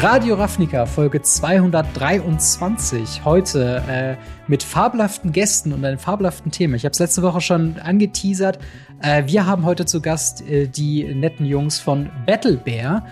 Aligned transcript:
Radio 0.00 0.36
Ravnica, 0.36 0.86
Folge 0.86 1.22
223. 1.22 3.24
Heute 3.24 3.82
äh, 3.88 4.14
mit 4.46 4.62
fabelhaften 4.62 5.32
Gästen 5.32 5.72
und 5.72 5.84
einem 5.84 5.98
fabelhaften 5.98 6.52
Thema. 6.52 6.76
Ich 6.76 6.84
habe 6.84 6.92
es 6.92 7.00
letzte 7.00 7.22
Woche 7.22 7.40
schon 7.40 7.80
angeteasert. 7.80 8.60
Äh, 9.02 9.24
wir 9.26 9.44
haben 9.44 9.64
heute 9.64 9.86
zu 9.86 10.00
Gast 10.00 10.48
äh, 10.48 10.68
die 10.68 11.02
netten 11.02 11.44
Jungs 11.44 11.80
von 11.80 12.10
Battle 12.26 12.58
Bear, 12.58 13.06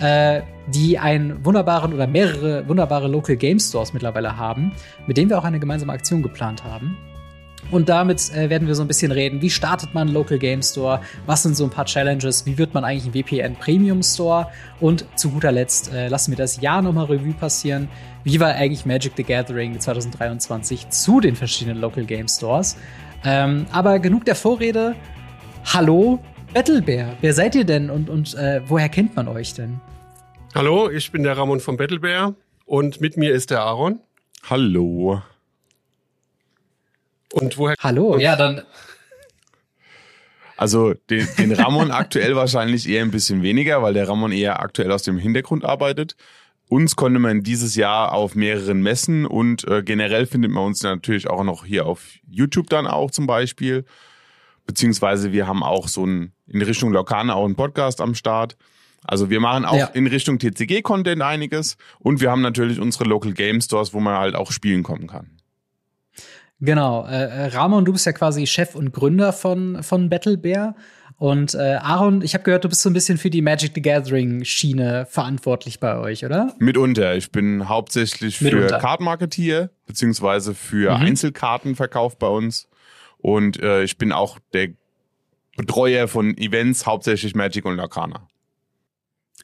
äh, 0.00 0.42
die 0.66 0.98
einen 0.98 1.44
wunderbaren 1.44 1.94
oder 1.94 2.08
mehrere 2.08 2.68
wunderbare 2.68 3.06
Local 3.06 3.36
Game 3.36 3.60
Stores 3.60 3.92
mittlerweile 3.92 4.36
haben, 4.36 4.72
mit 5.06 5.18
denen 5.18 5.30
wir 5.30 5.38
auch 5.38 5.44
eine 5.44 5.60
gemeinsame 5.60 5.92
Aktion 5.92 6.24
geplant 6.24 6.64
haben. 6.64 6.98
Und 7.72 7.88
damit 7.88 8.30
äh, 8.34 8.50
werden 8.50 8.68
wir 8.68 8.74
so 8.74 8.82
ein 8.82 8.86
bisschen 8.86 9.10
reden, 9.12 9.40
wie 9.40 9.48
startet 9.48 9.94
man 9.94 10.08
einen 10.08 10.14
Local 10.14 10.38
Game 10.38 10.60
Store, 10.60 11.00
was 11.24 11.42
sind 11.42 11.56
so 11.56 11.64
ein 11.64 11.70
paar 11.70 11.86
Challenges, 11.86 12.44
wie 12.44 12.58
wird 12.58 12.74
man 12.74 12.84
eigentlich 12.84 13.06
ein 13.06 13.14
WPN 13.14 13.56
Premium 13.56 14.02
Store 14.02 14.48
und 14.78 15.06
zu 15.18 15.30
guter 15.30 15.50
Letzt 15.50 15.90
äh, 15.90 16.08
lassen 16.08 16.32
wir 16.32 16.36
das 16.36 16.60
Jahr 16.60 16.82
nochmal 16.82 17.06
Revue 17.06 17.32
passieren. 17.32 17.88
Wie 18.24 18.38
war 18.38 18.50
eigentlich 18.50 18.84
Magic 18.84 19.14
the 19.16 19.22
Gathering 19.22 19.80
2023 19.80 20.90
zu 20.90 21.20
den 21.20 21.34
verschiedenen 21.34 21.80
Local 21.80 22.04
Game 22.04 22.28
Stores? 22.28 22.76
Ähm, 23.24 23.64
aber 23.72 23.98
genug 24.00 24.26
der 24.26 24.34
Vorrede. 24.34 24.94
Hallo, 25.64 26.18
Battlebear. 26.52 27.16
Wer 27.22 27.32
seid 27.32 27.54
ihr 27.54 27.64
denn 27.64 27.88
und, 27.88 28.10
und 28.10 28.34
äh, 28.34 28.60
woher 28.66 28.90
kennt 28.90 29.16
man 29.16 29.28
euch 29.28 29.54
denn? 29.54 29.80
Hallo, 30.54 30.90
ich 30.90 31.10
bin 31.10 31.22
der 31.22 31.38
Ramon 31.38 31.60
von 31.60 31.78
Battlebear 31.78 32.34
und 32.66 33.00
mit 33.00 33.16
mir 33.16 33.32
ist 33.32 33.50
der 33.50 33.62
Aaron. 33.62 33.98
Hallo. 34.50 35.22
Und 37.32 37.58
woher? 37.58 37.74
Hallo, 37.80 38.18
ja, 38.18 38.36
dann. 38.36 38.62
Also 40.56 40.94
den, 41.10 41.26
den 41.38 41.52
Ramon 41.52 41.90
aktuell 41.90 42.36
wahrscheinlich 42.36 42.88
eher 42.88 43.02
ein 43.02 43.10
bisschen 43.10 43.42
weniger, 43.42 43.82
weil 43.82 43.94
der 43.94 44.08
Ramon 44.08 44.32
eher 44.32 44.60
aktuell 44.60 44.92
aus 44.92 45.02
dem 45.02 45.18
Hintergrund 45.18 45.64
arbeitet. 45.64 46.14
Uns 46.68 46.94
konnte 46.96 47.18
man 47.18 47.42
dieses 47.42 47.74
Jahr 47.74 48.12
auf 48.12 48.34
mehreren 48.34 48.80
Messen 48.80 49.26
und 49.26 49.66
äh, 49.66 49.82
generell 49.82 50.26
findet 50.26 50.52
man 50.52 50.64
uns 50.64 50.82
natürlich 50.82 51.28
auch 51.28 51.42
noch 51.42 51.64
hier 51.64 51.86
auf 51.86 52.04
YouTube 52.28 52.70
dann 52.70 52.86
auch 52.86 53.10
zum 53.10 53.26
Beispiel. 53.26 53.84
Beziehungsweise 54.64 55.32
wir 55.32 55.46
haben 55.46 55.62
auch 55.62 55.88
so 55.88 56.06
ein, 56.06 56.32
in 56.46 56.62
Richtung 56.62 56.92
Lokane 56.92 57.34
auch 57.34 57.44
einen 57.44 57.56
Podcast 57.56 58.00
am 58.00 58.14
Start. 58.14 58.56
Also 59.04 59.30
wir 59.30 59.40
machen 59.40 59.64
auch 59.64 59.76
ja. 59.76 59.86
in 59.86 60.06
Richtung 60.06 60.38
TCG-Content 60.38 61.20
einiges 61.22 61.76
und 61.98 62.20
wir 62.20 62.30
haben 62.30 62.40
natürlich 62.40 62.78
unsere 62.78 63.04
Local 63.04 63.32
Game 63.32 63.60
Stores, 63.60 63.92
wo 63.92 64.00
man 64.00 64.16
halt 64.16 64.36
auch 64.36 64.52
spielen 64.52 64.84
kommen 64.84 65.08
kann. 65.08 65.41
Genau. 66.62 67.04
Äh, 67.06 67.24
äh, 67.24 67.46
Ramon, 67.48 67.84
du 67.84 67.92
bist 67.92 68.06
ja 68.06 68.12
quasi 68.12 68.46
Chef 68.46 68.76
und 68.76 68.92
Gründer 68.92 69.32
von, 69.32 69.82
von 69.82 70.08
Battle 70.08 70.38
Bear. 70.38 70.76
Und 71.18 71.54
äh, 71.54 71.78
Aaron, 71.80 72.22
ich 72.22 72.34
habe 72.34 72.44
gehört, 72.44 72.64
du 72.64 72.68
bist 72.68 72.82
so 72.82 72.88
ein 72.88 72.92
bisschen 72.92 73.18
für 73.18 73.30
die 73.30 73.42
Magic 73.42 73.72
the 73.74 73.82
Gathering 73.82 74.44
Schiene 74.44 75.06
verantwortlich 75.10 75.80
bei 75.80 75.98
euch, 75.98 76.24
oder? 76.24 76.54
Mitunter. 76.58 77.16
Ich 77.16 77.32
bin 77.32 77.68
hauptsächlich 77.68 78.38
für. 78.38 78.68
Kartenmarketier 78.68 79.70
beziehungsweise 79.86 80.54
für 80.54 80.96
mhm. 80.96 81.02
Einzelkartenverkauf 81.02 82.16
bei 82.16 82.28
uns. 82.28 82.68
Und 83.18 83.60
äh, 83.60 83.82
ich 83.82 83.98
bin 83.98 84.12
auch 84.12 84.38
der 84.52 84.68
Betreuer 85.56 86.06
von 86.06 86.36
Events, 86.38 86.86
hauptsächlich 86.86 87.34
Magic 87.34 87.64
und 87.64 87.76
Lacana. 87.76 88.28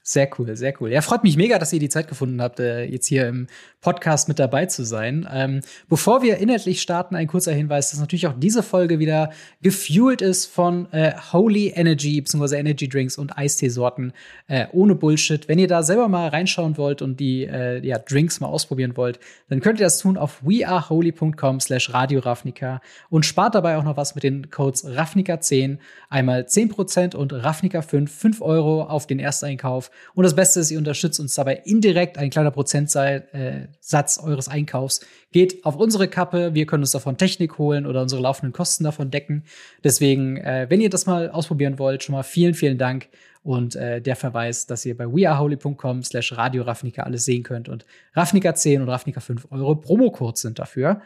Sehr 0.08 0.30
cool, 0.38 0.56
sehr 0.56 0.72
cool. 0.80 0.90
Ja, 0.90 1.02
freut 1.02 1.22
mich 1.22 1.36
mega, 1.36 1.58
dass 1.58 1.70
ihr 1.72 1.80
die 1.80 1.90
Zeit 1.90 2.08
gefunden 2.08 2.40
habt, 2.40 2.60
äh, 2.60 2.84
jetzt 2.84 3.06
hier 3.06 3.28
im 3.28 3.46
Podcast 3.80 4.28
mit 4.28 4.38
dabei 4.38 4.66
zu 4.66 4.84
sein. 4.84 5.28
Ähm, 5.32 5.60
bevor 5.88 6.22
wir 6.22 6.38
inhaltlich 6.38 6.82
starten, 6.82 7.14
ein 7.14 7.28
kurzer 7.28 7.52
Hinweis, 7.52 7.90
dass 7.90 8.00
natürlich 8.00 8.26
auch 8.26 8.34
diese 8.36 8.62
Folge 8.62 8.98
wieder 8.98 9.30
gefuelt 9.62 10.20
ist 10.20 10.46
von 10.46 10.92
äh, 10.92 11.12
Holy 11.32 11.68
Energy 11.68 12.20
bzw. 12.20 12.56
Energy 12.56 12.88
Drinks 12.88 13.18
und 13.18 13.38
Eisteesorten 13.38 14.12
äh, 14.48 14.66
ohne 14.72 14.94
Bullshit. 14.94 15.48
Wenn 15.48 15.58
ihr 15.58 15.68
da 15.68 15.82
selber 15.82 16.08
mal 16.08 16.28
reinschauen 16.28 16.76
wollt 16.76 17.02
und 17.02 17.20
die 17.20 17.44
äh, 17.44 17.84
ja, 17.86 17.98
Drinks 17.98 18.40
mal 18.40 18.48
ausprobieren 18.48 18.96
wollt, 18.96 19.20
dann 19.48 19.60
könnt 19.60 19.78
ihr 19.78 19.86
das 19.86 19.98
tun 19.98 20.16
auf 20.16 20.42
weareholy.com 20.42 21.60
slash 21.60 21.92
Radio 21.94 22.20
Ravnica 22.20 22.80
und 23.10 23.26
spart 23.26 23.54
dabei 23.54 23.76
auch 23.76 23.84
noch 23.84 23.96
was 23.96 24.14
mit 24.14 24.24
den 24.24 24.50
Codes 24.50 24.84
Ravnica10, 24.84 25.78
einmal 26.08 26.42
10% 26.42 27.14
und 27.14 27.32
Ravnica5, 27.32 28.08
5 28.08 28.42
Euro 28.42 28.82
auf 28.82 29.06
den 29.06 29.20
Ersteinkauf 29.20 29.90
und 30.14 30.24
das 30.24 30.34
Beste 30.34 30.60
ist, 30.60 30.70
ihr 30.70 30.78
unterstützt 30.78 31.20
uns 31.20 31.34
dabei 31.34 31.62
indirekt. 31.64 32.18
Ein 32.18 32.30
kleiner 32.30 32.50
Prozentsatz 33.88 34.18
eures 34.18 34.48
Einkaufs 34.48 35.00
geht 35.32 35.64
auf 35.64 35.76
unsere 35.76 36.08
Kappe. 36.08 36.54
Wir 36.54 36.66
können 36.66 36.82
uns 36.82 36.92
davon 36.92 37.16
Technik 37.16 37.58
holen 37.58 37.86
oder 37.86 38.02
unsere 38.02 38.20
laufenden 38.20 38.52
Kosten 38.52 38.84
davon 38.84 39.10
decken. 39.10 39.44
Deswegen, 39.82 40.36
äh, 40.36 40.66
wenn 40.68 40.80
ihr 40.80 40.90
das 40.90 41.06
mal 41.06 41.30
ausprobieren 41.30 41.78
wollt, 41.78 42.02
schon 42.02 42.14
mal 42.14 42.22
vielen, 42.22 42.54
vielen 42.54 42.78
Dank. 42.78 43.08
Und 43.42 43.76
äh, 43.76 44.02
der 44.02 44.16
Verweis, 44.16 44.66
dass 44.66 44.84
ihr 44.84 44.96
bei 44.96 45.06
weareholy.com 45.06 46.02
slash 46.02 46.36
Radio 46.36 46.64
Ravnica 46.64 47.04
alles 47.04 47.24
sehen 47.24 47.42
könnt. 47.44 47.68
Und 47.68 47.86
Ravnica 48.14 48.54
10 48.54 48.82
und 48.82 48.88
Ravnica 48.88 49.20
5 49.20 49.50
Euro 49.50 49.76
Promocodes 49.76 50.42
sind 50.42 50.58
dafür. 50.58 51.00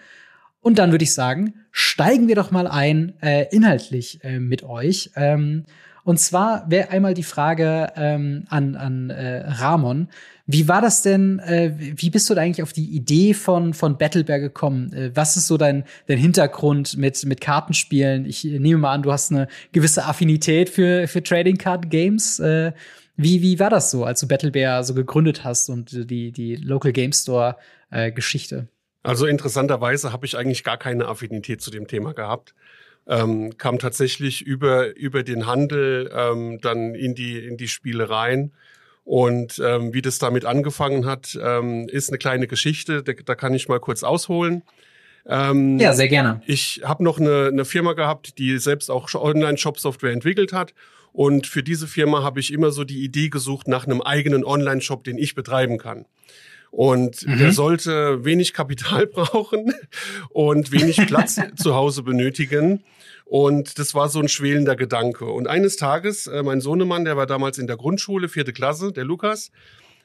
Und 0.60 0.78
dann 0.78 0.90
würde 0.90 1.04
ich 1.04 1.14
sagen, 1.14 1.54
steigen 1.70 2.28
wir 2.28 2.36
doch 2.36 2.50
mal 2.50 2.66
ein 2.66 3.14
äh, 3.20 3.46
inhaltlich 3.54 4.22
äh, 4.24 4.38
mit 4.38 4.62
euch. 4.62 5.10
Ähm, 5.14 5.64
und 6.04 6.18
zwar 6.18 6.68
wäre 6.68 6.90
einmal 6.90 7.14
die 7.14 7.22
Frage 7.22 7.92
ähm, 7.96 8.44
an, 8.48 8.74
an 8.74 9.10
äh, 9.10 9.46
Ramon. 9.46 10.08
Wie 10.46 10.66
war 10.66 10.82
das 10.82 11.02
denn, 11.02 11.38
äh, 11.38 11.72
wie 11.76 12.10
bist 12.10 12.28
du 12.28 12.34
da 12.34 12.40
eigentlich 12.40 12.62
auf 12.62 12.72
die 12.72 12.90
Idee 12.90 13.32
von, 13.34 13.72
von 13.72 13.96
Battlebear 13.96 14.40
gekommen? 14.40 14.92
Äh, 14.92 15.12
was 15.14 15.36
ist 15.36 15.46
so 15.46 15.56
dein, 15.56 15.84
dein 16.08 16.18
Hintergrund 16.18 16.96
mit, 16.96 17.24
mit 17.24 17.40
Kartenspielen? 17.40 18.26
Ich 18.26 18.42
nehme 18.42 18.78
mal 18.78 18.92
an, 18.92 19.02
du 19.02 19.12
hast 19.12 19.30
eine 19.30 19.46
gewisse 19.70 20.04
Affinität 20.04 20.68
für, 20.68 21.06
für 21.06 21.22
Trading 21.22 21.56
Card 21.56 21.88
Games. 21.88 22.40
Äh, 22.40 22.72
wie, 23.16 23.40
wie 23.42 23.60
war 23.60 23.70
das 23.70 23.90
so, 23.92 24.04
als 24.04 24.20
du 24.20 24.26
Battlebear 24.26 24.82
so 24.82 24.94
gegründet 24.94 25.44
hast 25.44 25.68
und 25.68 26.10
die, 26.10 26.32
die 26.32 26.56
Local 26.56 26.92
Game 26.92 27.12
Store 27.12 27.56
äh, 27.90 28.10
Geschichte? 28.10 28.66
Also 29.04 29.26
interessanterweise 29.26 30.12
habe 30.12 30.26
ich 30.26 30.36
eigentlich 30.36 30.64
gar 30.64 30.78
keine 30.78 31.06
Affinität 31.06 31.60
zu 31.60 31.70
dem 31.70 31.86
Thema 31.86 32.14
gehabt 32.14 32.54
ähm, 33.06 33.56
kam 33.58 33.78
tatsächlich 33.78 34.42
über, 34.42 34.96
über 34.96 35.22
den 35.22 35.46
Handel 35.46 36.10
ähm, 36.14 36.60
dann 36.60 36.94
in 36.94 37.14
die, 37.14 37.38
in 37.38 37.56
die 37.56 37.68
Spiele 37.68 38.10
rein. 38.10 38.52
Und 39.04 39.60
ähm, 39.64 39.92
wie 39.92 40.02
das 40.02 40.18
damit 40.18 40.44
angefangen 40.44 41.06
hat, 41.06 41.36
ähm, 41.42 41.88
ist 41.88 42.10
eine 42.10 42.18
kleine 42.18 42.46
Geschichte, 42.46 43.02
da, 43.02 43.12
da 43.12 43.34
kann 43.34 43.52
ich 43.54 43.68
mal 43.68 43.80
kurz 43.80 44.04
ausholen. 44.04 44.62
Ähm, 45.26 45.78
ja, 45.78 45.92
sehr 45.92 46.08
gerne. 46.08 46.40
Ich 46.46 46.82
habe 46.84 47.02
noch 47.04 47.18
eine, 47.18 47.48
eine 47.48 47.64
Firma 47.64 47.92
gehabt, 47.94 48.38
die 48.38 48.58
selbst 48.58 48.90
auch 48.90 49.12
Online-Shop-Software 49.14 50.12
entwickelt 50.12 50.52
hat. 50.52 50.74
Und 51.12 51.46
für 51.46 51.62
diese 51.62 51.86
Firma 51.86 52.22
habe 52.22 52.40
ich 52.40 52.52
immer 52.52 52.70
so 52.70 52.84
die 52.84 53.04
Idee 53.04 53.28
gesucht 53.28 53.68
nach 53.68 53.86
einem 53.86 54.00
eigenen 54.00 54.44
Online-Shop, 54.44 55.04
den 55.04 55.18
ich 55.18 55.34
betreiben 55.34 55.78
kann. 55.78 56.06
Und 56.72 57.26
mhm. 57.26 57.38
der 57.38 57.52
sollte 57.52 58.24
wenig 58.24 58.54
Kapital 58.54 59.06
brauchen 59.12 59.72
und 60.30 60.72
wenig 60.72 60.96
Platz 61.06 61.38
zu 61.56 61.74
Hause 61.74 62.02
benötigen. 62.02 62.82
Und 63.26 63.78
das 63.78 63.94
war 63.94 64.08
so 64.08 64.18
ein 64.18 64.28
schwelender 64.28 64.74
Gedanke. 64.74 65.26
Und 65.26 65.46
eines 65.48 65.76
Tages, 65.76 66.26
äh, 66.26 66.42
mein 66.42 66.60
Sohnemann, 66.60 67.04
der 67.04 67.16
war 67.16 67.26
damals 67.26 67.58
in 67.58 67.66
der 67.66 67.76
Grundschule, 67.76 68.28
vierte 68.28 68.52
Klasse, 68.52 68.90
der 68.90 69.04
Lukas, 69.04 69.50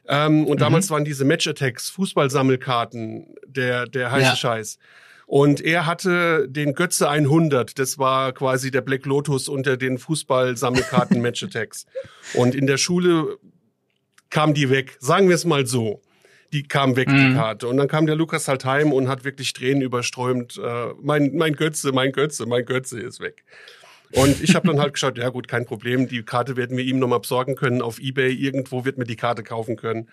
ähm, 0.08 0.46
und 0.46 0.58
mhm. 0.58 0.60
damals 0.60 0.90
waren 0.90 1.06
diese 1.06 1.26
Match 1.26 1.48
Attacks, 1.48 1.90
Fußballsammelkarten, 1.90 3.36
der, 3.46 3.86
der 3.86 4.12
heiße 4.12 4.30
ja. 4.30 4.36
Scheiß. 4.36 4.78
Und 5.26 5.60
er 5.60 5.86
hatte 5.86 6.48
den 6.48 6.74
Götze 6.74 7.10
100. 7.10 7.78
Das 7.78 7.98
war 7.98 8.32
quasi 8.32 8.72
der 8.72 8.82
Black 8.82 9.06
Lotus 9.06 9.50
unter 9.50 9.76
den 9.76 9.98
Fußballsammelkarten 9.98 11.22
Match 11.22 11.44
Attacks. 11.44 11.86
Und 12.34 12.56
in 12.56 12.66
der 12.66 12.78
Schule 12.78 13.38
kam 14.30 14.54
die 14.54 14.70
weg. 14.70 14.96
Sagen 15.00 15.28
wir 15.28 15.36
es 15.36 15.44
mal 15.44 15.66
so 15.66 16.02
die 16.54 16.64
kam 16.64 16.96
weg, 16.96 17.10
mhm. 17.10 17.30
die 17.30 17.34
Karte. 17.36 17.68
Und 17.68 17.78
dann 17.78 17.88
kam 17.88 18.06
der 18.06 18.16
Lukas 18.16 18.48
halt 18.48 18.66
heim 18.66 18.94
und 18.94 19.08
hat 19.08 19.24
wirklich 19.24 19.54
Tränen 19.54 19.82
überströmt. 19.82 20.58
Äh, 20.58 20.94
mein, 21.02 21.36
mein 21.36 21.54
Götze, 21.54 21.92
mein 21.92 22.12
Götze, 22.12 22.46
mein 22.46 22.66
Götze 22.66 23.00
ist 23.00 23.20
weg. 23.20 23.44
Und 24.12 24.42
ich 24.42 24.56
habe 24.56 24.68
dann 24.68 24.80
halt 24.80 24.94
geschaut, 24.96 25.18
ja 25.18 25.30
gut, 25.30 25.48
kein 25.48 25.66
Problem, 25.66 26.08
die 26.08 26.24
Karte 26.24 26.56
werden 26.56 26.78
wir 26.78 26.86
ihm 26.86 27.00
nochmal 27.00 27.20
besorgen 27.20 27.56
können 27.56 27.82
auf 27.82 28.00
Ebay. 28.00 28.32
Irgendwo 28.34 28.86
wird 28.86 28.98
mir 28.98 29.06
die 29.06 29.16
Karte 29.16 29.44
kaufen 29.44 29.76
können. 29.76 30.08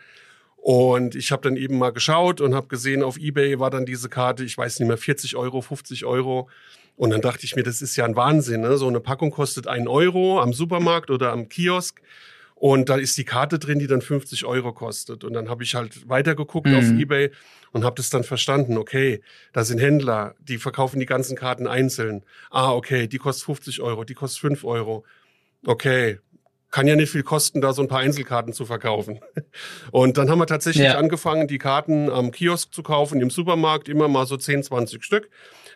Und 0.56 1.14
ich 1.14 1.30
habe 1.30 1.42
dann 1.42 1.56
eben 1.56 1.76
mal 1.76 1.92
geschaut 1.92 2.40
und 2.40 2.54
habe 2.54 2.68
gesehen, 2.68 3.02
auf 3.02 3.18
Ebay 3.18 3.60
war 3.60 3.70
dann 3.70 3.84
diese 3.84 4.08
Karte, 4.08 4.44
ich 4.44 4.56
weiß 4.56 4.80
nicht 4.80 4.88
mehr, 4.88 4.96
40 4.96 5.36
Euro, 5.36 5.60
50 5.60 6.06
Euro. 6.06 6.48
Und 6.96 7.10
dann 7.10 7.20
dachte 7.20 7.44
ich 7.44 7.54
mir, 7.54 7.62
das 7.62 7.82
ist 7.82 7.96
ja 7.96 8.04
ein 8.04 8.16
Wahnsinn. 8.16 8.62
Ne? 8.62 8.78
So 8.78 8.88
eine 8.88 9.00
Packung 9.00 9.30
kostet 9.30 9.66
einen 9.66 9.88
Euro 9.88 10.40
am 10.40 10.52
Supermarkt 10.52 11.10
oder 11.10 11.32
am 11.32 11.48
Kiosk. 11.48 12.00
Und 12.66 12.88
da 12.88 12.96
ist 12.96 13.18
die 13.18 13.24
Karte 13.24 13.58
drin, 13.58 13.78
die 13.78 13.86
dann 13.86 14.00
50 14.00 14.46
Euro 14.46 14.72
kostet. 14.72 15.22
Und 15.22 15.34
dann 15.34 15.50
habe 15.50 15.62
ich 15.62 15.74
halt 15.74 16.08
weitergeguckt 16.08 16.66
mhm. 16.66 16.76
auf 16.76 16.84
Ebay 16.98 17.30
und 17.72 17.84
habe 17.84 17.96
das 17.96 18.08
dann 18.08 18.24
verstanden. 18.24 18.78
Okay, 18.78 19.20
da 19.52 19.64
sind 19.64 19.80
Händler, 19.80 20.34
die 20.40 20.56
verkaufen 20.56 20.98
die 20.98 21.04
ganzen 21.04 21.36
Karten 21.36 21.66
einzeln. 21.66 22.24
Ah, 22.50 22.72
okay, 22.72 23.06
die 23.06 23.18
kostet 23.18 23.44
50 23.44 23.82
Euro, 23.82 24.04
die 24.04 24.14
kostet 24.14 24.40
5 24.40 24.64
Euro. 24.64 25.04
Okay, 25.66 26.20
kann 26.70 26.86
ja 26.86 26.96
nicht 26.96 27.10
viel 27.10 27.22
kosten, 27.22 27.60
da 27.60 27.74
so 27.74 27.82
ein 27.82 27.88
paar 27.88 28.00
Einzelkarten 28.00 28.54
zu 28.54 28.64
verkaufen. 28.64 29.20
Und 29.90 30.16
dann 30.16 30.30
haben 30.30 30.38
wir 30.38 30.46
tatsächlich 30.46 30.86
ja. 30.86 30.96
angefangen, 30.96 31.46
die 31.46 31.58
Karten 31.58 32.08
am 32.08 32.30
Kiosk 32.30 32.72
zu 32.72 32.82
kaufen, 32.82 33.20
im 33.20 33.28
Supermarkt, 33.28 33.90
immer 33.90 34.08
mal 34.08 34.24
so 34.24 34.38
10, 34.38 34.62
20 34.62 35.04
Stück. 35.04 35.28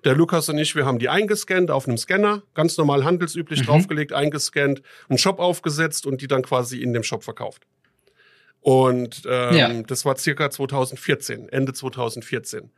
Der 0.05 0.15
Lukas 0.15 0.49
und 0.49 0.59
ich, 0.59 0.75
wir 0.75 0.87
haben 0.87 0.99
die 0.99 1.09
eingescannt 1.09 1.71
auf 1.71 1.89
einem 1.89 1.99
Scanner, 1.99 2.43
ganz 2.55 2.77
normal 2.77 3.05
handelsüblich 3.05 3.63
mhm. 3.63 3.67
draufgelegt, 3.67 4.13
eingescannt, 4.13 4.83
einen 5.09 5.19
Shop 5.19 5.39
aufgesetzt 5.39 6.07
und 6.07 6.21
die 6.23 6.29
dann 6.29 6.43
quasi 6.43 6.81
in 6.83 6.93
dem 6.93 7.03
Shop 7.03 7.25
verkauft. 7.25 7.67
Und 8.61 9.23
ähm, 9.29 9.57
ja. 9.57 9.83
das 9.83 10.05
war 10.05 10.17
circa 10.17 10.51
2014, 10.51 11.49
Ende 11.49 11.73
2014. 11.73 12.71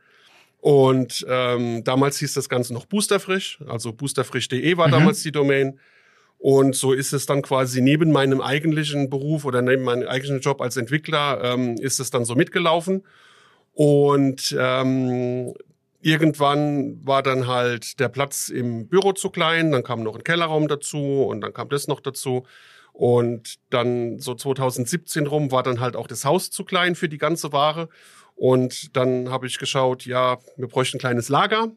Und 0.59 1.25
ähm, 1.27 1.83
damals 1.83 2.19
hieß 2.19 2.35
das 2.35 2.47
Ganze 2.47 2.73
noch 2.73 2.85
Boosterfrisch, 2.85 3.59
also 3.67 3.93
boosterfrisch.de 3.93 4.77
war 4.77 4.87
mhm. 4.87 4.91
damals 4.91 5.23
die 5.23 5.31
Domain. 5.31 5.79
Und 6.37 6.75
so 6.75 6.93
ist 6.93 7.13
es 7.13 7.27
dann 7.27 7.43
quasi 7.43 7.81
neben 7.81 8.11
meinem 8.11 8.41
eigentlichen 8.41 9.09
Beruf 9.09 9.45
oder 9.45 9.61
neben 9.61 9.83
meinem 9.83 10.07
eigentlichen 10.07 10.39
Job 10.39 10.59
als 10.61 10.75
Entwickler, 10.75 11.39
ähm, 11.43 11.75
ist 11.77 11.99
es 11.99 12.09
dann 12.09 12.25
so 12.25 12.35
mitgelaufen. 12.35 13.03
Und 13.73 14.55
ähm, 14.59 15.53
irgendwann 16.01 17.05
war 17.05 17.23
dann 17.23 17.47
halt 17.47 17.99
der 17.99 18.09
Platz 18.09 18.49
im 18.49 18.87
Büro 18.87 19.13
zu 19.13 19.29
klein, 19.29 19.71
dann 19.71 19.83
kam 19.83 20.03
noch 20.03 20.15
ein 20.15 20.23
Kellerraum 20.23 20.67
dazu 20.67 21.23
und 21.23 21.41
dann 21.41 21.53
kam 21.53 21.69
das 21.69 21.87
noch 21.87 21.99
dazu. 21.99 22.43
Und 22.93 23.59
dann 23.69 24.19
so 24.19 24.35
2017 24.35 25.25
rum 25.27 25.51
war 25.51 25.63
dann 25.63 25.79
halt 25.79 25.95
auch 25.95 26.07
das 26.07 26.25
Haus 26.25 26.51
zu 26.51 26.65
klein 26.65 26.95
für 26.95 27.07
die 27.07 27.17
ganze 27.17 27.53
Ware. 27.53 27.87
Und 28.35 28.95
dann 28.97 29.29
habe 29.29 29.47
ich 29.47 29.59
geschaut, 29.59 30.05
ja, 30.05 30.39
wir 30.57 30.67
bräuchten 30.67 30.97
ein 30.97 30.99
kleines 30.99 31.29
Lager. 31.29 31.71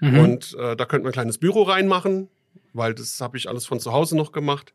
Mhm. 0.00 0.18
Und 0.18 0.56
äh, 0.58 0.76
da 0.76 0.84
könnten 0.84 1.04
wir 1.04 1.10
ein 1.10 1.14
kleines 1.14 1.38
Büro 1.38 1.62
reinmachen, 1.62 2.28
weil 2.72 2.94
das 2.94 3.20
habe 3.20 3.36
ich 3.36 3.48
alles 3.48 3.64
von 3.64 3.80
zu 3.80 3.92
Hause 3.92 4.16
noch 4.16 4.32
gemacht. 4.32 4.74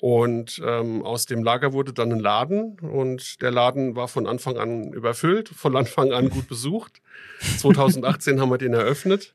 Und 0.00 0.60
ähm, 0.64 1.02
aus 1.02 1.26
dem 1.26 1.44
Lager 1.44 1.72
wurde 1.72 1.92
dann 1.92 2.12
ein 2.12 2.18
Laden 2.18 2.78
und 2.80 3.40
der 3.40 3.52
Laden 3.52 3.94
war 3.94 4.08
von 4.08 4.26
Anfang 4.26 4.58
an 4.58 4.92
überfüllt, 4.92 5.48
von 5.48 5.76
Anfang 5.76 6.12
an 6.12 6.30
gut 6.30 6.48
besucht. 6.48 7.00
2018 7.58 8.40
haben 8.40 8.50
wir 8.50 8.58
den 8.58 8.74
eröffnet 8.74 9.34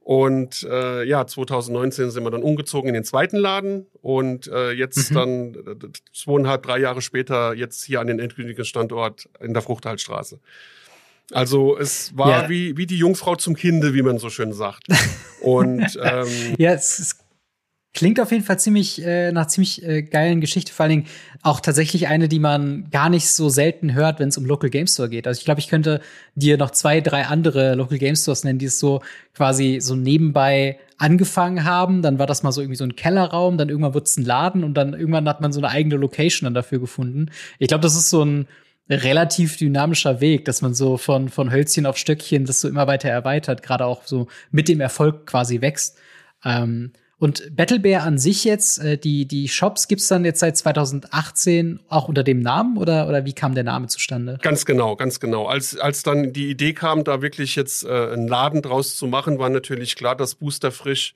und 0.00 0.66
äh, 0.68 1.04
ja, 1.04 1.26
2019 1.26 2.10
sind 2.10 2.24
wir 2.24 2.30
dann 2.30 2.42
umgezogen 2.42 2.88
in 2.88 2.94
den 2.94 3.04
zweiten 3.04 3.36
Laden 3.36 3.86
und 4.00 4.48
äh, 4.48 4.72
jetzt 4.72 5.10
mhm. 5.10 5.14
dann 5.14 5.54
äh, 5.54 5.88
zweieinhalb, 6.12 6.62
drei 6.62 6.78
Jahre 6.78 7.02
später 7.02 7.54
jetzt 7.54 7.84
hier 7.84 8.00
an 8.00 8.06
den 8.06 8.18
endgültigen 8.18 8.64
Standort 8.64 9.28
in 9.40 9.52
der 9.52 9.62
Fruchthaltstraße. 9.62 10.40
Also 11.32 11.78
es 11.78 12.16
war 12.16 12.42
ja. 12.42 12.48
wie, 12.48 12.76
wie 12.76 12.86
die 12.86 12.98
Jungfrau 12.98 13.36
zum 13.36 13.54
Kinde, 13.54 13.94
wie 13.94 14.02
man 14.02 14.18
so 14.18 14.30
schön 14.30 14.52
sagt. 14.52 14.86
Und 15.42 15.98
ähm, 16.02 16.28
ja, 16.58 16.72
es 16.72 17.19
Klingt 17.92 18.20
auf 18.20 18.30
jeden 18.30 18.44
Fall 18.44 18.58
ziemlich 18.58 19.04
äh, 19.04 19.32
nach 19.32 19.48
ziemlich 19.48 19.82
äh, 19.82 20.02
geilen 20.02 20.40
Geschichte, 20.40 20.72
vor 20.72 20.84
allen 20.84 20.90
Dingen 20.90 21.06
auch 21.42 21.58
tatsächlich 21.58 22.06
eine, 22.06 22.28
die 22.28 22.38
man 22.38 22.88
gar 22.90 23.08
nicht 23.08 23.28
so 23.28 23.48
selten 23.48 23.94
hört, 23.94 24.20
wenn 24.20 24.28
es 24.28 24.38
um 24.38 24.44
Local 24.44 24.70
Game 24.70 24.86
Store 24.86 25.08
geht. 25.08 25.26
Also 25.26 25.40
ich 25.40 25.44
glaube, 25.44 25.58
ich 25.58 25.66
könnte 25.66 26.00
dir 26.36 26.56
noch 26.56 26.70
zwei, 26.70 27.00
drei 27.00 27.24
andere 27.24 27.74
Local 27.74 27.98
Game 27.98 28.14
Stores 28.14 28.44
nennen, 28.44 28.60
die 28.60 28.66
es 28.66 28.78
so 28.78 29.02
quasi 29.34 29.78
so 29.80 29.96
nebenbei 29.96 30.78
angefangen 30.98 31.64
haben. 31.64 32.00
Dann 32.00 32.20
war 32.20 32.28
das 32.28 32.44
mal 32.44 32.52
so 32.52 32.60
irgendwie 32.60 32.76
so 32.76 32.84
ein 32.84 32.94
Kellerraum, 32.94 33.58
dann 33.58 33.68
irgendwann 33.68 33.94
wurde 33.94 34.04
es 34.04 34.16
ein 34.16 34.24
Laden 34.24 34.62
und 34.62 34.74
dann 34.74 34.94
irgendwann 34.94 35.28
hat 35.28 35.40
man 35.40 35.52
so 35.52 35.58
eine 35.58 35.70
eigene 35.70 35.96
Location 35.96 36.46
dann 36.46 36.54
dafür 36.54 36.78
gefunden. 36.78 37.30
Ich 37.58 37.66
glaube, 37.66 37.82
das 37.82 37.96
ist 37.96 38.08
so 38.08 38.24
ein 38.24 38.46
relativ 38.88 39.56
dynamischer 39.56 40.20
Weg, 40.20 40.44
dass 40.44 40.62
man 40.62 40.74
so 40.74 40.96
von, 40.96 41.28
von 41.28 41.50
Hölzchen 41.50 41.86
auf 41.86 41.96
Stöckchen 41.96 42.44
das 42.44 42.60
so 42.60 42.68
immer 42.68 42.86
weiter 42.86 43.08
erweitert, 43.08 43.64
gerade 43.64 43.84
auch 43.84 44.04
so 44.04 44.28
mit 44.52 44.68
dem 44.68 44.80
Erfolg 44.80 45.26
quasi 45.26 45.60
wächst. 45.60 45.98
Ähm, 46.44 46.92
und 47.20 47.54
Battlebear 47.54 48.02
an 48.02 48.16
sich 48.16 48.44
jetzt, 48.44 48.78
äh, 48.78 48.96
die, 48.96 49.26
die 49.26 49.48
Shops 49.48 49.88
gibt's 49.88 50.08
dann 50.08 50.24
jetzt 50.24 50.40
seit 50.40 50.56
2018 50.56 51.80
auch 51.88 52.08
unter 52.08 52.24
dem 52.24 52.40
Namen 52.40 52.78
oder, 52.78 53.08
oder 53.08 53.26
wie 53.26 53.34
kam 53.34 53.54
der 53.54 53.62
Name 53.62 53.88
zustande? 53.88 54.38
Ganz 54.40 54.64
genau, 54.64 54.96
ganz 54.96 55.20
genau. 55.20 55.46
Als, 55.46 55.78
als 55.78 56.02
dann 56.02 56.32
die 56.32 56.48
Idee 56.48 56.72
kam, 56.72 57.04
da 57.04 57.20
wirklich 57.20 57.56
jetzt 57.56 57.84
äh, 57.84 57.88
einen 57.88 58.26
Laden 58.26 58.62
draus 58.62 58.96
zu 58.96 59.06
machen, 59.06 59.38
war 59.38 59.50
natürlich 59.50 59.96
klar, 59.96 60.16
dass 60.16 60.34
Booster 60.34 60.72
Frisch 60.72 61.14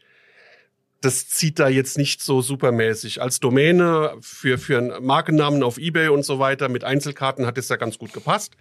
das 1.00 1.28
zieht 1.28 1.58
da 1.58 1.68
jetzt 1.68 1.98
nicht 1.98 2.22
so 2.22 2.40
supermäßig. 2.40 3.20
Als 3.20 3.38
Domäne 3.38 4.14
für, 4.20 4.56
für 4.56 4.78
einen 4.78 5.04
Markennamen 5.04 5.62
auf 5.62 5.76
Ebay 5.76 6.08
und 6.08 6.24
so 6.24 6.38
weiter 6.38 6.70
mit 6.70 6.82
Einzelkarten 6.82 7.46
hat 7.46 7.58
es 7.58 7.68
ja 7.68 7.76
ganz 7.76 7.98
gut 7.98 8.14
gepasst. 8.14 8.56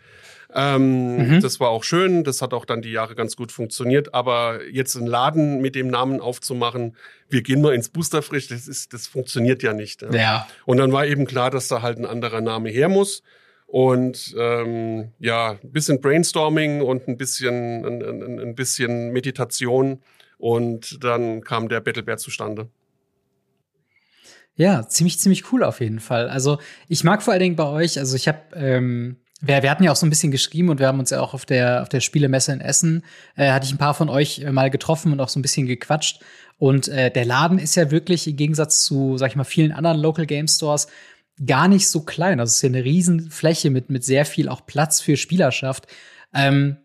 Ähm, 0.55 1.35
mhm. 1.35 1.41
Das 1.41 1.59
war 1.59 1.69
auch 1.69 1.83
schön, 1.83 2.23
das 2.23 2.41
hat 2.41 2.53
auch 2.53 2.65
dann 2.65 2.81
die 2.81 2.91
Jahre 2.91 3.15
ganz 3.15 3.35
gut 3.35 3.51
funktioniert. 3.51 4.13
Aber 4.13 4.59
jetzt 4.69 4.95
einen 4.95 5.07
Laden 5.07 5.61
mit 5.61 5.75
dem 5.75 5.87
Namen 5.87 6.19
aufzumachen, 6.21 6.95
wir 7.29 7.41
gehen 7.41 7.61
mal 7.61 7.73
ins 7.73 7.89
Boosterfrisch, 7.89 8.47
das 8.47 8.67
ist, 8.67 8.93
das 8.93 9.07
funktioniert 9.07 9.63
ja 9.63 9.73
nicht. 9.73 10.03
Ja. 10.11 10.47
Und 10.65 10.77
dann 10.77 10.91
war 10.91 11.05
eben 11.05 11.25
klar, 11.25 11.49
dass 11.49 11.67
da 11.67 11.81
halt 11.81 11.97
ein 11.97 12.05
anderer 12.05 12.41
Name 12.41 12.69
her 12.69 12.89
muss. 12.89 13.23
Und 13.65 14.35
ähm, 14.37 15.13
ja, 15.17 15.57
ein 15.63 15.71
bisschen 15.71 15.99
Brainstorming 15.99 16.81
und 16.81 17.07
ein 17.07 17.17
bisschen, 17.17 17.83
ein, 17.83 18.03
ein, 18.03 18.39
ein 18.39 18.55
bisschen 18.55 19.11
Meditation. 19.11 20.03
Und 20.37 21.03
dann 21.03 21.41
kam 21.41 21.69
der 21.69 21.79
Battlebear 21.79 22.17
zustande. 22.17 22.69
Ja, 24.55 24.87
ziemlich, 24.87 25.19
ziemlich 25.19 25.51
cool 25.51 25.63
auf 25.63 25.79
jeden 25.79 25.99
Fall. 25.99 26.29
Also 26.29 26.59
ich 26.87 27.03
mag 27.03 27.23
vor 27.23 27.33
allen 27.33 27.41
Dingen 27.41 27.55
bei 27.55 27.65
euch, 27.65 27.97
also 27.97 28.15
ich 28.15 28.27
habe 28.27 28.39
ähm, 28.53 29.17
wir, 29.45 29.61
wir 29.61 29.69
hatten 29.69 29.83
ja 29.83 29.91
auch 29.91 29.97
so 29.97 30.05
ein 30.05 30.09
bisschen 30.09 30.31
geschrieben 30.31 30.69
und 30.69 30.79
wir 30.79 30.87
haben 30.87 30.99
uns 30.99 31.09
ja 31.09 31.19
auch 31.19 31.33
auf 31.33 31.45
der, 31.45 31.81
auf 31.81 31.89
der 31.89 31.99
Spielemesse 31.99 32.53
in 32.53 32.61
Essen, 32.61 33.03
äh, 33.35 33.51
hatte 33.51 33.65
ich 33.65 33.73
ein 33.73 33.77
paar 33.77 33.93
von 33.93 34.09
euch 34.09 34.39
äh, 34.39 34.51
mal 34.51 34.69
getroffen 34.69 35.11
und 35.11 35.19
auch 35.19 35.29
so 35.29 35.37
ein 35.37 35.41
bisschen 35.41 35.67
gequatscht. 35.67 36.21
Und 36.57 36.87
äh, 36.87 37.11
der 37.11 37.25
Laden 37.25 37.59
ist 37.59 37.75
ja 37.75 37.91
wirklich 37.91 38.27
im 38.27 38.37
Gegensatz 38.37 38.85
zu, 38.85 39.17
sag 39.17 39.31
ich 39.31 39.35
mal, 39.35 39.43
vielen 39.43 39.73
anderen 39.73 39.99
Local 39.99 40.25
Game 40.25 40.47
Stores 40.47 40.87
gar 41.45 41.67
nicht 41.67 41.89
so 41.89 42.01
klein. 42.01 42.39
Also 42.39 42.51
es 42.51 42.55
ist 42.57 42.61
ja 42.61 42.69
eine 42.69 42.85
Riesenfläche 42.85 43.69
mit, 43.69 43.89
mit 43.89 44.05
sehr 44.05 44.25
viel 44.25 44.47
auch 44.47 44.65
Platz 44.65 45.01
für 45.01 45.17
Spielerschaft. 45.17 45.87
Ähm, 46.33 46.77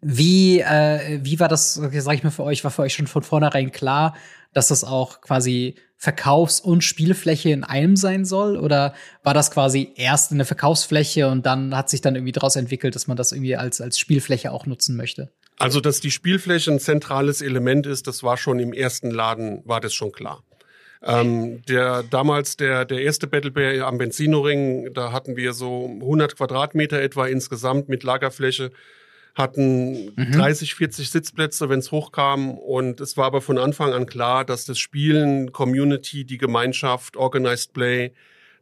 wie, 0.00 0.60
äh, 0.60 1.18
wie 1.22 1.40
war 1.40 1.48
das, 1.48 1.74
sag 1.74 2.14
ich 2.14 2.22
mal, 2.22 2.30
für 2.30 2.44
euch? 2.44 2.62
War 2.62 2.70
für 2.70 2.82
euch 2.82 2.94
schon 2.94 3.08
von 3.08 3.22
vornherein 3.22 3.72
klar, 3.72 4.14
dass 4.52 4.68
das 4.68 4.84
auch 4.84 5.20
quasi 5.20 5.74
Verkaufs- 6.00 6.60
und 6.60 6.82
Spielfläche 6.82 7.50
in 7.50 7.62
einem 7.62 7.94
sein 7.94 8.24
soll? 8.24 8.56
Oder 8.56 8.94
war 9.22 9.34
das 9.34 9.50
quasi 9.50 9.92
erst 9.96 10.32
eine 10.32 10.46
Verkaufsfläche 10.46 11.28
und 11.28 11.44
dann 11.44 11.76
hat 11.76 11.90
sich 11.90 12.00
dann 12.00 12.14
irgendwie 12.14 12.32
daraus 12.32 12.56
entwickelt, 12.56 12.94
dass 12.94 13.06
man 13.06 13.18
das 13.18 13.32
irgendwie 13.32 13.54
als, 13.54 13.82
als 13.82 13.98
Spielfläche 13.98 14.50
auch 14.50 14.64
nutzen 14.64 14.96
möchte? 14.96 15.30
Also, 15.58 15.78
dass 15.80 16.00
die 16.00 16.10
Spielfläche 16.10 16.70
ein 16.70 16.80
zentrales 16.80 17.42
Element 17.42 17.86
ist, 17.86 18.06
das 18.06 18.22
war 18.22 18.38
schon 18.38 18.60
im 18.60 18.72
ersten 18.72 19.10
Laden, 19.10 19.60
war 19.66 19.82
das 19.82 19.92
schon 19.92 20.10
klar. 20.10 20.42
Ähm, 21.02 21.62
der 21.66 22.02
damals 22.02 22.56
der 22.56 22.84
der 22.84 23.02
erste 23.02 23.26
Battle 23.26 23.50
Bear 23.50 23.86
am 23.86 23.98
Benzinoring, 23.98 24.92
da 24.94 25.12
hatten 25.12 25.36
wir 25.36 25.52
so 25.52 25.84
100 25.86 26.36
Quadratmeter 26.36 27.00
etwa 27.00 27.26
insgesamt 27.26 27.90
mit 27.90 28.04
Lagerfläche 28.04 28.70
hatten 29.40 30.12
mhm. 30.16 30.32
30, 30.32 30.74
40 30.74 31.10
Sitzplätze, 31.10 31.68
wenn 31.68 31.80
es 31.80 31.90
hochkam. 31.90 32.56
Und 32.56 33.00
es 33.00 33.16
war 33.16 33.26
aber 33.26 33.40
von 33.40 33.58
Anfang 33.58 33.92
an 33.92 34.06
klar, 34.06 34.44
dass 34.44 34.64
das 34.64 34.78
Spielen, 34.78 35.52
Community, 35.52 36.24
die 36.24 36.38
Gemeinschaft, 36.38 37.16
Organized 37.16 37.72
Play, 37.72 38.12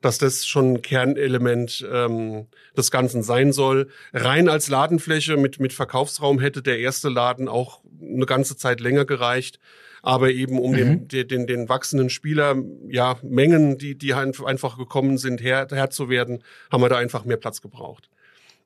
dass 0.00 0.18
das 0.18 0.46
schon 0.46 0.74
ein 0.74 0.82
Kernelement 0.82 1.86
ähm, 1.92 2.46
des 2.76 2.90
Ganzen 2.90 3.22
sein 3.22 3.52
soll. 3.52 3.88
Rein 4.12 4.48
als 4.48 4.68
Ladenfläche 4.68 5.36
mit, 5.36 5.60
mit 5.60 5.72
Verkaufsraum 5.72 6.38
hätte 6.38 6.62
der 6.62 6.78
erste 6.78 7.08
Laden 7.08 7.48
auch 7.48 7.80
eine 8.00 8.26
ganze 8.26 8.56
Zeit 8.56 8.80
länger 8.80 9.04
gereicht. 9.04 9.58
Aber 10.00 10.30
eben 10.30 10.60
um 10.60 10.72
mhm. 10.72 11.08
den, 11.08 11.28
den, 11.28 11.46
den 11.48 11.68
wachsenden 11.68 12.08
Spieler, 12.08 12.54
ja, 12.88 13.18
Mengen, 13.22 13.78
die, 13.78 13.98
die 13.98 14.14
einfach 14.14 14.78
gekommen 14.78 15.18
sind, 15.18 15.42
Herr, 15.42 15.66
Herr 15.70 15.90
zu 15.90 16.08
werden, 16.08 16.44
haben 16.70 16.82
wir 16.82 16.88
da 16.88 16.96
einfach 16.98 17.24
mehr 17.24 17.36
Platz 17.36 17.60
gebraucht. 17.60 18.08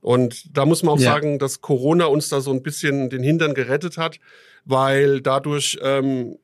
Und 0.03 0.57
da 0.57 0.67
muss 0.67 0.83
man 0.83 0.95
auch 0.95 1.01
ja. 1.01 1.13
sagen, 1.13 1.39
dass 1.39 1.61
Corona 1.61 2.07
uns 2.07 2.29
da 2.29 2.41
so 2.41 2.51
ein 2.51 2.63
bisschen 2.63 3.09
den 3.09 3.23
Hintern 3.23 3.55
gerettet 3.55 3.97
hat, 3.97 4.19
weil 4.65 5.21
dadurch 5.21 5.79
ähm, 5.81 6.39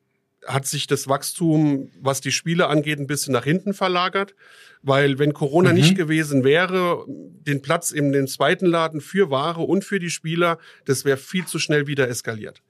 hat 0.47 0.65
sich 0.65 0.87
das 0.87 1.09
Wachstum, 1.09 1.91
was 1.99 2.21
die 2.21 2.31
Spiele 2.31 2.67
angeht, 2.67 2.99
ein 2.99 3.07
bisschen 3.07 3.33
nach 3.33 3.43
hinten 3.43 3.73
verlagert. 3.73 4.33
Weil 4.81 5.19
wenn 5.19 5.33
Corona 5.33 5.71
mhm. 5.71 5.75
nicht 5.75 5.95
gewesen 5.97 6.45
wäre, 6.45 7.03
den 7.07 7.61
Platz 7.61 7.91
in 7.91 8.13
den 8.13 8.27
zweiten 8.27 8.65
Laden 8.65 9.01
für 9.01 9.29
Ware 9.29 9.61
und 9.61 9.83
für 9.83 9.99
die 9.99 10.09
Spieler, 10.09 10.57
das 10.85 11.03
wäre 11.03 11.17
viel 11.17 11.45
zu 11.45 11.59
schnell 11.59 11.85
wieder 11.85 12.07
eskaliert. 12.07 12.61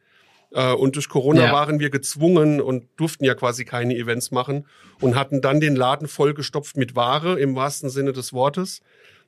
Äh, 0.52 0.74
und 0.74 0.96
durch 0.96 1.08
Corona 1.08 1.46
ja. 1.46 1.54
waren 1.54 1.80
wir 1.80 1.92
gezwungen 1.92 2.62
und 2.62 2.88
durften 2.98 3.26
ja 3.26 3.36
quasi 3.36 3.64
keine 3.64 3.96
Events 3.96 4.32
machen 4.32 4.66
und 5.00 5.16
hatten 5.16 5.42
dann 5.42 5.60
den 5.60 5.76
Laden 5.76 6.08
vollgestopft 6.08 6.78
mit 6.78 6.96
Ware 6.96 7.40
im 7.40 7.56
wahrsten 7.56 7.92
Sinne 7.92 8.12
des 8.12 8.34
Wortes. 8.34 8.82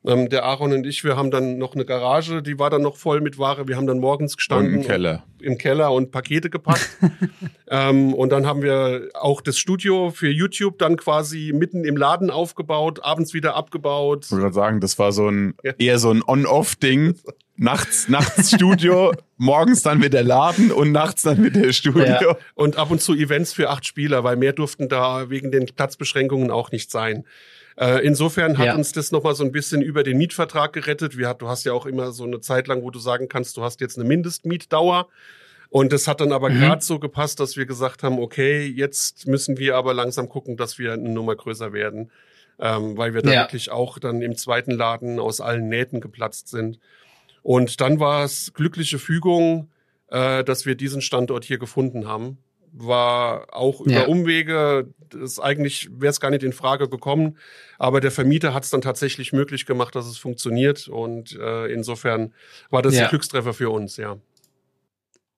Ähm, 0.04 0.30
der 0.30 0.46
Aaron 0.46 0.74
und 0.74 0.88
ich, 0.88 1.04
wir 1.04 1.16
haben 1.16 1.30
dann 1.30 1.60
noch 1.60 1.76
eine 1.76 1.86
Garage, 1.86 2.42
die 2.42 2.58
war 2.58 2.72
dann 2.72 2.82
noch 2.82 2.96
voll 2.96 3.22
mit 3.22 3.38
Ware. 3.38 3.68
Wir 3.68 3.78
haben 3.78 3.86
dann 3.86 4.00
morgens 4.00 4.36
gestanden. 4.36 4.74
Und 4.74 4.82
Im 4.82 4.88
Keller. 4.88 5.24
Und, 5.38 5.46
Im 5.46 5.58
Keller 5.60 5.92
und 5.92 6.12
Pakete 6.12 6.50
gepackt. 6.50 6.90
ähm, 7.70 8.16
und 8.16 8.32
dann 8.32 8.48
haben 8.48 8.64
wir 8.64 9.10
auch 9.14 9.42
das 9.42 9.60
Studio 9.60 10.10
für 10.10 10.30
YouTube 10.30 10.80
dann 10.80 10.98
quasi 10.98 11.54
mitten 11.54 11.86
im 11.86 11.98
Laden 11.98 12.32
aufgebaut, 12.32 13.04
abends 13.04 13.36
wieder 13.36 13.56
abgebaut. 13.56 14.26
Ich 14.26 14.32
wollte 14.32 14.42
gerade 14.42 14.56
sagen, 14.56 14.80
das 14.80 14.98
war 14.98 15.12
so 15.12 15.30
ein, 15.30 15.54
ja. 15.64 15.74
eher 15.78 16.00
so 16.00 16.10
ein 16.10 16.24
On-Off-Ding. 16.26 17.16
Nachts, 17.58 18.10
nachts 18.10 18.56
Studio, 18.56 19.14
morgens 19.38 19.84
dann 19.84 20.00
mit 20.00 20.14
der 20.14 20.24
Laden 20.24 20.72
und 20.72 20.92
nachts 20.92 21.22
dann 21.22 21.40
mit 21.40 21.56
der 21.56 21.74
Studio. 21.74 22.06
Ja. 22.06 22.38
Und 22.56 22.78
ab 22.78 22.90
und 22.90 23.02
zu 23.02 23.14
Events 23.14 23.54
für 23.54 23.70
acht 23.70 23.86
Spieler, 23.86 24.24
weil 24.24 24.36
mehr 24.36 24.54
durften 24.54 24.90
da 24.90 25.30
wegen 25.30 25.52
den 25.52 25.68
Platzbeschränkungen 25.68 26.50
auch 26.50 26.72
nicht 26.72 26.90
sein. 26.90 27.24
Äh, 27.82 28.06
insofern 28.06 28.60
hat 28.60 28.68
ja. 28.68 28.76
uns 28.76 28.92
das 28.92 29.12
nochmal 29.12 29.34
so 29.34 29.44
ein 29.44 29.52
bisschen 29.52 29.82
über 29.82 30.04
den 30.04 30.18
Mietvertrag 30.18 30.72
gerettet. 30.72 31.18
Wir, 31.18 31.34
du 31.34 31.48
hast 31.48 31.64
ja 31.64 31.74
auch 31.74 31.88
immer 31.88 32.12
so 32.12 32.24
eine 32.26 32.40
Zeit 32.40 32.68
lang, 32.68 32.84
wo 32.84 32.92
du 32.92 33.00
sagen 33.00 33.28
kannst, 33.28 33.58
du 33.58 33.64
hast 33.64 33.82
jetzt 33.82 33.98
eine 33.98 34.08
Mindestmietdauer. 34.08 35.08
Und 35.70 35.92
das 35.92 36.08
hat 36.08 36.22
dann 36.22 36.32
aber 36.32 36.50
mhm. 36.50 36.60
gerade 36.60 36.84
so 36.84 37.00
gepasst, 37.00 37.40
dass 37.40 37.58
wir 37.58 37.66
gesagt 37.66 38.04
haben, 38.04 38.20
okay, 38.20 38.66
jetzt 38.68 39.26
müssen 39.26 39.58
wir 39.58 39.78
aber 39.78 39.96
langsam 39.96 40.30
gucken, 40.30 40.58
dass 40.58 40.78
wir 40.78 40.94
eine 40.94 41.10
Nummer 41.10 41.36
größer 41.36 41.74
werden. 41.74 42.12
ähm, 42.62 42.96
weil 42.96 43.14
wir 43.16 43.24
da 43.24 43.32
ja. 43.32 43.42
wirklich 43.42 43.72
auch 43.72 43.98
dann 43.98 44.22
im 44.22 44.38
zweiten 44.38 44.72
Laden 44.72 45.20
aus 45.20 45.42
allen 45.42 45.68
Nähten 45.68 46.00
geplatzt 46.00 46.50
sind. 46.50 46.80
Und 47.42 47.82
dann 47.82 48.00
war 48.00 48.24
es 48.24 48.54
glückliche 48.54 49.00
Fügung, 49.00 49.72
äh, 50.08 50.44
dass 50.44 50.68
wir 50.68 50.76
diesen 50.76 51.02
Standort 51.02 51.44
hier 51.44 51.58
gefunden 51.58 52.08
haben. 52.08 52.38
War 52.74 53.54
auch 53.54 53.82
über 53.82 53.92
ja. 53.92 54.06
Umwege, 54.06 54.88
das 55.10 55.40
eigentlich 55.40 55.90
wäre 55.92 56.12
es 56.12 56.20
gar 56.22 56.32
nicht 56.32 56.44
in 56.44 56.54
Frage 56.54 56.88
gekommen, 56.88 57.38
aber 57.78 58.00
der 58.00 58.12
Vermieter 58.12 58.54
hat 58.54 58.64
es 58.64 58.70
dann 58.70 58.82
tatsächlich 58.82 59.34
möglich 59.34 59.66
gemacht, 59.66 59.96
dass 59.96 60.06
es 60.06 60.18
funktioniert. 60.18 60.88
Und 60.88 61.38
äh, 61.38 61.66
insofern 61.68 62.34
war 62.70 62.82
das 62.82 62.96
ja. 62.96 63.04
ein 63.04 63.10
Glückstreffer 63.10 63.54
für 63.54 63.70
uns, 63.70 63.98
ja. 63.98 64.18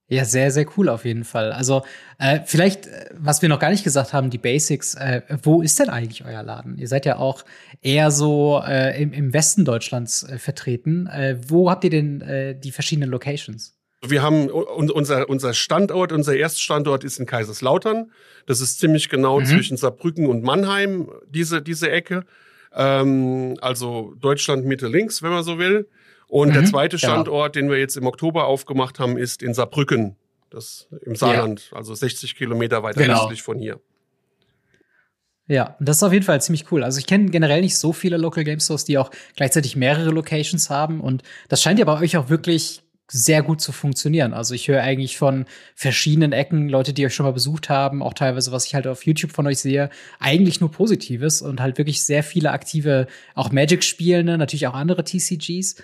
Ja, 0.10 0.26
sehr, 0.26 0.52
sehr 0.52 0.68
cool 0.78 0.90
auf 0.90 1.06
jeden 1.06 1.24
Fall. 1.24 1.52
Also 1.52 1.84
äh, 2.20 2.42
vielleicht, 2.46 2.88
äh, 2.88 3.10
was 3.14 3.42
wir 3.42 3.50
noch 3.50 3.60
gar 3.60 3.72
nicht 3.72 3.84
gesagt 3.84 4.14
haben, 4.14 4.30
die 4.30 4.38
Basics. 4.38 4.96
Äh, 4.96 5.22
wo 5.42 5.62
ist 5.62 5.80
denn 5.80 5.90
eigentlich 5.90 6.26
euer 6.26 6.44
Laden? 6.44 6.78
Ihr 6.78 6.88
seid 6.88 7.06
ja 7.06 7.18
auch 7.18 7.44
eher 7.82 8.12
so 8.12 8.62
äh, 8.64 9.02
im, 9.02 9.14
im 9.14 9.34
Westen 9.34 9.66
Deutschlands 9.66 10.24
äh, 10.24 10.38
vertreten. 10.38 11.08
Äh, 11.08 11.38
wo 11.48 11.72
habt 11.72 11.84
ihr 11.86 11.90
denn 11.90 12.22
äh, 12.22 12.54
die 12.60 12.72
verschiedenen 12.72 13.10
Locations? 13.10 13.76
Wir 14.06 14.22
haben 14.22 14.50
unser, 14.50 15.30
unser 15.30 15.54
Standort, 15.54 16.12
unser 16.12 16.36
Erststandort 16.36 17.04
ist 17.04 17.20
in 17.20 17.26
Kaiserslautern. 17.26 18.12
Das 18.46 18.60
ist 18.60 18.80
ziemlich 18.80 19.10
genau 19.10 19.40
mhm. 19.40 19.46
zwischen 19.46 19.78
Saarbrücken 19.78 20.28
und 20.28 20.44
Mannheim, 20.44 21.10
diese, 21.30 21.62
diese 21.62 21.90
Ecke. 21.90 22.26
Ähm, 22.74 23.58
also 23.62 24.14
Deutschland 24.20 24.66
Mitte 24.66 24.88
links, 24.88 25.24
wenn 25.24 25.32
man 25.32 25.44
so 25.44 25.58
will. 25.58 25.88
Und 26.28 26.50
mhm, 26.50 26.54
der 26.54 26.66
zweite. 26.66 26.98
Standort, 26.98 27.54
genau. 27.54 27.68
den 27.68 27.72
wir 27.72 27.80
jetzt 27.80 27.96
im 27.96 28.08
Oktober 28.08 28.46
aufgemacht 28.46 29.00
haben, 29.00 29.18
ist 29.18 29.44
in 29.44 29.54
Saarbrücken, 29.54 30.16
das 30.50 30.88
im 31.02 31.16
Saarland, 31.16 31.70
ja. 31.72 31.78
also 31.78 31.94
60 31.94 32.36
Kilometer 32.36 32.84
weiter 32.84 33.02
genau. 33.02 33.22
östlich 33.22 33.42
von 33.42 33.60
hier. 33.60 33.80
Ja, 35.48 35.76
das 35.80 35.98
ist 35.98 36.04
auf 36.04 36.14
jeden 36.14 36.26
Fall 36.26 36.42
ziemlich 36.42 36.72
cool. 36.72 36.84
Also 36.84 37.00
ich 37.00 37.06
kenne 37.06 37.30
generell 37.30 37.62
nicht 37.62 37.78
so 37.78 37.94
viele 37.94 38.18
Local 38.18 38.44
Game 38.44 38.60
Stores, 38.60 38.86
die 38.86 38.98
auch 38.98 39.12
gleichzeitig 39.36 39.76
mehrere 39.76 40.10
Locations 40.10 40.70
haben. 40.70 41.02
Und 41.02 41.22
das 41.50 41.62
scheint 41.62 41.80
ja 41.80 41.86
bei 41.86 42.00
euch 42.00 42.16
auch 42.18 42.30
wirklich 42.30 42.82
sehr 43.14 43.44
gut 43.44 43.62
zu 43.62 43.72
funktionieren. 43.72 44.34
Also 44.34 44.56
ich 44.56 44.68
höre 44.68 44.82
eigentlich 44.82 45.18
von 45.18 45.46
verschiedenen 45.76 46.32
Ecken 46.32 46.68
Leute, 46.68 46.94
die 46.94 47.06
euch 47.06 47.14
schon 47.14 47.28
mal 47.28 47.32
besucht 47.32 47.70
haben, 47.70 48.02
auch 48.02 48.16
teilweise, 48.16 48.52
was 48.52 48.66
ich 48.66 48.74
halt 48.74 48.88
auf 48.88 49.06
YouTube 49.06 49.32
von 49.32 49.46
euch 49.46 49.60
sehe, 49.60 49.92
eigentlich 50.20 50.60
nur 50.60 50.72
Positives 50.72 51.44
und 51.44 51.62
halt 51.62 51.78
wirklich 51.78 52.04
sehr 52.04 52.24
viele 52.24 52.52
aktive, 52.52 53.06
auch 53.36 53.52
Magic-Spielende, 53.52 54.40
natürlich 54.40 54.66
auch 54.66 54.74
andere 54.74 55.04
TCGs. 55.04 55.76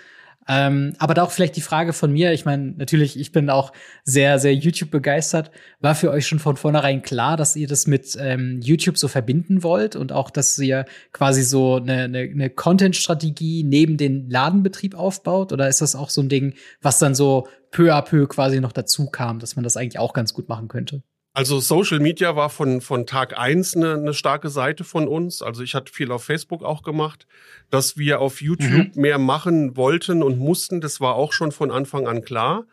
Ähm, 0.48 0.94
aber 0.98 1.14
da 1.14 1.22
auch 1.22 1.30
vielleicht 1.30 1.56
die 1.56 1.60
Frage 1.60 1.92
von 1.92 2.12
mir, 2.12 2.32
ich 2.32 2.44
meine, 2.44 2.72
natürlich, 2.72 3.18
ich 3.18 3.30
bin 3.30 3.50
auch 3.50 3.72
sehr, 4.04 4.38
sehr 4.38 4.54
YouTube 4.54 4.90
begeistert. 4.90 5.50
War 5.80 5.94
für 5.94 6.10
euch 6.10 6.26
schon 6.26 6.38
von 6.38 6.56
vornherein 6.56 7.02
klar, 7.02 7.36
dass 7.36 7.56
ihr 7.56 7.68
das 7.68 7.86
mit 7.86 8.16
ähm, 8.18 8.60
YouTube 8.60 8.98
so 8.98 9.06
verbinden 9.06 9.62
wollt 9.62 9.96
und 9.96 10.12
auch, 10.12 10.30
dass 10.30 10.58
ihr 10.58 10.86
quasi 11.12 11.42
so 11.42 11.76
eine, 11.76 12.04
eine, 12.04 12.20
eine 12.20 12.50
Content-Strategie 12.50 13.62
neben 13.64 13.96
den 13.96 14.28
Ladenbetrieb 14.30 14.94
aufbaut? 14.94 15.52
Oder 15.52 15.68
ist 15.68 15.82
das 15.82 15.94
auch 15.94 16.10
so 16.10 16.22
ein 16.22 16.28
Ding, 16.28 16.54
was 16.80 16.98
dann 16.98 17.14
so 17.14 17.46
peu 17.70 17.94
à 17.94 18.02
peu 18.02 18.26
quasi 18.26 18.60
noch 18.60 18.72
dazu 18.72 19.06
kam, 19.06 19.38
dass 19.38 19.56
man 19.56 19.62
das 19.62 19.76
eigentlich 19.76 19.98
auch 19.98 20.14
ganz 20.14 20.34
gut 20.34 20.48
machen 20.48 20.68
könnte? 20.68 21.02
Also 21.32 21.60
Social 21.60 22.00
Media 22.00 22.34
war 22.34 22.50
von, 22.50 22.80
von 22.80 23.06
Tag 23.06 23.38
eins 23.38 23.76
eine, 23.76 23.94
eine 23.94 24.14
starke 24.14 24.48
Seite 24.48 24.82
von 24.82 25.06
uns. 25.06 25.42
Also 25.42 25.62
ich 25.62 25.74
hatte 25.74 25.92
viel 25.92 26.10
auf 26.10 26.24
Facebook 26.24 26.64
auch 26.64 26.82
gemacht. 26.82 27.26
Dass 27.70 27.96
wir 27.96 28.20
auf 28.20 28.42
YouTube 28.42 28.94
mhm. 28.96 29.00
mehr 29.00 29.18
machen 29.18 29.76
wollten 29.76 30.22
und 30.22 30.38
mussten, 30.38 30.80
das 30.80 31.00
war 31.00 31.14
auch 31.14 31.32
schon 31.32 31.52
von 31.52 31.70
Anfang 31.70 32.08
an 32.08 32.22
klar. 32.22 32.66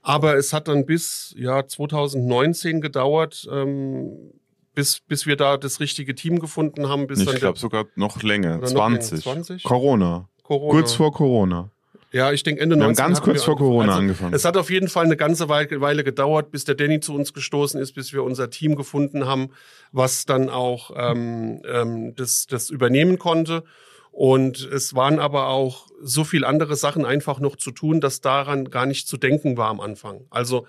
Aber 0.00 0.36
es 0.36 0.52
hat 0.52 0.68
dann 0.68 0.86
bis 0.86 1.34
ja 1.36 1.66
2019 1.66 2.80
gedauert, 2.80 3.46
ähm, 3.52 4.32
bis, 4.74 5.00
bis 5.00 5.26
wir 5.26 5.36
da 5.36 5.56
das 5.56 5.80
richtige 5.80 6.14
Team 6.14 6.38
gefunden 6.38 6.88
haben. 6.88 7.08
Bis 7.08 7.20
ich 7.20 7.34
glaube 7.34 7.58
sogar 7.58 7.86
noch 7.94 8.22
länger, 8.22 8.60
20. 8.60 8.74
Noch 8.74 8.88
länger, 8.88 9.00
20. 9.00 9.62
Corona. 9.64 10.28
Corona. 10.44 10.72
Kurz 10.72 10.94
vor 10.94 11.12
Corona. 11.12 11.70
Ja, 12.10 12.32
ich 12.32 12.42
denke 12.42 12.60
Ende 12.62 12.76
wir 12.76 12.84
19. 12.84 13.04
Haben 13.04 13.12
ganz 13.12 13.22
kurz 13.22 13.44
vor 13.44 13.56
Corona 13.56 13.88
also, 13.88 13.98
angefangen. 14.00 14.34
Es 14.34 14.44
hat 14.44 14.56
auf 14.56 14.70
jeden 14.70 14.88
Fall 14.88 15.04
eine 15.04 15.16
ganze 15.16 15.48
Weile 15.48 16.04
gedauert, 16.04 16.50
bis 16.50 16.64
der 16.64 16.74
Danny 16.74 17.00
zu 17.00 17.14
uns 17.14 17.34
gestoßen 17.34 17.80
ist, 17.80 17.92
bis 17.92 18.12
wir 18.12 18.22
unser 18.22 18.50
Team 18.50 18.76
gefunden 18.76 19.26
haben, 19.26 19.50
was 19.92 20.24
dann 20.24 20.48
auch 20.48 20.90
ähm, 20.96 21.60
ähm, 21.70 22.14
das, 22.14 22.46
das 22.46 22.70
übernehmen 22.70 23.18
konnte. 23.18 23.64
Und 24.10 24.64
es 24.64 24.94
waren 24.94 25.18
aber 25.18 25.48
auch 25.48 25.86
so 26.02 26.24
viel 26.24 26.44
andere 26.44 26.76
Sachen 26.76 27.04
einfach 27.04 27.40
noch 27.40 27.56
zu 27.56 27.70
tun, 27.70 28.00
dass 28.00 28.20
daran 28.20 28.70
gar 28.70 28.86
nicht 28.86 29.06
zu 29.06 29.16
denken 29.16 29.56
war 29.56 29.68
am 29.68 29.80
Anfang. 29.80 30.22
Also 30.30 30.66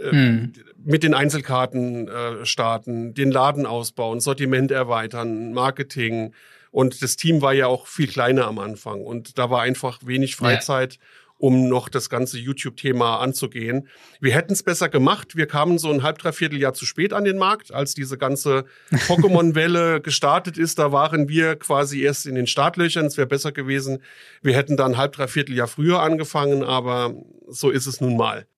äh, 0.00 0.10
hm. 0.10 0.52
mit 0.84 1.02
den 1.02 1.14
Einzelkarten 1.14 2.08
äh, 2.08 2.46
starten, 2.46 3.14
den 3.14 3.32
Laden 3.32 3.66
ausbauen, 3.66 4.20
Sortiment 4.20 4.70
erweitern, 4.70 5.52
Marketing, 5.52 6.32
und 6.78 7.02
das 7.02 7.16
Team 7.16 7.42
war 7.42 7.54
ja 7.54 7.66
auch 7.66 7.88
viel 7.88 8.06
kleiner 8.06 8.46
am 8.46 8.60
Anfang. 8.60 9.02
Und 9.02 9.36
da 9.36 9.50
war 9.50 9.62
einfach 9.62 9.98
wenig 10.04 10.36
Freizeit. 10.36 10.94
Ja 10.94 11.00
um 11.40 11.68
noch 11.68 11.88
das 11.88 12.10
ganze 12.10 12.36
YouTube-Thema 12.36 13.20
anzugehen. 13.20 13.86
Wir 14.20 14.34
hätten 14.34 14.52
es 14.52 14.64
besser 14.64 14.88
gemacht. 14.88 15.36
Wir 15.36 15.46
kamen 15.46 15.78
so 15.78 15.88
ein 15.88 16.02
halb, 16.02 16.18
dreiviertel 16.18 16.58
Jahr 16.58 16.74
zu 16.74 16.84
spät 16.84 17.12
an 17.12 17.22
den 17.22 17.38
Markt, 17.38 17.72
als 17.72 17.94
diese 17.94 18.18
ganze 18.18 18.64
Pokémon-Welle 18.90 20.00
gestartet 20.00 20.58
ist. 20.58 20.80
Da 20.80 20.90
waren 20.90 21.28
wir 21.28 21.54
quasi 21.54 22.02
erst 22.02 22.26
in 22.26 22.34
den 22.34 22.48
Startlöchern. 22.48 23.06
Es 23.06 23.16
wäre 23.16 23.28
besser 23.28 23.52
gewesen. 23.52 24.02
Wir 24.42 24.56
hätten 24.56 24.76
dann 24.76 24.94
ein 24.94 24.98
halb, 24.98 25.12
dreiviertel 25.12 25.54
Jahr 25.54 25.68
früher 25.68 26.02
angefangen, 26.02 26.64
aber 26.64 27.14
so 27.46 27.70
ist 27.70 27.86
es 27.86 28.00
nun 28.00 28.16
mal. 28.16 28.48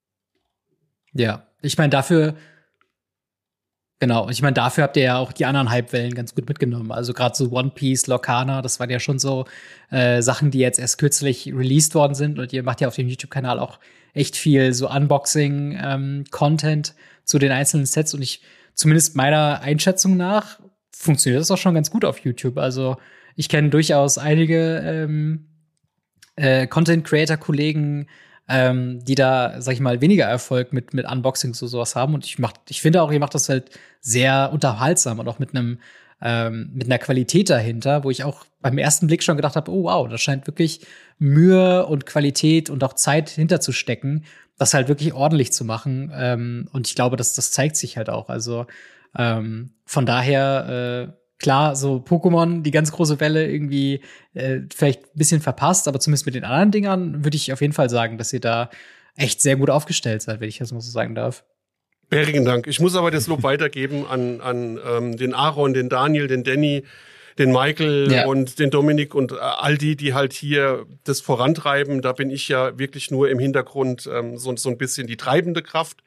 Ja, 1.13 1.47
ich 1.61 1.77
meine, 1.77 1.91
dafür 1.91 2.35
Genau, 4.03 4.25
und 4.25 4.33
ich 4.33 4.41
meine, 4.41 4.55
dafür 4.55 4.85
habt 4.85 4.97
ihr 4.97 5.03
ja 5.03 5.19
auch 5.19 5.31
die 5.31 5.45
anderen 5.45 5.71
Hypewellen 5.71 6.15
ganz 6.15 6.35
gut 6.35 6.49
mitgenommen. 6.49 6.91
Also 6.91 7.13
gerade 7.13 7.37
so 7.37 7.51
One 7.51 7.71
Piece, 7.75 8.07
Locana, 8.07 8.63
das 8.63 8.81
waren 8.81 8.89
ja 8.89 8.99
schon 8.99 9.19
so 9.19 9.45
äh, 9.91 10.23
Sachen, 10.23 10.51
die 10.51 10.59
jetzt 10.59 10.79
erst 10.79 10.97
kürzlich 10.97 11.53
released 11.55 11.95
worden 11.95 12.15
sind. 12.15 12.39
Und 12.39 12.51
ihr 12.55 12.63
macht 12.63 12.81
ja 12.81 12.89
auf 12.89 12.97
dem 12.97 13.09
YouTube-Kanal 13.09 13.59
auch 13.59 13.79
echt 14.15 14.37
viel 14.37 14.73
so 14.73 14.91
Unboxing-Content 14.91 16.89
ähm, 16.89 16.95
zu 17.25 17.39
den 17.39 17.53
einzelnen 17.53 17.85
Sets. 17.85 18.15
Und 18.15 18.23
ich, 18.23 18.41
zumindest 18.73 19.17
meiner 19.17 19.61
Einschätzung 19.61 20.17
nach, 20.17 20.61
funktioniert 20.91 21.43
das 21.43 21.51
auch 21.51 21.59
schon 21.59 21.75
ganz 21.75 21.91
gut 21.91 22.07
auf 22.07 22.21
YouTube. 22.21 22.57
Also 22.57 22.97
ich 23.37 23.51
kenne 23.51 23.69
durchaus 23.69 24.17
einige 24.17 24.79
ähm, 24.83 25.47
äh, 26.37 26.67
Content-Creator-Kollegen, 26.67 28.09
ähm, 28.51 29.05
die 29.05 29.15
da, 29.15 29.61
sag 29.61 29.75
ich 29.75 29.81
mal, 29.81 30.01
weniger 30.01 30.25
Erfolg 30.25 30.73
mit, 30.73 30.93
mit 30.93 31.11
Unboxings 31.11 31.63
und 31.63 31.69
sowas 31.69 31.95
haben. 31.95 32.15
Und 32.15 32.25
ich 32.27 32.39
mach, 32.39 32.53
ich 32.69 32.83
finde 32.83 33.01
auch, 33.01 33.13
ihr 33.13 33.21
macht 33.21 33.35
das 33.35 33.49
halt 33.49 33.71
sehr 34.01 34.51
unterhaltsam 34.53 35.21
und 35.21 35.29
auch 35.29 35.39
mit 35.39 35.55
einem 35.55 35.79
ähm, 36.23 36.71
mit 36.75 36.87
einer 36.87 36.99
Qualität 36.99 37.49
dahinter, 37.49 38.05
wo 38.05 38.11
ich 38.11 38.25
auch 38.25 38.45
beim 38.61 38.77
ersten 38.77 39.07
Blick 39.07 39.23
schon 39.23 39.37
gedacht 39.37 39.57
habe, 39.57 39.71
oh 39.71 39.85
wow, 39.85 40.07
da 40.09 40.19
scheint 40.19 40.47
wirklich 40.47 40.83
Mühe 41.19 41.87
und 41.87 42.05
Qualität 42.05 42.69
und 42.69 42.85
auch 42.85 42.93
Zeit 42.93 43.31
hinterzustecken, 43.31 44.27
das 44.59 44.75
halt 44.75 44.89
wirklich 44.89 45.15
ordentlich 45.15 45.53
zu 45.53 45.65
machen. 45.65 46.13
Ähm, 46.15 46.69
und 46.73 46.89
ich 46.89 46.95
glaube, 46.95 47.17
dass 47.17 47.35
das 47.35 47.53
zeigt 47.53 47.77
sich 47.77 47.97
halt 47.97 48.11
auch. 48.11 48.29
Also 48.29 48.67
ähm, 49.17 49.73
von 49.87 50.05
daher 50.05 51.09
äh, 51.09 51.20
klar, 51.41 51.75
so 51.75 51.97
Pokémon, 51.97 52.63
die 52.63 52.71
ganz 52.71 52.93
große 52.93 53.19
Welle 53.19 53.51
irgendwie 53.51 54.01
äh, 54.35 54.61
vielleicht 54.73 55.03
ein 55.03 55.19
bisschen 55.19 55.41
verpasst, 55.41 55.89
aber 55.89 55.99
zumindest 55.99 56.27
mit 56.27 56.35
den 56.35 56.45
anderen 56.45 56.71
Dingern 56.71 57.25
würde 57.25 57.37
ich 57.37 57.53
auf 57.53 57.61
jeden 57.61 57.73
Fall 57.73 57.91
sagen, 57.91 58.19
dass 58.19 58.33
ihr 58.33 58.41
da 58.41 58.71
echt 59.17 59.41
sehr 59.41 59.57
gut 59.57 59.71
aufgestellt 59.71 60.23
seid, 60.23 60.41
wenn 60.41 60.49
ich 60.49 60.59
das 60.59 60.73
mal 60.73 60.81
so 60.81 60.91
sagen 60.91 61.15
darf. 61.15 61.45
Bärigen 62.09 62.45
Dank. 62.45 62.67
Ich 62.67 62.81
muss 62.81 62.97
aber 62.97 63.11
das 63.11 63.27
Lob 63.27 63.43
weitergeben 63.45 64.07
an, 64.07 64.41
an 64.41 64.79
ähm, 64.87 65.17
den 65.17 65.35
Aaron, 65.35 65.73
den 65.73 65.89
Daniel, 65.89 66.27
den 66.27 66.45
Danny, 66.45 66.85
den 67.39 67.53
Michael 67.53 68.13
ja. 68.13 68.27
und 68.27 68.59
den 68.59 68.71
Dominik 68.71 69.15
und 69.15 69.33
äh, 69.33 69.37
all 69.37 69.79
die, 69.79 69.97
die 69.97 70.13
halt 70.13 70.33
hier 70.33 70.87
das 71.05 71.21
vorantreiben. 71.21 72.03
Da 72.03 72.13
bin 72.13 72.31
ich 72.31 72.49
ja 72.49 72.79
wirklich 72.79 73.11
nur 73.11 73.31
im 73.31 73.39
Hintergrund 73.39 74.09
ähm, 74.13 74.37
so, 74.37 74.55
so 74.57 74.69
ein 74.69 74.79
bisschen 74.79 75.07
die 75.07 75.17
treibende 75.17 75.63
Kraft. 75.63 76.03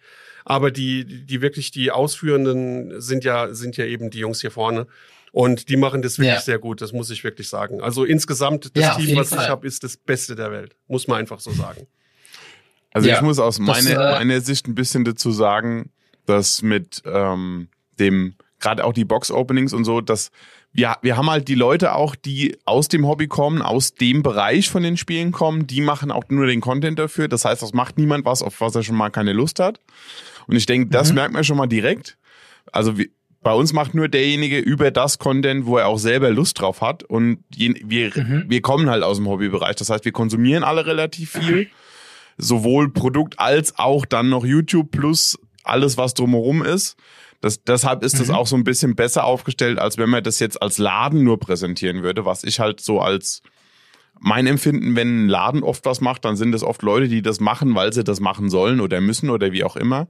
Aber 0.45 0.71
die, 0.71 1.25
die 1.25 1.41
wirklich 1.41 1.71
die 1.71 1.89
Ausführenden 1.91 3.01
sind 3.01 3.23
ja, 3.23 3.53
sind 3.53 3.77
ja 3.77 3.85
eben 3.85 4.09
die 4.09 4.19
Jungs 4.19 4.41
hier 4.41 4.51
vorne. 4.51 4.87
Und 5.33 5.67
die 5.69 5.77
machen 5.77 6.03
das 6.03 6.19
wirklich 6.19 6.35
ja. 6.35 6.41
sehr 6.41 6.59
gut, 6.59 6.79
das 6.79 6.93
muss 6.93 7.09
ich 7.09 7.23
wirklich 7.23 7.49
sagen. 7.49 7.81
Also 7.81 8.05
insgesamt, 8.05 8.69
das 8.75 8.83
ja, 8.83 8.95
Team, 8.95 9.17
was 9.17 9.29
Fall. 9.29 9.43
ich 9.43 9.49
habe, 9.49 9.65
ist 9.65 9.83
das 9.83 9.97
Beste 9.97 10.35
der 10.35 10.51
Welt. 10.51 10.75
Muss 10.87 11.07
man 11.07 11.17
einfach 11.17 11.39
so 11.39 11.49
sagen. 11.51 11.87
Also 12.93 13.09
ja, 13.09 13.15
ich 13.15 13.21
muss 13.23 13.39
aus 13.39 13.57
meine, 13.57 13.89
äh, 13.89 13.95
meiner 13.95 14.41
Sicht 14.41 14.67
ein 14.67 14.75
bisschen 14.75 15.03
dazu 15.05 15.31
sagen, 15.31 15.89
dass 16.27 16.61
mit 16.61 17.01
ähm, 17.05 17.67
dem, 17.97 18.35
gerade 18.59 18.85
auch 18.85 18.93
die 18.93 19.05
Box-Openings 19.05 19.73
und 19.73 19.85
so, 19.85 20.01
dass 20.01 20.29
wir, 20.71 20.97
wir 21.01 21.17
haben 21.17 21.31
halt 21.31 21.47
die 21.47 21.55
Leute 21.55 21.95
auch, 21.95 22.15
die 22.15 22.59
aus 22.65 22.87
dem 22.87 23.07
Hobby 23.07 23.25
kommen, 23.25 23.63
aus 23.63 23.95
dem 23.95 24.21
Bereich 24.21 24.69
von 24.69 24.83
den 24.83 24.97
Spielen 24.97 25.31
kommen, 25.31 25.65
die 25.65 25.81
machen 25.81 26.11
auch 26.11 26.25
nur 26.29 26.45
den 26.45 26.61
Content 26.61 26.99
dafür. 26.99 27.27
Das 27.27 27.43
heißt, 27.43 27.63
das 27.63 27.73
macht 27.73 27.97
niemand 27.97 28.25
was, 28.25 28.43
auf 28.43 28.61
was 28.61 28.75
er 28.75 28.83
schon 28.83 28.97
mal 28.97 29.09
keine 29.09 29.33
Lust 29.33 29.59
hat. 29.59 29.79
Und 30.45 30.55
ich 30.57 30.67
denke, 30.67 30.91
das 30.91 31.09
mhm. 31.09 31.15
merkt 31.15 31.33
man 31.33 31.43
schon 31.43 31.57
mal 31.57 31.65
direkt. 31.65 32.19
Also 32.71 32.99
wir, 32.99 33.07
bei 33.43 33.53
uns 33.53 33.73
macht 33.73 33.93
nur 33.93 34.07
derjenige 34.07 34.59
über 34.59 34.91
das 34.91 35.19
Content, 35.19 35.65
wo 35.65 35.77
er 35.77 35.87
auch 35.87 35.99
selber 35.99 36.31
Lust 36.31 36.59
drauf 36.59 36.81
hat. 36.81 37.03
Und 37.03 37.43
je, 37.53 37.75
wir, 37.83 38.11
mhm. 38.15 38.45
wir 38.47 38.61
kommen 38.61 38.89
halt 38.89 39.03
aus 39.03 39.17
dem 39.17 39.27
Hobbybereich. 39.27 39.75
Das 39.75 39.89
heißt, 39.89 40.05
wir 40.05 40.11
konsumieren 40.11 40.63
alle 40.63 40.85
relativ 40.85 41.31
viel. 41.31 41.69
Sowohl 42.37 42.91
Produkt 42.91 43.39
als 43.39 43.77
auch 43.77 44.05
dann 44.05 44.29
noch 44.29 44.43
YouTube 44.43 44.91
plus 44.91 45.37
alles, 45.63 45.97
was 45.97 46.13
drumherum 46.13 46.63
ist. 46.63 46.97
Das, 47.41 47.63
deshalb 47.63 48.03
ist 48.03 48.19
es 48.19 48.29
mhm. 48.29 48.35
auch 48.35 48.47
so 48.47 48.55
ein 48.55 48.63
bisschen 48.63 48.95
besser 48.95 49.25
aufgestellt, 49.25 49.77
als 49.77 49.97
wenn 49.97 50.09
man 50.09 50.23
das 50.23 50.39
jetzt 50.39 50.61
als 50.61 50.77
Laden 50.77 51.23
nur 51.23 51.39
präsentieren 51.39 52.01
würde, 52.01 52.25
was 52.25 52.43
ich 52.43 52.59
halt 52.59 52.79
so 52.79 53.01
als 53.01 53.43
mein 54.19 54.47
Empfinden, 54.47 54.95
wenn 54.95 55.25
ein 55.25 55.27
Laden 55.27 55.63
oft 55.63 55.85
was 55.85 55.99
macht, 55.99 56.23
dann 56.23 56.37
sind 56.37 56.55
es 56.55 56.63
oft 56.63 56.81
Leute, 56.81 57.09
die 57.09 57.21
das 57.21 57.41
machen, 57.41 57.75
weil 57.75 57.91
sie 57.91 58.05
das 58.05 58.21
machen 58.21 58.49
sollen 58.49 58.79
oder 58.79 59.01
müssen 59.01 59.29
oder 59.29 59.51
wie 59.51 59.65
auch 59.65 59.75
immer. 59.75 60.07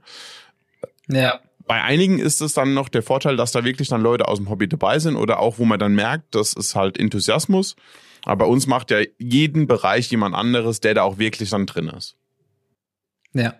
Ja. 1.08 1.40
Bei 1.66 1.82
einigen 1.82 2.18
ist 2.18 2.42
es 2.42 2.52
dann 2.52 2.74
noch 2.74 2.88
der 2.88 3.02
Vorteil, 3.02 3.36
dass 3.36 3.52
da 3.52 3.64
wirklich 3.64 3.88
dann 3.88 4.02
Leute 4.02 4.28
aus 4.28 4.38
dem 4.38 4.50
Hobby 4.50 4.68
dabei 4.68 4.98
sind 4.98 5.16
oder 5.16 5.40
auch, 5.40 5.58
wo 5.58 5.64
man 5.64 5.78
dann 5.78 5.94
merkt, 5.94 6.34
das 6.34 6.52
ist 6.52 6.74
halt 6.74 6.98
Enthusiasmus. 6.98 7.76
Aber 8.24 8.44
bei 8.44 8.50
uns 8.50 8.66
macht 8.66 8.90
ja 8.90 8.98
jeden 9.18 9.66
Bereich 9.66 10.10
jemand 10.10 10.34
anderes, 10.34 10.80
der 10.80 10.94
da 10.94 11.02
auch 11.02 11.18
wirklich 11.18 11.50
dann 11.50 11.66
drin 11.66 11.88
ist. 11.88 12.16
Ja. 13.32 13.54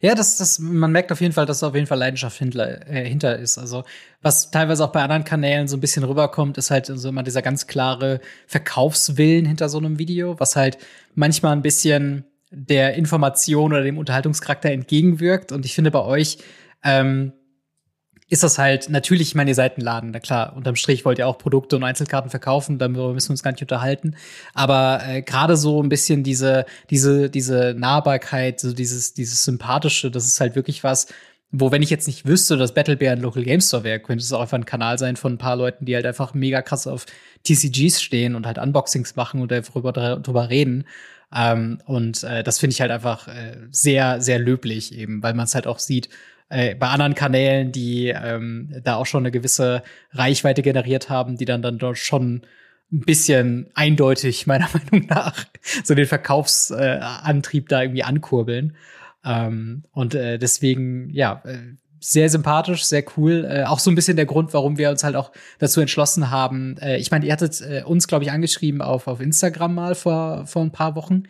Ja, 0.00 0.14
das, 0.14 0.38
das, 0.38 0.58
man 0.58 0.90
merkt 0.90 1.12
auf 1.12 1.20
jeden 1.20 1.34
Fall, 1.34 1.44
dass 1.44 1.60
da 1.60 1.68
auf 1.68 1.74
jeden 1.74 1.86
Fall 1.86 1.98
Leidenschaft 1.98 2.38
hinter, 2.38 2.88
äh, 2.88 3.06
hinter 3.06 3.38
ist. 3.38 3.58
Also, 3.58 3.84
was 4.22 4.50
teilweise 4.50 4.84
auch 4.84 4.92
bei 4.92 5.02
anderen 5.02 5.24
Kanälen 5.24 5.68
so 5.68 5.76
ein 5.76 5.80
bisschen 5.80 6.02
rüberkommt, 6.02 6.56
ist 6.56 6.70
halt 6.70 6.86
so 6.86 7.08
immer 7.08 7.22
dieser 7.22 7.42
ganz 7.42 7.66
klare 7.66 8.20
Verkaufswillen 8.46 9.44
hinter 9.44 9.68
so 9.68 9.76
einem 9.78 9.98
Video, 9.98 10.40
was 10.40 10.56
halt 10.56 10.78
manchmal 11.14 11.52
ein 11.52 11.62
bisschen 11.62 12.24
der 12.50 12.94
Information 12.94 13.72
oder 13.72 13.82
dem 13.82 13.98
Unterhaltungscharakter 13.98 14.70
entgegenwirkt. 14.70 15.52
Und 15.52 15.66
ich 15.66 15.74
finde 15.74 15.90
bei 15.90 16.02
euch, 16.02 16.38
ähm, 16.82 17.32
ist 18.28 18.42
das 18.42 18.58
halt 18.58 18.88
natürlich, 18.88 19.28
ich 19.28 19.34
meine, 19.36 19.52
ihr 19.52 19.72
Laden, 19.76 20.10
na 20.10 20.18
klar, 20.18 20.56
unterm 20.56 20.74
Strich 20.74 21.04
wollt 21.04 21.18
ihr 21.18 21.28
auch 21.28 21.38
Produkte 21.38 21.76
und 21.76 21.84
Einzelkarten 21.84 22.28
verkaufen, 22.28 22.78
darüber 22.78 23.12
müssen 23.12 23.28
wir 23.28 23.34
uns 23.34 23.42
gar 23.44 23.52
nicht 23.52 23.62
unterhalten. 23.62 24.16
Aber 24.52 25.00
äh, 25.06 25.22
gerade 25.22 25.56
so 25.56 25.80
ein 25.80 25.88
bisschen 25.88 26.24
diese, 26.24 26.66
diese, 26.90 27.30
diese 27.30 27.74
Nahbarkeit, 27.78 28.58
so 28.58 28.72
dieses, 28.72 29.14
dieses 29.14 29.44
Sympathische, 29.44 30.10
das 30.10 30.26
ist 30.26 30.40
halt 30.40 30.56
wirklich 30.56 30.82
was, 30.82 31.06
wo, 31.52 31.70
wenn 31.70 31.82
ich 31.82 31.90
jetzt 31.90 32.08
nicht 32.08 32.26
wüsste, 32.26 32.56
dass 32.56 32.74
Battlebear 32.74 33.12
ein 33.12 33.20
Local 33.20 33.44
Game 33.44 33.60
Store 33.60 33.84
wäre, 33.84 34.00
könnte 34.00 34.22
es 34.22 34.32
auch 34.32 34.40
einfach 34.40 34.58
ein 34.58 34.66
Kanal 34.66 34.98
sein 34.98 35.14
von 35.14 35.34
ein 35.34 35.38
paar 35.38 35.54
Leuten, 35.54 35.84
die 35.84 35.94
halt 35.94 36.06
einfach 36.06 36.34
mega 36.34 36.62
krass 36.62 36.88
auf 36.88 37.06
TCGs 37.44 38.02
stehen 38.02 38.34
und 38.34 38.44
halt 38.44 38.58
Unboxings 38.58 39.14
machen 39.14 39.40
und 39.40 39.52
darüber, 39.52 39.92
darüber 39.92 40.50
reden. 40.50 40.84
Ähm, 41.32 41.78
und 41.86 42.24
äh, 42.24 42.42
das 42.42 42.58
finde 42.58 42.74
ich 42.74 42.80
halt 42.80 42.90
einfach 42.90 43.28
äh, 43.28 43.56
sehr, 43.70 44.20
sehr 44.20 44.40
löblich 44.40 44.92
eben, 44.92 45.22
weil 45.22 45.34
man 45.34 45.44
es 45.44 45.54
halt 45.54 45.68
auch 45.68 45.78
sieht, 45.78 46.08
äh, 46.48 46.74
bei 46.74 46.88
anderen 46.88 47.14
Kanälen, 47.14 47.72
die 47.72 48.08
ähm, 48.08 48.74
da 48.84 48.96
auch 48.96 49.06
schon 49.06 49.22
eine 49.22 49.32
gewisse 49.32 49.82
Reichweite 50.12 50.62
generiert 50.62 51.10
haben, 51.10 51.36
die 51.36 51.44
dann 51.44 51.62
dann 51.62 51.78
dort 51.78 51.98
schon 51.98 52.42
ein 52.92 53.00
bisschen 53.00 53.68
eindeutig 53.74 54.46
meiner 54.46 54.68
Meinung 54.72 55.06
nach 55.08 55.44
so 55.84 55.94
den 55.94 56.06
Verkaufsantrieb 56.06 57.64
äh, 57.64 57.68
da 57.68 57.82
irgendwie 57.82 58.04
ankurbeln. 58.04 58.76
Ähm, 59.24 59.84
und 59.90 60.14
äh, 60.14 60.38
deswegen, 60.38 61.10
ja, 61.10 61.42
äh, 61.44 61.58
sehr 61.98 62.28
sympathisch, 62.28 62.84
sehr 62.84 63.04
cool. 63.16 63.44
Äh, 63.50 63.64
auch 63.64 63.80
so 63.80 63.90
ein 63.90 63.96
bisschen 63.96 64.16
der 64.16 64.26
Grund, 64.26 64.54
warum 64.54 64.78
wir 64.78 64.90
uns 64.90 65.02
halt 65.02 65.16
auch 65.16 65.32
dazu 65.58 65.80
entschlossen 65.80 66.30
haben. 66.30 66.76
Äh, 66.78 66.98
ich 66.98 67.10
meine, 67.10 67.26
ihr 67.26 67.32
hattet 67.32 67.60
äh, 67.60 67.82
uns, 67.84 68.06
glaube 68.06 68.24
ich, 68.24 68.30
angeschrieben 68.30 68.82
auf, 68.82 69.08
auf 69.08 69.20
Instagram 69.20 69.74
mal 69.74 69.94
vor, 69.96 70.46
vor 70.46 70.62
ein 70.62 70.70
paar 70.70 70.94
Wochen. 70.94 71.24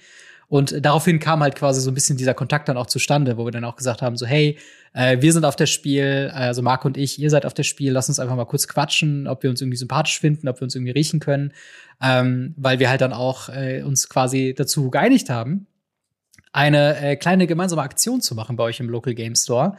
Und 0.49 0.85
daraufhin 0.85 1.19
kam 1.19 1.41
halt 1.41 1.57
quasi 1.57 1.81
so 1.81 1.91
ein 1.91 1.95
bisschen 1.95 2.19
dieser 2.19 2.35
Kontakt 2.35 2.69
dann 2.69 2.77
auch 2.77 2.87
zustande, 2.87 3.37
wo 3.37 3.45
wir 3.47 3.53
dann 3.53 3.65
auch 3.65 3.77
gesagt 3.77 4.03
haben, 4.03 4.17
so 4.17 4.27
hey, 4.27 4.59
äh, 4.97 5.21
wir 5.21 5.33
sind 5.35 5.45
auf 5.45 5.57
der 5.57 5.67
Spiel, 5.67 6.31
also 6.33 6.63
Marc 6.63 6.87
und 6.87 6.97
ich, 6.97 7.21
ihr 7.21 7.29
seid 7.29 7.45
auf 7.45 7.53
der 7.53 7.65
Spiel, 7.65 7.93
lass 7.93 8.09
uns 8.09 8.19
einfach 8.19 8.35
mal 8.35 8.47
kurz 8.47 8.67
quatschen, 8.67 9.29
ob 9.29 9.43
wir 9.43 9.51
uns 9.51 9.61
irgendwie 9.61 9.77
sympathisch 9.77 10.19
finden, 10.19 10.49
ob 10.49 10.59
wir 10.59 10.65
uns 10.65 10.75
irgendwie 10.75 10.93
riechen 10.93 11.21
können, 11.21 11.53
ähm, 12.03 12.55
weil 12.57 12.79
wir 12.79 12.89
halt 12.89 13.03
dann 13.03 13.13
auch 13.13 13.51
äh, 13.51 13.83
uns 13.83 14.09
quasi 14.09 14.55
dazu 14.57 14.91
geeinigt 14.91 15.29
haben, 15.29 15.67
eine 16.51 16.97
äh, 16.97 17.17
kleine 17.17 17.47
gemeinsame 17.47 17.83
Aktion 17.83 18.23
zu 18.23 18.35
machen 18.35 18.57
bei 18.57 18.65
euch 18.65 18.81
im 18.81 18.89
Local 18.89 19.15
Game 19.15 19.35
Store. 19.35 19.77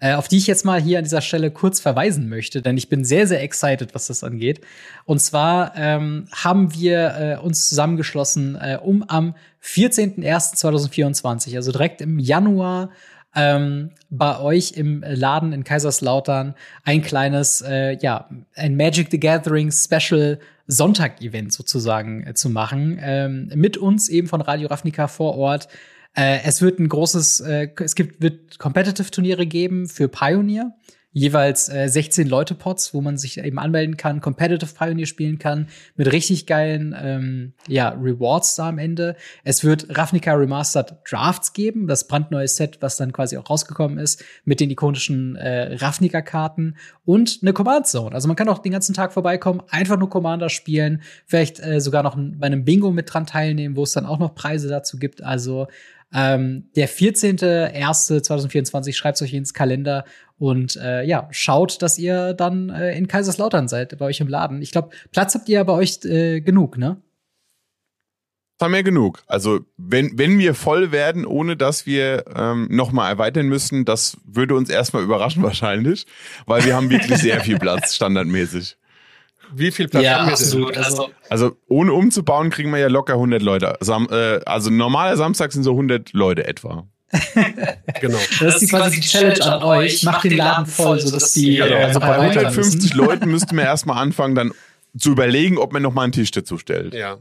Äh, 0.00 0.14
auf 0.14 0.28
die 0.28 0.36
ich 0.36 0.46
jetzt 0.46 0.64
mal 0.64 0.80
hier 0.80 0.98
an 0.98 1.04
dieser 1.04 1.22
Stelle 1.22 1.50
kurz 1.50 1.80
verweisen 1.80 2.28
möchte, 2.28 2.62
denn 2.62 2.76
ich 2.76 2.88
bin 2.88 3.04
sehr, 3.04 3.26
sehr 3.26 3.42
excited, 3.42 3.96
was 3.96 4.06
das 4.06 4.22
angeht. 4.22 4.60
Und 5.06 5.20
zwar 5.20 5.72
ähm, 5.76 6.28
haben 6.30 6.72
wir 6.72 7.14
äh, 7.18 7.44
uns 7.44 7.68
zusammengeschlossen, 7.68 8.54
äh, 8.60 8.78
um 8.80 9.02
am 9.08 9.34
14.01.2024, 9.60 11.56
also 11.56 11.72
direkt 11.72 12.00
im 12.00 12.20
Januar, 12.20 12.90
ähm, 13.34 13.90
bei 14.10 14.40
euch 14.40 14.72
im 14.72 15.04
Laden 15.06 15.52
in 15.52 15.64
Kaiserslautern 15.64 16.54
ein 16.84 17.02
kleines, 17.02 17.62
äh, 17.62 17.96
ja, 18.00 18.28
ein 18.54 18.76
Magic 18.76 19.08
the 19.10 19.20
Gathering 19.20 19.70
Special 19.70 20.38
Sonntag-Event 20.66 21.52
sozusagen 21.52 22.26
äh, 22.26 22.34
zu 22.34 22.50
machen. 22.50 22.98
Ähm, 23.00 23.50
mit 23.54 23.76
uns 23.76 24.08
eben 24.08 24.28
von 24.28 24.40
Radio 24.40 24.68
Ravnica 24.68 25.08
vor 25.08 25.36
Ort. 25.36 25.68
Äh, 26.14 26.40
es 26.44 26.62
wird 26.62 26.78
ein 26.78 26.88
großes, 26.88 27.40
äh, 27.40 27.68
es 27.80 27.94
gibt, 27.94 28.22
wird 28.22 28.58
Competitive-Turniere 28.58 29.46
geben 29.46 29.88
für 29.88 30.08
Pioneer. 30.08 30.74
Jeweils 31.18 31.68
äh, 31.68 31.88
16 31.88 32.28
Leute 32.28 32.54
Pots, 32.54 32.94
wo 32.94 33.00
man 33.00 33.18
sich 33.18 33.38
eben 33.38 33.58
anmelden 33.58 33.96
kann, 33.96 34.20
Competitive 34.20 34.72
Pioneer 34.72 35.06
spielen 35.06 35.40
kann, 35.40 35.66
mit 35.96 36.12
richtig 36.12 36.46
geilen 36.46 36.94
ähm, 36.96 37.54
ja, 37.66 37.88
Rewards 37.88 38.54
da 38.54 38.68
am 38.68 38.78
Ende. 38.78 39.16
Es 39.42 39.64
wird 39.64 39.98
Ravnica 39.98 40.34
Remastered 40.34 40.94
Drafts 41.10 41.52
geben, 41.52 41.88
das 41.88 42.06
brandneue 42.06 42.46
Set, 42.46 42.78
was 42.80 42.96
dann 42.96 43.12
quasi 43.12 43.36
auch 43.36 43.50
rausgekommen 43.50 43.98
ist, 43.98 44.24
mit 44.44 44.60
den 44.60 44.70
ikonischen 44.70 45.34
äh, 45.34 45.74
Ravnica-Karten 45.74 46.76
und 47.04 47.40
eine 47.42 47.52
Command 47.52 47.88
Zone. 47.88 48.14
Also 48.14 48.28
man 48.28 48.36
kann 48.36 48.48
auch 48.48 48.60
den 48.60 48.70
ganzen 48.70 48.94
Tag 48.94 49.12
vorbeikommen, 49.12 49.60
einfach 49.70 49.98
nur 49.98 50.10
Commander 50.10 50.50
spielen, 50.50 51.02
vielleicht 51.26 51.58
äh, 51.58 51.80
sogar 51.80 52.04
noch 52.04 52.16
bei 52.16 52.46
einem 52.46 52.64
Bingo 52.64 52.92
mit 52.92 53.12
dran 53.12 53.26
teilnehmen, 53.26 53.74
wo 53.74 53.82
es 53.82 53.90
dann 53.90 54.06
auch 54.06 54.20
noch 54.20 54.36
Preise 54.36 54.68
dazu 54.68 54.98
gibt. 54.98 55.24
Also 55.24 55.66
ähm, 56.12 56.68
der 56.74 56.88
14.01.2024, 56.88 58.94
schreibt 58.94 59.20
euch 59.20 59.34
ins 59.34 59.52
Kalender 59.52 60.06
und 60.38 60.76
äh, 60.76 61.04
ja, 61.04 61.28
schaut, 61.30 61.82
dass 61.82 61.98
ihr 61.98 62.34
dann 62.34 62.70
äh, 62.70 62.96
in 62.96 63.08
Kaiserslautern 63.08 63.68
seid, 63.68 63.98
bei 63.98 64.06
euch 64.06 64.20
im 64.20 64.28
Laden. 64.28 64.62
Ich 64.62 64.70
glaube, 64.72 64.90
Platz 65.10 65.34
habt 65.34 65.48
ihr 65.48 65.56
ja 65.56 65.64
bei 65.64 65.72
euch 65.72 66.04
äh, 66.04 66.40
genug, 66.40 66.78
ne? 66.78 67.02
haben 68.60 68.74
wir 68.74 68.82
genug. 68.82 69.22
Also 69.26 69.60
wenn, 69.76 70.18
wenn 70.18 70.38
wir 70.38 70.54
voll 70.54 70.90
werden, 70.90 71.24
ohne 71.24 71.56
dass 71.56 71.86
wir 71.86 72.24
ähm, 72.34 72.66
nochmal 72.70 73.10
erweitern 73.10 73.46
müssen, 73.46 73.84
das 73.84 74.16
würde 74.24 74.54
uns 74.54 74.68
erstmal 74.68 75.02
überraschen 75.02 75.42
wahrscheinlich, 75.44 76.06
weil 76.46 76.64
wir 76.64 76.74
haben 76.74 76.90
wirklich 76.90 77.18
sehr 77.18 77.40
viel 77.40 77.58
Platz 77.58 77.94
standardmäßig. 77.96 78.76
Wie 79.54 79.70
viel 79.70 79.88
Platz 79.88 80.04
ja, 80.04 80.18
haben 80.18 80.26
wir 80.26 80.32
absolut. 80.32 80.76
Also, 80.76 81.08
also 81.30 81.56
ohne 81.68 81.92
umzubauen 81.92 82.50
kriegen 82.50 82.70
wir 82.70 82.78
ja 82.78 82.88
locker 82.88 83.14
100 83.14 83.40
Leute. 83.40 83.76
Sam, 83.80 84.06
äh, 84.10 84.40
also 84.44 84.70
normaler 84.70 85.16
Samstag 85.16 85.52
sind 85.52 85.62
so 85.62 85.70
100 85.70 86.12
Leute 86.12 86.46
etwa. 86.46 86.86
Genau. 88.00 88.18
Das 88.40 88.62
ist 88.62 88.70
quasi 88.70 89.00
die 89.00 89.08
Challenge 89.08 89.42
an 89.42 89.62
euch. 89.62 90.02
Macht 90.02 90.24
den 90.24 90.36
Laden 90.36 90.66
voll, 90.66 91.00
sodass 91.00 91.32
die. 91.32 91.56
Genau. 91.56 91.76
Also 91.76 92.00
bei 92.00 92.18
150 92.18 92.94
Leuten 92.94 93.30
müssten 93.30 93.56
wir 93.56 93.64
erstmal 93.64 94.02
anfangen, 94.02 94.34
dann 94.34 94.52
zu 94.96 95.12
überlegen, 95.12 95.58
ob 95.58 95.72
man 95.72 95.82
noch 95.82 95.92
mal 95.92 96.02
einen 96.02 96.12
Tisch 96.12 96.30
dazu 96.30 96.58
stellt. 96.58 96.94
Ja. 96.94 97.18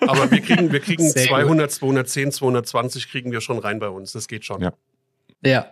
Aber 0.00 0.30
wir 0.30 0.40
kriegen, 0.40 0.72
wir 0.72 0.80
kriegen 0.80 1.08
200, 1.08 1.70
210, 1.70 2.32
220 2.32 3.08
kriegen 3.08 3.32
wir 3.32 3.40
schon 3.40 3.58
rein 3.58 3.78
bei 3.78 3.88
uns. 3.88 4.12
Das 4.12 4.28
geht 4.28 4.44
schon. 4.44 4.60
Ja. 4.62 4.72
Ja. 5.44 5.66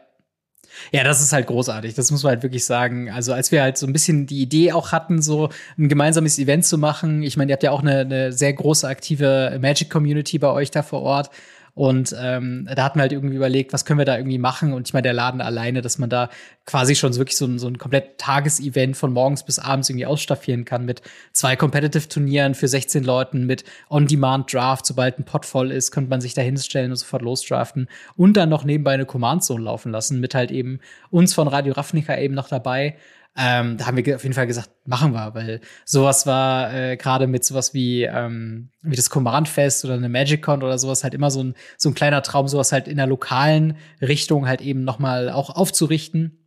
Ja, 0.91 1.05
das 1.05 1.21
ist 1.21 1.33
halt 1.33 1.47
großartig. 1.47 1.95
Das 1.95 2.11
muss 2.11 2.23
man 2.23 2.31
halt 2.31 2.43
wirklich 2.43 2.65
sagen. 2.65 3.11
Also, 3.11 3.33
als 3.33 3.53
wir 3.53 3.62
halt 3.62 3.77
so 3.77 3.87
ein 3.87 3.93
bisschen 3.93 4.27
die 4.27 4.41
Idee 4.41 4.73
auch 4.73 4.93
hatten, 4.93 5.21
so 5.21 5.51
ein 5.79 5.88
gemeinsames 5.88 6.38
Event 6.38 6.65
zu 6.65 6.79
machen. 6.79 7.23
Ich 7.23 7.37
meine, 7.37 7.53
ihr 7.53 7.55
habt 7.55 7.62
ja 7.62 7.73
auch 7.73 7.83
eine, 7.83 8.01
eine 8.01 8.33
sehr 8.33 8.53
große 8.53 8.88
aktive 8.88 9.59
Magic 9.61 9.91
Community 9.91 10.38
bei 10.38 10.49
euch 10.49 10.71
da 10.71 10.83
vor 10.83 11.03
Ort. 11.03 11.31
Und 11.75 12.15
ähm, 12.21 12.69
da 12.75 12.85
hatten 12.85 12.99
wir 12.99 13.03
halt 13.03 13.13
irgendwie 13.13 13.37
überlegt, 13.37 13.73
was 13.73 13.87
können 13.87 13.99
wir 13.99 14.05
da 14.05 14.19
irgendwie 14.19 14.39
machen? 14.39 14.75
Und 14.75 14.89
ich 14.89 14.93
meine, 14.93 15.05
der 15.05 15.15
Laden 15.15 15.41
alleine, 15.41 15.81
dass 15.81 15.99
man 15.99 16.11
da 16.11 16.29
quasi 16.67 16.95
schon 16.95 17.17
wirklich 17.17 17.37
so 17.37 17.47
ein, 17.47 17.59
so 17.59 17.67
ein 17.67 17.79
komplett 17.79 18.19
Tagesevent 18.19 18.95
von 18.95 19.13
morgens 19.13 19.43
bis 19.43 19.59
abends 19.59 19.89
irgendwie 19.89 20.05
ausstaffieren 20.05 20.67
kann 20.67 20.85
mit 20.85 21.01
zwei 21.33 21.57
Competitive-Turnieren 21.57 22.55
für 22.55 22.69
16 22.69 23.05
Leuten, 23.05 23.47
mit 23.47 23.65
On-Demand-Draft, 23.89 24.85
sobald 24.85 25.19
ein 25.19 25.25
Pot 25.25 25.47
voll 25.47 25.73
ist, 25.73 25.93
könnte 25.93 26.11
man 26.11 26.21
sich 26.21 26.35
da 26.35 26.43
hinstellen 26.43 26.91
und 26.91 26.97
sofort 26.97 27.23
losdraften 27.23 27.89
und 28.17 28.37
dann 28.37 28.51
noch 28.51 28.65
nebenbei 28.65 28.93
eine 28.93 29.07
Command-Zone 29.07 29.65
laufen 29.65 29.93
lassen, 29.93 30.21
mit 30.21 30.35
halt 30.35 30.51
eben 30.51 30.81
uns 31.11 31.33
von 31.33 31.49
Radio 31.49 31.73
Ravnica 31.73 32.19
eben 32.19 32.35
noch 32.35 32.49
dabei. 32.49 32.97
Ähm, 33.35 33.79
da 33.79 33.87
haben 33.87 33.97
wir 33.97 34.16
auf 34.16 34.23
jeden 34.23 34.35
Fall 34.35 34.47
gesagt, 34.47 34.71
machen 34.85 35.12
wir, 35.12 35.35
weil 35.35 35.61
sowas 35.87 36.27
war 36.27 36.73
äh, 36.75 36.97
gerade 36.97 37.27
mit 37.27 37.45
sowas 37.45 37.73
wie, 37.73 38.03
ähm, 38.03 38.71
wie 38.83 38.97
das 38.97 39.09
Command-Fest 39.09 39.87
oder 39.87 39.95
eine 39.95 40.11
Magic-Con 40.11 40.62
oder 40.62 40.79
sowas 40.79 41.03
halt 41.03 41.14
immer 41.14 41.31
so 41.31 41.42
ein, 41.42 41.55
so 41.79 41.88
ein 41.88 41.95
kleiner 41.95 42.23
Traum, 42.23 42.47
sowas 42.47 42.73
halt 42.73 42.88
in 42.88 42.99
der 42.99 43.07
lokalen 43.07 43.79
Richtung 44.03 44.47
halt 44.47 44.61
eben 44.61 44.85
noch 44.85 44.99
mal 44.99 45.31
auch 45.31 45.49
aufzurichten 45.49 46.42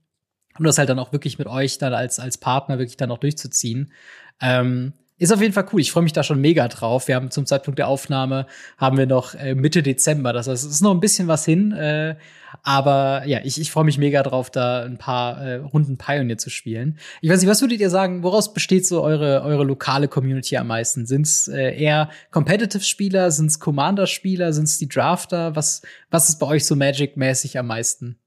und 0.59 0.65
das 0.65 0.77
halt 0.77 0.89
dann 0.89 0.99
auch 0.99 1.11
wirklich 1.11 1.39
mit 1.39 1.47
euch 1.47 1.79
dann 1.79 1.93
als, 1.93 2.19
als 2.19 2.37
Partner 2.37 2.77
wirklich 2.77 2.97
dann 2.97 3.11
auch 3.11 3.17
durchzuziehen. 3.17 3.91
Ähm, 4.39 4.93
ist 5.17 5.31
auf 5.31 5.41
jeden 5.41 5.53
Fall 5.53 5.65
cool. 5.71 5.79
Ich 5.79 5.91
freue 5.91 6.03
mich 6.03 6.13
da 6.13 6.23
schon 6.23 6.41
mega 6.41 6.67
drauf. 6.67 7.07
Wir 7.07 7.15
haben 7.15 7.31
zum 7.31 7.45
Zeitpunkt 7.45 7.79
der 7.79 7.87
Aufnahme 7.87 8.47
haben 8.77 8.97
wir 8.97 9.05
noch 9.05 9.33
äh, 9.35 9.55
Mitte 9.55 9.81
Dezember. 9.81 10.33
Das 10.33 10.47
heißt, 10.47 10.65
es 10.65 10.71
ist 10.71 10.81
noch 10.81 10.91
ein 10.91 10.99
bisschen 10.99 11.27
was 11.27 11.45
hin. 11.45 11.71
Äh, 11.71 12.17
aber 12.63 13.23
ja, 13.25 13.39
ich, 13.43 13.59
ich 13.59 13.71
freue 13.71 13.85
mich 13.85 13.97
mega 13.97 14.23
drauf, 14.23 14.49
da 14.49 14.83
ein 14.83 14.97
paar 14.97 15.41
äh, 15.41 15.55
Runden 15.57 15.97
Pioneer 15.97 16.37
zu 16.37 16.49
spielen. 16.49 16.99
Ich 17.21 17.29
weiß 17.29 17.39
nicht, 17.41 17.49
was 17.49 17.61
würdet 17.61 17.79
ihr 17.79 17.89
sagen, 17.89 18.23
woraus 18.23 18.53
besteht 18.53 18.85
so 18.85 19.01
eure, 19.01 19.43
eure 19.43 19.63
lokale 19.63 20.07
Community 20.07 20.57
am 20.57 20.67
meisten? 20.67 21.05
Sind 21.05 21.25
es 21.25 21.47
äh, 21.47 21.75
eher 21.75 22.09
Competitive-Spieler? 22.31 23.31
Sind 23.31 23.47
es 23.47 23.59
Commander-Spieler? 23.59 24.51
Sind 24.53 24.65
es 24.65 24.77
die 24.77 24.89
Drafter? 24.89 25.55
Was, 25.55 25.81
was 26.09 26.29
ist 26.29 26.39
bei 26.39 26.47
euch 26.47 26.65
so 26.65 26.75
Magic-mäßig 26.75 27.57
am 27.57 27.67
meisten? 27.67 28.19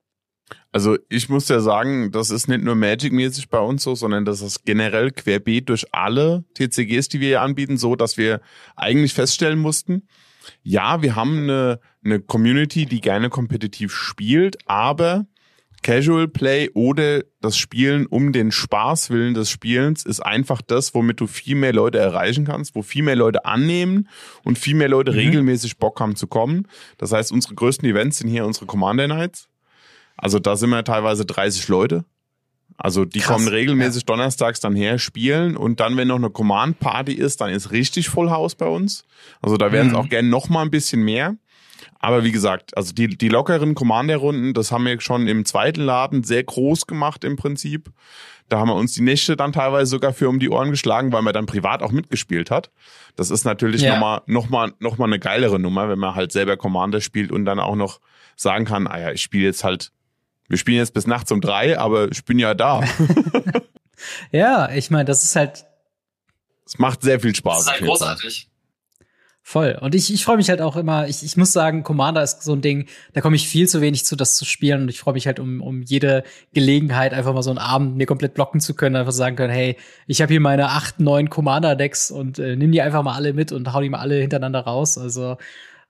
Also 0.73 0.97
ich 1.09 1.29
muss 1.29 1.49
ja 1.49 1.61
sagen, 1.61 2.13
das 2.13 2.31
ist 2.31 2.49
nicht 2.49 2.63
nur 2.63 2.75
Magic-mäßig 2.75 3.49
bei 3.49 3.59
uns 3.59 3.83
so, 3.83 3.95
sondern 3.95 4.25
das 4.25 4.43
ist 4.43 4.65
generell 4.65 5.11
querbeet 5.11 5.69
durch 5.69 5.87
alle 5.93 6.45
TCGs, 6.55 7.09
die 7.09 7.21
wir 7.21 7.29
hier 7.29 7.43
anbieten, 7.43 7.79
so, 7.79 7.97
dass 7.97 8.17
wir 8.17 8.41
eigentlich 8.77 9.15
feststellen 9.15 9.59
mussten, 9.59 10.03
ja, 10.63 11.03
wir 11.03 11.17
haben 11.17 11.45
eine, 11.45 11.81
eine 12.05 12.21
Community, 12.21 12.87
die 12.87 13.01
gerne 13.01 13.31
kompetitiv 13.31 13.93
spielt, 13.93 14.57
aber 14.67 15.27
Casual 15.83 16.27
Play 16.27 16.71
oder 16.75 17.23
das 17.41 17.57
Spielen 17.57 18.07
um 18.07 18.33
den 18.33 18.51
Spaß 18.51 19.11
willen 19.11 19.35
des 19.35 19.49
Spielens 19.49 20.05
ist 20.05 20.21
einfach 20.21 20.61
das, 20.61 20.93
womit 20.93 21.21
du 21.21 21.27
viel 21.27 21.55
mehr 21.55 21.73
Leute 21.73 21.99
erreichen 21.99 22.45
kannst, 22.45 22.75
wo 22.75 22.83
viel 22.83 23.05
mehr 23.05 23.15
Leute 23.15 23.45
annehmen 23.45 24.09
und 24.43 24.59
viel 24.59 24.75
mehr 24.75 24.89
Leute 24.89 25.13
mhm. 25.13 25.19
regelmäßig 25.19 25.79
Bock 25.79 26.01
haben 26.01 26.17
zu 26.17 26.27
kommen. 26.27 26.67
Das 26.99 27.13
heißt, 27.13 27.31
unsere 27.31 27.55
größten 27.55 27.89
Events 27.89 28.19
sind 28.19 28.29
hier 28.29 28.45
unsere 28.45 28.67
Commander 28.67 29.07
Nights. 29.07 29.49
Also 30.19 30.39
da 30.39 30.57
sind 30.57 30.71
wir 30.71 30.85
teilweise 30.85 31.25
30 31.25 31.69
Leute. 31.69 32.05
Also 32.77 33.05
die 33.05 33.21
Krass, 33.21 33.37
kommen 33.37 33.49
regelmäßig 33.49 34.03
ja. 34.03 34.07
donnerstags 34.07 34.61
dann 34.61 34.77
her, 34.77 34.99
spielen 34.99 35.57
und 35.57 35.81
dann, 35.81 35.97
wenn 35.97 36.09
noch 36.09 36.17
eine 36.17 36.31
Command-Party 36.31 37.13
ist, 37.13 37.41
dann 37.41 37.51
ist 37.51 37.73
richtig 37.73 38.09
Full 38.09 38.31
House 38.31 38.55
bei 38.55 38.67
uns. 38.67 39.05
Also 39.41 39.57
da 39.57 39.73
werden 39.73 39.89
es 39.89 39.93
mhm. 39.95 39.99
auch 39.99 40.09
gerne 40.09 40.29
noch 40.29 40.49
mal 40.49 40.63
ein 40.63 40.71
bisschen 40.71 41.03
mehr. 41.03 41.37
Aber 42.01 42.23
wie 42.23 42.31
gesagt, 42.31 42.77
also 42.77 42.93
die, 42.93 43.09
die 43.09 43.29
lockeren 43.29 43.75
Commander-Runden, 43.75 44.55
das 44.55 44.71
haben 44.71 44.85
wir 44.87 45.01
schon 45.01 45.27
im 45.27 45.45
zweiten 45.45 45.81
Laden 45.81 46.23
sehr 46.23 46.45
groß 46.45 46.87
gemacht 46.87 47.25
im 47.25 47.37
Prinzip. 47.37 47.91
Da 48.49 48.61
haben 48.61 48.69
wir 48.69 48.77
uns 48.77 48.93
die 48.93 49.03
Nächte 49.03 49.37
dann 49.37 49.53
teilweise 49.53 49.91
sogar 49.91 50.13
für 50.13 50.29
um 50.29 50.39
die 50.39 50.49
Ohren 50.49 50.71
geschlagen, 50.71 51.13
weil 51.13 51.23
man 51.23 51.35
dann 51.35 51.47
privat 51.47 51.83
auch 51.83 51.91
mitgespielt 51.91 52.51
hat. 52.51 52.71
Das 53.17 53.31
ist 53.31 53.45
natürlich 53.45 53.83
ja. 53.83 53.95
nochmal, 53.95 54.23
nochmal, 54.27 54.73
nochmal 54.79 55.09
eine 55.09 55.19
geilere 55.19 55.59
Nummer, 55.59 55.89
wenn 55.89 55.99
man 55.99 56.15
halt 56.15 56.31
selber 56.31 56.57
Commander 56.57 57.01
spielt 57.01 57.33
und 57.33 57.45
dann 57.45 57.59
auch 57.59 57.77
noch 57.77 58.01
sagen 58.37 58.65
kann, 58.65 58.87
ah 58.87 59.01
ja, 59.01 59.11
ich 59.11 59.21
spiele 59.21 59.45
jetzt 59.45 59.65
halt 59.65 59.91
wir 60.49 60.59
spielen 60.59 60.79
jetzt 60.79 60.95
bis 60.95 61.07
nachts 61.07 61.31
um 61.31 61.41
drei, 61.41 61.79
aber 61.79 62.11
ich 62.11 62.25
bin 62.25 62.39
ja 62.39 62.55
da. 62.55 62.83
ja, 64.33 64.71
ich 64.73 64.91
meine, 64.91 65.05
das 65.05 65.25
ist 65.25 65.37
halt. 65.37 65.67
Es 66.67 66.79
macht 66.79 67.03
sehr 67.03 67.21
viel 67.21 67.35
Spaß. 67.35 67.65
Das 67.65 67.67
ist 67.67 67.81
halt 67.81 67.85
großartig. 67.89 68.49
Voll. 69.43 69.79
Und 69.81 69.95
ich, 69.95 70.13
ich 70.13 70.27
freue 70.27 70.37
mich 70.37 70.51
halt 70.51 70.61
auch 70.61 70.77
immer, 70.77 71.09
ich, 71.09 71.23
ich 71.23 71.39
muss 71.39 71.55
sagen, 71.55 71.83
Commander 71.83 72.23
ist 72.23 72.43
so 72.43 72.53
ein 72.53 72.61
Ding, 72.61 72.87
da 73.15 73.23
komme 73.23 73.35
ich 73.35 73.49
viel 73.49 73.67
zu 73.67 73.81
wenig 73.81 74.05
zu, 74.05 74.15
das 74.15 74.37
zu 74.37 74.45
spielen. 74.45 74.83
Und 74.83 74.89
ich 74.91 75.01
freue 75.01 75.15
mich 75.15 75.27
halt 75.27 75.41
um, 75.41 75.63
um 75.63 75.81
jede 75.81 76.23
Gelegenheit, 76.53 77.15
einfach 77.15 77.33
mal 77.33 77.43
so 77.43 77.49
einen 77.49 77.59
Abend 77.59 77.97
mir 77.97 78.05
komplett 78.05 78.35
blocken 78.35 78.61
zu 78.61 78.75
können, 78.75 78.95
einfach 78.95 79.13
sagen 79.13 79.37
können, 79.37 79.51
hey, 79.51 79.79
ich 80.07 80.21
habe 80.21 80.35
hier 80.35 80.41
meine 80.41 80.69
acht, 80.69 81.01
neun 81.01 81.31
Commander-Decks 81.31 82.11
und 82.11 82.39
äh, 82.39 82.57
nimm 82.57 82.73
die 82.73 82.83
einfach 82.83 83.03
mal 83.03 83.15
alle 83.15 83.33
mit 83.33 83.51
und 83.51 83.73
hau 83.73 83.81
die 83.81 83.89
mal 83.89 84.01
alle 84.01 84.17
hintereinander 84.17 84.61
raus. 84.61 84.99
Also 84.99 85.39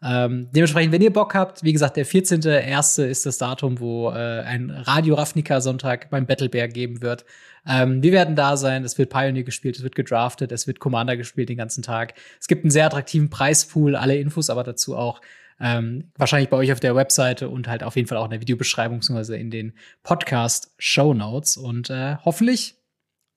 ähm, 0.02 0.48
dementsprechend, 0.52 0.92
wenn 0.92 1.02
ihr 1.02 1.12
Bock 1.12 1.34
habt, 1.34 1.64
wie 1.64 1.72
gesagt, 1.72 1.96
der 1.96 2.06
14.01. 2.06 3.04
ist 3.04 3.26
das 3.26 3.38
Datum, 3.38 3.80
wo 3.80 4.10
äh, 4.10 4.40
ein 4.40 4.70
Radio 4.70 5.16
Ravnica 5.16 5.60
Sonntag 5.60 6.08
beim 6.10 6.26
Battlebear 6.26 6.68
geben 6.68 7.02
wird. 7.02 7.24
Ähm, 7.66 8.02
wir 8.02 8.12
werden 8.12 8.36
da 8.36 8.56
sein, 8.56 8.84
es 8.84 8.96
wird 8.96 9.10
Pioneer 9.10 9.42
gespielt, 9.42 9.76
es 9.76 9.82
wird 9.82 9.96
gedraftet, 9.96 10.52
es 10.52 10.66
wird 10.68 10.78
Commander 10.78 11.16
gespielt 11.16 11.48
den 11.48 11.56
ganzen 11.56 11.82
Tag. 11.82 12.14
Es 12.40 12.46
gibt 12.46 12.64
einen 12.64 12.70
sehr 12.70 12.86
attraktiven 12.86 13.28
Preispool, 13.28 13.96
alle 13.96 14.16
Infos 14.16 14.50
aber 14.50 14.62
dazu 14.62 14.96
auch 14.96 15.20
ähm, 15.60 16.12
wahrscheinlich 16.16 16.48
bei 16.48 16.56
euch 16.56 16.70
auf 16.70 16.80
der 16.80 16.94
Webseite 16.94 17.48
und 17.48 17.66
halt 17.66 17.82
auf 17.82 17.96
jeden 17.96 18.06
Fall 18.06 18.18
auch 18.18 18.24
in 18.24 18.30
der 18.30 18.40
Videobeschreibung 18.40 19.00
bzw. 19.00 19.40
in 19.40 19.50
den 19.50 19.72
Podcast-Show 20.04 21.14
Notes. 21.14 21.56
Und 21.56 21.90
äh, 21.90 22.16
hoffentlich 22.24 22.77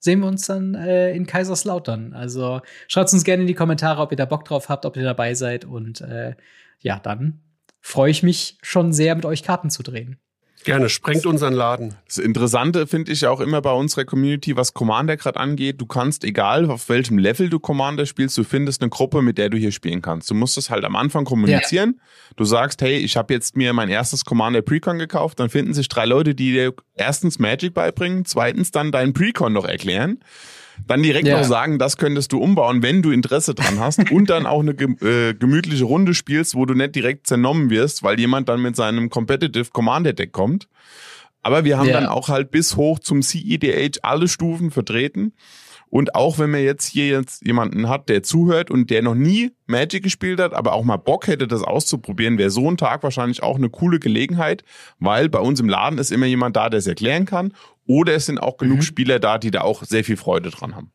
sehen 0.02 0.20
wir 0.20 0.28
uns 0.28 0.48
dann 0.48 0.76
äh, 0.76 1.14
in 1.14 1.26
Kaiserslautern. 1.26 2.14
Also 2.14 2.62
schreibt 2.88 3.14
uns 3.14 3.24
gerne 3.24 3.44
in 3.44 3.48
die 3.48 3.54
Kommentare, 3.54 4.02
ob 4.02 4.12
ihr 4.12 4.18
da 4.18 4.26
Bock 4.26 4.44
drauf 4.44 4.68
habt, 4.68 4.86
ob 4.86 4.98
ihr 4.98 5.04
dabei 5.04 5.36
seid. 5.36 5.64
Und 5.64 6.02
äh, 6.02 6.36
ja, 6.80 7.00
dann 7.00 7.40
freue 7.80 8.12
ich 8.12 8.24
mich 8.24 8.58
schon 8.62 8.92
sehr, 8.92 9.16
mit 9.16 9.26
euch 9.26 9.44
Karten 9.44 9.70
zu 9.70 9.84
drehen. 9.84 10.20
Gerne, 10.64 10.90
sprengt 10.90 11.26
unseren 11.26 11.54
Laden. 11.54 11.96
Das 12.08 12.18
Interessante 12.18 12.86
finde 12.88 13.12
ich 13.12 13.26
auch 13.26 13.40
immer 13.40 13.62
bei 13.62 13.72
unserer 13.72 14.06
Community, 14.06 14.56
was 14.56 14.74
Commander 14.74 15.18
gerade 15.18 15.40
angeht. 15.40 15.82
Du 15.82 15.86
kannst, 15.86 16.24
egal 16.24 16.70
auf 16.70 16.90
welchem 16.90 17.18
Level 17.18 17.50
du 17.50 17.60
Commander 17.60 18.06
spielst, 18.06 18.38
du 18.38 18.44
findest 18.44 18.82
eine 18.82 18.90
Gruppe, 18.90 19.22
mit 19.22 19.38
der 19.38 19.50
du 19.50 19.58
hier 19.58 19.72
spielen 19.72 20.02
kannst. 20.02 20.30
Du 20.30 20.36
musst 20.36 20.58
das 20.58 20.70
halt 20.70 20.86
am 20.86 20.96
Anfang 20.96 21.26
kommunizieren. 21.26 21.96
Ja. 21.98 22.34
Du 22.36 22.46
sagst, 22.46 22.82
hey, 22.82 22.98
ich 22.98 23.18
habe 23.18 23.34
jetzt 23.34 23.58
mir 23.58 23.74
mein 23.74 23.90
erstes 23.90 24.24
Commander 24.26 24.62
Precon 24.62 25.00
gekauft. 25.00 25.40
Dann 25.40 25.50
finden 25.50 25.74
sich 25.74 25.88
drei 25.90 26.06
Leute, 26.06 26.36
die 26.36 26.52
dir 26.52 26.74
erstens 26.96 27.40
Magic 27.40 27.74
beibringen, 27.74 28.26
zweitens 28.26 28.72
dann 28.72 28.92
deinen 28.92 29.14
Precon 29.14 29.54
noch 29.54 29.66
erklären 29.66 30.20
dann 30.88 31.04
direkt 31.04 31.28
ja. 31.28 31.38
noch 31.38 31.46
sagen, 31.46 31.80
das 31.80 31.98
könntest 31.98 32.32
du 32.32 32.40
umbauen, 32.40 32.84
wenn 32.84 33.02
du 33.02 33.12
Interesse 33.12 33.54
dran 33.54 33.80
hast 33.80 34.00
und 34.12 34.30
dann 34.30 34.46
auch 34.46 34.62
eine 34.62 34.72
äh, 34.72 35.34
gemütliche 35.34 35.84
Runde 35.84 36.14
spielst, 36.14 36.56
wo 36.56 36.66
du 36.66 36.74
nicht 36.74 36.96
direkt 36.96 37.28
zernommen 37.28 37.70
wirst, 37.70 38.04
weil 38.04 38.20
jemand 38.20 38.50
dann 38.50 38.62
mit 38.62 38.76
seinem 38.76 39.10
Competitive 39.10 39.70
Commander 39.72 40.14
Deck 40.14 40.32
kommt. 40.32 40.68
Aber 41.44 41.64
wir 41.64 41.78
haben 41.78 41.88
ja. 41.88 41.94
dann 41.94 42.08
auch 42.08 42.30
halt 42.30 42.52
bis 42.52 42.76
hoch 42.76 43.00
zum 43.00 43.22
CEDH 43.22 44.00
alle 44.04 44.28
Stufen 44.28 44.72
vertreten. 44.72 45.34
Und 45.92 46.16
auch 46.16 46.40
wenn 46.40 46.52
man 46.52 46.64
jetzt 46.64 46.86
hier 46.86 47.08
jetzt 47.10 47.46
jemanden 47.46 47.90
hat, 47.90 48.08
der 48.08 48.24
zuhört 48.24 48.72
und 48.72 48.90
der 48.90 49.02
noch 49.02 49.14
nie 49.14 49.52
Magic 49.68 50.04
gespielt 50.04 50.40
hat, 50.40 50.54
aber 50.54 50.72
auch 50.72 50.86
mal 50.86 50.96
Bock 50.96 51.28
hätte, 51.28 51.48
das 51.50 51.64
auszuprobieren, 51.64 52.38
wäre 52.38 52.50
so 52.50 52.72
ein 52.72 52.78
Tag 52.78 53.04
wahrscheinlich 53.04 53.44
auch 53.44 53.58
eine 53.58 53.70
coole 53.70 54.00
Gelegenheit, 54.00 54.64
weil 55.00 55.28
bei 55.28 55.40
uns 55.40 55.60
im 55.60 55.68
Laden 55.68 56.00
ist 56.00 56.12
immer 56.12 56.28
jemand 56.28 56.56
da, 56.56 56.70
der 56.70 56.78
es 56.78 56.88
erklären 56.88 57.26
kann. 57.26 57.54
Oder 57.92 58.16
es 58.16 58.26
sind 58.26 58.38
auch 58.38 58.56
genug 58.56 58.78
mhm. 58.78 58.84
Spieler 58.84 59.20
da, 59.20 59.38
die 59.38 59.52
da 59.52 59.62
auch 59.62 59.84
sehr 59.84 60.06
viel 60.06 60.16
Freude 60.16 60.50
dran 60.50 60.78
haben. 60.78 60.94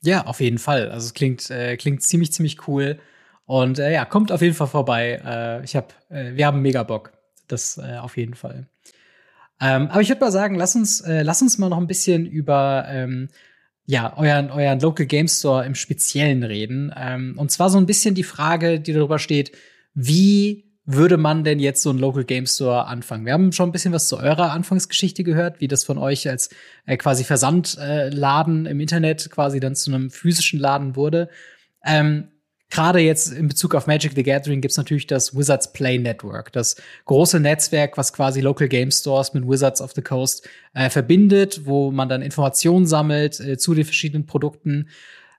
Ja, 0.00 0.24
auf 0.24 0.40
jeden 0.40 0.56
Fall. 0.56 0.90
Also 0.90 1.08
es 1.08 1.12
klingt, 1.12 1.50
äh, 1.50 1.76
klingt 1.76 2.02
ziemlich, 2.02 2.32
ziemlich 2.32 2.66
cool. 2.66 2.98
Und 3.44 3.78
äh, 3.78 3.92
ja, 3.92 4.06
kommt 4.06 4.32
auf 4.32 4.40
jeden 4.40 4.54
Fall 4.54 4.68
vorbei. 4.68 5.20
Äh, 5.22 5.64
ich 5.64 5.76
hab, 5.76 5.92
äh, 6.08 6.34
wir 6.34 6.46
haben 6.46 6.62
mega 6.62 6.82
Bock. 6.82 7.12
Das 7.46 7.76
äh, 7.76 7.98
auf 7.98 8.16
jeden 8.16 8.32
Fall. 8.32 8.68
Ähm, 9.60 9.88
aber 9.88 10.00
ich 10.00 10.08
würde 10.08 10.22
mal 10.22 10.32
sagen, 10.32 10.54
lass 10.54 10.74
uns, 10.74 11.02
äh, 11.02 11.22
lass 11.22 11.42
uns 11.42 11.58
mal 11.58 11.68
noch 11.68 11.78
ein 11.78 11.86
bisschen 11.86 12.24
über 12.24 12.86
ähm, 12.88 13.28
ja, 13.84 14.16
euren, 14.16 14.50
euren 14.50 14.80
Local 14.80 15.04
Game 15.04 15.28
Store 15.28 15.66
im 15.66 15.74
Speziellen 15.74 16.42
reden. 16.42 16.90
Ähm, 16.96 17.34
und 17.36 17.50
zwar 17.50 17.68
so 17.68 17.76
ein 17.76 17.86
bisschen 17.86 18.14
die 18.14 18.24
Frage, 18.24 18.80
die 18.80 18.94
darüber 18.94 19.18
steht, 19.18 19.52
wie 19.92 20.65
würde 20.86 21.16
man 21.16 21.42
denn 21.44 21.58
jetzt 21.58 21.82
so 21.82 21.90
ein 21.90 21.98
Local 21.98 22.24
Game 22.24 22.46
Store 22.46 22.86
anfangen? 22.86 23.26
Wir 23.26 23.32
haben 23.32 23.52
schon 23.52 23.68
ein 23.68 23.72
bisschen 23.72 23.92
was 23.92 24.08
zu 24.08 24.18
eurer 24.18 24.52
Anfangsgeschichte 24.52 25.24
gehört, 25.24 25.60
wie 25.60 25.68
das 25.68 25.84
von 25.84 25.98
euch 25.98 26.28
als 26.28 26.48
äh, 26.86 26.96
quasi 26.96 27.24
Versandladen 27.24 28.66
äh, 28.66 28.70
im 28.70 28.80
Internet 28.80 29.28
quasi 29.30 29.60
dann 29.60 29.74
zu 29.74 29.92
einem 29.92 30.10
physischen 30.10 30.60
Laden 30.60 30.96
wurde. 30.96 31.28
Ähm, 31.84 32.28
Gerade 32.68 32.98
jetzt 32.98 33.32
in 33.32 33.46
Bezug 33.46 33.76
auf 33.76 33.86
Magic 33.86 34.12
the 34.16 34.24
Gathering 34.24 34.60
gibt's 34.60 34.76
natürlich 34.76 35.06
das 35.06 35.36
Wizards 35.36 35.72
Play 35.72 35.98
Network, 35.98 36.52
das 36.52 36.74
große 37.04 37.38
Netzwerk, 37.38 37.96
was 37.96 38.12
quasi 38.12 38.40
Local 38.40 38.66
Game 38.66 38.90
Stores 38.90 39.34
mit 39.34 39.48
Wizards 39.48 39.80
of 39.80 39.92
the 39.92 40.02
Coast 40.02 40.48
äh, 40.74 40.90
verbindet, 40.90 41.64
wo 41.64 41.92
man 41.92 42.08
dann 42.08 42.22
Informationen 42.22 42.86
sammelt 42.86 43.38
äh, 43.38 43.56
zu 43.56 43.72
den 43.74 43.84
verschiedenen 43.84 44.26
Produkten. 44.26 44.88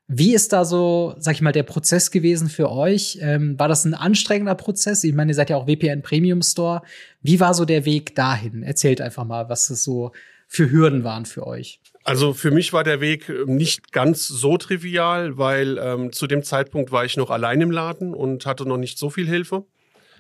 Wie 0.09 0.33
ist 0.33 0.53
da 0.53 0.63
so, 0.63 1.15
sag 1.17 1.35
ich 1.35 1.41
mal, 1.41 1.51
der 1.51 1.63
Prozess 1.63 2.11
gewesen 2.11 2.47
für 2.47 2.71
euch? 2.71 3.17
Ähm, 3.21 3.59
war 3.59 3.67
das 3.67 3.83
ein 3.83 3.93
anstrengender 3.93 4.55
Prozess? 4.55 5.03
Ich 5.03 5.13
meine, 5.13 5.31
ihr 5.31 5.35
seid 5.35 5.49
ja 5.49 5.57
auch 5.57 5.67
WPN 5.67 6.01
Premium 6.01 6.41
Store. 6.41 6.81
Wie 7.21 7.41
war 7.41 7.53
so 7.53 7.65
der 7.65 7.83
Weg 7.83 8.15
dahin? 8.15 8.63
Erzählt 8.63 9.01
einfach 9.01 9.25
mal, 9.25 9.49
was 9.49 9.69
es 9.69 9.83
so 9.83 10.13
für 10.47 10.71
Hürden 10.71 11.03
waren 11.03 11.25
für 11.25 11.45
euch. 11.45 11.81
Also 12.05 12.33
für 12.33 12.51
mich 12.51 12.71
war 12.71 12.85
der 12.85 13.01
Weg 13.01 13.27
ähm, 13.27 13.57
nicht 13.57 13.91
ganz 13.91 14.29
so 14.29 14.57
trivial, 14.57 15.37
weil 15.37 15.77
ähm, 15.77 16.13
zu 16.13 16.25
dem 16.25 16.41
Zeitpunkt 16.41 16.93
war 16.93 17.03
ich 17.03 17.17
noch 17.17 17.29
allein 17.29 17.59
im 17.59 17.71
Laden 17.71 18.13
und 18.13 18.45
hatte 18.45 18.65
noch 18.65 18.77
nicht 18.77 18.97
so 18.97 19.09
viel 19.09 19.27
Hilfe. 19.27 19.65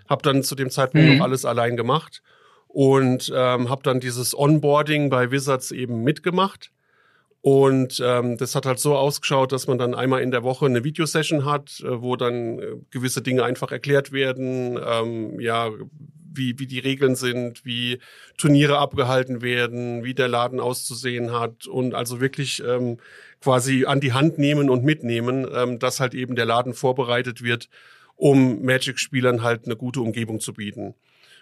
Hab 0.09 0.21
dann 0.21 0.43
zu 0.43 0.55
dem 0.55 0.69
Zeitpunkt 0.69 1.07
mhm. 1.07 1.17
noch 1.17 1.23
alles 1.23 1.45
allein 1.45 1.77
gemacht 1.77 2.21
und 2.67 3.31
ähm, 3.33 3.69
habe 3.69 3.83
dann 3.83 4.01
dieses 4.01 4.37
Onboarding 4.37 5.09
bei 5.09 5.31
Wizards 5.31 5.71
eben 5.71 6.03
mitgemacht. 6.03 6.71
Und 7.41 8.01
ähm, 8.03 8.37
das 8.37 8.55
hat 8.55 8.65
halt 8.65 8.79
so 8.79 8.95
ausgeschaut, 8.95 9.51
dass 9.51 9.67
man 9.67 9.77
dann 9.77 9.93
einmal 9.93 10.21
in 10.21 10.31
der 10.31 10.43
Woche 10.43 10.65
eine 10.65 10.83
Videosession 10.83 11.45
hat, 11.45 11.81
äh, 11.81 12.01
wo 12.01 12.15
dann 12.15 12.59
äh, 12.59 12.75
gewisse 12.89 13.21
Dinge 13.21 13.43
einfach 13.43 13.71
erklärt 13.71 14.11
werden, 14.11 14.79
ähm, 14.83 15.39
ja, 15.39 15.69
wie, 16.37 16.57
wie 16.59 16.67
die 16.67 16.79
Regeln 16.79 17.15
sind, 17.15 17.65
wie 17.65 17.99
Turniere 18.37 18.77
abgehalten 18.77 19.41
werden, 19.41 20.03
wie 20.03 20.13
der 20.13 20.27
Laden 20.27 20.59
auszusehen 20.59 21.31
hat 21.31 21.67
und 21.67 21.93
also 21.93 22.21
wirklich 22.21 22.63
ähm, 22.65 22.97
quasi 23.41 23.85
an 23.85 23.99
die 23.99 24.13
Hand 24.13 24.37
nehmen 24.37 24.69
und 24.69 24.83
mitnehmen, 24.83 25.47
ähm, 25.53 25.79
dass 25.79 25.99
halt 25.99 26.13
eben 26.13 26.35
der 26.35 26.45
Laden 26.45 26.73
vorbereitet 26.73 27.43
wird, 27.43 27.69
um 28.15 28.63
Magic-Spielern 28.63 29.43
halt 29.43 29.65
eine 29.65 29.75
gute 29.75 30.01
Umgebung 30.01 30.39
zu 30.39 30.53
bieten. 30.53 30.95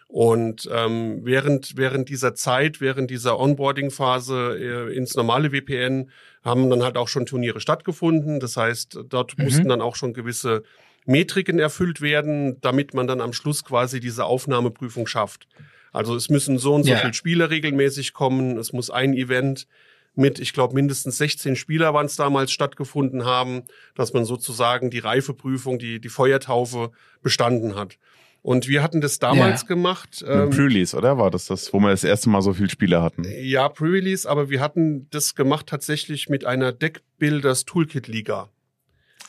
Und 0.07 0.69
ähm, 0.71 1.21
während, 1.23 1.77
während 1.77 2.09
dieser 2.09 2.35
Zeit, 2.35 2.79
während 2.79 3.09
dieser 3.09 3.39
Onboarding-Phase 3.39 4.57
äh, 4.89 4.95
ins 4.95 5.15
normale 5.15 5.51
WPN 5.51 6.11
haben 6.43 6.69
dann 6.69 6.83
halt 6.83 6.95
auch 6.95 7.07
schon 7.07 7.25
Turniere 7.25 7.59
stattgefunden. 7.59 8.39
Das 8.39 8.55
heißt, 8.55 8.99
dort 9.09 9.37
mhm. 9.37 9.45
mussten 9.45 9.67
dann 9.67 9.81
auch 9.81 9.95
schon 9.95 10.13
gewisse 10.13 10.63
Metriken 11.05 11.59
erfüllt 11.59 12.01
werden, 12.01 12.59
damit 12.61 12.93
man 12.93 13.07
dann 13.07 13.21
am 13.21 13.33
Schluss 13.33 13.63
quasi 13.63 13.99
diese 13.99 14.25
Aufnahmeprüfung 14.25 15.07
schafft. 15.07 15.47
Also 15.91 16.15
es 16.15 16.29
müssen 16.29 16.57
so 16.57 16.75
und 16.75 16.83
so 16.83 16.91
ja. 16.91 16.97
viele 16.97 17.13
Spieler 17.13 17.49
regelmäßig 17.49 18.13
kommen. 18.13 18.57
Es 18.57 18.73
muss 18.73 18.89
ein 18.89 19.13
Event 19.13 19.67
mit, 20.13 20.39
ich 20.39 20.53
glaube, 20.53 20.73
mindestens 20.73 21.17
16 21.17 21.55
Spieler 21.55 21.93
waren 21.93 22.05
es 22.05 22.15
damals 22.15 22.51
stattgefunden 22.51 23.25
haben, 23.25 23.63
dass 23.95 24.13
man 24.13 24.25
sozusagen 24.25 24.89
die 24.89 24.99
Reifeprüfung, 24.99 25.77
die, 25.77 25.99
die 25.99 26.09
Feuertaufe 26.09 26.91
bestanden 27.21 27.75
hat. 27.75 27.97
Und 28.45 28.67
wir 28.67 28.83
hatten 28.83 29.01
das 29.01 29.17
damals 29.17 29.63
Ja. 29.63 29.67
gemacht. 29.69 30.23
Ähm, 30.27 30.51
Pre-Release, 30.51 30.95
oder? 30.95 31.17
War 31.17 31.31
das 31.31 31.45
das, 31.47 31.73
wo 31.73 31.79
wir 31.79 31.89
das 31.89 32.03
erste 32.03 32.29
Mal 32.29 32.43
so 32.43 32.53
viele 32.53 32.69
Spieler 32.69 33.01
hatten? 33.01 33.25
Ja, 33.41 33.67
Pre-Release, 33.69 34.29
aber 34.29 34.51
wir 34.51 34.59
hatten 34.61 35.07
das 35.09 35.33
gemacht 35.33 35.65
tatsächlich 35.65 36.29
mit 36.29 36.45
einer 36.45 36.71
Deckbuilders 36.71 37.65
Toolkit 37.65 38.07
Liga. 38.07 38.49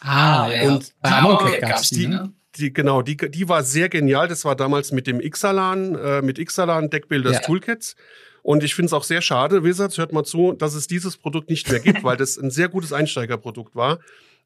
Ah, 0.01 0.51
ja. 0.53 0.69
Und 0.71 0.93
bei 1.01 1.09
die- 1.09 1.15
Amonkhet 1.15 1.57
die- 1.57 1.61
gab's 1.67 1.89
die, 1.89 1.95
die- 2.01 2.07
ne? 2.09 2.33
Die, 2.59 2.73
genau, 2.75 3.01
die, 3.01 3.17
die 3.17 3.49
war 3.49 3.63
sehr 3.63 3.89
genial. 3.89 4.29
Das 4.29 4.45
war 4.45 4.55
damals 4.55 4.93
mit 4.93 5.07
dem 5.07 5.21
Ixalan, 5.21 5.95
äh, 5.95 6.21
mit 6.23 6.39
Ixalan 6.39 6.91
Deckbuilders 6.91 7.35
Ja. 7.37 7.41
Toolkits. 7.41 7.97
Und 8.43 8.63
ich 8.65 8.75
finde 8.75 8.87
es 8.89 8.93
auch 8.93 9.05
sehr 9.05 9.23
schade, 9.23 9.65
Wizards, 9.65 9.97
hört 9.97 10.13
mal 10.13 10.25
zu, 10.25 10.53
dass 10.53 10.75
es 10.75 10.87
dieses 10.87 11.17
Produkt 11.17 11.49
nicht 11.49 11.71
mehr 11.71 11.81
gibt, 11.81 12.05
weil 12.05 12.19
das 12.19 12.37
ein 12.37 12.51
sehr 12.51 12.69
gutes 12.69 12.93
Einsteigerprodukt 12.93 13.75
war. 13.75 13.99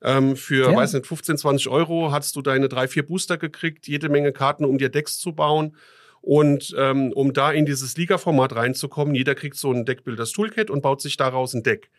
Ähm, 0.02 0.36
für, 0.36 0.70
Ja. 0.70 0.76
weiß 0.76 0.94
nicht, 0.94 1.06
15, 1.06 1.36
20 1.38 1.68
Euro 1.68 2.10
hast 2.12 2.34
du 2.36 2.42
deine 2.42 2.68
drei, 2.68 2.88
vier 2.88 3.04
Booster 3.06 3.36
gekriegt, 3.38 3.86
jede 3.86 4.08
Menge 4.08 4.32
Karten, 4.32 4.64
um 4.64 4.78
dir 4.78 4.88
Decks 4.88 5.18
zu 5.18 5.32
bauen. 5.32 5.76
Und 6.22 6.74
ähm, 6.78 7.12
um 7.12 7.32
da 7.32 7.50
in 7.50 7.64
dieses 7.66 7.96
Liga-Format 7.96 8.54
reinzukommen, 8.54 9.14
jeder 9.14 9.34
kriegt 9.34 9.56
so 9.56 9.72
ein 9.72 9.84
Deckbuilders 9.86 10.32
Toolkit 10.32 10.70
und 10.70 10.82
baut 10.82 11.00
sich 11.00 11.16
daraus 11.16 11.54
ein 11.54 11.62
Deck 11.62 11.90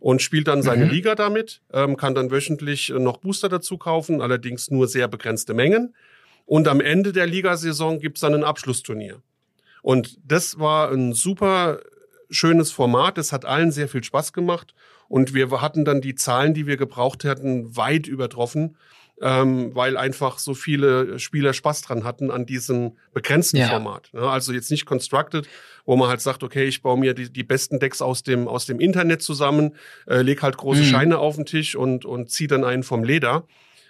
und 0.00 0.20
spielt 0.22 0.48
dann 0.48 0.62
seine 0.62 0.84
Mhm. 0.86 0.90
Liga 0.90 1.14
damit, 1.14 1.62
ähm, 1.72 1.96
kann 1.96 2.14
dann 2.14 2.30
wöchentlich 2.30 2.90
äh, 2.90 2.98
noch 2.98 3.18
Booster 3.18 3.48
dazu 3.48 3.78
kaufen, 3.78 4.20
allerdings 4.20 4.70
nur 4.70 4.88
sehr 4.88 5.06
begrenzte 5.08 5.54
Mengen. 5.54 5.94
Und 6.44 6.66
am 6.66 6.80
Ende 6.80 7.12
der 7.12 7.26
Ligasaison 7.26 7.98
gibt's 8.00 8.20
dann 8.20 8.34
ein 8.34 8.42
Abschlussturnier. 8.44 9.22
Und 9.82 10.18
das 10.24 10.58
war 10.58 10.90
ein 10.90 11.12
super 11.12 11.80
schönes 12.30 12.72
Format. 12.72 13.16
Es 13.18 13.32
hat 13.32 13.44
allen 13.44 13.70
sehr 13.70 13.88
viel 13.88 14.02
Spaß 14.02 14.32
gemacht. 14.32 14.74
Und 15.08 15.34
wir 15.34 15.50
hatten 15.60 15.84
dann 15.84 16.00
die 16.00 16.14
Zahlen, 16.14 16.54
die 16.54 16.66
wir 16.66 16.76
gebraucht 16.76 17.24
hätten, 17.24 17.76
weit 17.76 18.06
übertroffen, 18.06 18.76
ähm, 19.20 19.74
weil 19.74 19.96
einfach 19.96 20.38
so 20.38 20.54
viele 20.54 21.18
Spieler 21.18 21.52
Spaß 21.52 21.82
dran 21.82 22.04
hatten 22.04 22.30
an 22.30 22.46
diesem 22.46 22.92
begrenzten 23.12 23.56
Ja. 23.56 23.68
Format. 23.68 24.10
Ja, 24.12 24.28
also 24.30 24.52
jetzt 24.52 24.70
nicht 24.70 24.86
Constructed, 24.86 25.48
wo 25.84 25.96
man 25.96 26.08
halt 26.08 26.20
sagt, 26.20 26.42
okay, 26.44 26.64
ich 26.64 26.82
baue 26.82 26.98
mir 26.98 27.14
die, 27.14 27.32
die 27.32 27.42
besten 27.42 27.80
Decks 27.80 28.00
aus 28.00 28.22
dem, 28.22 28.46
aus 28.46 28.66
dem 28.66 28.78
Internet 28.78 29.22
zusammen, 29.22 29.74
äh, 30.06 30.22
leg 30.22 30.42
halt 30.42 30.56
große 30.56 30.82
Mhm. 30.82 30.86
Scheine 30.86 31.18
auf 31.18 31.36
den 31.36 31.46
Tisch 31.46 31.74
und, 31.74 32.04
und 32.04 32.30
zieh 32.30 32.46
dann 32.46 32.62
einen 32.64 32.82
vom 32.84 33.02
Leder, 33.02 33.44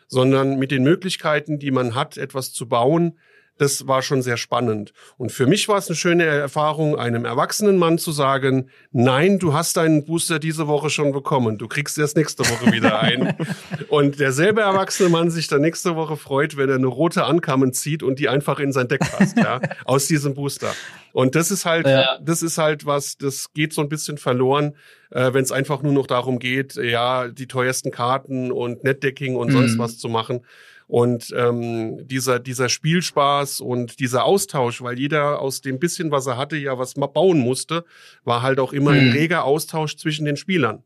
sondern 0.07 0.59
mit 0.59 0.71
den 0.71 0.83
Möglichkeiten, 0.83 1.59
die 1.59 1.73
man 1.73 1.95
hat, 1.95 2.17
etwas 2.17 2.53
zu 2.53 2.67
bauen, 2.69 3.19
das 3.59 3.87
war 3.87 4.03
schon 4.03 4.23
sehr 4.23 4.37
spannend. 4.37 4.92
Und 5.16 5.31
für 5.33 5.47
mich 5.47 5.68
war 5.68 5.79
es 5.79 5.88
eine 5.88 5.97
schöne 5.97 6.25
Erfahrung, 6.25 6.97
einem 6.97 7.25
erwachsenen 7.25 7.77
Mann 7.77 7.99
zu 7.99 8.12
sagen, 8.12 8.71
nein, 8.92 9.38
du 9.38 9.53
hast 9.53 9.77
deinen 9.77 10.05
Booster 10.05 10.38
diese 10.38 10.66
Woche 10.68 10.90
schon 10.90 11.12
bekommen. 11.12 11.59
Du 11.59 11.68
kriegst 11.68 11.99
erst 11.99 12.16
nächste 12.16 12.44
Woche 12.49 12.73
wieder 12.73 13.01
ein. 13.01 13.37
und 13.88 14.18
derselbe 14.21 14.62
erwachsene 14.62 15.09
Mann 15.09 15.31
sich 15.31 15.49
dann 15.49 15.61
nächste 15.61 15.97
Woche 15.97 16.16
freut, 16.16 16.57
wenn 16.57 16.68
er 16.68 16.77
eine 16.77 16.87
rote 16.87 17.25
Ankamen 17.25 17.73
zieht 17.73 18.03
und 18.03 18.18
die 18.18 18.29
einfach 18.29 18.59
in 18.61 18.73
sein 18.73 18.88
Deck 18.88 19.01
passt, 19.01 19.37
ja, 19.37 19.61
aus 19.85 20.07
diesem 20.07 20.35
Booster. 20.35 20.73
Und 21.12 21.35
das 21.35 21.51
ist 21.51 21.64
halt, 21.64 21.87
Ja. 21.87 22.18
das 22.23 22.42
ist 22.42 22.59
halt 22.59 22.87
was, 22.87 23.16
das 23.16 23.53
geht 23.53 23.73
so 23.73 23.81
ein 23.83 23.88
bisschen 23.88 24.18
verloren, 24.18 24.77
äh, 25.11 25.33
wenn 25.33 25.42
es 25.42 25.51
einfach 25.53 25.83
nur 25.83 25.92
noch 25.92 26.07
darum 26.07 26.38
geht, 26.38 26.77
ja, 26.77 27.29
die 27.29 27.47
teuersten 27.49 27.90
Karten 27.90 28.53
und 28.53 28.85
Netdecking 28.85 29.35
und 29.37 29.51
sonst 29.51 29.75
Mhm. 29.75 29.79
was 29.79 29.99
zu 29.99 30.09
machen. 30.09 30.44
Und 30.88 31.33
ähm, 31.37 32.09
dieser, 32.09 32.40
dieser 32.40 32.68
Spielspaß 32.70 33.61
und 33.61 34.01
dieser 34.01 34.24
Austausch, 34.24 34.81
weil 34.83 34.98
jeder 34.98 35.40
aus 35.40 35.61
dem 35.61 35.79
bisschen, 35.79 36.11
was 36.11 36.27
er 36.27 36.37
hatte, 36.38 36.57
ja 36.57 36.79
was 36.79 36.94
bauen 36.94 37.38
musste, 37.38 37.85
war 38.24 38.40
halt 38.42 38.59
auch 38.59 38.72
immer 38.72 38.92
ein 38.92 39.07
Mhm. 39.07 39.12
reger 39.12 39.44
Austausch 39.44 39.96
zwischen 39.96 40.24
den 40.24 40.37
Spielern. 40.38 40.83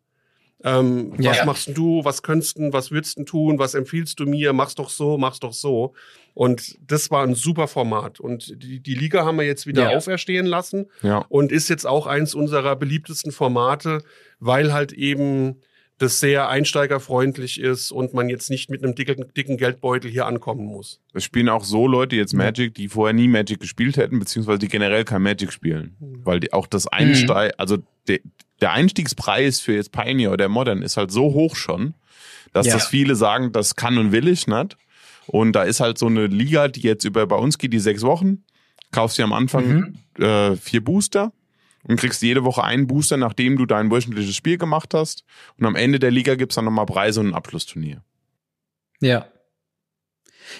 Ähm, 0.65 1.13
Was 1.19 1.39
Ja. 1.39 1.45
machst 1.45 1.67
denn 1.69 1.75
du, 1.75 2.05
was 2.05 2.23
könntest 2.23 2.57
du, 2.59 2.73
was 2.73 2.91
würdest 2.93 3.19
du 3.19 3.25
tun, 3.25 3.59
was 3.59 3.75
empfiehlst 3.75 4.19
du 4.21 4.27
mir, 4.27 4.53
mach's 4.53 4.75
doch 4.77 4.91
so, 4.91 5.19
mach's 5.19 5.41
doch 5.41 5.53
so. 5.53 5.93
Und 6.35 6.79
das 6.89 7.11
war 7.11 7.25
ein 7.25 7.35
super 7.35 7.67
Format. 7.69 8.21
Und 8.21 8.55
die, 8.63 8.81
die 8.81 8.95
Liga 8.95 9.25
haben 9.25 9.39
wir 9.39 9.45
jetzt 9.45 9.67
wieder 9.67 9.83
Ja. 9.85 9.89
auferstehen 9.91 10.47
lassen 10.47 10.87
Ja. 11.03 11.25
und 11.29 11.51
ist 11.53 11.69
jetzt 11.69 11.87
auch 11.87 12.07
eins 12.07 12.35
unserer 12.35 12.77
beliebtesten 12.77 13.33
Formate, 13.33 14.03
weil 14.39 14.73
halt 14.73 14.93
eben 14.93 15.57
das 16.03 16.21
sehr 16.21 16.49
einsteigerfreundlich 16.49 17.61
ist 17.61 17.91
und 17.93 18.13
man 18.15 18.29
jetzt 18.29 18.51
nicht 18.51 18.71
mit 18.71 18.83
einem 18.83 18.95
dicken, 18.95 19.33
dicken 19.37 19.57
Geldbeutel 19.57 20.11
hier 20.11 20.27
ankommen 20.27 20.67
muss. 20.67 21.01
Es 21.15 21.25
spielen 21.25 21.49
auch 21.49 21.65
so 21.65 21.87
Leute 21.87 22.17
jetzt 22.17 22.35
Magic, 22.35 22.75
die 22.75 22.89
vorher 22.89 23.13
nie 23.15 23.29
Magic 23.29 23.61
gespielt 23.61 23.97
hätten, 23.97 24.19
beziehungsweise 24.19 24.59
die 24.59 24.69
generell 24.69 25.05
kein 25.05 25.23
Magic 25.23 25.53
spielen. 25.53 25.97
Weil 26.25 26.41
die, 26.41 26.53
auch 26.53 26.67
das 26.67 26.87
Einsteig, 26.87 27.55
also 27.59 27.79
de, 28.09 28.21
der 28.61 28.73
Einstiegspreis 28.73 29.61
für 29.61 29.75
jetzt 29.75 29.93
Pioneer 29.93 30.33
oder 30.33 30.49
Modern 30.49 30.83
ist 30.83 30.97
halt 30.97 31.11
so 31.11 31.33
hoch 31.33 31.57
schon, 31.57 31.95
dass 32.53 32.67
Ja. 32.67 32.75
das 32.75 32.87
viele 32.89 33.15
sagen, 33.17 33.53
das 33.53 33.77
kann 33.77 33.97
und 33.99 34.13
will 34.13 34.29
ich 34.29 34.47
nicht. 34.47 34.77
Und 35.27 35.53
da 35.53 35.63
ist 35.63 35.81
halt 35.81 35.99
so 35.99 36.07
eine 36.07 36.27
Liga, 36.27 36.69
die 36.69 36.81
jetzt 36.83 37.05
über 37.05 37.27
bei 37.27 37.37
uns 37.37 37.57
geht, 37.59 37.73
die 37.73 37.79
sechs 37.79 38.03
Wochen. 38.03 38.43
Kaufst 38.91 39.17
dir 39.19 39.25
am 39.25 39.33
Anfang 39.33 39.97
Mhm. 40.19 40.23
äh, 40.25 40.57
vier 40.57 40.85
Booster 40.85 41.33
und 41.83 41.99
kriegst 41.99 42.23
jede 42.23 42.45
Woche 42.45 42.65
einen 42.65 42.87
Booster, 42.87 43.17
nachdem 43.17 43.57
du 43.57 43.67
dein 43.67 43.91
wöchentliches 43.91 44.37
Spiel 44.37 44.59
gemacht 44.59 44.95
hast. 44.95 45.25
Und 45.59 45.67
am 45.67 45.75
Ende 45.75 45.99
der 45.99 46.11
Liga 46.11 46.35
gibt's 46.35 46.55
dann 46.55 46.65
nochmal 46.65 46.87
Preise 46.87 47.21
und 47.21 47.29
ein 47.29 47.35
Abschlussturnier. 47.35 48.03
Ja. 49.01 49.27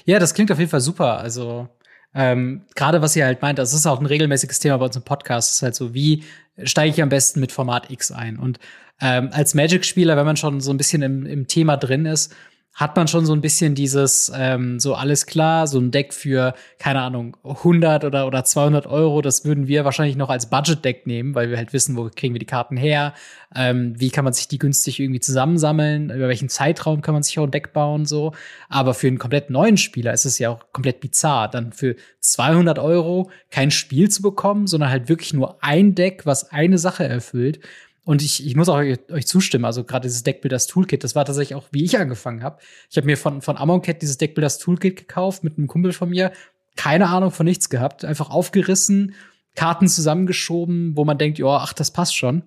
Ja, 0.05 0.19
das 0.19 0.35
klingt 0.35 0.51
auf 0.51 0.59
jeden 0.59 0.71
Fall 0.71 0.81
super. 0.81 1.19
Also, 1.19 1.69
ähm, 2.15 2.63
gerade 2.75 3.03
was 3.03 3.17
ihr 3.17 3.25
halt 3.25 3.43
meint, 3.43 3.59
das 3.59 3.73
ist 3.73 3.87
auch 3.87 4.01
ein 4.01 4.07
regelmäßiges 4.07 4.59
Thema 4.59 4.79
bei 4.79 4.87
uns 4.87 4.97
im 4.97 5.03
Podcast. 5.03 5.51
Das 5.51 5.57
ist 5.57 5.63
halt 5.63 5.75
so, 5.75 5.95
wie 5.95 6.25
steige 6.65 6.95
ich 6.95 7.03
am 7.03 7.09
besten 7.09 7.41
mit 7.41 7.53
Format 7.53 7.91
X 7.91 8.11
ein? 8.11 8.39
Und 8.39 8.59
ähm, 9.01 9.31
als 9.33 9.55
Magic-Spieler, 9.55 10.17
wenn 10.17 10.27
man 10.27 10.37
schon 10.37 10.61
so 10.61 10.73
ein 10.73 10.77
bisschen 10.77 11.03
im, 11.03 11.27
im 11.27 11.47
Thema 11.47 11.77
drin 11.77 12.07
ist, 12.07 12.35
hat 12.75 12.97
man 12.97 13.07
schon 13.07 13.27
so 13.27 13.35
ein 13.35 13.43
bisschen 13.43 13.75
dieses, 13.75 14.33
ähm, 14.35 14.81
so 14.81 14.95
alles 14.95 15.27
klar, 15.27 15.67
so 15.67 15.79
ein 15.79 15.91
Deck 15.91 16.15
für, 16.15 16.55
keine 16.79 17.03
Ahnung, 17.03 17.37
100 17.45 18.05
oder, 18.05 18.27
oder 18.27 18.45
200 18.45 18.87
Euro, 18.87 19.21
das 19.21 19.45
würden 19.45 19.67
wir 19.67 19.85
wahrscheinlich 19.85 20.17
noch 20.17 20.31
als 20.31 20.49
Budget-Deck 20.49 21.07
nehmen, 21.07 21.35
weil 21.35 21.51
wir 21.51 21.59
halt 21.59 21.75
wissen, 21.75 21.97
wo 21.97 22.09
kriegen 22.15 22.35
wir 22.35 22.39
die 22.39 22.47
Karten 22.47 22.79
her, 22.79 23.13
ähm, 23.55 23.93
wie 23.99 24.11
kann 24.11 24.25
man 24.25 24.33
sich 24.33 24.49
die 24.49 24.59
günstig 24.59 25.01
irgendwie 25.01 25.21
zusammensammeln, 25.21 26.11
über 26.11 26.29
welchen 26.29 26.49
Zeitraum 26.49 27.03
kann 27.03 27.13
man 27.13 27.23
sich 27.23 27.39
auch 27.39 27.45
ein 27.45 27.51
Deck 27.51 27.75
bauen, 27.75 28.07
so. 28.07 28.33
Aber 28.71 28.95
für 28.95 29.07
einen 29.07 29.19
komplett 29.19 29.51
neuen 29.51 29.77
Spieler 29.77 30.15
ist 30.15 30.25
es 30.25 30.39
ja 30.39 30.49
auch 30.49 30.73
komplett 30.73 31.01
bizarr, 31.01 31.49
dann 31.49 31.73
für 31.73 31.97
200 32.21 32.79
Euro 32.79 33.31
kein 33.51 33.71
Spiel 33.71 34.09
zu 34.09 34.23
bekommen, 34.23 34.67
sondern 34.67 34.89
halt 34.89 35.11
wirklich 35.11 35.35
nur 35.35 35.63
ein 35.63 35.95
Deck, 35.95 36.25
was 36.25 36.51
eine 36.51 36.79
Sache 36.79 37.05
erfüllt. 37.05 37.61
Und 38.05 38.23
ich, 38.23 38.45
ich 38.45 38.57
muss 38.57 38.69
auch 38.69 38.79
euch, 38.79 39.27
zustimmen, 39.27 39.65
also 39.65 39.85
gerade 39.85 40.09
dieses 40.09 40.25
Deckbuilders 40.25 40.67
Toolkit, 40.67 41.05
das 41.05 41.15
war 41.15 41.25
tatsächlich 41.25 41.55
auch, 41.55 41.69
wie 41.71 41.85
ich 41.85 41.99
angefangen 41.99 42.43
habe. 42.43 42.59
Ich 42.91 42.97
habe 42.97 43.07
mir 43.07 43.17
von, 43.17 43.43
von 43.43 43.57
Amonkhet 43.57 44.03
dieses 44.03 44.19
Deckbuilders 44.19 44.59
Toolkit 44.59 44.97
gekauft 44.97 45.45
mit 45.45 45.57
einem 45.57 45.69
Kumpel 45.69 45.93
von 45.93 46.11
mir. 46.11 46.33
Keine 46.75 47.09
Ahnung 47.09 47.31
von 47.31 47.47
nichts 47.47 47.69
gehabt. 47.69 48.05
Einfach 48.05 48.31
aufgerissen, 48.31 49.15
Karten 49.55 49.87
zusammengeschoben, 49.87 50.97
wo 50.97 51.05
man 51.05 51.19
denkt, 51.19 51.39
ja, 51.39 51.47
ach, 51.47 51.73
das 51.75 51.93
passt 51.93 52.17
schon. 52.17 52.43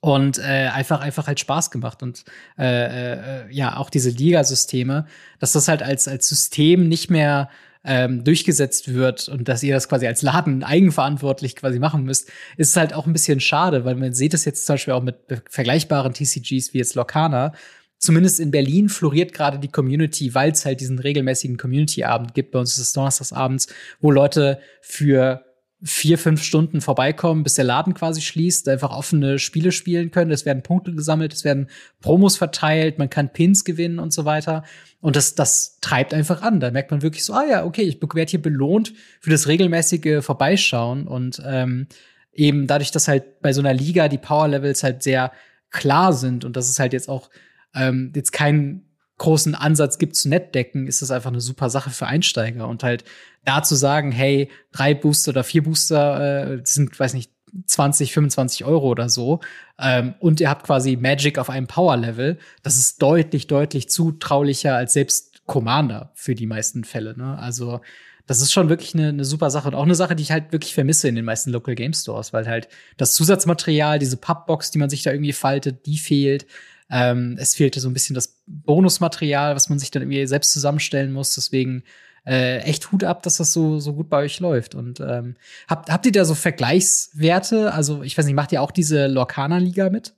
Und 0.00 0.38
äh, 0.38 0.68
einfach, 0.72 1.00
einfach 1.00 1.26
halt 1.26 1.40
Spaß 1.40 1.70
gemacht. 1.70 2.02
Und 2.02 2.24
äh, 2.58 3.44
äh, 3.44 3.52
ja, 3.52 3.76
auch 3.76 3.90
diese 3.90 4.10
Liga-Systeme, 4.10 5.06
dass 5.40 5.52
das 5.52 5.68
halt 5.68 5.82
als, 5.82 6.08
als 6.08 6.28
System 6.28 6.88
nicht 6.88 7.10
mehr 7.10 7.50
ähm, 7.84 8.24
durchgesetzt 8.24 8.94
wird 8.94 9.28
und 9.28 9.48
dass 9.48 9.62
ihr 9.62 9.74
das 9.74 9.88
quasi 9.88 10.06
als 10.06 10.22
Laden 10.22 10.62
eigenverantwortlich 10.62 11.56
quasi 11.56 11.78
machen 11.78 12.04
müsst, 12.04 12.30
ist 12.56 12.76
halt 12.76 12.94
auch 12.94 13.06
ein 13.06 13.12
bisschen 13.12 13.40
schade, 13.40 13.84
weil 13.84 13.94
man 13.94 14.14
sieht 14.14 14.34
es 14.34 14.44
jetzt 14.44 14.66
zum 14.66 14.74
Beispiel 14.74 14.94
auch 14.94 15.02
mit 15.02 15.16
vergleichbaren 15.50 16.14
TCGs 16.14 16.72
wie 16.72 16.78
jetzt 16.78 16.94
Locana. 16.94 17.52
Zumindest 17.98 18.40
in 18.40 18.50
Berlin 18.50 18.88
floriert 18.88 19.32
gerade 19.32 19.58
die 19.58 19.68
Community, 19.68 20.34
weil 20.34 20.52
es 20.52 20.64
halt 20.64 20.80
diesen 20.80 20.98
regelmäßigen 20.98 21.56
Community-Abend 21.56 22.34
gibt. 22.34 22.50
Bei 22.50 22.58
uns 22.58 22.72
ist 22.72 22.78
es 22.78 22.92
donnerstagsabends, 22.92 23.68
wo 24.00 24.10
Leute 24.10 24.58
für 24.80 25.44
vier, 25.86 26.16
fünf 26.16 26.42
Stunden 26.42 26.80
vorbeikommen, 26.80 27.42
bis 27.42 27.54
der 27.54 27.64
Laden 27.64 27.92
quasi 27.92 28.22
schließt, 28.22 28.68
einfach 28.70 28.90
offene 28.90 29.38
Spiele 29.38 29.70
spielen 29.70 30.10
können. 30.10 30.30
Es 30.30 30.46
werden 30.46 30.62
Punkte 30.62 30.94
gesammelt, 30.94 31.34
es 31.34 31.44
werden 31.44 31.68
Promos 32.00 32.38
verteilt, 32.38 32.98
man 32.98 33.10
kann 33.10 33.32
Pins 33.32 33.64
gewinnen 33.64 33.98
und 33.98 34.10
so 34.12 34.24
weiter. 34.24 34.64
Und 35.00 35.14
das, 35.16 35.34
das 35.34 35.78
treibt 35.82 36.14
einfach 36.14 36.40
an. 36.40 36.58
Da 36.58 36.70
merkt 36.70 36.90
man 36.90 37.02
wirklich 37.02 37.24
so, 37.24 37.34
ah 37.34 37.44
ja, 37.44 37.64
okay, 37.66 37.82
ich 37.82 38.00
werde 38.00 38.30
hier 38.30 38.40
belohnt 38.40 38.94
für 39.20 39.28
das 39.28 39.46
regelmäßige 39.46 40.24
Vorbeischauen. 40.24 41.06
Und 41.06 41.42
ähm, 41.44 41.86
eben 42.32 42.66
dadurch, 42.66 42.90
dass 42.90 43.06
halt 43.06 43.42
bei 43.42 43.52
so 43.52 43.60
einer 43.60 43.74
Liga 43.74 44.08
die 44.08 44.18
Power-Levels 44.18 44.82
halt 44.82 45.02
sehr 45.02 45.32
klar 45.70 46.14
sind 46.14 46.46
und 46.46 46.56
dass 46.56 46.70
es 46.70 46.78
halt 46.78 46.94
jetzt 46.94 47.10
auch 47.10 47.28
ähm, 47.74 48.10
jetzt 48.14 48.32
keinen 48.32 48.88
großen 49.18 49.54
Ansatz 49.54 49.98
gibt 49.98 50.16
zu 50.16 50.28
Netdecken, 50.28 50.86
ist 50.86 51.02
das 51.02 51.10
einfach 51.10 51.30
eine 51.30 51.40
super 51.40 51.70
Sache 51.70 51.90
für 51.90 52.06
Einsteiger. 52.06 52.68
Und 52.68 52.82
halt 52.82 53.04
da 53.44 53.62
zu 53.62 53.74
sagen, 53.74 54.12
hey, 54.12 54.50
drei 54.72 54.94
Booster 54.94 55.30
oder 55.30 55.44
vier 55.44 55.62
Booster 55.62 56.54
äh, 56.54 56.60
sind, 56.64 56.98
weiß 56.98 57.14
nicht, 57.14 57.30
20, 57.66 58.12
25 58.12 58.64
Euro 58.64 58.88
oder 58.88 59.08
so. 59.08 59.40
Ähm, 59.78 60.14
und 60.18 60.40
ihr 60.40 60.50
habt 60.50 60.66
quasi 60.66 60.96
Magic 60.96 61.38
auf 61.38 61.50
einem 61.50 61.66
Power-Level. 61.66 62.38
Das 62.62 62.76
ist 62.76 63.00
deutlich, 63.00 63.46
deutlich 63.46 63.88
zutraulicher 63.88 64.74
als 64.76 64.92
selbst 64.92 65.46
Commander 65.46 66.10
für 66.14 66.34
die 66.34 66.46
meisten 66.46 66.84
Fälle. 66.84 67.16
Ne? 67.16 67.38
Also 67.38 67.80
das 68.26 68.40
ist 68.40 68.52
schon 68.52 68.68
wirklich 68.68 68.94
eine, 68.94 69.08
eine 69.08 69.24
super 69.24 69.50
Sache 69.50 69.68
und 69.68 69.74
auch 69.74 69.84
eine 69.84 69.94
Sache, 69.94 70.16
die 70.16 70.22
ich 70.22 70.32
halt 70.32 70.52
wirklich 70.52 70.74
vermisse 70.74 71.08
in 71.08 71.14
den 71.14 71.26
meisten 71.26 71.50
Local 71.50 71.74
Game 71.74 71.92
Stores, 71.92 72.32
weil 72.32 72.46
halt 72.46 72.68
das 72.96 73.14
Zusatzmaterial, 73.14 73.98
diese 73.98 74.16
Pappbox, 74.16 74.70
die 74.70 74.78
man 74.78 74.88
sich 74.88 75.02
da 75.02 75.12
irgendwie 75.12 75.34
faltet, 75.34 75.86
die 75.86 75.98
fehlt. 75.98 76.46
Ähm, 76.90 77.36
es 77.40 77.54
fehlte 77.54 77.80
so 77.80 77.88
ein 77.88 77.94
bisschen 77.94 78.14
das 78.14 78.42
Bonusmaterial, 78.46 79.54
was 79.54 79.68
man 79.68 79.78
sich 79.78 79.90
dann 79.90 80.02
irgendwie 80.02 80.26
selbst 80.26 80.52
zusammenstellen 80.52 81.12
muss. 81.12 81.34
Deswegen 81.34 81.82
äh, 82.26 82.58
echt 82.60 82.92
Hut 82.92 83.04
ab, 83.04 83.22
dass 83.22 83.38
das 83.38 83.52
so, 83.52 83.80
so 83.80 83.94
gut 83.94 84.08
bei 84.08 84.18
euch 84.24 84.40
läuft. 84.40 84.74
Und 84.74 85.00
ähm, 85.00 85.36
habt, 85.68 85.90
habt 85.90 86.06
ihr 86.06 86.12
da 86.12 86.24
so 86.24 86.34
Vergleichswerte? 86.34 87.72
Also, 87.72 88.02
ich 88.02 88.16
weiß 88.16 88.24
nicht, 88.26 88.34
macht 88.34 88.52
ihr 88.52 88.62
auch 88.62 88.70
diese 88.70 89.06
Lorcaner-Liga 89.06 89.90
mit? 89.90 90.14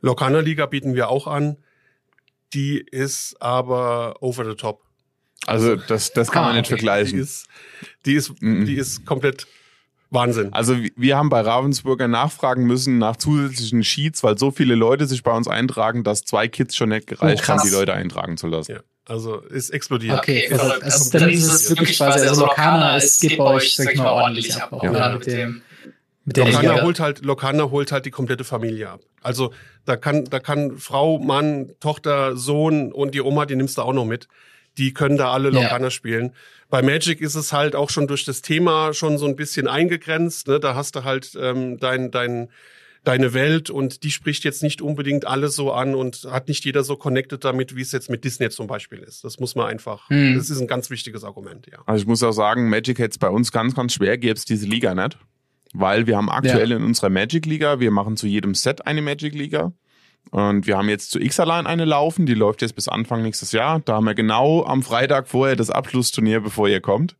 Lorcaner-Liga 0.00 0.66
bieten 0.66 0.94
wir 0.94 1.08
auch 1.08 1.26
an. 1.26 1.56
Die 2.54 2.78
ist 2.78 3.36
aber 3.40 4.22
over 4.22 4.44
the 4.48 4.54
top. 4.54 4.82
Also 5.46 5.76
das, 5.76 6.12
das 6.12 6.30
kann 6.30 6.42
Ah, 6.44 6.46
man 6.48 6.56
nicht 6.56 6.66
okay. 6.66 6.76
vergleichen. 6.76 7.16
Die 7.18 7.22
ist, 7.22 7.46
die 8.04 8.14
ist, 8.14 8.42
Mhm. 8.42 8.64
die 8.66 8.74
ist 8.76 9.04
komplett 9.04 9.46
Wahnsinn. 10.10 10.52
Also 10.52 10.76
wir- 10.96 11.16
haben 11.16 11.28
bei 11.28 11.40
Ravensburger 11.40 12.06
nachfragen 12.08 12.64
müssen 12.66 12.98
nach 12.98 13.16
zusätzlichen 13.16 13.82
Sheets, 13.82 14.22
weil 14.22 14.38
so 14.38 14.50
viele 14.50 14.74
Leute 14.74 15.06
sich 15.06 15.22
bei 15.22 15.32
uns 15.32 15.48
eintragen, 15.48 16.04
dass 16.04 16.24
zwei 16.24 16.46
Kids 16.48 16.76
schon 16.76 16.90
nicht 16.90 17.06
gereicht 17.06 17.42
Oh, 17.44 17.48
haben, 17.52 17.62
die 17.64 17.74
Leute 17.74 17.92
eintragen 17.92 18.36
zu 18.36 18.46
lassen. 18.46 18.72
Ja, 18.72 18.80
also 19.06 19.38
ist 19.40 19.70
explodiert. 19.70 20.18
Okay, 20.18 20.44
Okay, 20.46 20.52
also, 20.52 20.64
also, 20.72 20.84
Also, 20.84 21.18
dann 21.18 21.28
ist 21.30 21.44
es 21.46 21.68
wirklich 21.70 21.96
quasi, 21.96 22.26
also 22.26 22.42
Lorcaner, 22.42 22.96
es 22.96 23.18
geht 23.20 23.36
bei 23.38 23.44
euch, 23.44 23.74
sag 23.74 23.92
ich 23.92 23.98
mal, 23.98 24.10
ordentlich 24.12 24.54
ab. 24.54 24.72
Auch 24.72 24.82
Ja. 24.84 24.90
gerade 24.90 25.18
mit 25.18 25.26
dem, 25.26 25.62
mit 26.24 26.36
der 26.36 26.46
Lokana 26.46 26.82
holt 26.82 27.00
halt, 27.00 27.24
Lokana 27.24 27.70
holt 27.70 27.90
halt 27.92 28.04
die 28.06 28.10
komplette 28.10 28.44
Familie 28.44 28.90
ab. 28.90 29.00
Also 29.22 29.52
da 29.86 29.96
kann, 29.96 30.24
da 30.24 30.38
kann 30.38 30.78
Frau, 30.78 31.18
Mann, 31.18 31.72
Tochter, 31.80 32.36
Sohn 32.36 32.92
und 32.92 33.14
die 33.14 33.20
Oma, 33.22 33.44
die 33.46 33.56
nimmst 33.56 33.78
du 33.78 33.82
auch 33.82 33.92
noch 33.92 34.04
mit. 34.04 34.28
Die 34.78 34.92
können 34.92 35.16
da 35.16 35.32
alle 35.32 35.50
Ja. 35.50 35.62
Lokana 35.62 35.90
spielen. 35.90 36.32
Bei 36.68 36.82
Magic 36.82 37.20
ist 37.20 37.34
es 37.36 37.52
halt 37.52 37.76
auch 37.76 37.90
schon 37.90 38.06
durch 38.06 38.24
das 38.24 38.42
Thema 38.42 38.92
schon 38.92 39.18
so 39.18 39.26
ein 39.26 39.36
bisschen 39.36 39.68
eingegrenzt. 39.68 40.48
Ne? 40.48 40.58
Da 40.58 40.74
hast 40.74 40.96
du 40.96 41.04
halt 41.04 41.32
ähm, 41.40 41.78
dein, 41.78 42.10
dein, 42.10 42.48
deine 43.04 43.34
Welt 43.34 43.70
und 43.70 44.02
die 44.02 44.10
spricht 44.10 44.42
jetzt 44.42 44.64
nicht 44.64 44.82
unbedingt 44.82 45.26
alle 45.26 45.48
so 45.48 45.72
an 45.72 45.94
und 45.94 46.26
hat 46.28 46.48
nicht 46.48 46.64
jeder 46.64 46.82
so 46.82 46.96
connected 46.96 47.44
damit, 47.44 47.76
wie 47.76 47.82
es 47.82 47.92
jetzt 47.92 48.10
mit 48.10 48.24
Disney 48.24 48.50
zum 48.50 48.66
Beispiel 48.66 48.98
ist. 48.98 49.22
Das 49.22 49.38
muss 49.38 49.54
man 49.54 49.66
einfach, 49.68 50.10
Hm. 50.10 50.34
das 50.36 50.50
ist 50.50 50.60
ein 50.60 50.66
ganz 50.66 50.90
wichtiges 50.90 51.22
Argument, 51.22 51.68
ja. 51.70 51.78
Also 51.86 52.02
ich 52.02 52.08
muss 52.08 52.22
auch 52.24 52.32
sagen, 52.32 52.68
Magic 52.68 52.98
hätte 52.98 53.10
es 53.12 53.18
bei 53.18 53.28
uns 53.30 53.52
ganz, 53.52 53.76
ganz 53.76 53.94
schwer, 53.94 54.18
gäbe 54.18 54.34
es 54.34 54.44
diese 54.44 54.66
Liga 54.66 54.94
nicht. 54.94 55.16
Weil 55.72 56.06
wir 56.06 56.16
haben 56.16 56.30
aktuell 56.30 56.72
in 56.72 56.82
unserer 56.82 57.10
Magic-Liga, 57.10 57.80
wir 57.80 57.90
machen 57.90 58.16
zu 58.16 58.26
jedem 58.26 58.54
Set 58.54 58.86
eine 58.86 59.02
Magic-Liga. 59.02 59.72
Und 60.30 60.66
wir 60.66 60.76
haben 60.76 60.88
jetzt 60.88 61.10
zu 61.10 61.20
X-Align 61.20 61.66
eine 61.66 61.84
laufen, 61.84 62.26
die 62.26 62.34
läuft 62.34 62.62
jetzt 62.62 62.74
bis 62.74 62.88
Anfang 62.88 63.22
nächstes 63.22 63.52
Jahr. 63.52 63.80
Da 63.80 63.94
haben 63.94 64.04
wir 64.04 64.14
genau 64.14 64.64
am 64.64 64.82
Freitag 64.82 65.28
vorher 65.28 65.56
das 65.56 65.70
Abschlussturnier, 65.70 66.40
bevor 66.40 66.68
ihr 66.68 66.80
kommt. 66.80 67.16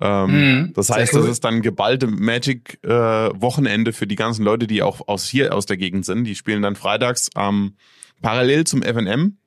Ähm, 0.00 0.30
Mhm, 0.30 0.72
das 0.74 0.90
heißt, 0.90 1.14
cool. 1.14 1.22
das 1.22 1.30
ist 1.30 1.44
dann 1.44 1.62
geballte 1.62 2.06
Magic-Wochenende 2.06 3.92
für 3.92 4.06
die 4.06 4.14
ganzen 4.14 4.44
Leute, 4.44 4.66
die 4.66 4.82
auch 4.82 5.08
aus 5.08 5.28
hier 5.28 5.54
aus 5.54 5.66
der 5.66 5.76
Gegend 5.76 6.04
sind. 6.04 6.24
Die 6.24 6.36
spielen 6.36 6.62
dann 6.62 6.76
freitags 6.76 7.30
ähm, 7.36 7.74
parallel 8.22 8.64
zum 8.64 8.82
FNM 8.82 9.38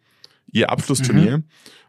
ihr 0.52 0.70
Abschlussturnier. 0.70 1.38
Mhm. 1.40 1.44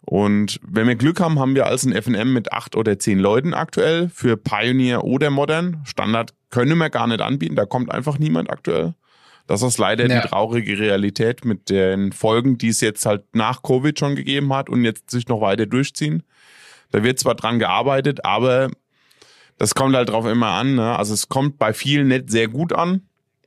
Und 0.04 0.60
wenn 0.66 0.88
wir 0.88 0.96
Glück 0.96 1.20
haben, 1.20 1.38
haben 1.38 1.54
wir 1.54 1.66
als 1.66 1.84
ein 1.84 2.00
FNM 2.00 2.32
mit 2.32 2.52
acht 2.52 2.74
oder 2.76 2.98
zehn 2.98 3.18
Leuten 3.18 3.54
aktuell 3.54 4.08
für 4.08 4.36
Pioneer 4.36 5.04
oder 5.04 5.30
Modern. 5.30 5.82
Standard 5.84 6.34
können 6.50 6.78
wir 6.78 6.90
gar 6.90 7.06
nicht 7.06 7.20
anbieten, 7.20 7.54
da 7.54 7.66
kommt 7.66 7.90
einfach 7.90 8.18
niemand 8.18 8.50
aktuell. 8.50 8.94
Das 9.52 9.60
ist 9.60 9.76
leider 9.76 10.08
Ja. 10.08 10.22
die 10.22 10.28
traurige 10.28 10.78
Realität 10.78 11.44
mit 11.44 11.68
den 11.68 12.12
Folgen, 12.12 12.56
die 12.56 12.68
es 12.68 12.80
jetzt 12.80 13.04
halt 13.04 13.22
nach 13.34 13.62
Covid 13.62 13.98
schon 13.98 14.16
gegeben 14.16 14.50
hat 14.54 14.70
und 14.70 14.82
jetzt 14.82 15.10
sich 15.10 15.28
noch 15.28 15.42
weiter 15.42 15.66
durchziehen. 15.66 16.22
Da 16.90 17.02
wird 17.04 17.18
zwar 17.18 17.34
dran 17.34 17.58
gearbeitet, 17.58 18.24
aber 18.24 18.70
das 19.58 19.74
kommt 19.74 19.94
halt 19.94 20.08
drauf 20.08 20.24
immer 20.24 20.48
an. 20.52 20.76
Ne? 20.76 20.96
Also 20.96 21.12
es 21.12 21.28
kommt 21.28 21.58
bei 21.58 21.74
vielen 21.74 22.08
nicht 22.08 22.30
sehr 22.30 22.48
gut 22.48 22.72
an. 22.72 23.02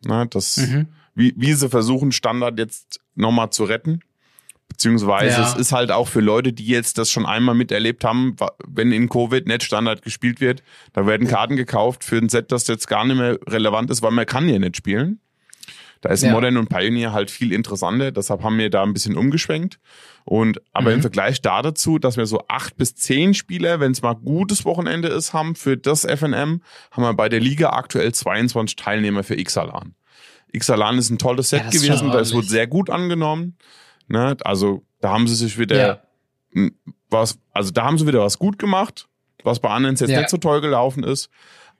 Ne? 0.05 0.27
Das, 0.29 0.57
Mhm. 0.57 0.89
wie, 1.15 1.33
wie 1.37 1.53
sie 1.53 1.69
versuchen, 1.69 2.11
Standard 2.11 2.59
jetzt 2.59 2.99
nochmal 3.15 3.49
zu 3.49 3.63
retten. 3.63 4.01
Beziehungsweise 4.67 5.41
Ja. 5.41 5.47
es 5.47 5.55
ist 5.55 5.71
halt 5.71 5.89
auch 5.91 6.07
für 6.07 6.19
Leute, 6.21 6.53
die 6.53 6.67
jetzt 6.67 6.99
das 6.99 7.09
schon 7.09 7.25
einmal 7.25 7.55
miterlebt 7.55 8.03
haben, 8.03 8.35
wenn 8.67 8.91
in 8.91 9.09
Covid 9.09 9.47
nicht 9.47 9.63
Standard 9.63 10.03
gespielt 10.03 10.39
wird, 10.39 10.61
da 10.93 11.07
werden 11.07 11.27
Karten 11.27 11.55
gekauft 11.55 12.03
für 12.03 12.17
ein 12.17 12.29
Set, 12.29 12.51
das 12.51 12.67
jetzt 12.67 12.87
gar 12.87 13.05
nicht 13.05 13.17
mehr 13.17 13.39
relevant 13.47 13.89
ist, 13.89 14.03
weil 14.03 14.11
man 14.11 14.27
kann 14.27 14.47
ja 14.47 14.59
nicht 14.59 14.77
spielen. 14.77 15.19
Da 16.01 16.09
ist 16.09 16.23
Ja. 16.23 16.31
Modern 16.31 16.57
und 16.57 16.69
Pioneer 16.69 17.13
halt 17.13 17.31
viel 17.31 17.51
interessanter, 17.51 18.11
deshalb 18.11 18.43
haben 18.43 18.57
wir 18.57 18.69
da 18.69 18.83
ein 18.83 18.93
bisschen 18.93 19.17
umgeschwenkt. 19.17 19.79
Und 20.23 20.61
aber 20.73 20.89
Mhm. 20.89 20.95
im 20.97 21.01
Vergleich 21.01 21.41
da 21.41 21.61
dazu, 21.61 21.99
dass 21.99 22.17
wir 22.17 22.25
so 22.25 22.43
acht 22.47 22.77
bis 22.77 22.95
zehn 22.95 23.33
Spieler, 23.33 23.79
wenn 23.79 23.91
es 23.91 24.01
mal 24.01 24.13
gutes 24.13 24.65
Wochenende 24.65 25.07
ist, 25.07 25.33
haben 25.33 25.55
für 25.55 25.77
das 25.77 26.03
FNM, 26.05 26.61
haben 26.91 27.03
wir 27.03 27.13
bei 27.13 27.29
der 27.29 27.39
Liga 27.39 27.69
aktuell 27.71 28.13
22 28.13 28.75
Teilnehmer 28.75 29.23
für 29.23 29.35
Xalan. 29.35 29.95
Xalan 30.57 30.97
ist 30.97 31.09
ein 31.09 31.17
tolles 31.17 31.49
Set 31.49 31.63
Ja, 31.65 31.69
gewesen, 31.69 32.11
das 32.11 32.33
wurde 32.33 32.47
sehr 32.47 32.67
gut 32.67 32.89
angenommen. 32.89 33.57
Ne? 34.07 34.37
Also 34.43 34.83
da 35.01 35.09
haben 35.11 35.27
sie 35.27 35.35
sich 35.35 35.57
wieder 35.59 36.01
Ja. 36.55 36.69
was, 37.09 37.37
also 37.51 37.71
da 37.71 37.83
haben 37.85 37.97
sie 37.97 38.07
wieder 38.07 38.21
was 38.21 38.39
gut 38.39 38.57
gemacht, 38.59 39.07
was 39.43 39.59
bei 39.59 39.69
anderen 39.69 39.95
jetzt 39.95 40.09
Ja. 40.09 40.19
nicht 40.19 40.29
so 40.29 40.37
toll 40.37 40.61
gelaufen 40.61 41.03
ist. 41.03 41.29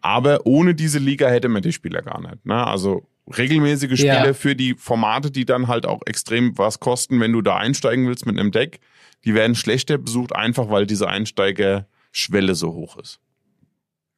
Aber 0.02 0.46
ohne 0.46 0.76
diese 0.76 1.00
Liga 1.00 1.28
hätte 1.30 1.48
man 1.50 1.62
die 1.62 1.72
Spieler 1.72 2.02
gar 2.02 2.20
nicht. 2.22 2.46
Ne? 2.46 2.66
Also 2.68 3.08
regelmäßige 3.28 4.00
Ja. 4.02 4.16
Spiele 4.16 4.34
für 4.34 4.56
die 4.56 4.76
Formate, 4.76 5.32
die 5.32 5.46
dann 5.46 5.68
halt 5.68 5.86
auch 5.86 6.02
extrem 6.06 6.58
was 6.58 6.80
kosten, 6.80 7.20
wenn 7.20 7.32
du 7.32 7.42
da 7.42 7.58
einsteigen 7.58 8.08
willst 8.08 8.26
mit 8.26 8.40
einem 8.40 8.52
Deck, 8.52 8.80
die 9.26 9.34
werden 9.34 9.56
schlechter 9.56 9.98
besucht, 9.98 10.36
einfach 10.36 10.70
weil 10.70 10.86
diese 10.86 11.08
Einsteigerschwelle 11.08 12.56
so 12.56 12.74
hoch 12.74 12.98
ist. 12.98 13.20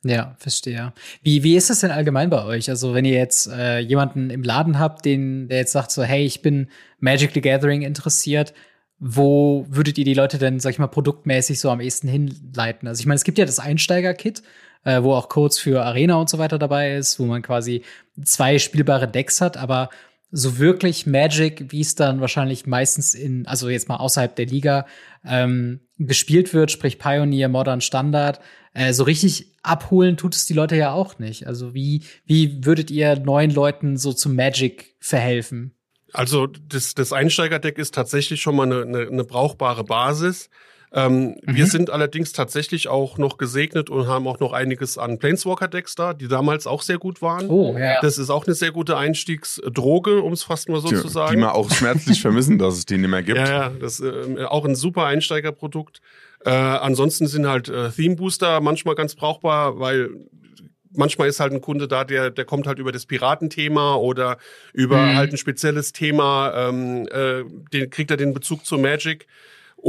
Ja, 0.04 0.36
verstehe. 0.38 0.94
Wie, 1.22 1.44
wie 1.44 1.56
ist 1.56 1.70
das 1.70 1.80
denn 1.80 1.92
allgemein 1.92 2.30
bei 2.30 2.44
euch? 2.46 2.70
Also, 2.70 2.94
wenn 2.94 3.04
ihr 3.04 3.18
jetzt 3.18 3.48
äh, 3.48 3.80
jemanden 3.80 4.30
im 4.30 4.44
Laden 4.44 4.80
habt, 4.80 5.06
den, 5.06 5.48
der 5.48 5.58
jetzt 5.58 5.72
sagt 5.72 5.92
so, 5.92 6.04
hey, 6.04 6.24
ich 6.24 6.42
bin 6.42 6.70
Magic 7.00 7.32
the 7.34 7.42
Gathering 7.42 7.82
interessiert, 7.82 8.54
wo 9.00 9.66
würdet 9.70 9.98
ihr 9.98 10.06
die 10.06 10.14
Leute 10.14 10.38
denn, 10.38 10.60
sag 10.60 10.72
ich 10.72 10.80
mal, 10.80 10.88
produktmäßig 10.88 11.60
so 11.60 11.70
am 11.72 11.82
ehesten 11.82 12.08
hinleiten? 12.08 12.88
Also, 12.88 13.00
ich 13.00 13.06
meine, 13.06 13.18
es 13.18 13.24
gibt 13.24 13.38
ja 13.38 13.46
das 13.46 13.60
Einsteiger-Kit, 13.60 14.44
äh, 14.88 15.04
wo 15.04 15.14
auch 15.14 15.28
Codes 15.28 15.60
für 15.60 15.84
Arena 15.84 16.16
und 16.16 16.30
so 16.30 16.38
weiter 16.38 16.58
dabei 16.58 16.96
ist, 16.96 17.20
wo 17.20 17.26
man 17.26 17.42
quasi 17.42 17.84
zwei 18.24 18.58
spielbare 18.58 19.08
Decks 19.08 19.42
hat, 19.42 19.58
aber 19.58 19.90
so 20.32 20.60
wirklich 20.60 21.06
Magic, 21.06 21.72
wie 21.74 21.82
es 21.82 21.96
dann 21.96 22.22
wahrscheinlich 22.22 22.66
meistens 22.66 23.14
in, 23.14 23.46
also 23.48 23.68
jetzt 23.68 23.90
mal 23.90 23.98
außerhalb 23.98 24.34
der 24.36 24.46
Liga, 24.46 24.86
ähm, 25.26 25.82
gespielt 25.98 26.54
wird, 26.54 26.72
sprich 26.72 27.00
Pioneer, 27.00 27.50
Modern, 27.50 27.82
Standard, 27.82 28.40
äh, 28.74 28.94
so 28.94 29.04
richtig 29.04 29.58
abholen 29.62 30.16
tut 30.16 30.36
es 30.36 30.46
die 30.46 30.54
Leute 30.54 30.78
ja 30.78 30.94
auch 30.94 31.20
nicht. 31.20 31.48
Also 31.48 31.74
wie, 31.74 32.04
wie 32.26 32.64
würdet 32.66 32.90
ihr 32.90 33.20
neuen 33.20 33.52
Leuten 33.52 33.98
so 33.98 34.14
zu 34.14 34.30
Magic 34.30 34.96
verhelfen? 35.02 35.74
Also 36.14 36.48
das, 36.48 36.94
das 36.94 37.12
Einsteigerdeck 37.12 37.78
ist 37.78 37.94
tatsächlich 37.94 38.42
schon 38.42 38.56
mal 38.56 38.64
eine, 38.64 38.84
eine, 38.84 39.08
eine 39.08 39.24
brauchbare 39.26 39.84
Basis. 39.84 40.50
Ähm, 40.94 41.36
Wir 41.44 41.66
Mhm. 41.66 41.70
sind 41.70 41.90
allerdings 41.90 42.32
tatsächlich 42.32 42.88
auch 42.88 43.18
noch 43.18 43.38
gesegnet 43.38 43.90
und 43.90 44.08
haben 44.08 44.26
auch 44.28 44.40
noch 44.40 44.54
einiges 44.54 44.98
an 44.98 45.20
Planeswalker-Decks 45.20 45.96
da, 45.96 46.14
die 46.14 46.28
damals 46.30 46.66
auch 46.66 46.82
sehr 46.82 46.98
gut 46.98 47.22
waren. 47.22 47.50
Oh, 47.50 47.78
ja. 47.78 48.00
Das 48.02 48.18
ist 48.18 48.30
auch 48.30 48.46
eine 48.46 48.54
sehr 48.56 48.72
gute 48.72 48.96
Einstiegsdroge, 48.98 50.22
um 50.22 50.34
es 50.34 50.44
fast 50.44 50.70
mal 50.70 50.80
so 50.82 50.90
Die, 50.90 50.96
zu 50.96 51.08
sagen. 51.10 51.36
die 51.36 51.42
man 51.42 51.50
auch 51.50 51.70
schmerzlich 51.72 52.22
vermissen, 52.22 52.58
dass 52.58 52.76
es 52.78 52.86
die 52.86 52.98
nicht 52.98 53.10
mehr 53.10 53.24
gibt. 53.24 53.38
Ja, 53.38 53.48
ja, 53.48 53.70
das 53.70 54.00
ist 54.00 54.14
äh, 54.38 54.44
auch 54.46 54.66
ein 54.66 54.76
super 54.76 55.06
Einsteigerprodukt. 55.06 56.00
Äh, 56.46 56.52
ansonsten 56.52 57.28
sind 57.28 57.48
halt 57.48 57.68
äh, 57.70 57.90
Theme 57.90 58.16
Booster 58.16 58.62
manchmal 58.62 58.96
ganz 58.96 59.16
brauchbar, 59.16 59.80
weil 59.80 60.10
manchmal 60.92 61.28
ist 61.28 61.40
halt 61.40 61.52
ein 61.54 61.62
Kunde 61.62 61.88
da, 61.88 62.04
der, 62.06 62.30
der 62.32 62.46
kommt 62.46 62.66
halt 62.66 62.80
über 62.80 62.92
das 62.92 63.06
Piratenthema 63.06 63.96
oder 63.96 64.38
über 64.74 65.08
Mhm. 65.12 65.16
halt 65.18 65.34
ein 65.34 65.38
spezielles 65.38 65.92
Thema, 65.92 66.70
ähm, 66.70 67.08
äh, 67.12 67.44
den 67.74 67.90
kriegt 67.90 68.10
er 68.12 68.18
den 68.18 68.34
Bezug 68.34 68.66
zu 68.66 68.78
Magic. 68.78 69.28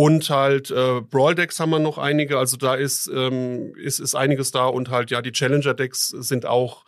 Und 0.00 0.30
halt 0.30 0.70
äh, 0.70 1.00
Brawl 1.00 1.34
Decks 1.34 1.58
haben 1.58 1.70
wir 1.70 1.80
noch 1.80 1.98
einige, 1.98 2.38
also 2.38 2.56
da 2.56 2.76
ist, 2.76 3.11
ähm, 3.12 3.74
ist, 3.74 3.98
ist 3.98 4.14
einiges 4.14 4.52
da 4.52 4.66
und 4.66 4.90
halt 4.90 5.11
ja, 5.11 5.22
die 5.22 5.32
Challenger 5.32 5.74
Decks 5.74 6.11
sind 6.11 6.46
auch 6.46 6.84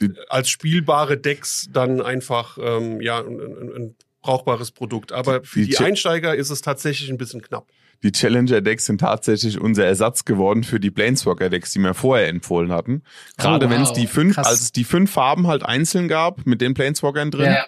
Die- 0.00 0.14
als 0.30 0.48
spielbare 0.48 1.18
Decks 1.18 1.68
dann 1.70 2.00
einfach 2.00 2.56
ähm, 2.58 3.02
ja 3.02 3.18
ein, 3.18 3.40
ein, 3.40 3.72
ein 3.76 3.94
brauchbares 4.22 4.70
Produkt. 4.70 5.12
Aber 5.12 5.44
für 5.44 5.60
Die 5.60 5.66
die, 5.66 5.76
Einsteiger 5.76 6.34
ist 6.34 6.48
es 6.48 6.62
tatsächlich 6.62 7.10
ein 7.10 7.18
bisschen 7.18 7.42
knapp. 7.42 7.66
Die 8.02 8.12
Challenger-Decks 8.12 8.86
sind 8.86 9.00
tatsächlich 9.02 9.60
unser 9.60 9.84
Ersatz 9.84 10.24
geworden 10.24 10.64
für 10.64 10.80
die 10.80 10.90
Planeswalker-Decks, 10.90 11.72
die 11.72 11.78
wir 11.80 11.92
vorher 11.94 12.28
empfohlen 12.28 12.72
hatten. 12.72 13.02
Gerade 13.36 13.66
Oh, 13.66 13.70
wenn 13.70 13.82
es 13.82 13.88
wow. 13.90 13.96
die 13.98 14.06
fünf, 14.06 14.34
Krass. 14.34 14.46
als 14.46 14.60
es 14.62 14.72
die 14.72 14.84
fünf 14.84 15.10
Farben 15.10 15.46
halt 15.46 15.62
einzeln 15.62 16.08
gab 16.08 16.46
mit 16.46 16.60
den 16.62 16.72
Planeswalkern 16.74 17.30
drin, 17.30 17.52
Ja. 17.52 17.66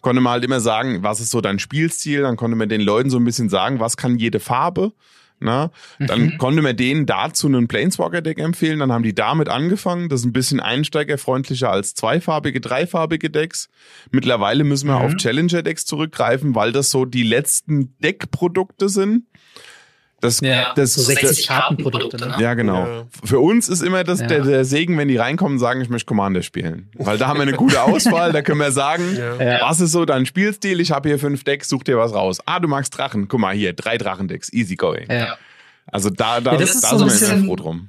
Konnte 0.00 0.20
man 0.20 0.32
halt 0.34 0.44
immer 0.44 0.60
sagen, 0.60 1.02
was 1.02 1.20
ist 1.20 1.30
so 1.30 1.40
dein 1.40 1.58
Spielstil, 1.58 2.22
dann 2.22 2.36
konnte 2.36 2.56
man 2.56 2.68
den 2.68 2.80
Leuten 2.80 3.10
so 3.10 3.18
ein 3.18 3.24
bisschen 3.24 3.48
sagen, 3.48 3.80
was 3.80 3.96
kann 3.96 4.18
jede 4.18 4.40
Farbe. 4.40 4.92
Na, 5.40 5.70
dann 6.00 6.20
Mhm. 6.22 6.38
konnte 6.38 6.62
man 6.62 6.76
denen 6.76 7.06
dazu 7.06 7.46
einen 7.46 7.68
Planeswalker-Deck 7.68 8.40
empfehlen, 8.40 8.80
dann 8.80 8.90
haben 8.90 9.04
die 9.04 9.14
damit 9.14 9.48
angefangen. 9.48 10.08
Das 10.08 10.20
ist 10.20 10.26
ein 10.26 10.32
bisschen 10.32 10.58
einsteigerfreundlicher 10.58 11.70
als 11.70 11.94
zweifarbige, 11.94 12.60
dreifarbige 12.60 13.30
Decks. 13.30 13.68
Mittlerweile 14.10 14.64
müssen 14.64 14.88
wir 14.88 14.96
Mhm. 14.98 15.04
auf 15.04 15.14
Challenger-Decks 15.16 15.84
zurückgreifen, 15.86 16.56
weil 16.56 16.72
das 16.72 16.90
so 16.90 17.04
die 17.04 17.22
letzten 17.22 17.96
Deckprodukte 18.02 18.88
sind. 18.88 19.26
Das, 20.20 20.40
Ja, 20.40 20.74
das, 20.74 20.94
so 20.94 21.02
60 21.02 21.46
Kartenprodukte, 21.46 22.16
ne? 22.16 22.34
ja, 22.40 22.54
genau. 22.54 22.84
Ja. 22.86 23.06
Für 23.22 23.38
uns 23.38 23.68
ist 23.68 23.82
immer 23.82 24.02
das, 24.02 24.18
Ja. 24.20 24.26
der, 24.26 24.42
der 24.42 24.64
Segen, 24.64 24.98
wenn 24.98 25.06
die 25.06 25.16
reinkommen 25.16 25.54
und 25.54 25.58
sagen, 25.60 25.80
ich 25.80 25.88
möchte 25.88 26.06
Commander 26.06 26.42
spielen. 26.42 26.90
Weil 26.94 27.18
da 27.18 27.28
haben 27.28 27.36
wir 27.36 27.42
eine 27.42 27.52
gute 27.56 27.80
Auswahl, 27.82 28.32
da 28.32 28.42
können 28.42 28.58
wir 28.58 28.72
sagen, 28.72 29.16
was 29.60 29.80
ist 29.80 29.92
so 29.92 30.04
dein 30.04 30.26
Spielstil? 30.26 30.80
Ich 30.80 30.90
habe 30.90 31.08
hier 31.08 31.20
fünf 31.20 31.44
Decks, 31.44 31.68
such 31.68 31.84
dir 31.84 31.98
was 31.98 32.12
raus. 32.14 32.38
Ah, 32.46 32.58
du 32.58 32.66
magst 32.66 32.96
Drachen. 32.98 33.28
Guck 33.28 33.38
mal 33.38 33.54
hier, 33.54 33.72
drei 33.74 33.96
Drachendecks, 33.96 34.52
easy 34.52 34.74
going. 34.74 35.08
Ja. 35.08 35.36
Also 35.86 36.10
da, 36.10 36.40
da, 36.40 36.52
ja, 36.52 36.58
da 36.58 36.66
so 36.66 36.98
sind 36.98 37.06
wir 37.06 37.10
sehr 37.10 37.38
froh 37.44 37.56
drum. 37.56 37.88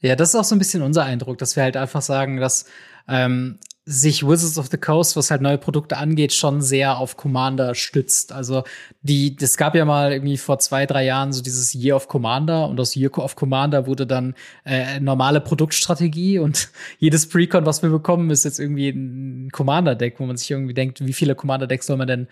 Ja, 0.00 0.16
das 0.16 0.30
ist 0.30 0.34
auch 0.34 0.44
so 0.44 0.54
ein 0.54 0.58
bisschen 0.58 0.82
unser 0.82 1.04
Eindruck, 1.04 1.38
dass 1.38 1.56
wir 1.56 1.62
halt 1.62 1.76
einfach 1.76 2.02
sagen, 2.02 2.38
dass 2.38 2.66
ähm, 3.08 3.58
sich 3.86 4.26
Wizards 4.26 4.56
of 4.56 4.68
the 4.70 4.78
Coast, 4.78 5.14
was 5.14 5.30
halt 5.30 5.42
neue 5.42 5.58
Produkte 5.58 5.98
angeht, 5.98 6.32
schon 6.32 6.62
sehr 6.62 6.96
auf 6.96 7.18
Commander 7.18 7.74
stützt. 7.74 8.32
Also 8.32 8.64
die, 9.02 9.36
das 9.36 9.58
gab 9.58 9.74
ja 9.74 9.84
mal 9.84 10.12
irgendwie 10.12 10.38
vor 10.38 10.58
zwei, 10.58 10.86
drei 10.86 11.04
Jahren 11.04 11.34
so 11.34 11.42
dieses 11.42 11.74
Year 11.74 11.94
of 11.94 12.08
Commander 12.08 12.66
und 12.68 12.80
aus 12.80 12.96
Year 12.96 13.16
of 13.18 13.36
Commander 13.36 13.86
wurde 13.86 14.06
dann 14.06 14.34
äh, 14.64 15.00
normale 15.00 15.42
Produktstrategie 15.42 16.38
und 16.38 16.70
jedes 16.98 17.28
Precon, 17.28 17.66
was 17.66 17.82
wir 17.82 17.90
bekommen, 17.90 18.30
ist 18.30 18.44
jetzt 18.44 18.58
irgendwie 18.58 18.88
ein 18.88 19.50
Commander-Deck, 19.52 20.18
wo 20.18 20.24
man 20.24 20.38
sich 20.38 20.50
irgendwie 20.50 20.74
denkt, 20.74 21.04
wie 21.04 21.12
viele 21.12 21.34
Commander-Decks 21.34 21.86
soll 21.86 21.98
man 21.98 22.08
denn 22.08 22.28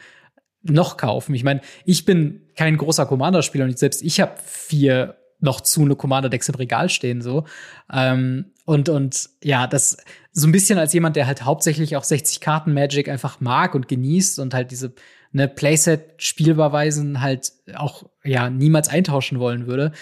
noch 0.62 0.96
kaufen? 0.96 1.34
Ich 1.34 1.44
meine, 1.44 1.61
ich 1.84 2.07
bin 2.07 2.48
kein 2.57 2.78
großer 2.78 3.05
Commander-Spieler 3.05 3.64
und 3.66 3.78
selbst 3.78 4.03
ich 4.03 4.20
habe 4.20 4.32
vier 4.42 5.16
noch 5.42 5.61
zu 5.61 5.82
eine 5.82 5.96
Commander-Decks 5.96 6.48
im 6.48 6.55
Regal 6.55 6.88
stehen, 6.88 7.20
so. 7.20 7.44
Ähm, 7.92 8.51
und, 8.64 8.88
und 8.88 9.28
ja, 9.42 9.66
das 9.66 9.96
so 10.32 10.46
ein 10.46 10.52
bisschen 10.52 10.78
als 10.78 10.92
jemand, 10.92 11.16
der 11.16 11.26
halt 11.26 11.44
hauptsächlich 11.44 11.96
auch 11.96 12.04
60 12.04 12.40
Karten 12.40 12.72
Magic 12.72 13.08
einfach 13.08 13.40
mag 13.40 13.74
und 13.74 13.88
genießt 13.88 14.38
und 14.38 14.54
halt 14.54 14.70
diese 14.70 14.94
ne 15.32 15.48
Playset-Spielbarweisen 15.48 17.20
halt 17.20 17.52
auch 17.74 18.04
ja 18.24 18.50
niemals 18.50 18.88
eintauschen 18.88 19.40
wollen 19.40 19.66
würde, 19.66 19.92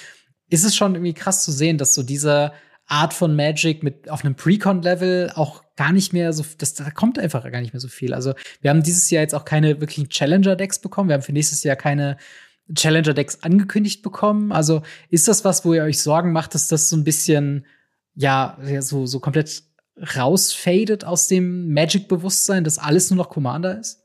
ist 0.50 0.64
es 0.64 0.76
schon 0.76 0.94
irgendwie 0.94 1.14
krass 1.14 1.44
zu 1.44 1.52
sehen, 1.52 1.78
dass 1.78 1.94
so 1.94 2.02
diese 2.02 2.52
Art 2.86 3.14
von 3.14 3.36
Magic 3.36 3.82
mit 3.82 4.10
auf 4.10 4.24
einem 4.24 4.34
Precon-Level 4.34 5.32
auch 5.36 5.62
gar 5.76 5.92
nicht 5.92 6.12
mehr 6.12 6.32
so, 6.32 6.44
das, 6.58 6.74
da 6.74 6.90
kommt 6.90 7.18
einfach 7.18 7.50
gar 7.50 7.60
nicht 7.60 7.72
mehr 7.72 7.80
so 7.80 7.88
viel. 7.88 8.12
Also 8.12 8.34
wir 8.60 8.70
haben 8.70 8.82
dieses 8.82 9.08
Jahr 9.10 9.22
jetzt 9.22 9.34
auch 9.34 9.44
keine 9.44 9.80
wirklichen 9.80 10.08
Challenger-Decks 10.08 10.80
bekommen. 10.80 11.08
Wir 11.08 11.14
haben 11.14 11.22
für 11.22 11.32
nächstes 11.32 11.62
Jahr 11.62 11.76
keine 11.76 12.16
Challenger-Decks 12.74 13.42
angekündigt 13.42 14.02
bekommen. 14.02 14.50
Also 14.50 14.82
ist 15.08 15.28
das 15.28 15.44
was, 15.44 15.64
wo 15.64 15.72
ihr 15.72 15.84
euch 15.84 16.00
Sorgen 16.00 16.32
macht, 16.32 16.54
dass 16.54 16.66
das 16.66 16.88
so 16.88 16.96
ein 16.96 17.04
bisschen 17.04 17.64
ja, 18.14 18.58
so, 18.80 19.06
so 19.06 19.20
komplett 19.20 19.62
rausfadet 20.16 21.04
aus 21.04 21.28
dem 21.28 21.72
Magic-Bewusstsein, 21.72 22.64
dass 22.64 22.78
alles 22.78 23.10
nur 23.10 23.18
noch 23.18 23.28
Commander 23.28 23.78
ist? 23.78 24.00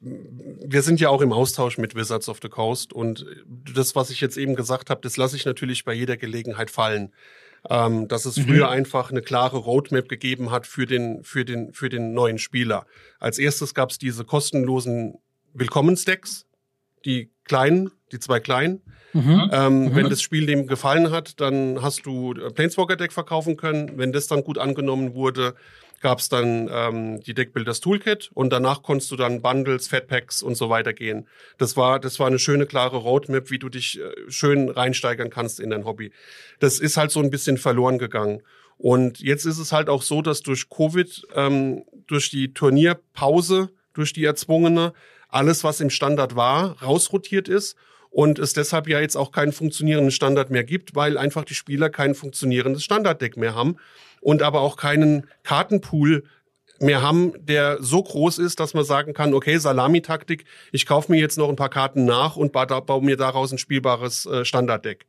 Wir 0.00 0.82
sind 0.82 0.98
ja 0.98 1.10
auch 1.10 1.20
im 1.20 1.32
Austausch 1.32 1.76
mit 1.76 1.94
Wizards 1.94 2.28
of 2.30 2.38
the 2.42 2.48
Coast 2.48 2.92
und 2.92 3.26
das, 3.46 3.94
was 3.94 4.08
ich 4.08 4.22
jetzt 4.22 4.38
eben 4.38 4.54
gesagt 4.54 4.88
habe, 4.88 5.02
das 5.02 5.18
lasse 5.18 5.36
ich 5.36 5.44
natürlich 5.44 5.84
bei 5.84 5.92
jeder 5.92 6.16
Gelegenheit 6.16 6.70
fallen. 6.70 7.12
Ähm, 7.68 8.08
dass 8.08 8.24
es 8.24 8.38
mhm. 8.38 8.44
früher 8.44 8.70
einfach 8.70 9.10
eine 9.10 9.20
klare 9.20 9.58
Roadmap 9.58 10.08
gegeben 10.08 10.50
hat 10.50 10.66
für 10.66 10.86
den, 10.86 11.22
für 11.24 11.44
den, 11.44 11.74
für 11.74 11.90
den 11.90 12.14
neuen 12.14 12.38
Spieler. 12.38 12.86
Als 13.18 13.38
erstes 13.38 13.74
gab 13.74 13.90
es 13.90 13.98
diese 13.98 14.24
kostenlosen 14.24 15.18
Willkommensdecks, 15.52 16.46
die 17.04 17.30
kleinen, 17.44 17.90
die 18.12 18.18
zwei 18.18 18.40
kleinen. 18.40 18.80
Mhm. 19.12 19.50
Ähm, 19.52 19.84
mhm. 19.84 19.94
Wenn 19.94 20.10
das 20.10 20.22
Spiel 20.22 20.46
dem 20.46 20.66
gefallen 20.66 21.10
hat, 21.10 21.40
dann 21.40 21.82
hast 21.82 22.06
du 22.06 22.34
Planeswalker-Deck 22.34 23.12
verkaufen 23.12 23.56
können. 23.56 23.92
Wenn 23.96 24.12
das 24.12 24.26
dann 24.26 24.44
gut 24.44 24.58
angenommen 24.58 25.14
wurde, 25.14 25.54
gab 26.00 26.18
es 26.18 26.28
dann 26.28 26.68
ähm, 26.72 27.20
die 27.20 27.34
Deckbuilders 27.34 27.80
Toolkit 27.80 28.30
und 28.32 28.50
danach 28.50 28.82
konntest 28.82 29.10
du 29.10 29.16
dann 29.16 29.42
Bundles, 29.42 29.88
Fatpacks 29.88 30.42
und 30.42 30.56
so 30.56 30.70
weiter 30.70 30.92
gehen. 30.92 31.28
Das 31.58 31.76
war, 31.76 32.00
das 32.00 32.18
war 32.18 32.26
eine 32.26 32.38
schöne, 32.38 32.66
klare 32.66 32.96
Roadmap, 32.96 33.50
wie 33.50 33.58
du 33.58 33.68
dich 33.68 34.00
äh, 34.00 34.10
schön 34.28 34.70
reinsteigern 34.70 35.30
kannst 35.30 35.60
in 35.60 35.70
dein 35.70 35.84
Hobby. 35.84 36.12
Das 36.58 36.78
ist 36.78 36.96
halt 36.96 37.10
so 37.10 37.20
ein 37.20 37.30
bisschen 37.30 37.58
verloren 37.58 37.98
gegangen. 37.98 38.42
Und 38.78 39.20
jetzt 39.20 39.44
ist 39.44 39.58
es 39.58 39.72
halt 39.72 39.90
auch 39.90 40.00
so, 40.00 40.22
dass 40.22 40.40
durch 40.40 40.70
Covid, 40.70 41.26
ähm, 41.34 41.84
durch 42.06 42.30
die 42.30 42.54
Turnierpause, 42.54 43.68
durch 43.92 44.14
die 44.14 44.24
erzwungene, 44.24 44.94
alles, 45.28 45.64
was 45.64 45.80
im 45.80 45.90
Standard 45.90 46.34
war, 46.34 46.80
rausrotiert 46.82 47.46
ist 47.46 47.76
und 48.10 48.38
es 48.38 48.52
deshalb 48.52 48.88
ja 48.88 49.00
jetzt 49.00 49.16
auch 49.16 49.32
keinen 49.32 49.52
funktionierenden 49.52 50.10
Standard 50.10 50.50
mehr 50.50 50.64
gibt, 50.64 50.94
weil 50.94 51.16
einfach 51.16 51.44
die 51.44 51.54
Spieler 51.54 51.90
kein 51.90 52.14
funktionierendes 52.14 52.84
Standarddeck 52.84 53.36
mehr 53.36 53.54
haben 53.54 53.76
und 54.20 54.42
aber 54.42 54.60
auch 54.60 54.76
keinen 54.76 55.26
Kartenpool 55.44 56.24
mehr 56.80 57.02
haben, 57.02 57.32
der 57.38 57.78
so 57.80 58.02
groß 58.02 58.38
ist, 58.38 58.58
dass 58.58 58.74
man 58.74 58.84
sagen 58.84 59.12
kann, 59.12 59.34
okay, 59.34 59.58
Salami-Taktik, 59.58 60.44
ich 60.72 60.86
kaufe 60.86 61.12
mir 61.12 61.20
jetzt 61.20 61.38
noch 61.38 61.48
ein 61.48 61.56
paar 61.56 61.68
Karten 61.68 62.04
nach 62.04 62.36
und 62.36 62.52
baue 62.52 63.04
mir 63.04 63.16
daraus 63.16 63.52
ein 63.52 63.58
spielbares 63.58 64.26
äh, 64.26 64.44
Standarddeck. 64.44 65.06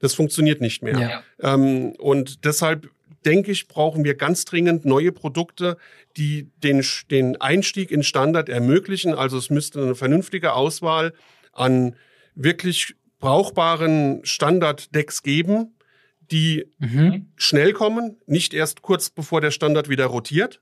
Das 0.00 0.14
funktioniert 0.14 0.60
nicht 0.60 0.82
mehr. 0.82 0.98
Ja. 1.40 1.54
Ähm, 1.54 1.92
und 1.98 2.44
deshalb 2.44 2.90
denke 3.24 3.52
ich, 3.52 3.68
brauchen 3.68 4.02
wir 4.02 4.14
ganz 4.14 4.44
dringend 4.44 4.84
neue 4.84 5.12
Produkte, 5.12 5.76
die 6.16 6.50
den, 6.62 6.84
den 7.10 7.40
Einstieg 7.40 7.92
in 7.92 8.02
Standard 8.02 8.48
ermöglichen. 8.48 9.14
Also 9.14 9.38
es 9.38 9.48
müsste 9.48 9.80
eine 9.80 9.94
vernünftige 9.94 10.54
Auswahl 10.54 11.12
an 11.52 11.94
wirklich 12.34 12.94
brauchbaren 13.18 14.20
Standard-Decks 14.24 15.22
geben, 15.22 15.76
die 16.30 16.66
mhm. 16.78 17.32
schnell 17.36 17.72
kommen, 17.72 18.16
nicht 18.26 18.54
erst 18.54 18.82
kurz 18.82 19.10
bevor 19.10 19.40
der 19.40 19.50
Standard 19.50 19.88
wieder 19.88 20.06
rotiert. 20.06 20.60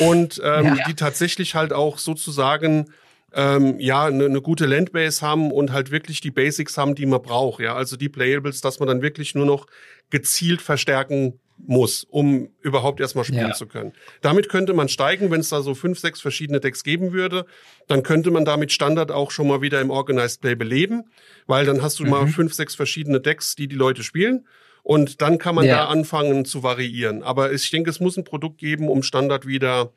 Und 0.00 0.40
ähm, 0.42 0.76
ja. 0.76 0.84
die 0.86 0.94
tatsächlich 0.94 1.54
halt 1.54 1.72
auch 1.72 1.98
sozusagen 1.98 2.90
ähm, 3.34 3.78
ja 3.80 4.06
eine 4.06 4.28
ne 4.28 4.40
gute 4.40 4.66
Landbase 4.66 5.20
haben 5.26 5.50
und 5.50 5.72
halt 5.72 5.90
wirklich 5.90 6.20
die 6.20 6.30
Basics 6.30 6.78
haben, 6.78 6.94
die 6.94 7.06
man 7.06 7.22
braucht. 7.22 7.60
Ja, 7.60 7.74
also 7.74 7.96
die 7.96 8.08
Playables, 8.08 8.60
dass 8.60 8.78
man 8.78 8.88
dann 8.88 9.02
wirklich 9.02 9.34
nur 9.34 9.46
noch 9.46 9.66
gezielt 10.10 10.62
verstärken 10.62 11.40
muss, 11.56 12.04
um 12.04 12.48
überhaupt 12.62 13.00
erstmal 13.00 13.24
spielen 13.24 13.48
ja. 13.48 13.54
zu 13.54 13.66
können. 13.66 13.92
Damit 14.20 14.48
könnte 14.48 14.74
man 14.74 14.88
steigen, 14.88 15.30
wenn 15.30 15.40
es 15.40 15.48
da 15.48 15.62
so 15.62 15.74
fünf, 15.74 15.98
sechs 15.98 16.20
verschiedene 16.20 16.60
Decks 16.60 16.82
geben 16.82 17.12
würde, 17.12 17.46
dann 17.86 18.02
könnte 18.02 18.30
man 18.30 18.44
damit 18.44 18.72
Standard 18.72 19.10
auch 19.10 19.30
schon 19.30 19.48
mal 19.48 19.62
wieder 19.62 19.80
im 19.80 19.90
Organized 19.90 20.40
Play 20.40 20.56
beleben, 20.56 21.04
weil 21.46 21.64
dann 21.64 21.82
hast 21.82 21.98
du 22.00 22.04
mhm. 22.04 22.10
mal 22.10 22.26
fünf, 22.26 22.54
sechs 22.54 22.74
verschiedene 22.74 23.20
Decks, 23.20 23.54
die 23.54 23.68
die 23.68 23.76
Leute 23.76 24.02
spielen. 24.02 24.46
Und 24.82 25.22
dann 25.22 25.38
kann 25.38 25.54
man 25.54 25.64
ja. 25.64 25.76
da 25.76 25.84
anfangen 25.86 26.44
zu 26.44 26.62
variieren. 26.62 27.22
Aber 27.22 27.52
ich 27.52 27.70
denke, 27.70 27.88
es 27.88 28.00
muss 28.00 28.18
ein 28.18 28.24
Produkt 28.24 28.58
geben, 28.58 28.88
um 28.88 29.02
Standard 29.02 29.46
wieder 29.46 29.92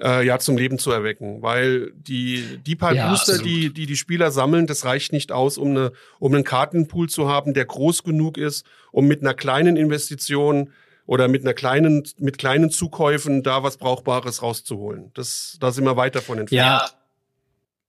äh, 0.00 0.26
ja 0.26 0.38
zum 0.38 0.56
Leben 0.56 0.78
zu 0.78 0.90
erwecken, 0.90 1.42
weil 1.42 1.92
die 1.92 2.58
die 2.64 2.76
paar 2.76 2.94
ja, 2.94 3.08
Booster, 3.08 3.38
die 3.38 3.72
die 3.72 3.86
die 3.86 3.96
Spieler 3.96 4.30
sammeln, 4.30 4.66
das 4.66 4.84
reicht 4.84 5.12
nicht 5.12 5.32
aus, 5.32 5.58
um 5.58 5.70
eine 5.70 5.92
um 6.18 6.34
einen 6.34 6.44
Kartenpool 6.44 7.08
zu 7.08 7.28
haben, 7.28 7.54
der 7.54 7.64
groß 7.64 8.02
genug 8.02 8.36
ist, 8.36 8.66
um 8.92 9.06
mit 9.06 9.20
einer 9.20 9.34
kleinen 9.34 9.76
Investition 9.76 10.70
oder 11.06 11.28
mit 11.28 11.42
einer 11.42 11.54
kleinen 11.54 12.04
mit 12.18 12.38
kleinen 12.38 12.70
Zukäufen 12.70 13.42
da 13.42 13.62
was 13.62 13.76
Brauchbares 13.76 14.42
rauszuholen. 14.42 15.10
Das 15.14 15.58
da 15.60 15.70
sind 15.70 15.84
wir 15.84 15.96
weit 15.96 16.16
davon 16.16 16.38
entfernt. 16.38 16.82
Ja, 16.82 16.90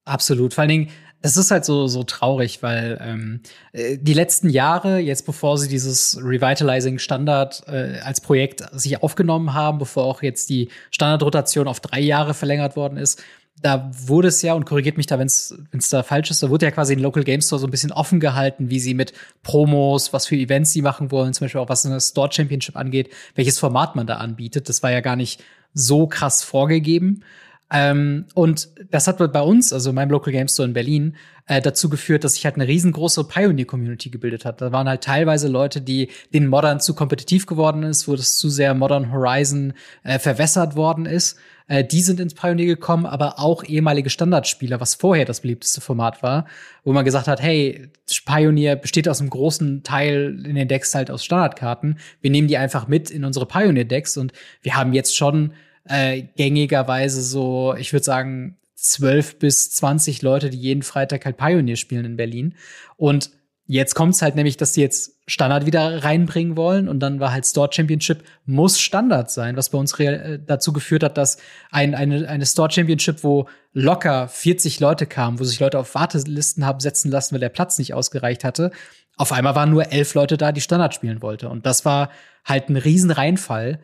absolut. 0.05 0.53
Vor 0.53 0.61
allen 0.63 0.69
Dingen 0.69 0.89
es 1.25 1.37
ist 1.37 1.49
halt 1.49 1.65
so, 1.65 1.87
so 1.87 2.03
traurig, 2.03 2.61
weil 2.61 2.99
ähm, 3.01 3.39
äh, 3.73 3.97
die 3.97 4.13
letzten 4.13 4.49
Jahre, 4.49 4.99
jetzt 4.99 5.25
bevor 5.25 5.57
sie 5.57 5.67
dieses 5.67 6.19
Revitalizing 6.21 6.99
Standard 6.99 7.63
äh, 7.67 7.99
als 8.03 8.21
Projekt 8.21 8.63
sich 8.73 9.01
aufgenommen 9.01 9.53
haben, 9.53 9.79
bevor 9.79 10.05
auch 10.05 10.21
jetzt 10.21 10.49
die 10.49 10.69
Standardrotation 10.91 11.67
auf 11.67 11.79
drei 11.79 11.99
Jahre 11.99 12.35
verlängert 12.35 12.75
worden 12.75 12.97
ist, 12.97 13.23
da 13.61 13.89
wurde 14.05 14.27
es 14.27 14.41
ja, 14.41 14.53
und 14.53 14.65
korrigiert 14.65 14.97
mich 14.97 15.07
da, 15.07 15.17
wenn 15.17 15.27
es 15.27 15.55
da 15.89 16.03
falsch 16.03 16.29
ist, 16.29 16.43
da 16.43 16.49
wurde 16.49 16.67
ja 16.67 16.71
quasi 16.71 16.93
in 16.93 16.99
Local 16.99 17.23
Game 17.23 17.41
Store 17.41 17.59
so 17.59 17.65
ein 17.65 17.71
bisschen 17.71 17.91
offen 17.91 18.19
gehalten, 18.19 18.69
wie 18.69 18.79
sie 18.79 18.93
mit 18.93 19.13
Promos, 19.41 20.13
was 20.13 20.27
für 20.27 20.35
Events 20.35 20.73
sie 20.73 20.83
machen 20.83 21.09
wollen, 21.09 21.33
zum 21.33 21.45
Beispiel 21.45 21.61
auch 21.61 21.69
was 21.69 21.85
eine 21.85 21.99
Store 22.01 22.29
Championship 22.31 22.75
angeht, 22.75 23.09
welches 23.33 23.57
Format 23.57 23.95
man 23.95 24.05
da 24.05 24.17
anbietet. 24.17 24.69
Das 24.69 24.83
war 24.83 24.91
ja 24.91 24.99
gar 24.99 25.15
nicht 25.15 25.41
so 25.73 26.05
krass 26.05 26.43
vorgegeben. 26.43 27.23
Ähm, 27.71 28.25
und 28.35 28.69
das 28.91 29.07
hat 29.07 29.17
bei 29.17 29.41
uns, 29.41 29.73
also 29.73 29.89
in 29.89 29.95
meinem 29.95 30.11
Local 30.11 30.31
Game 30.31 30.47
Store 30.47 30.67
in 30.67 30.73
Berlin, 30.73 31.15
äh, 31.47 31.61
dazu 31.61 31.89
geführt, 31.89 32.23
dass 32.23 32.35
sich 32.35 32.45
halt 32.45 32.55
eine 32.55 32.67
riesengroße 32.67 33.23
Pioneer-Community 33.23 34.09
gebildet 34.09 34.45
hat. 34.45 34.61
Da 34.61 34.71
waren 34.71 34.87
halt 34.87 35.03
teilweise 35.03 35.47
Leute, 35.47 35.81
die 35.81 36.09
den 36.33 36.47
Modern 36.47 36.79
zu 36.79 36.93
kompetitiv 36.93 37.45
geworden 37.45 37.83
ist, 37.83 38.07
wo 38.07 38.15
das 38.15 38.37
zu 38.37 38.49
sehr 38.49 38.73
Modern 38.73 39.11
Horizon 39.11 39.73
äh, 40.03 40.19
verwässert 40.19 40.75
worden 40.75 41.05
ist. 41.05 41.37
Äh, 41.67 41.83
die 41.83 42.01
sind 42.01 42.19
ins 42.19 42.35
Pioneer 42.35 42.67
gekommen, 42.67 43.05
aber 43.05 43.39
auch 43.39 43.63
ehemalige 43.63 44.09
Standardspieler, 44.09 44.79
was 44.79 44.95
vorher 44.95 45.25
das 45.25 45.41
beliebteste 45.41 45.81
Format 45.81 46.21
war, 46.21 46.45
wo 46.83 46.93
man 46.93 47.05
gesagt 47.05 47.27
hat, 47.27 47.41
hey, 47.41 47.89
Pioneer 48.25 48.75
besteht 48.75 49.09
aus 49.09 49.21
einem 49.21 49.31
großen 49.31 49.83
Teil 49.83 50.43
in 50.45 50.55
den 50.55 50.67
Decks 50.67 50.93
halt 50.93 51.09
aus 51.09 51.25
Standardkarten. 51.25 51.97
Wir 52.21 52.31
nehmen 52.31 52.47
die 52.47 52.57
einfach 52.57 52.87
mit 52.87 53.09
in 53.09 53.25
unsere 53.25 53.47
Pioneer-Decks 53.47 54.17
und 54.17 54.33
wir 54.61 54.75
haben 54.75 54.93
jetzt 54.93 55.15
schon 55.15 55.53
äh, 55.87 56.23
gängigerweise 56.35 57.21
so, 57.21 57.75
ich 57.77 57.93
würde 57.93 58.03
sagen, 58.03 58.57
zwölf 58.75 59.39
bis 59.39 59.71
zwanzig 59.71 60.21
Leute, 60.21 60.49
die 60.49 60.59
jeden 60.59 60.83
Freitag 60.83 61.25
halt 61.25 61.37
Pioneer 61.37 61.75
spielen 61.75 62.05
in 62.05 62.17
Berlin. 62.17 62.55
Und 62.97 63.31
jetzt 63.67 63.95
kommt 63.95 64.13
es 64.13 64.21
halt 64.21 64.35
nämlich, 64.35 64.57
dass 64.57 64.73
die 64.73 64.81
jetzt 64.81 65.15
Standard 65.27 65.65
wieder 65.65 66.03
reinbringen 66.03 66.55
wollen 66.55 66.87
und 66.87 66.99
dann 66.99 67.19
war 67.19 67.31
halt 67.31 67.47
Store 67.47 67.69
Championship 67.71 68.23
muss 68.45 68.79
Standard 68.79 69.31
sein, 69.31 69.57
was 69.57 69.69
bei 69.69 69.77
uns 69.79 69.99
äh, 69.99 70.39
dazu 70.45 70.71
geführt 70.71 71.03
hat, 71.03 71.17
dass 71.17 71.37
ein, 71.71 71.95
eine, 71.95 72.27
eine 72.29 72.45
Store 72.45 72.69
Championship, 72.69 73.23
wo 73.23 73.47
locker 73.73 74.27
40 74.27 74.79
Leute 74.79 75.07
kamen, 75.07 75.39
wo 75.39 75.43
sich 75.43 75.59
Leute 75.59 75.79
auf 75.79 75.95
Wartelisten 75.95 76.65
haben 76.65 76.79
setzen 76.79 77.09
lassen, 77.09 77.33
weil 77.33 77.39
der 77.39 77.49
Platz 77.49 77.79
nicht 77.79 77.95
ausgereicht 77.95 78.43
hatte, 78.43 78.71
auf 79.17 79.31
einmal 79.31 79.55
waren 79.55 79.71
nur 79.71 79.91
elf 79.91 80.13
Leute 80.13 80.37
da, 80.37 80.51
die 80.51 80.61
Standard 80.61 80.93
spielen 80.93 81.21
wollte. 81.21 81.49
Und 81.49 81.65
das 81.65 81.85
war 81.85 82.11
halt 82.43 82.69
ein 82.69 82.75
riesen 82.75 83.11
Reinfall 83.11 83.79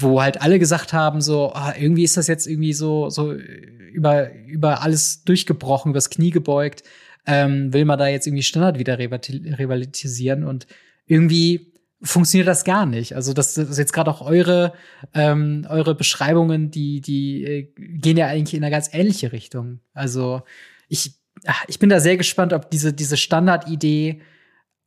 wo 0.00 0.22
halt 0.22 0.40
alle 0.40 0.58
gesagt 0.58 0.92
haben, 0.92 1.20
so, 1.20 1.52
ah, 1.54 1.74
irgendwie 1.76 2.04
ist 2.04 2.16
das 2.16 2.28
jetzt 2.28 2.46
irgendwie 2.46 2.72
so, 2.72 3.10
so 3.10 3.32
über, 3.32 4.32
über 4.46 4.82
alles 4.82 5.24
durchgebrochen, 5.24 5.90
übers 5.90 6.10
Knie 6.10 6.30
gebeugt. 6.30 6.82
ähm, 7.28 7.72
will 7.74 7.84
man 7.84 7.98
da 7.98 8.08
jetzt 8.08 8.26
irgendwie 8.26 8.42
Standard 8.42 8.78
wieder 8.78 8.98
rivalisieren 8.98 10.44
und 10.44 10.66
irgendwie 11.06 11.74
funktioniert 12.00 12.48
das 12.48 12.64
gar 12.64 12.86
nicht. 12.86 13.14
Also 13.14 13.34
das, 13.34 13.54
das 13.54 13.68
ist 13.68 13.78
jetzt 13.78 13.92
gerade 13.92 14.10
auch 14.10 14.22
eure 14.22 14.72
ähm, 15.14 15.66
eure 15.68 15.94
Beschreibungen, 15.94 16.70
die 16.70 17.00
die 17.02 17.44
äh, 17.44 17.62
gehen 17.76 18.16
ja 18.16 18.28
eigentlich 18.28 18.54
in 18.54 18.64
eine 18.64 18.70
ganz 18.70 18.88
ähnliche 18.92 19.32
Richtung. 19.32 19.80
Also 19.92 20.42
ich 20.88 21.20
ach, 21.46 21.64
ich 21.68 21.78
bin 21.78 21.90
da 21.90 22.00
sehr 22.00 22.16
gespannt, 22.16 22.52
ob 22.54 22.70
diese 22.70 22.92
diese 22.94 23.16
Standardidee, 23.16 24.22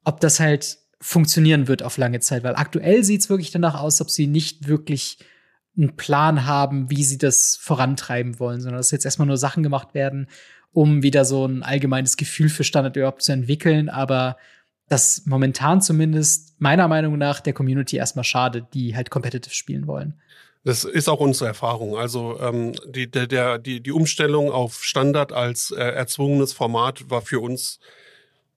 ob 0.03 0.19
das 0.19 0.39
halt 0.39 0.79
funktionieren 1.01 1.67
wird 1.67 1.83
auf 1.83 1.97
lange 1.97 2.19
Zeit, 2.19 2.43
weil 2.43 2.55
aktuell 2.55 3.03
sieht's 3.03 3.29
wirklich 3.29 3.51
danach 3.51 3.81
aus, 3.81 3.99
ob 3.99 4.09
sie 4.09 4.27
nicht 4.27 4.67
wirklich 4.67 5.17
einen 5.75 5.95
Plan 5.95 6.45
haben, 6.45 6.89
wie 6.89 7.03
sie 7.03 7.17
das 7.17 7.57
vorantreiben 7.59 8.39
wollen, 8.39 8.61
sondern 8.61 8.77
dass 8.77 8.91
jetzt 8.91 9.05
erstmal 9.05 9.27
nur 9.27 9.37
Sachen 9.37 9.63
gemacht 9.63 9.93
werden, 9.93 10.27
um 10.71 11.01
wieder 11.01 11.25
so 11.25 11.45
ein 11.45 11.63
allgemeines 11.63 12.17
Gefühl 12.17 12.49
für 12.49 12.63
Standard 12.63 12.95
überhaupt 12.95 13.23
zu 13.23 13.31
entwickeln, 13.31 13.89
aber 13.89 14.37
das 14.87 15.23
momentan 15.25 15.81
zumindest 15.81 16.59
meiner 16.59 16.87
Meinung 16.87 17.17
nach 17.17 17.39
der 17.39 17.53
Community 17.53 17.95
erstmal 17.95 18.25
schade, 18.25 18.67
die 18.73 18.95
halt 18.95 19.09
competitive 19.09 19.55
spielen 19.55 19.87
wollen. 19.87 20.19
Das 20.63 20.83
ist 20.83 21.09
auch 21.09 21.19
unsere 21.19 21.47
Erfahrung. 21.47 21.97
Also 21.97 22.39
ähm, 22.39 22.73
die, 22.85 23.09
der, 23.09 23.25
der, 23.25 23.57
die, 23.57 23.81
die 23.81 23.91
Umstellung 23.91 24.51
auf 24.51 24.83
Standard 24.83 25.31
als 25.31 25.71
äh, 25.71 25.81
erzwungenes 25.81 26.53
Format 26.53 27.09
war 27.09 27.21
für 27.21 27.39
uns 27.39 27.79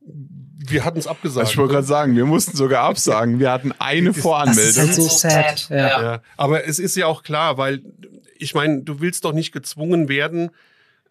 wir 0.07 0.85
hatten 0.85 0.99
es 0.99 1.07
abgesagt. 1.07 1.51
Ich 1.51 1.59
wollte 1.59 1.75
gerade 1.75 1.87
sagen, 1.87 2.17
wir 2.17 2.27
mussten 2.27 2.57
sogar 2.57 2.85
absagen. 2.85 3.39
Wir 3.39 3.51
hatten 3.51 3.73
eine 3.79 4.15
Voranmeldung. 4.15 4.87
Das 4.87 4.99
ist 4.99 5.25
halt 5.25 5.59
so 5.59 5.69
sad. 5.69 5.69
Ja. 5.71 6.03
ja. 6.03 6.23
Aber 6.37 6.67
es 6.67 6.79
ist 6.79 6.97
ja 6.97 7.07
auch 7.07 7.23
klar, 7.23 7.59
weil 7.59 7.83
ich 8.39 8.55
meine, 8.55 8.83
du 8.83 9.01
willst 9.01 9.25
doch 9.25 9.33
nicht 9.33 9.53
gezwungen 9.53 10.09
werden, 10.09 10.51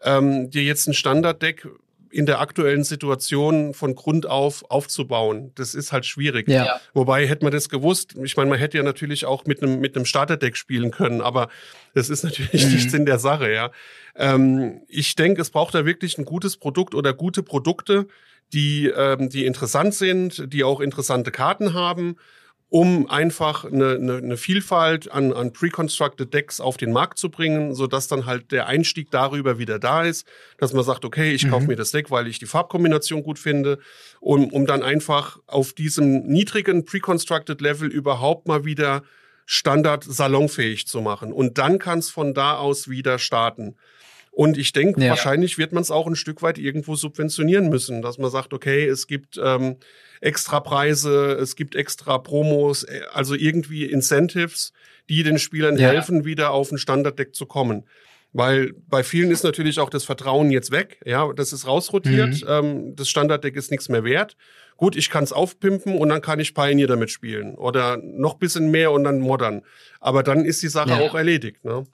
ähm, 0.03 0.49
dir 0.49 0.63
jetzt 0.63 0.87
ein 0.87 0.93
Standarddeck 0.93 1.67
in 2.09 2.27
der 2.27 2.39
aktuellen 2.39 2.83
Situation 2.83 3.73
von 3.73 3.95
Grund 3.95 4.27
auf 4.27 4.69
aufzubauen. 4.69 5.51
Das 5.55 5.73
ist 5.73 5.91
halt 5.91 6.05
schwierig. 6.05 6.47
Ja. 6.47 6.79
Wobei 6.93 7.27
hätte 7.27 7.43
man 7.43 7.51
das 7.51 7.69
gewusst, 7.69 8.15
ich 8.23 8.37
meine, 8.37 8.51
man 8.51 8.59
hätte 8.59 8.77
ja 8.77 8.83
natürlich 8.83 9.25
auch 9.25 9.45
mit 9.45 9.63
einem 9.63 9.79
mit 9.79 9.95
einem 9.95 10.05
Starterdeck 10.05 10.55
spielen 10.55 10.91
können, 10.91 11.21
aber 11.21 11.49
das 11.95 12.09
ist 12.09 12.23
natürlich 12.23 12.65
mhm. 12.65 12.73
nicht 12.73 12.91
Sinn 12.91 13.07
der 13.07 13.17
Sache, 13.17 13.51
ja. 13.51 13.71
Ähm, 14.15 14.81
ich 14.87 15.15
denke, 15.15 15.41
es 15.41 15.49
braucht 15.49 15.73
da 15.73 15.85
wirklich 15.85 16.19
ein 16.19 16.25
gutes 16.25 16.57
Produkt 16.57 16.93
oder 16.93 17.13
gute 17.13 17.41
Produkte, 17.41 18.07
die, 18.53 18.87
ähm, 18.87 19.29
die 19.29 19.45
interessant 19.45 19.93
sind, 19.93 20.53
die 20.53 20.63
auch 20.63 20.79
interessante 20.79 21.31
Karten 21.31 21.73
haben, 21.73 22.15
um 22.69 23.07
einfach 23.07 23.65
eine, 23.65 23.91
eine, 23.91 24.17
eine 24.17 24.37
Vielfalt 24.37 25.11
an, 25.11 25.31
an 25.31 25.53
pre-constructed 25.53 26.33
Decks 26.33 26.59
auf 26.59 26.75
den 26.75 26.91
Markt 26.91 27.19
zu 27.19 27.29
bringen, 27.29 27.75
so 27.75 27.85
dass 27.85 28.07
dann 28.07 28.25
halt 28.25 28.51
der 28.51 28.65
Einstieg 28.65 29.11
darüber 29.11 29.59
wieder 29.59 29.77
da 29.77 30.01
ist, 30.03 30.27
dass 30.57 30.73
man 30.73 30.83
sagt, 30.83 31.05
okay, 31.05 31.33
ich 31.33 31.45
mhm. 31.45 31.51
kaufe 31.51 31.67
mir 31.67 31.75
das 31.75 31.91
Deck, 31.91 32.09
weil 32.09 32.27
ich 32.27 32.39
die 32.39 32.47
Farbkombination 32.47 33.21
gut 33.21 33.37
finde, 33.37 33.77
um, 34.19 34.49
um 34.49 34.65
dann 34.65 34.81
einfach 34.81 35.37
auf 35.45 35.73
diesem 35.73 36.25
niedrigen 36.25 36.83
pre-constructed 36.83 37.61
Level 37.61 37.91
überhaupt 37.91 38.47
mal 38.47 38.65
wieder 38.65 39.03
Standard 39.45 40.03
salonfähig 40.03 40.87
zu 40.87 41.01
machen. 41.01 41.31
Und 41.31 41.59
dann 41.59 41.77
kann 41.77 41.99
es 41.99 42.09
von 42.09 42.33
da 42.33 42.57
aus 42.57 42.89
wieder 42.89 43.19
starten. 43.19 43.75
Und 44.35 44.57
ich 44.57 44.73
denke, 44.73 44.99
ja. 44.99 45.11
wahrscheinlich 45.11 45.59
wird 45.59 45.73
man 45.73 45.83
es 45.83 45.91
auch 45.91 46.07
ein 46.07 46.15
Stück 46.15 46.41
weit 46.41 46.57
irgendwo 46.57 46.95
subventionieren 46.95 47.69
müssen, 47.69 48.01
dass 48.01 48.17
man 48.17 48.31
sagt, 48.31 48.51
okay, 48.51 48.87
es 48.87 49.05
gibt 49.05 49.39
ähm, 49.41 49.77
extra 50.21 50.59
Preise, 50.59 51.33
es 51.33 51.55
gibt 51.55 51.75
extra 51.75 52.17
Promos, 52.17 52.81
äh, 52.83 53.01
also 53.13 53.35
irgendwie 53.35 53.85
Incentives, 53.85 54.73
die 55.07 55.21
den 55.21 55.37
Spielern 55.37 55.77
ja. 55.77 55.89
helfen, 55.89 56.25
wieder 56.25 56.49
auf 56.49 56.71
ein 56.71 56.79
Standarddeck 56.79 57.35
zu 57.35 57.45
kommen. 57.45 57.83
Weil 58.31 58.73
bei 58.87 59.03
vielen 59.03 59.29
ist 59.29 59.43
natürlich 59.43 59.79
auch 59.79 59.91
das 59.91 60.03
Vertrauen 60.03 60.49
jetzt 60.49 60.71
weg. 60.71 60.99
Ja, 61.05 61.31
das 61.33 61.53
ist 61.53 61.67
rausrotiert. 61.67 62.41
Mhm. 62.41 62.47
Ähm, 62.47 62.95
das 62.95 63.09
Standarddeck 63.09 63.55
ist 63.55 63.69
nichts 63.69 63.87
mehr 63.89 64.03
wert. 64.03 64.35
Gut, 64.77 64.95
ich 64.95 65.11
kann 65.11 65.23
es 65.23 65.31
aufpimpen 65.31 65.95
und 65.95 66.09
dann 66.09 66.21
kann 66.21 66.39
ich 66.39 66.55
Pioneer 66.55 66.87
damit 66.87 67.11
spielen. 67.11 67.53
Oder 67.53 67.97
noch 67.97 68.33
bisschen 68.33 68.71
mehr 68.71 68.91
und 68.91 69.03
dann 69.03 69.19
modern. 69.19 69.61
Aber 69.99 70.23
dann 70.23 70.43
ist 70.43 70.63
die 70.63 70.69
Sache 70.69 70.89
ja. 70.89 70.99
auch 71.01 71.13
erledigt. 71.13 71.63
Ne? 71.63 71.85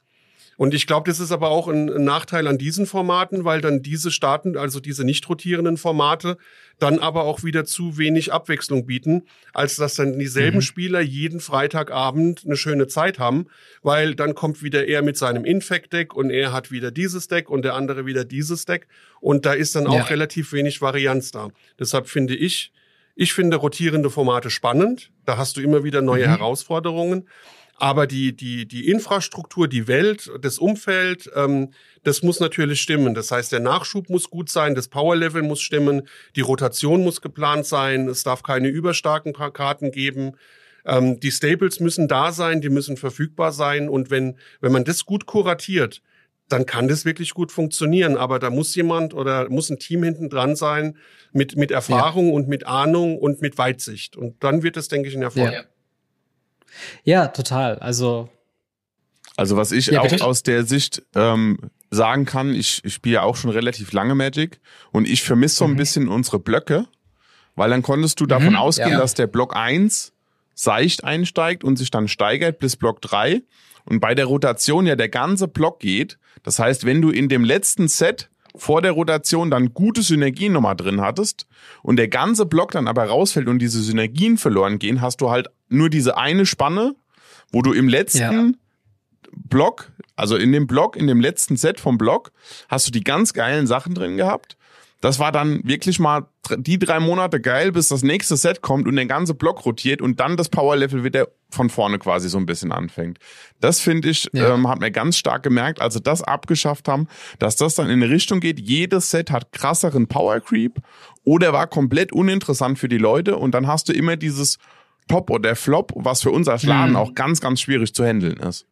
Und 0.59 0.73
ich 0.73 0.87
glaube, 0.87 1.09
das 1.09 1.21
ist 1.21 1.31
aber 1.31 1.51
auch 1.51 1.69
ein, 1.69 1.89
ein, 1.89 2.03
Nachteil 2.03 2.45
an 2.45 2.57
diesen 2.57 2.85
Formaten, 2.85 3.45
weil 3.45 3.61
dann 3.61 3.81
diese 3.81 4.11
Staaten, 4.11 4.57
also 4.57 4.81
diese 4.81 5.05
nicht 5.05 5.29
rotierenden 5.29 5.77
Formate, 5.77 6.37
dann 6.79 6.99
aber 6.99 7.23
auch 7.23 7.45
wieder 7.45 7.63
zu 7.63 7.97
wenig 7.97 8.33
Abwechslung 8.33 8.85
bieten, 8.85 9.23
als 9.53 9.77
dass 9.77 9.95
dann 9.95 10.19
dieselben 10.19 10.57
mhm. 10.57 10.61
Spieler 10.61 10.99
jeden 10.99 11.39
Freitagabend 11.39 12.43
eine 12.45 12.57
schöne 12.57 12.87
Zeit 12.87 13.19
haben, 13.19 13.45
weil 13.83 14.15
dann 14.15 14.35
kommt 14.35 14.61
wieder 14.61 14.85
er 14.85 15.01
mit 15.01 15.15
seinem 15.15 15.45
Infect-Deck 15.45 16.13
und 16.13 16.29
er 16.29 16.51
hat 16.51 16.71
wieder 16.71 16.91
dieses 16.91 17.29
Deck 17.29 17.49
und 17.49 17.63
der 17.63 17.75
andere 17.75 18.05
wieder 18.05 18.25
dieses 18.25 18.65
Deck 18.65 18.89
und 19.21 19.45
da 19.45 19.53
ist 19.53 19.77
dann 19.77 19.87
auch 19.87 19.93
ja. 19.93 20.03
relativ 20.03 20.51
wenig 20.51 20.81
Varianz 20.81 21.31
da. 21.31 21.51
Deshalb 21.79 22.09
finde 22.09 22.35
ich, 22.35 22.73
ich 23.15 23.31
finde 23.31 23.55
rotierende 23.55 24.09
Formate 24.09 24.49
spannend. 24.49 25.09
Da 25.25 25.37
hast 25.37 25.55
du 25.55 25.61
immer 25.61 25.85
wieder 25.85 26.01
neue 26.01 26.27
mhm. 26.27 26.31
Herausforderungen. 26.31 27.29
Aber 27.81 28.07
die, 28.07 28.35
die, 28.35 28.67
die 28.67 28.89
Infrastruktur, 28.89 29.69
die 29.69 29.87
Welt, 29.87 30.29
das 30.41 30.59
Umfeld, 30.59 31.31
ähm, 31.33 31.71
das 32.03 32.23
muss 32.23 32.41
natürlich 32.41 32.81
stimmen. 32.81 33.13
Das 33.13 33.31
heißt, 33.31 33.53
der 33.53 33.61
Nachschub 33.61 34.09
muss 34.09 34.29
gut 34.29 34.49
sein, 34.49 34.75
das 34.75 34.89
Powerlevel 34.89 35.43
muss 35.43 35.61
stimmen, 35.61 36.01
die 36.35 36.41
Rotation 36.41 37.03
muss 37.03 37.21
geplant 37.21 37.65
sein, 37.65 38.09
es 38.09 38.23
darf 38.23 38.43
keine 38.43 38.67
überstarken 38.67 39.31
Karten 39.31 39.91
geben. 39.91 40.33
Ähm, 40.85 41.21
die 41.21 41.31
Staples 41.31 41.79
müssen 41.79 42.09
da 42.09 42.33
sein, 42.33 42.59
die 42.59 42.69
müssen 42.69 42.97
verfügbar 42.97 43.53
sein. 43.53 43.87
Und 43.87 44.11
wenn, 44.11 44.37
wenn 44.59 44.73
man 44.73 44.83
das 44.83 45.05
gut 45.05 45.25
kuratiert, 45.25 46.01
dann 46.49 46.65
kann 46.65 46.89
das 46.89 47.05
wirklich 47.05 47.33
gut 47.33 47.49
funktionieren. 47.49 48.17
Aber 48.17 48.39
da 48.39 48.49
muss 48.49 48.75
jemand 48.75 49.13
oder 49.13 49.49
muss 49.49 49.69
ein 49.69 49.79
Team 49.79 50.03
hinten 50.03 50.29
dran 50.29 50.57
sein 50.57 50.97
mit, 51.31 51.55
mit 51.55 51.71
Erfahrung 51.71 52.27
ja. 52.27 52.33
und 52.33 52.49
mit 52.49 52.67
Ahnung 52.67 53.17
und 53.17 53.41
mit 53.41 53.57
Weitsicht. 53.57 54.17
Und 54.17 54.43
dann 54.43 54.63
wird 54.63 54.75
es, 54.75 54.89
denke 54.89 55.07
ich, 55.07 55.15
ein 55.15 55.21
Erfolg. 55.21 55.53
Ja. 55.53 55.63
Ja, 57.03 57.27
total. 57.27 57.79
Also. 57.79 58.29
Also 59.37 59.55
was 59.55 59.71
ich 59.71 59.87
ja, 59.87 60.01
auch 60.01 60.21
aus 60.21 60.43
der 60.43 60.65
Sicht 60.65 61.01
ähm, 61.15 61.59
sagen 61.91 62.25
kann, 62.25 62.53
ich, 62.53 62.83
ich 62.83 62.93
spiele 62.93 63.15
ja 63.15 63.21
auch 63.23 63.37
schon 63.37 63.51
relativ 63.51 63.93
lange 63.93 64.15
Magic 64.15 64.59
und 64.91 65.07
ich 65.07 65.23
vermisse 65.23 65.57
so 65.57 65.65
ein 65.65 65.71
mhm. 65.71 65.77
bisschen 65.77 66.07
unsere 66.09 66.39
Blöcke, 66.39 66.87
weil 67.55 67.69
dann 67.69 67.81
konntest 67.81 68.19
du 68.19 68.25
davon 68.25 68.49
mhm, 68.49 68.57
ausgehen, 68.57 68.91
ja. 68.91 68.97
dass 68.97 69.13
der 69.13 69.27
Block 69.27 69.55
1 69.55 70.11
seicht 70.55 71.05
einsteigt 71.05 71.63
und 71.63 71.77
sich 71.77 71.89
dann 71.89 72.09
steigert 72.09 72.59
bis 72.59 72.75
Block 72.75 73.01
3 73.01 73.41
und 73.85 74.01
bei 74.01 74.13
der 74.13 74.25
Rotation 74.25 74.85
ja 74.85 74.95
der 74.95 75.09
ganze 75.09 75.47
Block 75.47 75.79
geht. 75.79 76.19
Das 76.43 76.59
heißt, 76.59 76.85
wenn 76.85 77.01
du 77.01 77.09
in 77.09 77.29
dem 77.29 77.43
letzten 77.43 77.87
Set 77.87 78.29
vor 78.55 78.81
der 78.81 78.91
Rotation 78.91 79.49
dann 79.49 79.73
gute 79.73 80.01
Synergien 80.01 80.53
nochmal 80.53 80.75
drin 80.75 81.01
hattest 81.01 81.47
und 81.81 81.95
der 81.95 82.07
ganze 82.07 82.45
Block 82.45 82.71
dann 82.71 82.87
aber 82.87 83.05
rausfällt 83.05 83.47
und 83.47 83.59
diese 83.59 83.81
Synergien 83.81 84.37
verloren 84.37 84.79
gehen, 84.79 85.01
hast 85.01 85.21
du 85.21 85.29
halt 85.29 85.49
nur 85.69 85.89
diese 85.89 86.17
eine 86.17 86.45
Spanne, 86.45 86.95
wo 87.51 87.61
du 87.61 87.73
im 87.73 87.87
letzten 87.87 88.19
ja. 88.19 88.51
Block, 89.31 89.91
also 90.15 90.35
in 90.35 90.51
dem 90.51 90.67
Block, 90.67 90.95
in 90.95 91.07
dem 91.07 91.21
letzten 91.21 91.55
Set 91.55 91.79
vom 91.79 91.97
Block, 91.97 92.31
hast 92.67 92.87
du 92.87 92.91
die 92.91 93.03
ganz 93.03 93.33
geilen 93.33 93.67
Sachen 93.67 93.93
drin 93.93 94.17
gehabt 94.17 94.57
das 95.01 95.17
war 95.17 95.31
dann 95.31 95.61
wirklich 95.63 95.99
mal 95.99 96.27
die 96.57 96.77
drei 96.77 96.99
Monate 96.99 97.39
geil, 97.39 97.71
bis 97.71 97.87
das 97.87 98.03
nächste 98.03 98.35
Set 98.35 98.61
kommt 98.61 98.87
und 98.87 98.95
der 98.95 99.05
ganze 99.05 99.33
Block 99.33 99.65
rotiert 99.65 100.01
und 100.01 100.19
dann 100.19 100.35
das 100.35 100.49
Power-Level 100.49 101.03
wieder 101.03 101.29
von 101.51 101.69
vorne 101.69 101.99
quasi 101.99 102.27
so 102.27 102.37
ein 102.37 102.45
bisschen 102.45 102.71
anfängt. 102.71 103.17
Das 103.61 103.79
finde 103.79 104.09
ich, 104.09 104.29
ja. 104.33 104.53
ähm, 104.53 104.67
hat 104.67 104.79
mir 104.79 104.91
ganz 104.91 105.17
stark 105.17 105.43
gemerkt, 105.43 105.79
als 105.79 105.93
sie 105.93 106.01
das 106.01 106.21
abgeschafft 106.21 106.87
haben, 106.87 107.07
dass 107.37 107.55
das 107.55 107.75
dann 107.75 107.89
in 107.89 108.03
eine 108.03 108.09
Richtung 108.09 108.39
geht, 108.39 108.59
jedes 108.59 109.09
Set 109.09 109.31
hat 109.31 109.51
krasseren 109.51 110.07
Power 110.07 110.41
Creep 110.41 110.79
oder 111.23 111.53
war 111.53 111.67
komplett 111.67 112.11
uninteressant 112.11 112.77
für 112.77 112.89
die 112.89 112.97
Leute 112.97 113.37
und 113.37 113.51
dann 113.51 113.67
hast 113.67 113.87
du 113.87 113.93
immer 113.93 114.17
dieses 114.17 114.57
Top 115.09 115.29
oder 115.29 115.55
Flop, 115.57 115.91
was 115.95 116.21
für 116.21 116.31
unser 116.31 116.57
Schlagen 116.57 116.91
mhm. 116.91 116.97
auch 116.97 117.13
ganz, 117.13 117.41
ganz 117.41 117.59
schwierig 117.59 117.93
zu 117.93 118.05
handeln 118.05 118.37
ist. 118.37 118.68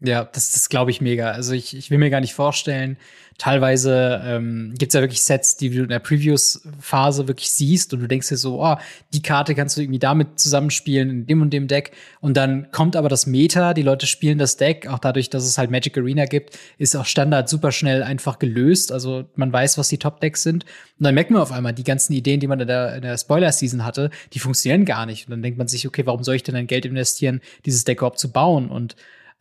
Ja, 0.00 0.24
das, 0.24 0.50
das 0.52 0.68
glaube 0.68 0.90
ich 0.90 1.00
mega. 1.00 1.30
Also 1.30 1.52
ich, 1.52 1.76
ich 1.76 1.90
will 1.90 1.98
mir 1.98 2.10
gar 2.10 2.20
nicht 2.20 2.34
vorstellen. 2.34 2.98
Teilweise 3.38 4.22
ähm, 4.24 4.74
gibt 4.78 4.90
es 4.90 4.94
ja 4.94 5.00
wirklich 5.00 5.22
Sets, 5.22 5.56
die 5.56 5.70
du 5.70 5.82
in 5.82 5.88
der 5.88 5.98
Previews-Phase 5.98 7.26
wirklich 7.26 7.50
siehst 7.50 7.92
und 7.92 8.00
du 8.00 8.06
denkst 8.06 8.28
dir 8.28 8.36
so, 8.36 8.62
oh, 8.62 8.76
die 9.12 9.22
Karte 9.22 9.56
kannst 9.56 9.76
du 9.76 9.80
irgendwie 9.80 9.98
damit 9.98 10.38
zusammenspielen, 10.38 11.10
in 11.10 11.26
dem 11.26 11.42
und 11.42 11.50
dem 11.50 11.66
Deck. 11.66 11.92
Und 12.20 12.36
dann 12.36 12.70
kommt 12.70 12.94
aber 12.94 13.08
das 13.08 13.26
Meta, 13.26 13.74
die 13.74 13.82
Leute 13.82 14.06
spielen 14.06 14.38
das 14.38 14.56
Deck, 14.56 14.86
auch 14.86 15.00
dadurch, 15.00 15.30
dass 15.30 15.44
es 15.44 15.58
halt 15.58 15.70
Magic 15.72 15.98
Arena 15.98 16.26
gibt, 16.26 16.56
ist 16.78 16.96
auch 16.96 17.06
Standard 17.06 17.48
super 17.48 17.72
schnell 17.72 18.04
einfach 18.04 18.38
gelöst. 18.38 18.92
Also 18.92 19.24
man 19.34 19.52
weiß, 19.52 19.78
was 19.78 19.88
die 19.88 19.98
Top-Decks 19.98 20.44
sind. 20.44 20.64
Und 20.98 21.04
dann 21.04 21.14
merkt 21.14 21.32
man 21.32 21.42
auf 21.42 21.50
einmal, 21.50 21.72
die 21.72 21.82
ganzen 21.82 22.12
Ideen, 22.12 22.38
die 22.38 22.46
man 22.46 22.60
in 22.60 22.68
der, 22.68 22.96
in 22.96 23.02
der 23.02 23.18
Spoiler-Season 23.18 23.84
hatte, 23.84 24.10
die 24.32 24.38
funktionieren 24.38 24.84
gar 24.84 25.06
nicht. 25.06 25.26
Und 25.26 25.32
dann 25.32 25.42
denkt 25.42 25.58
man 25.58 25.66
sich, 25.66 25.88
okay, 25.88 26.06
warum 26.06 26.22
soll 26.22 26.36
ich 26.36 26.44
denn 26.44 26.54
ein 26.54 26.68
Geld 26.68 26.86
investieren, 26.86 27.40
dieses 27.64 27.82
Deck 27.82 27.98
überhaupt 27.98 28.20
zu 28.20 28.30
bauen? 28.30 28.70
Und 28.70 28.94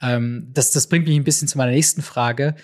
ähm, 0.04 0.50
das, 0.54 0.72
das 0.72 0.88
bringt 0.88 1.08
mich 1.08 1.16
ein 1.16 1.24
bisschen 1.24 1.48
zu 1.48 1.58
meiner 1.58 1.72
nächsten 1.72 2.02
Frage. 2.02 2.56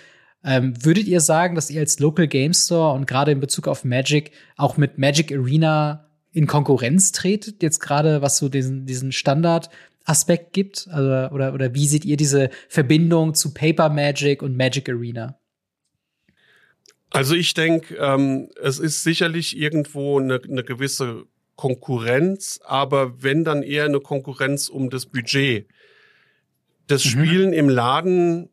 Ähm, 0.44 0.74
würdet 0.84 1.06
ihr 1.06 1.20
sagen, 1.20 1.54
dass 1.54 1.70
ihr 1.70 1.80
als 1.80 1.98
Local 1.98 2.28
Game 2.28 2.54
Store 2.54 2.94
und 2.94 3.06
gerade 3.06 3.32
in 3.32 3.40
Bezug 3.40 3.66
auf 3.66 3.84
Magic 3.84 4.32
auch 4.56 4.76
mit 4.76 4.98
Magic 4.98 5.32
Arena 5.32 6.08
in 6.32 6.46
Konkurrenz 6.46 7.12
tretet? 7.12 7.62
Jetzt 7.62 7.80
gerade 7.80 8.22
was 8.22 8.38
so 8.38 8.48
diesen, 8.48 8.86
diesen 8.86 9.12
Standard-Aspekt 9.12 10.52
gibt? 10.52 10.88
Also, 10.90 11.34
oder, 11.34 11.52
oder 11.52 11.74
wie 11.74 11.86
seht 11.86 12.04
ihr 12.04 12.16
diese 12.16 12.50
Verbindung 12.68 13.34
zu 13.34 13.52
Paper 13.52 13.88
Magic 13.88 14.42
und 14.42 14.56
Magic 14.56 14.88
Arena? 14.88 15.38
Also 17.10 17.34
ich 17.34 17.54
denke, 17.54 17.96
ähm, 17.96 18.50
es 18.62 18.78
ist 18.78 19.02
sicherlich 19.02 19.58
irgendwo 19.58 20.20
eine, 20.20 20.40
eine 20.42 20.62
gewisse 20.62 21.24
Konkurrenz, 21.56 22.60
aber 22.64 23.22
wenn 23.22 23.44
dann 23.44 23.62
eher 23.62 23.84
eine 23.84 24.00
Konkurrenz 24.00 24.68
um 24.68 24.88
das 24.88 25.06
Budget. 25.06 25.66
Das 26.90 27.04
mhm. 27.04 27.08
Spielen 27.08 27.52
im 27.52 27.68
Laden 27.68 28.50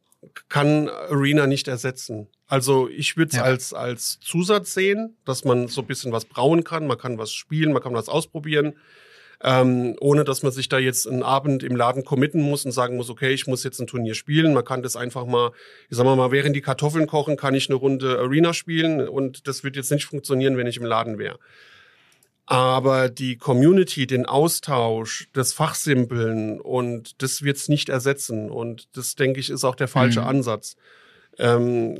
kann 0.49 0.89
Arena 0.89 1.47
nicht 1.47 1.67
ersetzen. 1.67 2.27
Also 2.47 2.87
ich 2.87 3.17
würde 3.17 3.29
es 3.29 3.35
ja. 3.35 3.43
als, 3.43 3.73
als 3.73 4.19
Zusatz 4.19 4.73
sehen, 4.73 5.17
dass 5.25 5.43
man 5.43 5.67
so 5.67 5.81
ein 5.81 5.87
bisschen 5.87 6.11
was 6.11 6.25
brauen 6.25 6.63
kann, 6.63 6.87
man 6.87 6.97
kann 6.97 7.17
was 7.17 7.33
spielen, 7.33 7.73
man 7.73 7.81
kann 7.81 7.93
was 7.93 8.07
ausprobieren, 8.07 8.73
ähm, 9.43 9.95
ohne 9.99 10.23
dass 10.23 10.43
man 10.43 10.51
sich 10.51 10.69
da 10.69 10.79
jetzt 10.79 11.07
einen 11.07 11.23
Abend 11.23 11.63
im 11.63 11.75
Laden 11.75 12.05
committen 12.05 12.41
muss 12.41 12.63
und 12.63 12.71
sagen 12.71 12.95
muss, 12.95 13.09
okay, 13.09 13.33
ich 13.33 13.47
muss 13.47 13.63
jetzt 13.63 13.79
ein 13.79 13.87
Turnier 13.87 14.15
spielen. 14.15 14.53
Man 14.53 14.63
kann 14.63 14.81
das 14.81 14.95
einfach 14.95 15.25
mal, 15.25 15.51
ich 15.89 15.97
sag 15.97 16.05
mal, 16.05 16.15
mal 16.15 16.31
während 16.31 16.55
die 16.55 16.61
Kartoffeln 16.61 17.07
kochen, 17.07 17.37
kann 17.37 17.53
ich 17.53 17.69
eine 17.69 17.75
Runde 17.75 18.17
Arena 18.17 18.53
spielen 18.53 19.07
und 19.07 19.47
das 19.47 19.63
wird 19.63 19.75
jetzt 19.75 19.91
nicht 19.91 20.05
funktionieren, 20.05 20.57
wenn 20.57 20.67
ich 20.67 20.77
im 20.77 20.85
Laden 20.85 21.17
wäre. 21.17 21.39
Aber 22.49 23.09
die 23.09 23.35
Community, 23.35 24.07
den 24.07 24.25
Austausch, 24.25 25.27
das 25.33 25.51
Fachsimpeln 25.51 26.61
und 26.61 27.21
das 27.21 27.41
wird's 27.41 27.67
nicht 27.67 27.89
ersetzen. 27.89 28.49
Und 28.49 28.87
das, 28.95 29.15
denke 29.15 29.41
ich, 29.41 29.49
ist 29.49 29.65
auch 29.65 29.75
der 29.75 29.89
falsche 29.89 30.21
mhm. 30.21 30.27
Ansatz. 30.27 30.77
Ähm, 31.37 31.99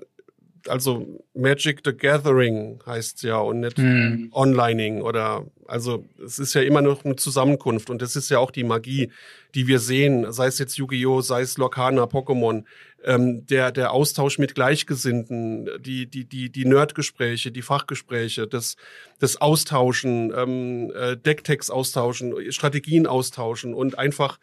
also 0.70 1.22
Magic 1.34 1.82
the 1.86 1.96
Gathering 1.96 2.80
heißt 2.86 3.24
ja 3.24 3.38
und 3.38 3.62
nicht 3.62 3.78
mhm. 3.78 4.30
Onlining 4.32 5.02
oder 5.02 5.46
also 5.68 6.06
es 6.24 6.40
ist 6.40 6.54
ja 6.54 6.62
immer 6.62 6.82
noch 6.82 7.04
eine 7.04 7.16
Zusammenkunft 7.16 7.90
und 7.90 8.02
das 8.02 8.16
ist 8.16 8.30
ja 8.30 8.40
auch 8.40 8.52
die 8.52 8.64
Magie, 8.64 9.12
die 9.56 9.68
wir 9.68 9.80
sehen, 9.80 10.32
sei 10.32 10.48
es 10.48 10.60
jetzt 10.60 10.78
Yu-Gi-Oh, 10.78 11.22
sei 11.22 11.42
es 11.42 11.58
Lorcana, 11.58 12.04
Pokémon, 12.04 12.64
ähm, 13.04 13.46
der 13.48 13.72
der 13.72 13.92
Austausch 13.92 14.40
mit 14.40 14.56
Gleichgesinnten, 14.56 15.70
die 15.80 16.08
die 16.08 16.26
die 16.26 16.50
die 16.50 16.66
Nerdgespräche, 16.66 17.52
die 17.52 17.62
Fachgespräche, 17.62 18.48
das 18.48 18.76
das 19.20 19.40
Austauschen, 19.40 20.34
ähm, 20.36 20.92
äh, 20.96 21.18
Decktext 21.18 21.72
austauschen, 21.72 22.52
Strategien 22.52 23.08
austauschen 23.08 23.74
und 23.74 23.98
einfach 23.98 24.40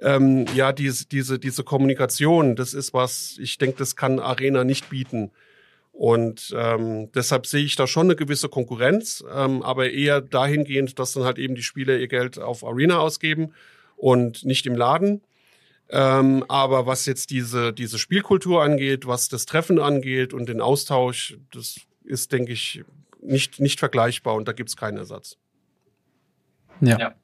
ähm, 0.00 0.46
ja 0.54 0.72
diese 0.72 1.06
diese 1.06 1.38
diese 1.38 1.64
Kommunikation, 1.64 2.56
das 2.56 2.74
ist 2.74 2.94
was 2.94 3.36
ich 3.40 3.58
denke, 3.58 3.78
das 3.78 3.96
kann 3.96 4.20
Arena 4.20 4.64
nicht 4.64 4.90
bieten. 4.90 5.30
Und 5.98 6.54
ähm, 6.56 7.10
deshalb 7.10 7.44
sehe 7.44 7.64
ich 7.64 7.74
da 7.74 7.88
schon 7.88 8.06
eine 8.06 8.14
gewisse 8.14 8.48
Konkurrenz, 8.48 9.24
ähm, 9.34 9.64
aber 9.64 9.90
eher 9.90 10.20
dahingehend, 10.20 10.96
dass 11.00 11.12
dann 11.12 11.24
halt 11.24 11.38
eben 11.38 11.56
die 11.56 11.64
Spieler 11.64 11.98
ihr 11.98 12.06
Geld 12.06 12.38
auf 12.38 12.62
Arena 12.62 13.00
ausgeben 13.00 13.52
und 13.96 14.44
nicht 14.44 14.64
im 14.66 14.76
Laden. 14.76 15.22
Ähm, 15.90 16.44
aber 16.46 16.86
was 16.86 17.04
jetzt 17.06 17.30
diese, 17.30 17.72
diese 17.72 17.98
Spielkultur 17.98 18.62
angeht, 18.62 19.08
was 19.08 19.28
das 19.28 19.44
Treffen 19.44 19.80
angeht 19.80 20.32
und 20.32 20.48
den 20.48 20.60
Austausch, 20.60 21.36
das 21.52 21.80
ist, 22.04 22.30
denke 22.30 22.52
ich, 22.52 22.84
nicht, 23.20 23.58
nicht 23.58 23.80
vergleichbar 23.80 24.36
und 24.36 24.46
da 24.46 24.52
gibt's 24.52 24.76
keinen 24.76 24.98
Ersatz. 24.98 25.36
Ja. 26.80 26.96
ja. 26.96 27.14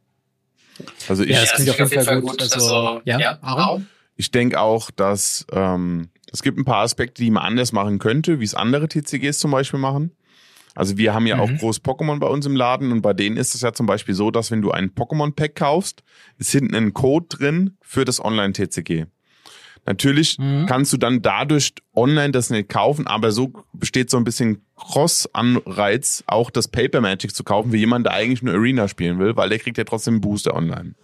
Also 1.09 1.23
ich, 1.23 1.31
ja, 1.31 1.43
das 1.43 1.53
klingt 1.53 1.71
auf 1.71 1.93
jeden 1.93 2.05
Fall 2.05 2.21
gut. 2.21 2.43
Also, 2.43 2.57
also 2.57 3.03
ja, 3.05 3.21
ja 3.21 3.39
Aaron? 3.41 3.89
Ich 4.17 4.33
denke 4.33 4.59
auch, 4.59 4.91
dass 4.91 5.47
ähm, 5.53 6.09
es 6.35 6.43
gibt 6.43 6.59
ein 6.59 6.65
paar 6.65 6.83
Aspekte, 6.83 7.23
die 7.23 7.31
man 7.31 7.45
anders 7.45 7.71
machen 7.71 8.01
könnte, 8.01 8.41
wie 8.41 8.45
es 8.45 8.55
andere 8.55 8.89
TCGs 8.89 9.39
zum 9.39 9.53
Beispiel 9.53 9.79
machen. 9.79 10.11
Also 10.75 10.99
wir 10.99 11.15
haben 11.15 11.29
ja 11.29 11.37
mhm. 11.37 11.43
auch 11.43 11.59
groß 11.61 11.79
Pokémon 11.85 12.19
bei 12.19 12.27
uns 12.27 12.45
im 12.45 12.57
Laden 12.57 12.91
und 12.91 13.03
bei 13.03 13.13
denen 13.13 13.37
ist 13.37 13.55
es 13.55 13.61
ja 13.61 13.73
zum 13.73 13.87
Beispiel 13.87 14.17
so, 14.17 14.33
dass 14.33 14.51
wenn 14.51 14.61
du 14.61 14.73
ein 14.73 14.91
Pokémon-Pack 14.91 15.55
kaufst, 15.55 16.03
ist 16.39 16.51
hinten 16.51 16.75
ein 16.75 16.93
Code 16.93 17.27
drin 17.29 17.77
für 17.81 18.05
das 18.05 18.23
Online-TCG. 18.23 19.07
Natürlich 19.87 20.37
mhm. 20.39 20.67
kannst 20.67 20.93
du 20.93 20.97
dann 20.97 21.23
dadurch 21.23 21.73
online 21.95 22.33
das 22.33 22.51
nicht 22.51 22.69
kaufen, 22.69 23.07
aber 23.07 23.31
so 23.31 23.53
besteht 23.73 24.11
so 24.11 24.17
ein 24.17 24.25
bisschen 24.25 24.65
Cross-Anreiz, 24.75 26.25
auch 26.27 26.51
das 26.51 26.67
Paper 26.67 27.01
Magic 27.01 27.33
zu 27.33 27.45
kaufen, 27.45 27.73
wie 27.73 27.79
jemand, 27.79 28.07
der 28.07 28.15
eigentlich 28.15 28.43
nur 28.43 28.55
Arena 28.55 28.89
spielen 28.89 29.21
will, 29.21 29.37
weil 29.37 29.51
der 29.51 29.61
kriegt 29.61 29.79
ja 29.79 29.85
trotzdem 29.85 30.15
einen 30.15 30.21
Booster 30.23 30.57
online. 30.57 30.97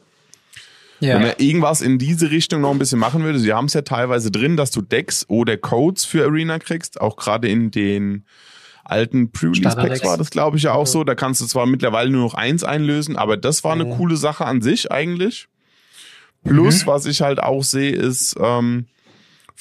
Ja. 1.01 1.15
Wenn 1.15 1.23
man 1.23 1.33
irgendwas 1.39 1.81
in 1.81 1.99
diese 1.99 2.31
Richtung 2.31 2.61
noch 2.61 2.71
ein 2.71 2.79
bisschen 2.79 2.99
machen 2.99 3.25
würde, 3.25 3.39
sie 3.39 3.53
haben 3.53 3.67
es 3.67 3.75
ja 3.75 3.83
teilweise 3.83 4.31
drin, 4.31 4.57
dass 4.57 4.71
du 4.71 4.83
Decks 4.83 5.25
oder 5.29 5.57
Codes 5.57 6.05
für 6.05 6.25
Arena 6.25 6.59
kriegst, 6.59 7.01
auch 7.01 7.17
gerade 7.17 7.49
in 7.49 7.71
den 7.71 8.25
alten 8.85 9.31
Pre-Release-Packs 9.33 10.05
war 10.05 10.19
das, 10.19 10.31
glaube 10.31 10.57
ich, 10.57 10.65
ja 10.65 10.73
auch 10.75 10.87
so. 10.87 11.05
Da 11.05 11.15
kannst 11.15 11.41
du 11.41 11.47
zwar 11.47 11.67
mittlerweile 11.67 12.11
nur 12.11 12.23
noch 12.23 12.35
eins 12.35 12.65
einlösen, 12.65 13.17
aber 13.17 13.37
das 13.37 13.65
war 13.65 13.73
eine 13.73 13.87
oh. 13.87 13.97
coole 13.97 14.17
Sache 14.17 14.45
an 14.45 14.63
sich 14.63 14.91
eigentlich. 14.93 15.49
Plus, 16.45 16.83
mhm. 16.83 16.87
was 16.87 17.07
ich 17.07 17.23
halt 17.23 17.43
auch 17.43 17.63
sehe, 17.63 17.93
ist, 17.93 18.35
ähm, 18.41 18.87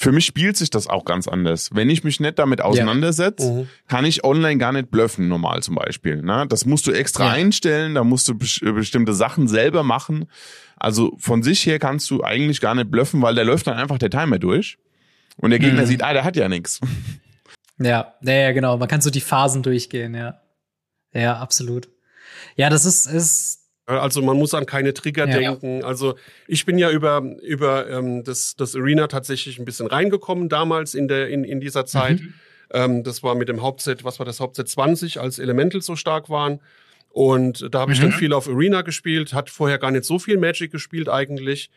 für 0.00 0.12
mich 0.12 0.24
spielt 0.24 0.56
sich 0.56 0.70
das 0.70 0.86
auch 0.86 1.04
ganz 1.04 1.28
anders. 1.28 1.68
Wenn 1.74 1.90
ich 1.90 2.04
mich 2.04 2.20
nicht 2.20 2.38
damit 2.38 2.62
auseinandersetze, 2.62 3.46
ja. 3.46 3.52
mhm. 3.52 3.68
kann 3.86 4.06
ich 4.06 4.24
online 4.24 4.56
gar 4.56 4.72
nicht 4.72 4.90
bluffen, 4.90 5.28
normal 5.28 5.62
zum 5.62 5.74
Beispiel. 5.74 6.22
Ne? 6.22 6.46
Das 6.48 6.64
musst 6.64 6.86
du 6.86 6.92
extra 6.92 7.26
ja. 7.26 7.32
einstellen, 7.32 7.94
da 7.94 8.02
musst 8.02 8.26
du 8.26 8.34
bestimmte 8.34 9.12
Sachen 9.12 9.46
selber 9.46 9.82
machen. 9.82 10.24
Also 10.76 11.14
von 11.18 11.42
sich 11.42 11.66
her 11.66 11.78
kannst 11.78 12.10
du 12.10 12.24
eigentlich 12.24 12.62
gar 12.62 12.74
nicht 12.74 12.90
bluffen, 12.90 13.20
weil 13.20 13.34
der 13.34 13.44
läuft 13.44 13.66
dann 13.66 13.76
einfach 13.76 13.98
der 13.98 14.08
Timer 14.08 14.38
durch. 14.38 14.78
Und 15.36 15.50
der 15.50 15.58
Gegner 15.58 15.82
mhm. 15.82 15.86
sieht, 15.86 16.02
ah, 16.02 16.14
der 16.14 16.24
hat 16.24 16.36
ja 16.36 16.48
nichts. 16.48 16.80
Ja, 17.82 18.12
ja, 18.20 18.34
ja, 18.34 18.52
genau. 18.52 18.76
Man 18.76 18.88
kann 18.88 19.00
so 19.00 19.08
die 19.08 19.22
Phasen 19.22 19.62
durchgehen, 19.62 20.14
ja. 20.14 20.38
Ja, 21.14 21.38
absolut. 21.38 21.88
Ja, 22.54 22.68
das 22.68 22.84
ist, 22.84 23.06
ist 23.06 23.59
also 23.86 24.22
man 24.22 24.36
muss 24.36 24.54
an 24.54 24.66
keine 24.66 24.94
Trigger 24.94 25.26
ja, 25.26 25.38
denken. 25.38 25.80
Ja. 25.80 25.86
Also 25.86 26.14
ich 26.46 26.64
bin 26.64 26.78
ja 26.78 26.90
über 26.90 27.22
über 27.42 27.88
ähm, 27.90 28.22
das 28.24 28.54
das 28.56 28.76
Arena 28.76 29.08
tatsächlich 29.08 29.58
ein 29.58 29.64
bisschen 29.64 29.86
reingekommen 29.86 30.48
damals 30.48 30.94
in 30.94 31.08
der 31.08 31.28
in 31.28 31.44
in 31.44 31.60
dieser 31.60 31.86
Zeit. 31.86 32.20
Mhm. 32.20 32.34
Ähm, 32.72 33.02
das 33.02 33.22
war 33.22 33.34
mit 33.34 33.48
dem 33.48 33.62
Hauptset, 33.62 34.04
was 34.04 34.18
war 34.18 34.26
das 34.26 34.40
Hauptset 34.40 34.68
20, 34.68 35.20
als 35.20 35.38
Elementals 35.38 35.86
so 35.86 35.96
stark 35.96 36.30
waren. 36.30 36.60
Und 37.08 37.74
da 37.74 37.80
habe 37.80 37.92
ich 37.92 37.98
mhm. 37.98 38.04
dann 38.04 38.12
viel 38.12 38.32
auf 38.32 38.48
Arena 38.48 38.82
gespielt, 38.82 39.34
hat 39.34 39.50
vorher 39.50 39.78
gar 39.78 39.90
nicht 39.90 40.04
so 40.04 40.18
viel 40.18 40.38
Magic 40.38 40.70
gespielt 40.70 41.08
eigentlich. 41.08 41.70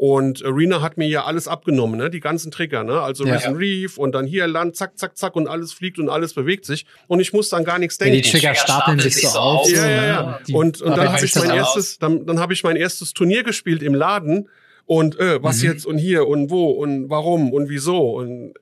Und 0.00 0.42
Arena 0.46 0.80
hat 0.80 0.96
mir 0.96 1.08
ja 1.08 1.26
alles 1.26 1.46
abgenommen, 1.46 1.98
ne? 1.98 2.08
die 2.08 2.20
ganzen 2.20 2.50
Trigger, 2.50 2.84
ne? 2.84 3.02
also 3.02 3.26
ja. 3.26 3.34
Risen 3.34 3.56
Reef 3.56 3.98
und 3.98 4.12
dann 4.12 4.26
hier 4.26 4.46
Land, 4.46 4.74
zack, 4.74 4.98
zack, 4.98 5.18
zack 5.18 5.36
und 5.36 5.46
alles 5.46 5.74
fliegt 5.74 5.98
und 5.98 6.08
alles 6.08 6.32
bewegt 6.32 6.64
sich 6.64 6.86
und 7.06 7.20
ich 7.20 7.34
muss 7.34 7.50
dann 7.50 7.64
gar 7.64 7.78
nichts 7.78 7.98
denken. 7.98 8.16
Ja, 8.16 8.22
die 8.22 8.30
Trigger 8.30 8.54
stapeln 8.54 8.98
sich 8.98 9.20
so 9.20 9.38
auf. 9.38 9.70
Ja, 9.70 9.86
ja, 9.86 10.06
ja. 10.06 10.40
Die 10.48 10.54
und, 10.54 10.80
und 10.80 10.96
dann 10.96 11.12
habe 11.12 11.22
ich 11.22 11.34
mein 11.36 11.50
erstes, 11.50 11.98
dann, 11.98 12.24
dann 12.24 12.40
habe 12.40 12.54
ich 12.54 12.64
mein 12.64 12.76
erstes 12.76 13.12
Turnier 13.12 13.42
gespielt 13.42 13.82
im 13.82 13.94
Laden 13.94 14.48
und 14.86 15.20
äh, 15.20 15.42
was 15.42 15.60
mhm. 15.60 15.68
jetzt 15.68 15.84
und 15.84 15.98
hier 15.98 16.26
und 16.26 16.48
wo 16.48 16.70
und 16.70 17.10
warum 17.10 17.52
und 17.52 17.68
wieso 17.68 18.12
und 18.12 18.54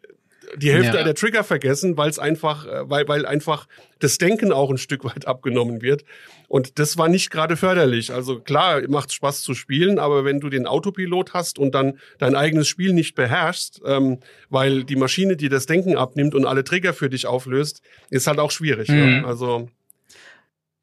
die 0.56 0.72
Hälfte 0.72 0.96
ja. 0.96 1.04
der 1.04 1.14
Trigger 1.14 1.44
vergessen, 1.44 1.96
weil 1.96 2.10
es 2.10 2.18
einfach, 2.18 2.66
äh, 2.66 2.88
weil, 2.88 3.06
weil 3.08 3.26
einfach 3.26 3.66
das 3.98 4.18
Denken 4.18 4.52
auch 4.52 4.70
ein 4.70 4.78
Stück 4.78 5.04
weit 5.04 5.26
abgenommen 5.26 5.82
wird. 5.82 6.04
Und 6.48 6.78
das 6.78 6.96
war 6.96 7.08
nicht 7.08 7.30
gerade 7.30 7.56
förderlich. 7.56 8.12
Also 8.12 8.40
klar, 8.40 8.82
macht 8.88 9.12
Spaß 9.12 9.42
zu 9.42 9.54
spielen, 9.54 9.98
aber 9.98 10.24
wenn 10.24 10.40
du 10.40 10.48
den 10.48 10.66
Autopilot 10.66 11.34
hast 11.34 11.58
und 11.58 11.74
dann 11.74 11.98
dein 12.18 12.34
eigenes 12.34 12.68
Spiel 12.68 12.92
nicht 12.92 13.14
beherrschst, 13.14 13.82
ähm, 13.84 14.18
weil 14.48 14.84
die 14.84 14.96
Maschine 14.96 15.36
dir 15.36 15.50
das 15.50 15.66
Denken 15.66 15.96
abnimmt 15.96 16.34
und 16.34 16.46
alle 16.46 16.64
Trigger 16.64 16.94
für 16.94 17.10
dich 17.10 17.26
auflöst, 17.26 17.82
ist 18.10 18.26
halt 18.26 18.38
auch 18.38 18.50
schwierig. 18.50 18.88
Mhm. 18.88 19.20
Ja? 19.22 19.24
Also 19.24 19.68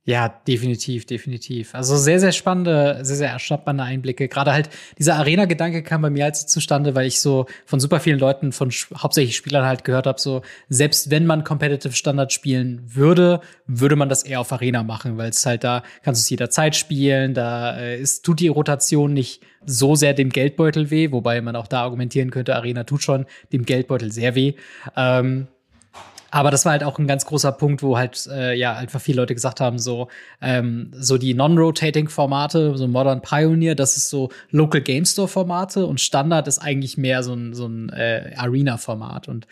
ja, 0.07 0.29
definitiv, 0.29 1.07
definitiv. 1.07 1.73
Also 1.73 1.97
sehr, 1.97 2.19
sehr 2.19 2.31
spannende, 2.31 2.99
sehr, 3.01 3.15
sehr 3.15 3.29
erstappende 3.31 3.83
Einblicke. 3.83 4.27
Gerade 4.27 4.53
halt 4.53 4.69
dieser 4.99 5.15
Arena-Gedanke 5.15 5.81
kam 5.81 6.03
bei 6.03 6.11
mir 6.11 6.25
halt 6.25 6.35
zustande, 6.35 6.93
weil 6.93 7.07
ich 7.07 7.19
so 7.19 7.47
von 7.65 7.79
super 7.79 7.99
vielen 7.99 8.19
Leuten, 8.19 8.51
von 8.51 8.69
hauptsächlich 8.95 9.35
Spielern 9.35 9.65
halt 9.65 9.83
gehört 9.83 10.05
habe, 10.05 10.21
so 10.21 10.43
selbst 10.69 11.09
wenn 11.09 11.25
man 11.25 11.43
Competitive 11.43 11.93
Standard 11.93 12.31
spielen 12.31 12.83
würde, 12.85 13.41
würde 13.65 13.95
man 13.95 14.07
das 14.07 14.21
eher 14.21 14.41
auf 14.41 14.51
Arena 14.51 14.83
machen, 14.83 15.17
weil 15.17 15.31
es 15.31 15.43
halt 15.43 15.63
da 15.63 15.81
kannst 16.03 16.21
du 16.21 16.23
es 16.25 16.29
jederzeit 16.29 16.75
spielen, 16.75 17.33
da 17.33 17.75
äh, 17.75 17.99
ist, 17.99 18.23
tut 18.23 18.39
die 18.39 18.47
Rotation 18.47 19.11
nicht 19.11 19.41
so 19.65 19.95
sehr 19.95 20.13
dem 20.13 20.29
Geldbeutel 20.29 20.91
weh, 20.91 21.11
wobei 21.11 21.41
man 21.41 21.55
auch 21.55 21.65
da 21.65 21.81
argumentieren 21.81 22.29
könnte, 22.29 22.55
Arena 22.55 22.83
tut 22.83 23.01
schon 23.01 23.25
dem 23.51 23.65
Geldbeutel 23.65 24.11
sehr 24.11 24.35
weh. 24.35 24.53
Ähm, 24.95 25.47
aber 26.31 26.51
das 26.51 26.65
war 26.65 26.73
halt 26.73 26.83
auch 26.83 26.99
ein 26.99 27.07
ganz 27.07 27.25
großer 27.25 27.51
Punkt, 27.51 27.83
wo 27.83 27.97
halt 27.97 28.27
äh, 28.31 28.53
ja 28.57 28.75
einfach 28.75 28.99
viele 28.99 29.21
Leute 29.21 29.33
gesagt 29.33 29.61
haben, 29.61 29.79
so 29.79 30.09
ähm, 30.41 30.91
so 30.93 31.17
die 31.17 31.33
Non-Rotating-Formate, 31.33 32.77
so 32.77 32.87
Modern 32.87 33.21
Pioneer, 33.21 33.75
das 33.75 33.97
ist 33.97 34.09
so 34.09 34.29
Local 34.51 34.81
Game 34.81 35.05
Store-Formate 35.05 35.85
und 35.85 36.01
Standard 36.01 36.47
ist 36.47 36.59
eigentlich 36.59 36.97
mehr 36.97 37.23
so 37.23 37.33
ein 37.33 37.53
so 37.53 37.67
ein 37.67 37.89
äh, 37.89 38.33
Arena-Format. 38.35 39.27
Und 39.27 39.47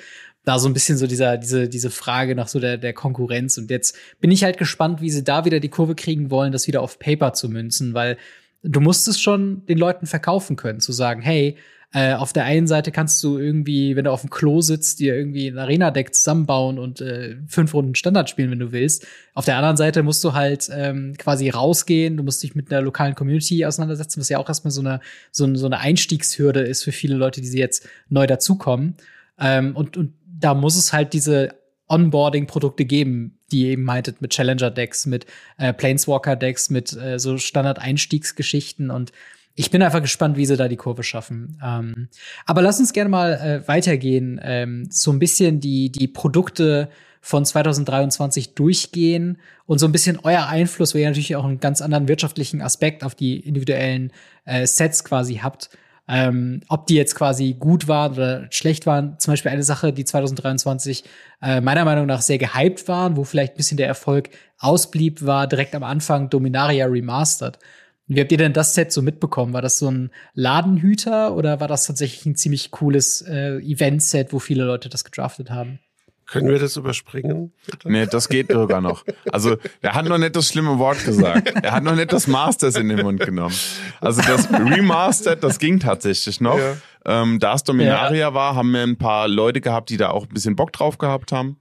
da 0.45 0.59
so 0.59 0.67
ein 0.67 0.74
bisschen 0.74 0.97
so 0.97 1.07
dieser 1.07 1.38
diese 1.38 1.69
diese 1.69 1.89
Frage 1.89 2.36
nach 2.36 2.47
so 2.47 2.59
der 2.59 2.78
der 2.78 2.93
Konkurrenz. 2.93 3.57
Und 3.57 3.69
jetzt 3.69 3.95
bin 4.19 4.32
ich 4.32 4.43
halt 4.43 4.57
gespannt, 4.57 5.01
wie 5.01 5.09
sie 5.09 5.24
da 5.24 5.45
wieder 5.45 5.59
die 5.59 5.69
Kurve 5.69 5.95
kriegen 5.95 6.32
wollen, 6.32 6.51
das 6.51 6.67
wieder 6.67 6.82
auf 6.82 6.99
Paper 6.99 7.34
zu 7.34 7.49
münzen, 7.49 7.93
weil 7.93 8.17
du 8.63 8.80
musst 8.80 9.07
es 9.07 9.21
schon 9.21 9.65
den 9.65 9.78
Leuten 9.78 10.05
verkaufen 10.05 10.55
können, 10.55 10.80
zu 10.80 10.91
sagen, 10.91 11.21
hey, 11.21 11.57
äh, 11.93 12.13
auf 12.13 12.33
der 12.33 12.45
einen 12.45 12.65
Seite 12.65 12.91
kannst 12.91 13.23
du 13.23 13.37
irgendwie, 13.37 13.95
wenn 13.95 14.05
du 14.05 14.11
auf 14.11 14.21
dem 14.21 14.31
Klo 14.31 14.61
sitzt, 14.61 14.99
dir 14.99 15.15
irgendwie 15.15 15.47
ein 15.47 15.59
Arena-Deck 15.59 16.15
zusammenbauen 16.15 16.79
und 16.79 17.01
äh, 17.01 17.37
fünf 17.47 17.71
Runden 17.75 17.93
Standard 17.93 18.31
spielen, 18.31 18.49
wenn 18.49 18.59
du 18.59 18.71
willst. 18.71 19.05
Auf 19.35 19.45
der 19.45 19.57
anderen 19.57 19.77
Seite 19.77 20.01
musst 20.01 20.23
du 20.23 20.33
halt 20.33 20.69
ähm, 20.73 21.13
quasi 21.19 21.49
rausgehen, 21.49 22.17
du 22.17 22.23
musst 22.23 22.41
dich 22.41 22.55
mit 22.55 22.71
einer 22.71 22.81
lokalen 22.81 23.13
Community 23.13 23.63
auseinandersetzen, 23.63 24.19
was 24.19 24.29
ja 24.29 24.39
auch 24.39 24.49
erstmal 24.49 24.71
so 24.71 24.81
eine, 24.81 25.01
so, 25.31 25.53
so 25.53 25.67
eine 25.67 25.79
Einstiegshürde 25.79 26.61
ist 26.61 26.83
für 26.83 26.91
viele 26.91 27.15
Leute, 27.15 27.41
die 27.41 27.47
sie 27.47 27.59
jetzt 27.59 27.87
neu 28.09 28.25
dazukommen. 28.25 28.95
Ähm, 29.39 29.75
und, 29.75 29.95
und 29.95 30.13
da 30.25 30.55
muss 30.55 30.75
es 30.75 30.93
halt 30.93 31.13
diese 31.13 31.49
Onboarding-Produkte 31.89 32.85
geben, 32.85 33.37
die 33.51 33.67
eben 33.67 33.83
meintet 33.83 34.19
mit 34.19 34.31
Challenger-Decks, 34.31 35.05
mit 35.05 35.27
äh, 35.59 35.73
Planeswalker-Decks, 35.73 36.71
mit 36.71 36.91
äh, 36.93 37.19
so 37.19 37.37
Standard-Einstiegsgeschichten 37.37 38.89
und 38.89 39.11
ich 39.56 39.70
bin 39.70 39.82
einfach 39.84 40.01
gespannt, 40.01 40.36
wie 40.38 40.45
sie 40.45 40.58
da 40.58 40.68
die 40.68 40.78
Kurve 40.78 41.04
schaffen. 41.04 41.60
Ähm, 41.64 42.10
aber 42.45 42.62
lass 42.62 42.80
uns 42.80 42.93
gerne 42.93 43.10
mal 43.10 43.34
äh, 43.34 43.68
weitergehen, 43.68 44.39
ähm, 44.43 44.88
so 44.89 45.12
ein 45.12 45.20
bisschen 45.20 45.60
die, 45.60 45.91
die 45.91 46.08
Produkte 46.08 46.89
von 47.22 47.45
2023 47.45 48.54
durchgehen 48.56 49.38
und 49.66 49.80
so 49.80 49.86
ein 49.86 49.91
bisschen 49.91 50.20
euer 50.24 50.47
Einfluss, 50.47 50.93
weil 50.93 51.01
ihr 51.01 51.08
natürlich 51.08 51.36
auch 51.36 51.45
einen 51.45 51.60
ganz 51.60 51.82
anderen 51.82 52.08
wirtschaftlichen 52.08 52.62
Aspekt 52.62 53.04
auf 53.04 53.16
die 53.16 53.39
individuellen 53.39 54.12
äh, 54.45 54.66
Sets 54.66 55.04
quasi 55.04 55.36
habt. 55.36 55.70
Ähm, 56.06 56.60
ob 56.68 56.86
die 56.88 56.95
jetzt 56.95 57.16
quasi 57.16 57.54
gut 57.58 57.88
waren 57.88 58.12
oder 58.12 58.47
schlecht 58.49 58.86
waren. 58.86 59.18
Zum 59.20 59.32
Beispiel 59.32 59.51
eine 59.51 59.64
Sache, 59.64 59.93
die 59.93 60.04
2023 60.04 61.06
äh, 61.41 61.62
meiner 61.62 61.86
Meinung 61.86 62.08
nach 62.08 62.22
sehr 62.22 62.38
gehypt 62.38 62.89
waren, 62.89 63.16
wo 63.16 63.24
vielleicht 63.24 63.54
ein 63.54 63.58
bisschen 63.58 63.78
der 63.78 63.88
Erfolg 63.88 64.30
ausblieb, 64.58 65.26
war 65.26 65.47
direkt 65.47 65.76
am 65.76 65.84
Anfang 65.84 66.30
Dominaria 66.30 66.88
Remastered. 66.88 67.58
Wie 68.08 68.20
habt 68.20 68.32
ihr 68.32 68.38
denn 68.38 68.54
das 68.54 68.76
Set 68.76 68.91
so 68.91 69.01
mitbekommen? 69.01 69.54
War 69.54 69.62
das 69.62 69.80
so 69.80 69.89
ein 69.89 70.12
Ladenhüter 70.34 71.36
oder 71.36 71.60
war 71.60 71.68
das 71.68 71.88
tatsächlich 71.88 72.26
ein 72.26 72.36
ziemlich 72.36 72.72
cooles 72.72 73.22
äh, 73.22 73.58
Event-Set, 73.60 74.34
wo 74.34 74.39
viele 74.39 74.66
Leute 74.66 74.89
das 74.89 75.06
gedraftet 75.06 75.49
haben? 75.49 75.80
Können 76.26 76.49
wir 76.49 76.58
das 76.58 76.78
überspringen? 76.78 77.54
Bitte? 77.66 77.91
Nee, 77.91 78.06
das 78.06 78.30
geht 78.30 78.51
sogar 78.51 78.82
noch. 78.82 79.04
Also, 79.32 79.58
er 79.82 79.93
hat 79.93 80.06
noch 80.06 80.18
nicht 80.18 80.36
das 80.36 80.47
schlimme 80.47 80.80
Wort 80.80 81.04
gesagt. 81.06 81.54
Er 81.64 81.72
hat 81.74 81.84
noch 81.84 81.95
nicht 81.95 82.12
das 82.14 82.28
Masters 82.28 82.76
in 82.76 82.89
den 82.89 83.01
Mund 83.01 83.20
genommen. 83.20 83.56
Also, 83.99 84.22
das 84.22 84.49
Remastered, 84.51 85.43
das 85.43 85.60
ging 85.60 85.80
tatsächlich 85.80 86.41
noch. 86.41 86.58
Ja. 86.58 86.78
Ähm, 87.06 87.39
da 87.39 87.54
es 87.56 87.64
Dominaria 87.64 88.20
ja. 88.20 88.34
war, 88.34 88.56
haben 88.56 88.72
wir 88.72 88.82
ein 88.82 88.97
paar 88.97 89.28
Leute 89.28 89.62
gehabt, 89.62 89.89
die 89.89 89.97
da 89.97 90.10
auch 90.10 90.24
ein 90.24 90.34
bisschen 90.34 90.56
Bock 90.56 90.72
drauf 90.72 90.97
gehabt 90.97 91.32
haben. 91.32 91.58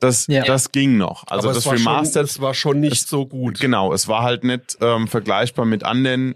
Das, 0.00 0.26
ja. 0.26 0.44
das 0.44 0.72
ging 0.72 0.96
noch. 0.96 1.24
Also, 1.28 1.52
das 1.52 1.70
Remastered. 1.70 2.30
Schon, 2.30 2.42
war 2.42 2.54
schon 2.54 2.80
nicht 2.80 3.04
es, 3.04 3.08
so 3.08 3.26
gut. 3.26 3.60
Genau, 3.60 3.92
es 3.92 4.08
war 4.08 4.22
halt 4.22 4.44
nicht 4.44 4.76
ähm, 4.80 5.08
vergleichbar 5.08 5.64
mit 5.64 5.84
anderen 5.84 6.34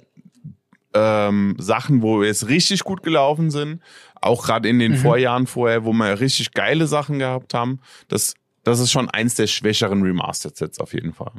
ähm, 0.94 1.56
Sachen, 1.58 2.02
wo 2.02 2.22
es 2.22 2.48
richtig 2.48 2.84
gut 2.84 3.02
gelaufen 3.02 3.50
sind. 3.50 3.80
Auch 4.20 4.44
gerade 4.44 4.68
in 4.68 4.78
den 4.78 4.92
mhm. 4.92 4.96
Vorjahren 4.96 5.46
vorher, 5.46 5.84
wo 5.84 5.92
wir 5.92 6.20
richtig 6.20 6.52
geile 6.52 6.86
Sachen 6.86 7.18
gehabt 7.18 7.54
haben. 7.54 7.80
Das, 8.08 8.34
das 8.64 8.80
ist 8.80 8.90
schon 8.90 9.08
eins 9.08 9.34
der 9.34 9.46
schwächeren 9.46 10.02
Remastered-Sets 10.02 10.78
auf 10.80 10.92
jeden 10.94 11.12
Fall. 11.12 11.32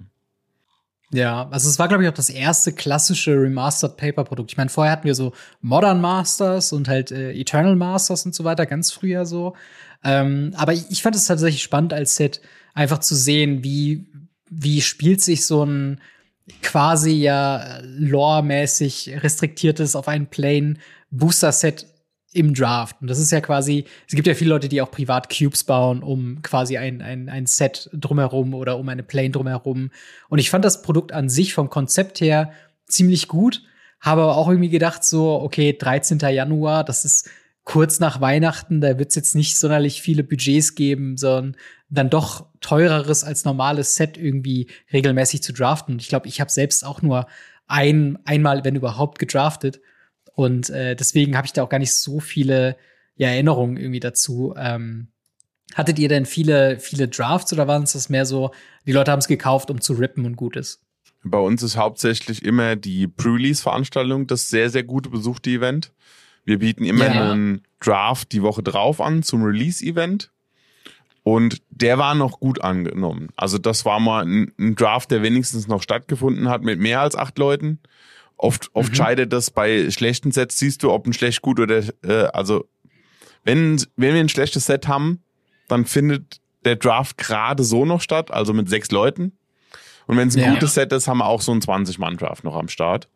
Ja, 1.14 1.50
also 1.52 1.70
es 1.70 1.78
war, 1.78 1.90
glaube 1.90 2.04
ich, 2.04 2.10
auch 2.10 2.14
das 2.14 2.30
erste 2.30 2.72
klassische 2.72 3.34
Remastered 3.34 3.98
Paper-Produkt. 3.98 4.52
Ich 4.52 4.58
meine, 4.58 4.70
vorher 4.70 4.94
hatten 4.94 5.04
wir 5.04 5.16
so 5.16 5.34
Modern 5.60 6.00
Masters 6.00 6.72
und 6.72 6.88
halt 6.88 7.12
äh, 7.12 7.34
Eternal 7.34 7.76
Masters 7.76 8.26
und 8.26 8.34
so 8.34 8.46
weiter, 8.46 8.66
ganz 8.66 8.92
früher 8.92 9.26
so. 9.26 9.54
Ähm, 10.04 10.54
aber 10.56 10.74
ich, 10.74 11.02
fand 11.02 11.16
es 11.16 11.26
tatsächlich 11.26 11.64
spannend 11.64 11.94
als 11.94 12.16
Set, 12.16 12.42
einfach 12.74 13.00
zu 13.00 13.16
sehen, 13.16 13.64
wie, 13.64 14.08
wie 14.50 14.82
spielt 14.82 15.22
sich 15.22 15.46
so 15.46 15.64
ein 15.64 16.02
quasi 16.62 17.12
ja 17.12 17.80
lore-mäßig 17.84 19.22
restriktiertes 19.24 19.96
auf 19.96 20.08
einen 20.08 20.28
Plane 20.28 20.76
Booster-Set 21.12 21.88
im 22.34 22.54
Draft. 22.54 22.96
Und 23.02 23.10
das 23.10 23.20
ist 23.20 23.32
ja 23.32 23.42
quasi, 23.42 23.86
es 24.08 24.16
gibt 24.16 24.28
ja 24.28 24.34
viele 24.34 24.52
Leute, 24.52 24.70
die 24.70 24.82
auch 24.82 24.90
privat 24.90 25.30
Cubes 25.30 25.64
bauen, 25.66 26.02
um 26.02 26.42
quasi 26.42 26.78
ein, 26.78 27.02
ein, 27.02 27.30
ein 27.30 27.46
Set 27.46 27.90
drumherum 27.94 28.54
oder 28.54 28.78
um 28.78 28.88
eine 28.90 29.04
Plane 29.04 29.32
drumherum. 29.32 29.92
Und 30.30 30.40
ich 30.40 30.50
fand 30.50 30.64
das 30.64 30.82
Produkt 30.82 31.12
an 31.12 31.28
sich 31.28 31.54
vom 31.54 31.70
Konzept 31.70 32.22
her 32.22 32.54
ziemlich 32.88 33.28
gut, 33.28 33.64
habe 34.00 34.24
aber 34.24 34.38
auch 34.38 34.48
irgendwie 34.48 34.70
gedacht, 34.70 35.04
so, 35.04 35.42
okay, 35.42 35.76
13. 35.78 36.20
Januar, 36.20 36.84
das 36.84 37.06
ist 37.06 37.30
kurz 37.64 38.00
nach 38.00 38.22
Weihnachten, 38.22 38.82
da 38.82 38.98
wird 38.98 39.10
es 39.10 39.16
jetzt 39.16 39.36
nicht 39.36 39.58
sonderlich 39.58 40.02
viele 40.02 40.24
Budgets 40.24 40.76
geben, 40.76 41.18
sondern 41.18 41.58
dann 41.90 42.10
doch 42.10 42.48
teureres 42.60 43.24
als 43.24 43.46
normales 43.46 43.96
Set 43.96 44.18
irgendwie 44.18 44.68
regelmäßig 44.92 45.44
zu 45.44 45.54
draften. 45.54 46.00
Ich 46.00 46.08
glaube, 46.08 46.28
ich 46.28 46.42
habe 46.42 46.52
selbst 46.52 46.86
auch 46.86 47.02
nur 47.02 47.28
ein, 47.68 48.18
einmal, 48.26 48.64
wenn 48.64 48.76
überhaupt, 48.76 49.20
gedraftet. 49.20 49.82
Und 50.34 50.70
äh, 50.70 50.96
deswegen 50.96 51.38
habe 51.38 51.46
ich 51.46 51.54
da 51.54 51.64
auch 51.64 51.70
gar 51.70 51.80
nicht 51.80 51.94
so 51.94 52.20
viele 52.20 52.78
ja, 53.16 53.30
Erinnerungen 53.30 53.78
irgendwie 53.78 54.00
dazu. 54.00 54.54
Ähm, 54.58 55.10
hattet 55.74 56.00
ihr 56.00 56.10
denn 56.10 56.26
viele, 56.26 56.80
viele 56.80 57.08
Drafts 57.08 57.54
oder 57.54 57.68
waren 57.68 57.84
es 57.84 57.94
das 57.94 58.10
mehr 58.10 58.26
so, 58.26 58.52
die 58.86 58.92
Leute 58.92 59.12
haben 59.12 59.20
es 59.20 59.28
gekauft, 59.28 59.70
um 59.70 59.82
zu 59.82 59.94
rippen 59.94 60.26
und 60.26 60.36
gut 60.36 60.56
ist? 60.56 60.82
Bei 61.24 61.38
uns 61.38 61.62
ist 61.62 61.78
hauptsächlich 61.78 62.44
immer 62.44 62.76
die 62.76 63.08
Pre-Release-Veranstaltung 63.08 64.26
das 64.26 64.50
sehr, 64.50 64.70
sehr 64.70 64.84
gute 64.84 65.10
besuchte 65.10 65.52
Event. 65.52 65.94
Wir 66.44 66.60
bieten 66.60 66.86
immer 66.86 67.14
ja. 67.14 67.32
einen 67.32 67.62
Draft 67.80 68.32
die 68.32 68.42
Woche 68.42 68.64
drauf 68.64 69.02
an 69.02 69.24
zum 69.24 69.44
Release-Event. 69.44 70.32
Und 71.24 71.62
der 71.70 72.00
war 72.00 72.16
noch 72.16 72.40
gut 72.40 72.62
angenommen. 72.62 73.30
Also 73.36 73.60
das 73.60 73.86
war 73.86 74.00
mal 74.00 74.26
ein, 74.26 74.52
ein, 74.60 74.76
Draft, 74.76 75.12
der 75.12 75.22
wenigstens 75.22 75.68
noch 75.68 75.84
stattgefunden 75.84 76.50
hat 76.50 76.64
mit 76.64 76.80
mehr 76.80 77.02
als 77.02 77.16
acht 77.16 77.38
Leuten. 77.38 77.80
Oft, 78.38 78.72
oft 78.74 78.90
mhm. 78.90 78.96
scheidet 78.96 79.34
das 79.34 79.52
bei 79.52 79.92
schlechten 79.92 80.32
Sets, 80.32 80.58
siehst 80.58 80.82
du, 80.82 80.92
ob 80.92 81.06
ein 81.06 81.14
schlecht 81.14 81.44
gut 81.44 81.60
oder 81.60 81.84
äh, 82.04 82.24
also 82.34 82.68
wenn, 83.44 83.84
wenn 83.96 84.16
wir 84.16 84.20
ein 84.20 84.30
schlechtes 84.30 84.66
Set 84.66 84.88
haben, 84.88 85.22
dann 85.68 85.86
findet 85.86 86.42
der 86.66 86.76
Draft 86.76 87.18
gerade 87.18 87.64
so 87.64 87.86
noch 87.86 88.02
statt, 88.02 88.32
also 88.32 88.54
mit 88.54 88.70
sechs 88.70 88.90
Leuten. 88.90 89.34
Und 90.08 90.18
wenn 90.18 90.28
es 90.28 90.36
ein 90.36 90.44
ja. 90.44 90.54
gutes 90.54 90.74
Set 90.74 90.92
ist, 90.92 91.08
haben 91.08 91.20
wir 91.20 91.28
auch 91.28 91.42
so 91.42 91.52
einen 91.52 91.62
20-Mann-Draft 91.62 92.44
noch 92.44 92.56
am 92.56 92.68
Start. 92.68 93.08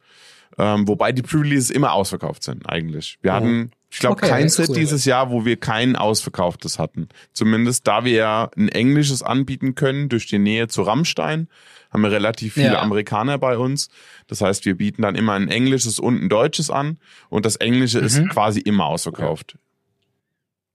Ähm, 0.57 0.87
wobei 0.87 1.11
die 1.11 1.21
Pre-Releases 1.21 1.69
immer 1.69 1.93
ausverkauft 1.93 2.43
sind, 2.43 2.67
eigentlich. 2.69 3.17
Wir 3.21 3.31
oh. 3.31 3.35
hatten, 3.35 3.71
ich 3.89 3.99
glaube, 3.99 4.17
okay, 4.17 4.29
kein 4.29 4.49
Set 4.49 4.69
cool. 4.69 4.75
dieses 4.75 5.05
Jahr, 5.05 5.29
wo 5.29 5.45
wir 5.45 5.57
kein 5.57 5.95
ausverkauftes 5.95 6.79
hatten. 6.79 7.09
Zumindest 7.33 7.87
da 7.87 8.05
wir 8.05 8.13
ja 8.13 8.49
ein 8.55 8.69
englisches 8.69 9.21
anbieten 9.21 9.75
können 9.75 10.09
durch 10.09 10.27
die 10.27 10.39
Nähe 10.39 10.67
zu 10.67 10.83
Rammstein, 10.83 11.49
haben 11.91 12.03
wir 12.03 12.11
relativ 12.11 12.53
viele 12.53 12.73
ja. 12.73 12.81
Amerikaner 12.81 13.37
bei 13.37 13.57
uns. 13.57 13.89
Das 14.27 14.41
heißt, 14.41 14.65
wir 14.65 14.75
bieten 14.75 15.01
dann 15.01 15.15
immer 15.15 15.33
ein 15.33 15.49
englisches 15.49 15.99
und 15.99 16.21
ein 16.21 16.29
deutsches 16.29 16.69
an 16.69 16.99
und 17.29 17.45
das 17.45 17.57
englische 17.57 17.99
mhm. 17.99 18.05
ist 18.05 18.29
quasi 18.29 18.59
immer 18.59 18.85
ausverkauft. 18.85 19.57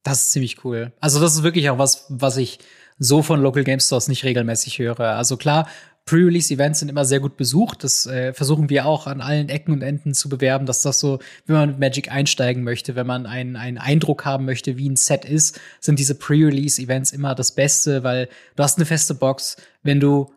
Das 0.03 0.23
ist 0.23 0.33
ziemlich 0.33 0.65
cool. 0.65 0.93
Also 1.01 1.21
das 1.21 1.35
ist 1.35 1.43
wirklich 1.43 1.69
auch 1.71 1.79
was, 1.79 2.07
was 2.09 2.37
ich 2.37 2.59
so 2.99 3.23
von 3.23 3.41
Local 3.41 3.65
Game 3.65 3.81
Stores 3.81 4.09
nicht 4.09 4.25
regelmäßig 4.25 4.79
höre. 4.79 5.17
Also 5.17 5.37
klar, 5.37 5.69
Pre-Release-Events 6.07 6.81
sind 6.81 6.89
immer 6.89 7.05
sehr 7.05 7.21
gut 7.21 7.37
besucht. 7.37 7.85
Das 7.85 8.07
äh, 8.07 8.33
versuchen 8.33 8.69
wir 8.69 8.87
auch 8.87 9.07
an 9.07 9.21
allen 9.21 9.49
Ecken 9.49 9.73
und 9.73 9.83
Enden 9.83 10.15
zu 10.15 10.29
bewerben, 10.29 10.67
dass 10.67 10.83
das 10.83 10.99
so, 10.99 11.21
wenn 11.47 11.57
man 11.57 11.69
mit 11.71 11.79
Magic 11.79 12.11
einsteigen 12.11 12.65
möchte, 12.65 12.97
wenn 12.97 13.07
man 13.07 13.27
einen, 13.27 13.57
einen 13.57 13.79
Eindruck 13.79 14.25
haben 14.25 14.45
möchte, 14.45 14.77
wie 14.77 14.89
ein 14.89 14.97
Set 14.97 15.25
ist, 15.25 15.61
sind 15.79 15.99
diese 15.99 16.17
Pre-Release-Events 16.17 17.13
immer 17.13 17.35
das 17.35 17.53
Beste, 17.53 18.03
weil 18.03 18.29
du 18.57 18.63
hast 18.63 18.79
eine 18.79 18.87
feste 18.87 19.15
Box. 19.15 19.57
Wenn 19.83 20.01
du 20.01 20.33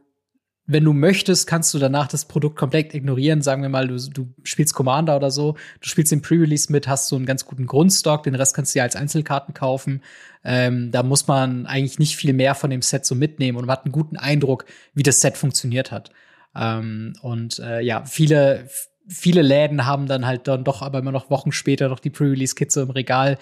wenn 0.66 0.86
du 0.86 0.94
möchtest, 0.94 1.46
kannst 1.46 1.74
du 1.74 1.80
danach 1.80 2.08
das 2.08 2.26
Produkt 2.26 2.56
komplett 2.56 2.94
ignorieren. 2.94 3.42
Sagen 3.42 3.62
wir 3.62 3.70
mal, 3.70 3.88
du, 3.88 3.98
du 3.98 4.34
spielst 4.44 4.74
Commander 4.74 5.18
oder 5.18 5.30
so, 5.30 5.54
du 5.82 5.90
spielst 5.90 6.12
den 6.12 6.22
Pre-Release 6.22 6.72
mit, 6.72 6.88
hast 6.88 7.08
so 7.08 7.18
einen 7.18 7.26
ganz 7.26 7.46
guten 7.46 7.68
Grundstock, 7.68 8.24
den 8.24 8.36
Rest 8.36 8.56
kannst 8.56 8.74
du 8.74 8.80
dir 8.80 8.84
als 8.84 8.96
Einzelkarten 8.96 9.54
kaufen. 9.54 10.02
Ähm, 10.46 10.92
da 10.92 11.04
muss 11.04 11.28
man 11.28 11.66
eigentlich 11.66 12.00
nicht 12.00 12.16
viel 12.16 12.34
mehr 12.34 12.56
von 12.56 12.70
dem 12.70 12.82
Set 12.82 13.06
so 13.06 13.14
mitnehmen 13.14 13.58
und 13.58 13.66
man 13.66 13.76
hat 13.76 13.86
einen 13.86 13.92
guten 13.92 14.16
Eindruck, 14.16 14.66
wie 14.94 15.04
das 15.04 15.20
Set 15.20 15.36
funktioniert 15.36 15.92
hat. 15.92 16.12
Ähm, 16.56 17.14
und 17.22 17.60
äh, 17.60 17.82
ja, 17.82 18.06
viele, 18.06 18.70
viele 19.08 19.42
Läden 19.42 19.86
haben 19.86 20.08
dann 20.08 20.26
halt 20.26 20.48
dann 20.48 20.64
doch 20.64 20.82
aber 20.82 21.00
immer 21.00 21.12
noch 21.12 21.30
Wochen 21.30 21.52
später 21.52 21.90
noch 21.90 22.00
die 22.00 22.10
Pre-Release-Kits 22.10 22.78
im 22.78 22.90
Regal, 22.90 23.38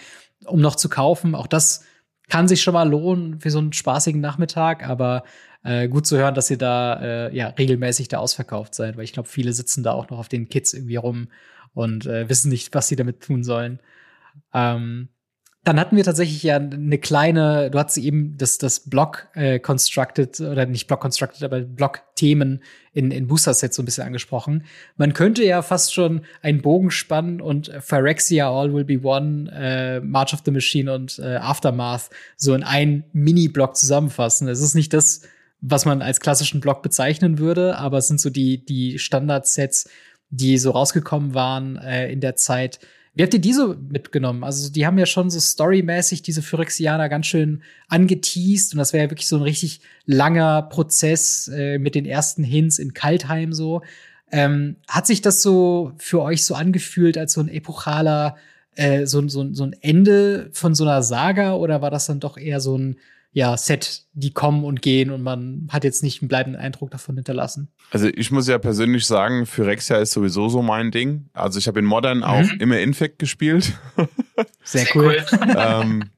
um 0.46 0.60
noch 0.60 0.76
zu 0.76 0.90
kaufen. 0.90 1.36
Auch 1.36 1.48
das 1.48 1.84
kann 2.30 2.48
sich 2.48 2.64
schon 2.64 2.74
mal 2.74 2.90
lohnen 2.90 3.42
für 3.42 3.52
so 3.52 3.60
einen 3.60 3.74
spaßigen 3.74 4.22
Nachmittag, 4.22 4.88
aber 4.88 5.24
äh, 5.64 5.88
gut 5.88 6.08
zu 6.08 6.18
hören, 6.18 6.36
dass 6.36 6.50
ihr 6.50 6.58
da 6.58 7.02
äh, 7.02 7.36
ja 7.36 7.48
regelmäßig 7.48 8.08
da 8.08 8.18
ausverkauft 8.18 8.76
seid, 8.76 8.98
weil 8.98 9.04
ich 9.04 9.14
glaube, 9.14 9.30
viele 9.30 9.54
sitzen 9.54 9.84
da 9.84 9.92
auch 9.92 10.10
noch 10.10 10.20
auf 10.20 10.30
den 10.30 10.50
Kits 10.50 10.74
irgendwie 10.74 10.96
rum 10.96 11.28
und 11.74 12.06
äh, 12.06 12.28
wissen 12.30 12.50
nicht, 12.50 12.74
was 12.74 12.88
sie 12.88 12.96
damit 12.96 13.22
tun 13.22 13.44
sollen. 13.44 13.80
Ähm, 14.54 15.10
dann 15.64 15.80
hatten 15.80 15.96
wir 15.96 16.04
tatsächlich 16.04 16.42
ja 16.42 16.56
eine 16.56 16.98
kleine, 16.98 17.70
du 17.70 17.78
hattest 17.78 18.00
eben 18.00 18.36
das, 18.36 18.58
das 18.58 18.90
Block 18.90 19.28
äh, 19.36 19.60
Constructed, 19.60 20.40
oder 20.40 20.66
nicht 20.66 20.88
Block 20.88 21.02
Constructed, 21.02 21.44
aber 21.44 21.62
Block-Themen 21.62 22.64
in, 22.94 23.12
in 23.12 23.28
Booster-Sets 23.28 23.76
so 23.76 23.84
ein 23.84 23.86
bisschen 23.86 24.08
angesprochen. 24.08 24.66
Man 24.98 25.14
könnte 25.14 25.44
ja 25.44 25.62
fast 25.62 25.94
schon 25.94 26.22
einen 26.42 26.64
Bogen 26.64 26.90
spannen 26.90 27.42
und 27.42 27.72
Phyrexia 27.80 28.50
All 28.50 28.74
Will 28.74 28.86
Be 28.86 29.04
One, 29.04 29.52
äh, 29.54 30.00
March 30.00 30.34
of 30.34 30.42
the 30.44 30.52
Machine 30.52 30.92
und 30.92 31.20
äh, 31.20 31.36
Aftermath 31.36 32.10
so 32.38 32.56
in 32.56 32.64
einen 32.64 33.04
Mini-Block 33.14 33.76
zusammenfassen. 33.76 34.48
Es 34.48 34.62
ist 34.62 34.74
nicht 34.74 34.94
das, 34.94 35.22
was 35.62 35.86
man 35.86 36.02
als 36.02 36.20
klassischen 36.20 36.60
Block 36.60 36.82
bezeichnen 36.82 37.38
würde, 37.38 37.78
aber 37.78 38.00
es 38.00 38.08
sind 38.08 38.20
so 38.20 38.30
die, 38.30 38.66
die 38.66 38.98
Standard-Sets, 38.98 39.90
die 40.30 40.58
so 40.58 40.72
rausgekommen 40.72 41.34
waren 41.34 41.78
äh, 41.78 42.12
in 42.12 42.20
der 42.20 42.36
Zeit. 42.36 42.80
Wie 43.14 43.24
habt 43.24 43.34
ihr 43.34 43.42
die 43.42 43.54
so 43.54 43.76
mitgenommen? 43.90 44.44
Also, 44.44 44.72
die 44.72 44.86
haben 44.86 44.98
ja 44.98 45.06
schon 45.06 45.30
so 45.30 45.40
storymäßig 45.40 46.22
diese 46.22 46.42
Phyrexianer 46.42 47.10
ganz 47.10 47.28
schön 47.28 47.62
angeteased 47.90 48.74
und 48.74 48.80
das 48.80 48.94
wäre 48.94 49.06
ja 49.06 49.12
wirklich 49.12 49.28
so 49.28 49.36
ein 49.36 49.42
richtig 49.42 49.82
langer 50.06 50.64
Prozess 50.64 51.50
äh, 51.50 51.78
mit 51.78 51.94
den 51.94 52.06
ersten 52.06 52.44
Hints 52.44 52.80
in 52.80 52.94
Kaltheim 52.94 53.54
so. 53.54 53.82
Ähm, 54.32 54.78
hat 54.88 55.08
sich 55.08 55.22
das 55.22 55.42
so 55.42 55.92
für 55.98 56.22
euch 56.22 56.46
so 56.46 56.56
angefühlt 56.56 57.18
als 57.18 57.34
so 57.34 57.42
ein 57.42 57.50
epochaler, 57.50 58.38
äh, 58.76 59.06
so, 59.06 59.28
so, 59.28 59.54
so 59.54 59.66
ein 59.66 59.76
Ende 59.82 60.50
von 60.54 60.74
so 60.74 60.86
einer 60.86 61.04
Saga 61.04 61.56
oder 61.56 61.82
war 61.82 61.92
das 61.92 62.06
dann 62.06 62.22
doch 62.22 62.38
eher 62.38 62.62
so 62.62 62.78
ein 62.78 62.96
ja, 63.34 63.56
Set, 63.56 64.04
die 64.14 64.34
kommen 64.34 64.66
und 64.66 64.82
gehen 64.82 65.10
und 65.10 65.24
man 65.24 65.68
hat 65.72 65.84
jetzt 65.86 66.04
nicht 66.04 66.22
einen 66.22 66.28
bleibenden 66.28 66.62
Eindruck 66.62 66.92
davon 66.92 67.16
hinterlassen. 67.16 67.70
Also 67.92 68.08
ich 68.08 68.30
muss 68.32 68.48
ja 68.48 68.58
persönlich 68.58 69.06
sagen, 69.06 69.46
Phyrexia 69.46 69.98
ist 69.98 70.12
sowieso 70.12 70.50
so 70.50 70.62
mein 70.62 70.92
Ding. 70.92 71.30
Also 71.34 71.58
ich 71.58 71.68
habe 71.68 71.80
in 71.80 71.86
Modern 71.86 72.20
mhm. 72.20 72.24
auch 72.24 72.50
immer 72.60 72.80
Infect 72.80 73.20
gespielt. 73.20 73.74
Sehr, 74.64 74.86
cool. 74.96 75.26
ähm, 75.58 76.10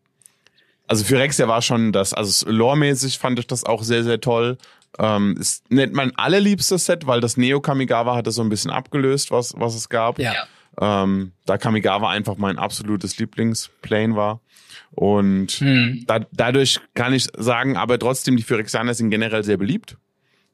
also 0.88 1.06
Phyrexia 1.06 1.48
war 1.48 1.62
schon 1.62 1.92
das, 1.92 2.14
also 2.14 2.50
loremäßig 2.50 3.20
fand 3.20 3.40
ich 3.40 3.48
das 3.48 3.64
auch 3.64 3.84
sehr, 3.84 4.04
sehr 4.04 4.20
toll. 4.20 4.58
Ähm, 5.00 5.38
ist 5.40 5.72
nicht 5.72 5.94
mein 5.94 6.16
allerliebstes 6.18 6.86
Set, 6.86 7.08
weil 7.08 7.20
das 7.20 7.38
Neo 7.38 7.62
Kamigawa 7.62 8.16
hat 8.16 8.28
das 8.28 8.36
so 8.36 8.44
ein 8.44 8.50
bisschen 8.50 8.70
abgelöst, 8.70 9.32
was, 9.32 9.54
was 9.58 9.76
es 9.76 9.90
gab. 9.90 10.20
Ja. 10.20 10.34
Ähm, 10.80 11.32
da 11.46 11.58
Kamigawa 11.58 12.10
einfach 12.10 12.38
mein 12.38 12.60
absolutes 12.60 13.18
Lieblingsplane 13.18 14.16
war. 14.16 14.42
Und 14.96 15.52
hm. 15.54 16.04
da, 16.08 16.20
dadurch 16.32 16.80
kann 16.94 17.14
ich 17.14 17.28
sagen, 17.36 17.78
aber 17.78 17.98
trotzdem, 17.98 18.38
die 18.38 18.44
Phyrexianer 18.44 18.94
sind 18.94 19.10
generell 19.10 19.44
sehr 19.44 19.58
beliebt. 19.58 19.98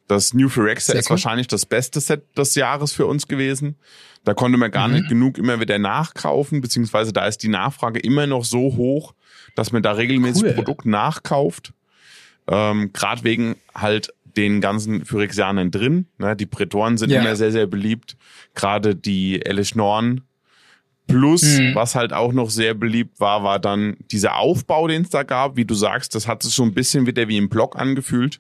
Das 0.07 0.33
New 0.33 0.49
Phyrexia 0.49 0.95
ist 0.95 1.09
wahrscheinlich 1.11 1.47
das 1.47 1.67
beste 1.67 1.99
Set 1.99 2.35
des 2.35 2.55
Jahres 2.55 2.93
für 2.93 3.05
uns 3.05 3.27
gewesen. 3.27 3.75
Da 4.23 4.33
konnte 4.33 4.57
man 4.57 4.71
gar 4.71 4.87
mhm. 4.87 4.95
nicht 4.95 5.09
genug 5.09 5.37
immer 5.37 5.59
wieder 5.59 5.77
nachkaufen, 5.77 6.61
beziehungsweise 6.61 7.13
da 7.13 7.27
ist 7.27 7.43
die 7.43 7.47
Nachfrage 7.47 7.99
immer 7.99 8.25
noch 8.25 8.43
so 8.43 8.75
hoch, 8.75 9.13
dass 9.55 9.71
man 9.71 9.83
da 9.83 9.91
regelmäßig 9.91 10.43
cool. 10.43 10.53
Produkt 10.53 10.85
nachkauft. 10.85 11.73
Ähm, 12.47 12.91
Gerade 12.91 13.23
wegen 13.23 13.55
halt 13.75 14.11
den 14.35 14.61
ganzen 14.61 15.05
Phyrexianern 15.05 15.69
drin. 15.69 16.07
Ne? 16.17 16.35
Die 16.35 16.45
Prätoren 16.45 16.97
sind 16.97 17.11
ja. 17.11 17.21
immer 17.21 17.35
sehr, 17.35 17.51
sehr 17.51 17.67
beliebt. 17.67 18.17
Gerade 18.55 18.95
die 18.95 19.45
Elishnorn 19.45 20.21
Plus, 21.09 21.41
mhm. 21.43 21.75
was 21.75 21.95
halt 21.95 22.13
auch 22.13 22.33
noch 22.33 22.49
sehr 22.49 22.73
beliebt 22.75 23.19
war, 23.19 23.43
war 23.43 23.59
dann 23.59 23.97
dieser 24.11 24.37
Aufbau, 24.37 24.87
den 24.87 25.01
es 25.01 25.09
da 25.09 25.23
gab. 25.23 25.57
Wie 25.57 25.65
du 25.65 25.73
sagst, 25.73 26.13
das 26.13 26.27
hat 26.27 26.43
sich 26.43 26.53
so 26.53 26.63
ein 26.63 26.73
bisschen 26.73 27.07
wieder 27.07 27.27
wie 27.27 27.37
im 27.37 27.49
Block 27.49 27.77
angefühlt. 27.77 28.39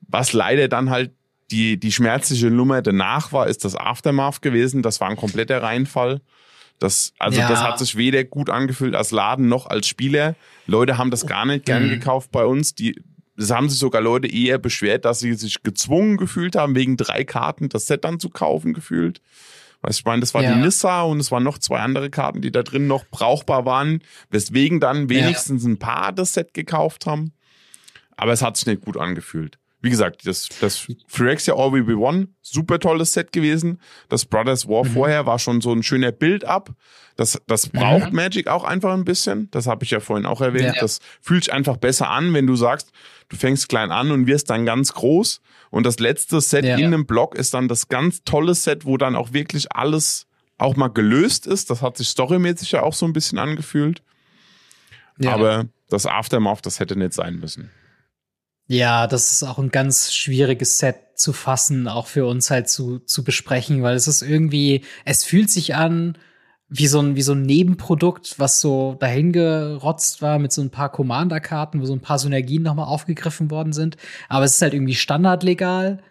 Was 0.00 0.32
leider 0.32 0.68
dann 0.68 0.90
halt 0.90 1.12
die, 1.50 1.78
die 1.78 1.92
schmerzliche 1.92 2.50
Nummer 2.50 2.82
danach 2.82 3.32
war, 3.32 3.46
ist 3.46 3.64
das 3.64 3.76
Aftermath 3.76 4.42
gewesen. 4.42 4.82
Das 4.82 5.00
war 5.00 5.08
ein 5.08 5.16
kompletter 5.16 5.62
Reinfall. 5.62 6.20
Das, 6.78 7.12
also 7.18 7.40
ja. 7.40 7.48
das 7.48 7.62
hat 7.62 7.78
sich 7.78 7.96
weder 7.96 8.24
gut 8.24 8.50
angefühlt 8.50 8.94
als 8.94 9.10
Laden 9.10 9.48
noch 9.48 9.66
als 9.66 9.86
Spieler. 9.86 10.34
Leute 10.66 10.98
haben 10.98 11.10
das 11.10 11.26
gar 11.26 11.46
nicht 11.46 11.64
gern 11.64 11.86
mhm. 11.86 11.90
gekauft 11.90 12.30
bei 12.30 12.44
uns. 12.44 12.74
Die, 12.74 13.00
es 13.36 13.50
haben 13.50 13.68
sich 13.68 13.78
sogar 13.78 14.02
Leute 14.02 14.28
eher 14.28 14.58
beschwert, 14.58 15.04
dass 15.04 15.20
sie 15.20 15.34
sich 15.34 15.62
gezwungen 15.62 16.16
gefühlt 16.16 16.56
haben, 16.56 16.74
wegen 16.74 16.96
drei 16.96 17.24
Karten 17.24 17.68
das 17.68 17.86
Set 17.86 18.04
dann 18.04 18.20
zu 18.20 18.30
kaufen 18.30 18.74
gefühlt. 18.74 19.20
Weißt 19.82 20.00
ich 20.00 20.04
meine, 20.04 20.20
das 20.20 20.34
war 20.34 20.42
ja. 20.42 20.54
die 20.54 20.60
Nissa 20.60 21.02
und 21.02 21.20
es 21.20 21.30
waren 21.30 21.44
noch 21.44 21.58
zwei 21.58 21.78
andere 21.78 22.10
Karten, 22.10 22.40
die 22.40 22.50
da 22.50 22.62
drin 22.62 22.86
noch 22.86 23.04
brauchbar 23.10 23.64
waren, 23.64 24.02
weswegen 24.30 24.80
dann 24.80 25.08
wenigstens 25.08 25.62
ja. 25.62 25.70
ein 25.70 25.78
paar 25.78 26.12
das 26.12 26.34
Set 26.34 26.52
gekauft 26.52 27.06
haben. 27.06 27.32
Aber 28.16 28.32
es 28.32 28.42
hat 28.42 28.56
sich 28.56 28.66
nicht 28.66 28.82
gut 28.82 28.96
angefühlt. 28.96 29.58
Wie 29.80 29.90
gesagt, 29.90 30.26
das, 30.26 30.48
das 30.60 30.88
Phyrexia 31.06 31.54
All 31.54 31.72
We 31.72 31.84
Be 31.84 31.96
One, 31.96 32.28
super 32.42 32.80
tolles 32.80 33.12
Set 33.12 33.30
gewesen. 33.30 33.80
Das 34.08 34.24
Brothers 34.24 34.68
War 34.68 34.84
mhm. 34.84 34.90
vorher 34.90 35.26
war 35.26 35.38
schon 35.38 35.60
so 35.60 35.72
ein 35.72 35.84
schöner 35.84 36.10
Build-up. 36.10 36.70
Das, 37.14 37.40
das 37.46 37.68
braucht 37.68 38.10
mhm. 38.10 38.16
Magic 38.16 38.48
auch 38.48 38.64
einfach 38.64 38.92
ein 38.92 39.04
bisschen. 39.04 39.50
Das 39.52 39.66
habe 39.66 39.84
ich 39.84 39.90
ja 39.90 40.00
vorhin 40.00 40.26
auch 40.26 40.40
erwähnt. 40.40 40.74
Ja. 40.74 40.80
Das 40.80 40.98
fühlt 41.20 41.44
sich 41.44 41.52
einfach 41.52 41.76
besser 41.76 42.10
an, 42.10 42.34
wenn 42.34 42.46
du 42.46 42.56
sagst, 42.56 42.90
du 43.28 43.36
fängst 43.36 43.68
klein 43.68 43.92
an 43.92 44.10
und 44.10 44.26
wirst 44.26 44.50
dann 44.50 44.66
ganz 44.66 44.92
groß. 44.94 45.40
Und 45.70 45.84
das 45.84 45.98
letzte 46.00 46.40
Set 46.40 46.64
ja. 46.64 46.76
in 46.76 46.86
einem 46.86 47.06
Block 47.06 47.34
ist 47.36 47.54
dann 47.54 47.68
das 47.68 47.88
ganz 47.88 48.22
tolle 48.24 48.54
Set, 48.54 48.84
wo 48.84 48.96
dann 48.96 49.14
auch 49.14 49.32
wirklich 49.32 49.72
alles 49.72 50.26
auch 50.58 50.74
mal 50.74 50.88
gelöst 50.88 51.46
ist. 51.46 51.70
Das 51.70 51.82
hat 51.82 51.96
sich 51.96 52.08
storymäßig 52.08 52.72
ja 52.72 52.82
auch 52.82 52.94
so 52.94 53.06
ein 53.06 53.12
bisschen 53.12 53.38
angefühlt. 53.38 54.02
Ja. 55.18 55.34
Aber 55.34 55.66
das 55.88 56.06
Aftermath, 56.06 56.66
das 56.66 56.80
hätte 56.80 56.96
nicht 56.96 57.12
sein 57.12 57.36
müssen. 57.36 57.70
Ja, 58.70 59.06
das 59.06 59.32
ist 59.32 59.42
auch 59.44 59.58
ein 59.58 59.70
ganz 59.70 60.12
schwieriges 60.12 60.78
Set 60.78 60.96
zu 61.14 61.32
fassen, 61.32 61.88
auch 61.88 62.06
für 62.06 62.26
uns 62.26 62.50
halt 62.50 62.68
zu, 62.68 62.98
zu 62.98 63.24
besprechen, 63.24 63.82
weil 63.82 63.96
es 63.96 64.06
ist 64.06 64.20
irgendwie, 64.20 64.84
es 65.06 65.24
fühlt 65.24 65.50
sich 65.50 65.74
an 65.74 66.18
wie 66.68 66.86
so 66.86 67.00
ein, 67.00 67.16
wie 67.16 67.22
so 67.22 67.32
ein 67.32 67.42
Nebenprodukt, 67.42 68.38
was 68.38 68.60
so 68.60 68.94
dahingerotzt 69.00 70.20
war 70.20 70.38
mit 70.38 70.52
so 70.52 70.60
ein 70.60 70.70
paar 70.70 70.92
Commander-Karten, 70.92 71.80
wo 71.80 71.86
so 71.86 71.94
ein 71.94 72.02
paar 72.02 72.18
Synergien 72.18 72.62
nochmal 72.62 72.88
aufgegriffen 72.88 73.50
worden 73.50 73.72
sind. 73.72 73.96
Aber 74.28 74.44
es 74.44 74.56
ist 74.56 74.62
halt 74.62 74.74
irgendwie 74.74 74.94
standardlegal. 74.94 76.02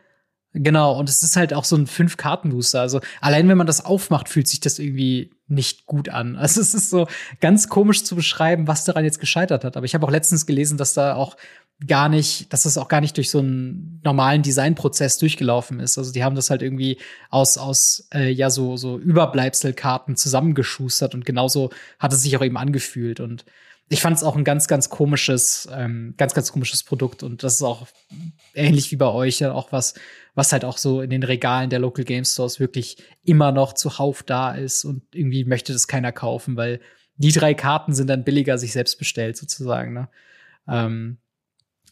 Genau, 0.53 0.97
und 0.97 1.09
es 1.09 1.21
ist 1.21 1.35
halt 1.35 1.53
auch 1.53 1.63
so 1.65 1.75
ein 1.75 1.85
Fünf-Karten-Booster. 1.85 2.81
Also 2.81 3.01
allein 3.21 3.47
wenn 3.49 3.57
man 3.57 3.67
das 3.67 3.85
aufmacht, 3.85 4.29
fühlt 4.29 4.47
sich 4.47 4.59
das 4.61 4.79
irgendwie 4.79 5.31
nicht 5.47 5.85
gut 5.85 6.09
an. 6.09 6.35
Also 6.39 6.59
es 6.59 6.73
ist 6.73 6.89
so 6.89 7.07
ganz 7.39 7.69
komisch 7.69 8.03
zu 8.03 8.15
beschreiben, 8.15 8.67
was 8.67 8.83
daran 8.83 9.05
jetzt 9.05 9.19
gescheitert 9.19 9.63
hat. 9.63 9.77
Aber 9.77 9.85
ich 9.85 9.93
habe 9.93 10.07
auch 10.07 10.11
letztens 10.11 10.47
gelesen, 10.47 10.79
dass 10.79 10.95
da 10.95 11.13
auch 11.13 11.37
gar 11.85 12.09
nicht, 12.09 12.51
dass 12.51 12.63
das 12.63 12.77
auch 12.77 12.87
gar 12.87 13.01
nicht 13.01 13.17
durch 13.17 13.29
so 13.29 13.39
einen 13.39 14.01
normalen 14.03 14.41
Designprozess 14.41 15.19
durchgelaufen 15.19 15.79
ist. 15.79 15.97
Also 15.97 16.11
die 16.11 16.23
haben 16.23 16.35
das 16.35 16.49
halt 16.49 16.63
irgendwie 16.63 16.97
aus 17.29 17.57
aus 17.57 18.07
äh, 18.13 18.29
ja 18.31 18.49
so 18.49 18.77
so 18.77 18.97
Überbleibselkarten 18.97 20.15
zusammengeschustert 20.15 21.13
und 21.13 21.25
genauso 21.25 21.69
hat 21.99 22.13
es 22.13 22.23
sich 22.23 22.35
auch 22.35 22.43
eben 22.43 22.57
angefühlt 22.57 23.19
und 23.19 23.45
ich 23.89 24.01
fand 24.01 24.17
es 24.17 24.23
auch 24.23 24.35
ein 24.35 24.43
ganz 24.43 24.67
ganz 24.67 24.89
komisches 24.89 25.69
ähm, 25.71 26.15
ganz 26.17 26.33
ganz 26.33 26.51
komisches 26.51 26.83
Produkt 26.83 27.21
und 27.21 27.43
das 27.43 27.55
ist 27.55 27.63
auch 27.63 27.87
ähnlich 28.55 28.91
wie 28.91 28.97
bei 28.97 29.07
euch 29.07 29.39
ja 29.39 29.51
auch 29.51 29.71
was 29.71 29.93
was 30.33 30.51
halt 30.51 30.65
auch 30.65 30.77
so 30.77 31.01
in 31.01 31.11
den 31.11 31.23
Regalen 31.23 31.69
der 31.69 31.79
Local 31.79 32.05
Game 32.05 32.25
Stores 32.25 32.59
wirklich 32.59 32.97
immer 33.23 33.51
noch 33.51 33.73
zuhauf 33.73 34.23
da 34.23 34.51
ist 34.51 34.83
und 34.83 35.03
irgendwie 35.13 35.45
möchte 35.45 35.73
das 35.73 35.87
keiner 35.87 36.11
kaufen, 36.11 36.57
weil 36.57 36.79
die 37.17 37.31
drei 37.31 37.53
Karten 37.53 37.93
sind 37.93 38.07
dann 38.07 38.23
billiger 38.23 38.57
sich 38.57 38.71
selbst 38.71 38.97
bestellt 38.99 39.37
sozusagen. 39.37 39.93
Ne? 39.93 40.09
Ähm, 40.67 41.17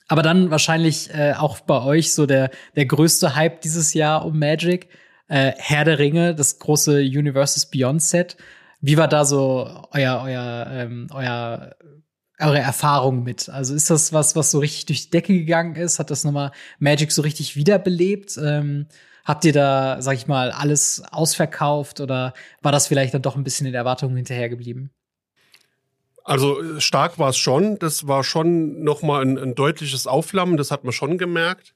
aber 0.08 0.22
dann 0.22 0.52
wahrscheinlich 0.52 1.14
äh, 1.14 1.34
auch 1.34 1.60
bei 1.62 1.82
euch 1.82 2.14
so 2.14 2.26
der, 2.26 2.52
der 2.76 2.86
größte 2.86 3.36
Hype 3.36 3.62
dieses 3.62 3.94
Jahr 3.94 4.26
um 4.26 4.38
Magic. 4.38 4.90
Äh, 5.28 5.54
Herr 5.58 5.86
der 5.86 5.98
Ringe, 5.98 6.36
das 6.36 6.60
große 6.60 7.00
Universes 7.00 7.66
Beyond 7.66 8.02
Set. 8.02 8.38
Wie 8.82 8.98
war 8.98 9.08
da 9.08 9.26
so 9.26 9.68
euer, 9.92 10.22
euer, 10.24 10.68
ähm, 10.70 11.08
euer, 11.12 11.76
eure 12.40 12.60
Erfahrung 12.60 13.24
mit? 13.24 13.50
Also 13.50 13.74
ist 13.74 13.90
das 13.90 14.14
was, 14.14 14.36
was 14.36 14.52
so 14.52 14.60
richtig 14.60 14.86
durch 14.86 15.06
die 15.06 15.10
Decke 15.10 15.34
gegangen 15.34 15.76
ist? 15.76 15.98
Hat 15.98 16.12
das 16.12 16.24
nochmal 16.24 16.52
Magic 16.78 17.12
so 17.12 17.24
richtig 17.24 17.56
wiederbelebt? 17.56 18.38
Ähm, 18.38 18.88
habt 19.24 19.44
ihr 19.46 19.54
da, 19.54 20.02
sag 20.02 20.14
ich 20.18 20.28
mal, 20.28 20.52
alles 20.52 21.02
ausverkauft 21.12 22.00
oder 22.00 22.36
war 22.62 22.72
das 22.72 22.86
vielleicht 22.86 23.16
dann 23.16 23.24
doch 23.24 23.36
ein 23.36 23.44
bisschen 23.44 23.66
in 23.66 23.74
der 23.74 23.82
Erwartung 23.82 24.16
hinterhergeblieben? 24.16 24.92
Also 26.26 26.62
äh, 26.62 26.82
stark 26.82 27.18
war 27.18 27.30
es 27.30 27.38
schon. 27.38 27.80
Das 27.80 28.08
war 28.08 28.24
schon 28.24 28.84
nochmal 28.84 29.22
ein, 29.22 29.38
ein 29.38 29.56
deutliches 29.56 30.08
Aufflammen, 30.08 30.58
das 30.58 30.72
hat 30.72 30.84
man 30.84 30.92
schon 30.92 31.18
gemerkt. 31.18 31.74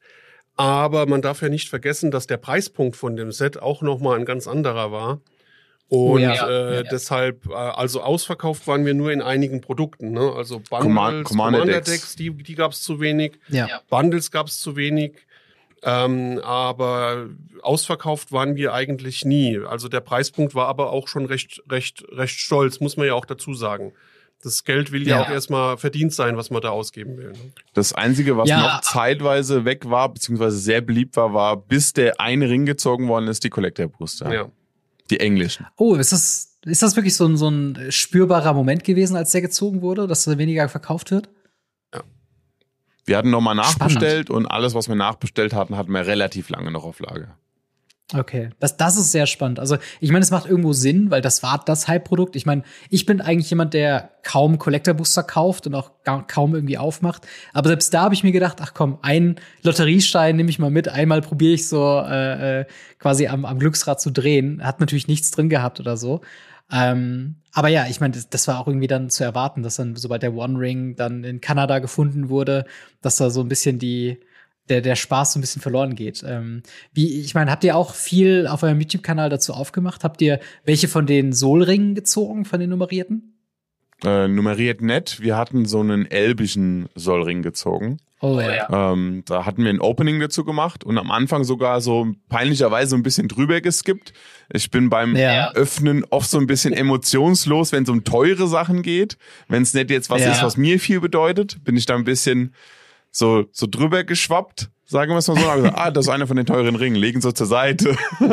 Aber 0.58 1.06
man 1.06 1.22
darf 1.22 1.42
ja 1.42 1.48
nicht 1.48 1.70
vergessen, 1.70 2.12
dass 2.12 2.28
der 2.28 2.36
Preispunkt 2.36 2.98
von 2.98 3.16
dem 3.16 3.32
Set 3.32 3.62
auch 3.62 3.82
nochmal 3.82 4.20
ein 4.20 4.26
ganz 4.26 4.46
anderer 4.46 4.92
war. 4.92 5.22
Und 5.88 6.22
ja, 6.22 6.48
äh, 6.48 6.76
ja, 6.76 6.84
deshalb, 6.84 7.48
äh, 7.48 7.54
also 7.54 8.02
ausverkauft 8.02 8.68
waren 8.68 8.86
wir 8.86 8.94
nur 8.94 9.12
in 9.12 9.22
einigen 9.22 9.62
Produkten. 9.62 10.12
Ne? 10.12 10.34
Also 10.36 10.62
Bundles, 10.70 11.24
Commander, 11.24 11.66
Decks, 11.66 11.90
Decks 11.90 12.16
die, 12.16 12.32
die 12.32 12.56
gab 12.56 12.74
es 12.74 12.82
zu 12.82 13.00
wenig. 13.00 13.40
Ja. 13.48 13.82
Bundles 13.90 14.30
gab 14.32 14.48
es 14.48 14.60
zu 14.60 14.76
wenig. 14.76 15.14
Ähm, 15.82 16.42
aber 16.44 17.30
ausverkauft 17.62 18.32
waren 18.32 18.56
wir 18.56 18.74
eigentlich 18.74 19.26
nie. 19.26 19.60
Also 19.60 19.88
der 19.88 20.02
Preispunkt 20.02 20.54
war 20.54 20.68
aber 20.68 20.92
auch 20.92 21.08
schon 21.08 21.26
recht, 21.26 21.64
recht, 21.70 22.04
recht 22.12 22.40
stolz, 22.40 22.80
muss 22.80 22.98
man 22.98 23.08
ja 23.08 23.14
auch 23.14 23.26
dazu 23.26 23.54
sagen. 23.54 23.94
Das 24.42 24.64
Geld 24.64 24.92
will 24.94 25.06
ja, 25.06 25.18
ja 25.18 25.24
auch 25.26 25.30
erstmal 25.30 25.78
verdient 25.78 26.14
sein, 26.14 26.38
was 26.38 26.50
man 26.50 26.62
da 26.62 26.70
ausgeben 26.70 27.18
will. 27.18 27.32
Ne? 27.32 27.52
Das 27.74 27.92
Einzige, 27.92 28.38
was 28.38 28.48
ja. 28.48 28.62
noch 28.62 28.82
zeitweise 28.82 29.66
weg 29.66 29.90
war, 29.90 30.14
beziehungsweise 30.14 30.58
sehr 30.58 30.80
beliebt 30.80 31.18
war, 31.18 31.34
war, 31.34 31.58
bis 31.58 31.92
der 31.92 32.22
eine 32.22 32.50
Ring 32.50 32.66
gezogen 32.66 33.10
worden 33.10 33.28
ist, 33.28 33.44
die 33.44 33.50
Collector 33.50 33.88
Booster. 33.88 34.34
Ja. 34.34 34.50
Die 35.10 35.20
englischen. 35.20 35.66
Oh, 35.76 35.96
ist 35.96 36.14
das, 36.14 36.58
ist 36.64 36.82
das 36.82 36.96
wirklich 36.96 37.16
so 37.16 37.26
ein, 37.26 37.36
so 37.36 37.50
ein 37.50 37.92
spürbarer 37.92 38.54
Moment 38.54 38.86
gewesen, 38.86 39.18
als 39.18 39.32
der 39.32 39.42
gezogen 39.42 39.82
wurde, 39.82 40.08
dass 40.08 40.26
er 40.26 40.38
weniger 40.38 40.70
verkauft 40.70 41.12
wird? 41.12 41.30
Ja. 41.94 42.04
Wir 43.06 43.18
hatten 43.18 43.32
nochmal 43.32 43.56
nachbestellt 43.56 44.28
Spannend. 44.28 44.46
und 44.46 44.46
alles, 44.46 44.74
was 44.74 44.88
wir 44.88 44.96
nachbestellt 44.96 45.54
hatten, 45.54 45.76
hatten 45.76 45.92
wir 45.92 46.06
relativ 46.06 46.50
lange 46.50 46.72
noch 46.72 46.86
auf 46.86 47.00
Lager. 47.00 47.38
Okay, 48.16 48.50
das, 48.60 48.76
das 48.76 48.98
ist 48.98 49.12
sehr 49.12 49.28
spannend. 49.28 49.60
Also, 49.60 49.78
ich 50.00 50.12
meine, 50.12 50.24
es 50.24 50.32
macht 50.32 50.48
irgendwo 50.48 50.74
Sinn, 50.74 51.12
weil 51.12 51.22
das 51.22 51.44
war 51.44 51.62
das 51.64 51.88
Hype-Produkt. 51.88 52.36
Ich 52.36 52.48
meine, 52.48 52.64
ich 52.90 53.06
bin 53.06 53.22
eigentlich 53.22 53.52
jemand, 53.52 53.76
der 53.76 54.10
kaum 54.24 54.58
Collector 54.58 54.96
Booster 54.96 55.22
kauft 55.22 55.68
und 55.68 55.76
auch 55.76 55.92
kaum 56.28 56.56
irgendwie 56.56 56.80
aufmacht. 56.80 57.28
Aber 57.54 57.70
selbst 57.70 57.94
da 57.94 58.02
habe 58.02 58.16
ich 58.16 58.24
mir 58.24 58.32
gedacht, 58.32 58.58
ach 58.62 58.74
komm, 58.74 58.98
einen 59.04 59.36
Lotteriestein 59.62 60.36
nehme 60.36 60.50
ich 60.50 60.58
mal 60.58 60.72
mit. 60.72 60.90
Einmal 60.90 61.22
probiere 61.22 61.54
ich 61.54 61.68
so 61.68 62.00
äh, 62.00 62.62
äh, 62.62 62.66
quasi 62.98 63.28
am, 63.28 63.46
am 63.46 63.60
Glücksrad 63.60 64.02
zu 64.02 64.10
drehen. 64.10 64.64
Hat 64.64 64.80
natürlich 64.80 65.08
nichts 65.08 65.30
drin 65.30 65.50
gehabt 65.50 65.80
oder 65.80 65.96
so. 65.96 66.22
Ähm, 66.72 67.36
aber 67.54 67.68
ja, 67.68 67.86
ich 67.88 68.00
meine, 68.00 68.16
das, 68.16 68.30
das, 68.30 68.48
war 68.48 68.60
auch 68.60 68.68
irgendwie 68.68 68.88
dann 68.88 69.10
zu 69.12 69.24
erwarten, 69.24 69.62
dass 69.62 69.76
dann, 69.76 69.96
sobald 69.96 70.24
der 70.24 70.34
One 70.34 70.60
Ring 70.60 70.96
dann 70.96 71.24
in 71.24 71.42
Kanada 71.42 71.80
gefunden 71.80 72.30
wurde, 72.30 72.66
dass 73.02 73.18
da 73.18 73.30
so 73.30 73.42
ein 73.42 73.50
bisschen 73.50 73.80
die 73.80 74.20
der, 74.70 74.82
der 74.82 74.96
Spaß 74.96 75.34
so 75.34 75.40
ein 75.40 75.42
bisschen 75.42 75.62
verloren 75.62 75.96
geht. 75.96 76.24
Ähm, 76.26 76.64
wie, 76.94 77.20
ich 77.20 77.34
meine, 77.34 77.52
habt 77.52 77.64
ihr 77.64 77.76
auch 77.76 77.94
viel 77.96 78.48
auf 78.48 78.64
eurem 78.64 78.80
YouTube-Kanal 78.80 79.30
dazu 79.30 79.54
aufgemacht? 79.54 80.04
Habt 80.04 80.22
ihr 80.22 80.40
welche 80.66 80.88
von 80.88 81.06
den 81.06 81.34
Soul-Ringen 81.34 81.96
gezogen, 81.96 82.46
von 82.46 82.60
den 82.60 82.70
nummerierten? 82.70 83.36
Äh, 84.04 84.28
nummeriert 84.30 84.82
nett. 84.82 85.20
Wir 85.22 85.36
hatten 85.36 85.66
so 85.66 85.82
einen 85.82 86.10
elbischen 86.10 86.88
Sollring 86.96 87.42
gezogen. 87.42 87.98
Oh 88.22 88.40
ja. 88.40 88.92
Ähm, 88.94 89.24
da 89.26 89.46
hatten 89.46 89.64
wir 89.64 89.70
ein 89.70 89.80
Opening 89.80 90.20
dazu 90.20 90.44
gemacht 90.44 90.84
und 90.84 90.98
am 90.98 91.10
Anfang 91.10 91.44
sogar 91.46 91.80
so 91.80 92.08
peinlicherweise 92.28 92.96
ein 92.96 93.04
bisschen 93.04 93.30
drüber 93.30 93.62
geskippt. 93.62 94.14
Ich 94.52 94.72
bin 94.72 94.90
beim 94.90 95.16
Ja. 95.16 95.52
Öffnen 95.54 96.06
oft 96.10 96.30
so 96.30 96.38
ein 96.38 96.48
bisschen 96.48 96.74
emotionslos, 96.74 97.72
wenn 97.72 97.84
es 97.84 97.90
um 97.90 98.04
teure 98.04 98.48
Sachen 98.48 98.82
geht. 98.82 99.18
Wenn 99.48 99.64
es 99.64 99.74
nicht 99.74 99.90
jetzt 99.90 100.10
was 100.10 100.22
Ja. 100.22 100.32
ist, 100.32 100.44
was 100.44 100.58
mir 100.58 100.80
viel 100.82 101.00
bedeutet, 101.00 101.64
bin 101.64 101.78
ich 101.78 101.86
da 101.86 101.96
ein 101.96 102.04
bisschen 102.04 102.54
so, 103.12 103.46
so 103.52 103.68
drüber 103.70 104.04
geschwappt. 104.04 104.70
Sagen 104.86 105.12
wir 105.12 105.18
es 105.18 105.28
mal 105.28 105.38
so. 105.38 105.56
Gesagt, 105.62 105.78
ah, 105.78 105.92
das 105.92 106.06
ist 106.08 106.10
einer 106.12 106.26
von 106.26 106.36
den 106.36 106.48
teuren 106.48 106.76
Ringen. 106.76 106.96
Legen 106.96 107.22
so 107.22 107.32
zur 107.32 107.46
Seite. 107.46 107.96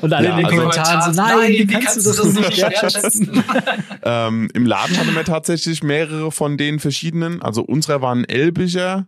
Und 0.00 0.12
alle 0.12 0.28
Ja, 0.28 0.32
in 0.32 0.36
den 0.38 0.46
also- 0.46 0.56
Kommentaren 0.58 1.14
so, 1.14 1.20
nein, 1.22 1.52
wie 1.52 1.66
kannst, 1.66 1.96
du 1.96 2.02
das 2.10 2.24
nicht 2.34 2.58
wertschätzen? 2.62 3.42
Ähm, 4.02 4.48
Im 4.54 4.64
Laden 4.66 4.96
hatten 4.96 5.14
wir 5.14 5.24
tatsächlich 5.24 5.82
mehrere 5.82 6.32
von 6.32 6.56
den 6.56 6.78
verschiedenen. 6.78 7.42
Also 7.42 7.62
unserer 7.62 8.00
war 8.00 8.14
ein 8.14 8.24
Elbischer. 8.24 9.06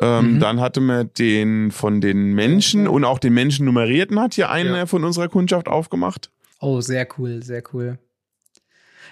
Ähm, 0.00 0.34
Mhm. 0.34 0.40
Dann 0.40 0.60
hatte 0.60 0.80
man 0.80 1.10
den 1.18 1.70
von 1.70 2.00
den 2.00 2.32
Menschen 2.34 2.86
und 2.88 3.04
auch 3.04 3.18
den 3.18 3.32
Menschen 3.34 3.64
nummerierten 3.66 4.18
hat 4.20 4.34
hier 4.34 4.50
einer 4.50 4.76
Ja. 4.78 4.86
von 4.86 5.04
unserer 5.04 5.28
Kundschaft 5.28 5.68
aufgemacht. 5.68 6.30
Oh, 6.60 6.80
sehr 6.80 7.06
cool, 7.18 7.42
sehr 7.42 7.62
cool. 7.72 7.98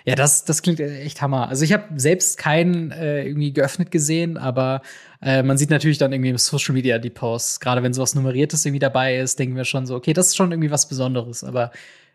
Ja, 0.04 0.14
das, 0.14 0.44
das 0.44 0.62
klingt 0.62 0.80
echt 0.80 1.22
Hammer. 1.22 1.48
Also 1.48 1.64
ich 1.64 1.72
habe 1.72 1.84
selbst 2.00 2.38
keinen 2.38 2.90
äh, 2.90 3.24
irgendwie 3.24 3.52
geöffnet 3.52 3.90
gesehen, 3.90 4.36
aber 4.36 4.82
äh, 5.20 5.42
man 5.42 5.56
sieht 5.58 5.70
natürlich 5.70 5.98
dann 5.98 6.12
irgendwie 6.12 6.30
im 6.30 6.38
Social 6.38 6.74
Media 6.74 6.98
die 6.98 7.10
Posts. 7.10 7.60
Gerade 7.60 7.82
wenn 7.82 7.92
sowas 7.92 8.14
Nummeriertes 8.14 8.64
irgendwie 8.64 8.80
dabei 8.80 9.16
ist, 9.16 9.38
denken 9.38 9.56
wir 9.56 9.64
schon 9.64 9.86
so, 9.86 9.94
okay, 9.94 10.12
das 10.12 10.28
ist 10.28 10.36
schon 10.36 10.50
irgendwie 10.50 10.70
was 10.70 10.88
Besonderes. 10.88 11.44
Aber 11.44 11.70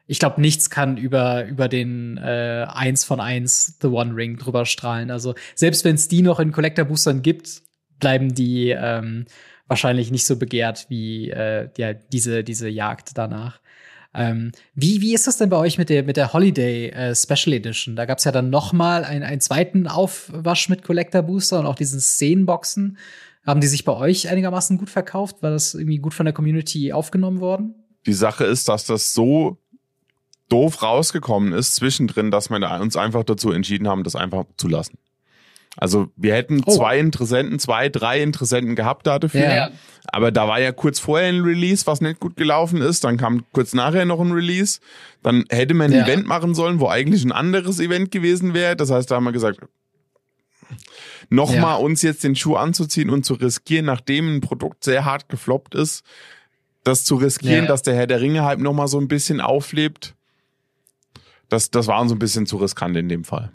ich 0.05 0.19
glaube, 0.19 0.41
nichts 0.41 0.69
kann 0.69 0.97
über, 0.97 1.45
über 1.45 1.67
den 1.67 2.17
äh, 2.17 2.65
1 2.69 3.05
von 3.05 3.19
1 3.19 3.77
The 3.81 3.87
One 3.87 4.15
Ring 4.15 4.37
drüber 4.37 4.65
strahlen. 4.65 5.11
Also 5.11 5.35
selbst 5.55 5.85
wenn 5.85 5.95
es 5.95 6.07
die 6.07 6.21
noch 6.21 6.39
in 6.39 6.51
Collector-Boostern 6.51 7.21
gibt, 7.21 7.61
bleiben 7.99 8.33
die 8.33 8.69
ähm, 8.69 9.25
wahrscheinlich 9.67 10.11
nicht 10.11 10.25
so 10.25 10.37
begehrt 10.37 10.85
wie 10.89 11.29
äh, 11.29 11.69
ja, 11.77 11.93
diese, 11.93 12.43
diese 12.43 12.69
Jagd 12.69 13.17
danach. 13.17 13.59
Ähm, 14.17 14.51
wie, 14.73 15.01
wie 15.01 15.13
ist 15.13 15.27
das 15.27 15.37
denn 15.37 15.49
bei 15.49 15.57
euch 15.57 15.77
mit 15.77 15.89
der, 15.89 16.01
mit 16.01 16.17
der 16.17 16.33
Holiday 16.33 16.89
äh, 16.89 17.15
Special 17.15 17.53
Edition? 17.53 17.95
Da 17.95 18.05
gab 18.05 18.17
es 18.17 18.23
ja 18.23 18.31
dann 18.31 18.49
noch 18.49 18.73
mal 18.73 19.05
ein, 19.05 19.21
einen 19.21 19.41
zweiten 19.41 19.87
Aufwasch 19.87 20.69
mit 20.69 20.81
Collector 20.81 21.21
Booster 21.21 21.59
und 21.59 21.67
auch 21.67 21.75
diesen 21.75 21.99
Szenenboxen. 21.99 22.97
Haben 23.45 23.61
die 23.61 23.67
sich 23.67 23.85
bei 23.85 23.93
euch 23.93 24.27
einigermaßen 24.27 24.79
gut 24.79 24.89
verkauft? 24.89 25.43
War 25.43 25.51
das 25.51 25.75
irgendwie 25.75 25.99
gut 25.99 26.15
von 26.15 26.25
der 26.25 26.33
Community 26.33 26.91
aufgenommen 26.91 27.39
worden? 27.39 27.75
Die 28.07 28.13
Sache 28.13 28.43
ist, 28.43 28.67
dass 28.67 28.85
das 28.85 29.13
so 29.13 29.59
doof 30.49 30.81
rausgekommen 30.81 31.53
ist 31.53 31.75
zwischendrin, 31.75 32.31
dass 32.31 32.49
wir 32.49 32.81
uns 32.81 32.97
einfach 32.97 33.23
dazu 33.23 33.51
entschieden 33.51 33.87
haben, 33.87 34.03
das 34.03 34.15
einfach 34.15 34.45
zu 34.57 34.67
lassen. 34.67 34.97
Also 35.79 36.09
wir 36.15 36.33
hätten 36.33 36.63
Oh. 36.65 36.75
zwei 36.75 36.97
Interessenten, 36.99 37.59
zwei, 37.59 37.87
drei 37.89 38.21
Interessenten 38.23 38.75
gehabt 38.75 39.05
da 39.07 39.19
dafür. 39.19 39.41
Ja. 39.53 39.69
Aber 40.07 40.31
da 40.31 40.47
war 40.47 40.59
ja 40.59 40.71
kurz 40.71 40.99
vorher 40.99 41.27
ein 41.29 41.41
Release, 41.41 41.85
was 41.85 42.01
nicht 42.01 42.19
gut 42.19 42.35
gelaufen 42.35 42.81
ist. 42.81 43.03
Dann 43.03 43.17
kam 43.17 43.43
kurz 43.51 43.73
nachher 43.73 44.05
noch 44.05 44.19
ein 44.19 44.31
Release. 44.31 44.79
Dann 45.21 45.45
hätte 45.49 45.73
man 45.75 45.91
ein 45.91 45.97
Ja. 45.99 46.03
Event 46.05 46.25
machen 46.25 46.55
sollen, 46.55 46.79
wo 46.79 46.87
eigentlich 46.87 47.23
ein 47.23 47.31
anderes 47.31 47.79
Event 47.79 48.11
gewesen 48.11 48.53
wäre. 48.53 48.75
Das 48.75 48.89
heißt, 48.89 49.11
da 49.11 49.15
haben 49.15 49.25
wir 49.25 49.31
gesagt, 49.33 49.59
nochmal 51.29 51.55
Ja. 51.55 51.61
mal 51.61 51.75
uns 51.75 52.01
jetzt 52.01 52.23
den 52.23 52.35
Schuh 52.35 52.55
anzuziehen 52.55 53.09
und 53.09 53.25
zu 53.25 53.35
riskieren, 53.35 53.85
nachdem 53.85 54.35
ein 54.37 54.41
Produkt 54.41 54.83
sehr 54.83 55.05
hart 55.05 55.29
gefloppt 55.29 55.75
ist, 55.75 56.03
das 56.83 57.03
zu 57.03 57.15
riskieren, 57.15 57.65
Ja. 57.65 57.67
dass 57.67 57.83
der 57.83 57.95
Herr 57.95 58.07
der 58.07 58.21
Ringe 58.21 58.43
halt 58.43 58.59
nochmal 58.59 58.87
so 58.87 58.99
ein 58.99 59.07
bisschen 59.07 59.41
auflebt. 59.41 60.15
Das, 61.49 61.69
das 61.69 61.87
war 61.87 62.01
uns 62.01 62.11
ein 62.11 62.19
bisschen 62.19 62.45
zu 62.45 62.57
riskant 62.57 62.97
in 62.97 63.09
dem 63.09 63.23
Fall. 63.23 63.51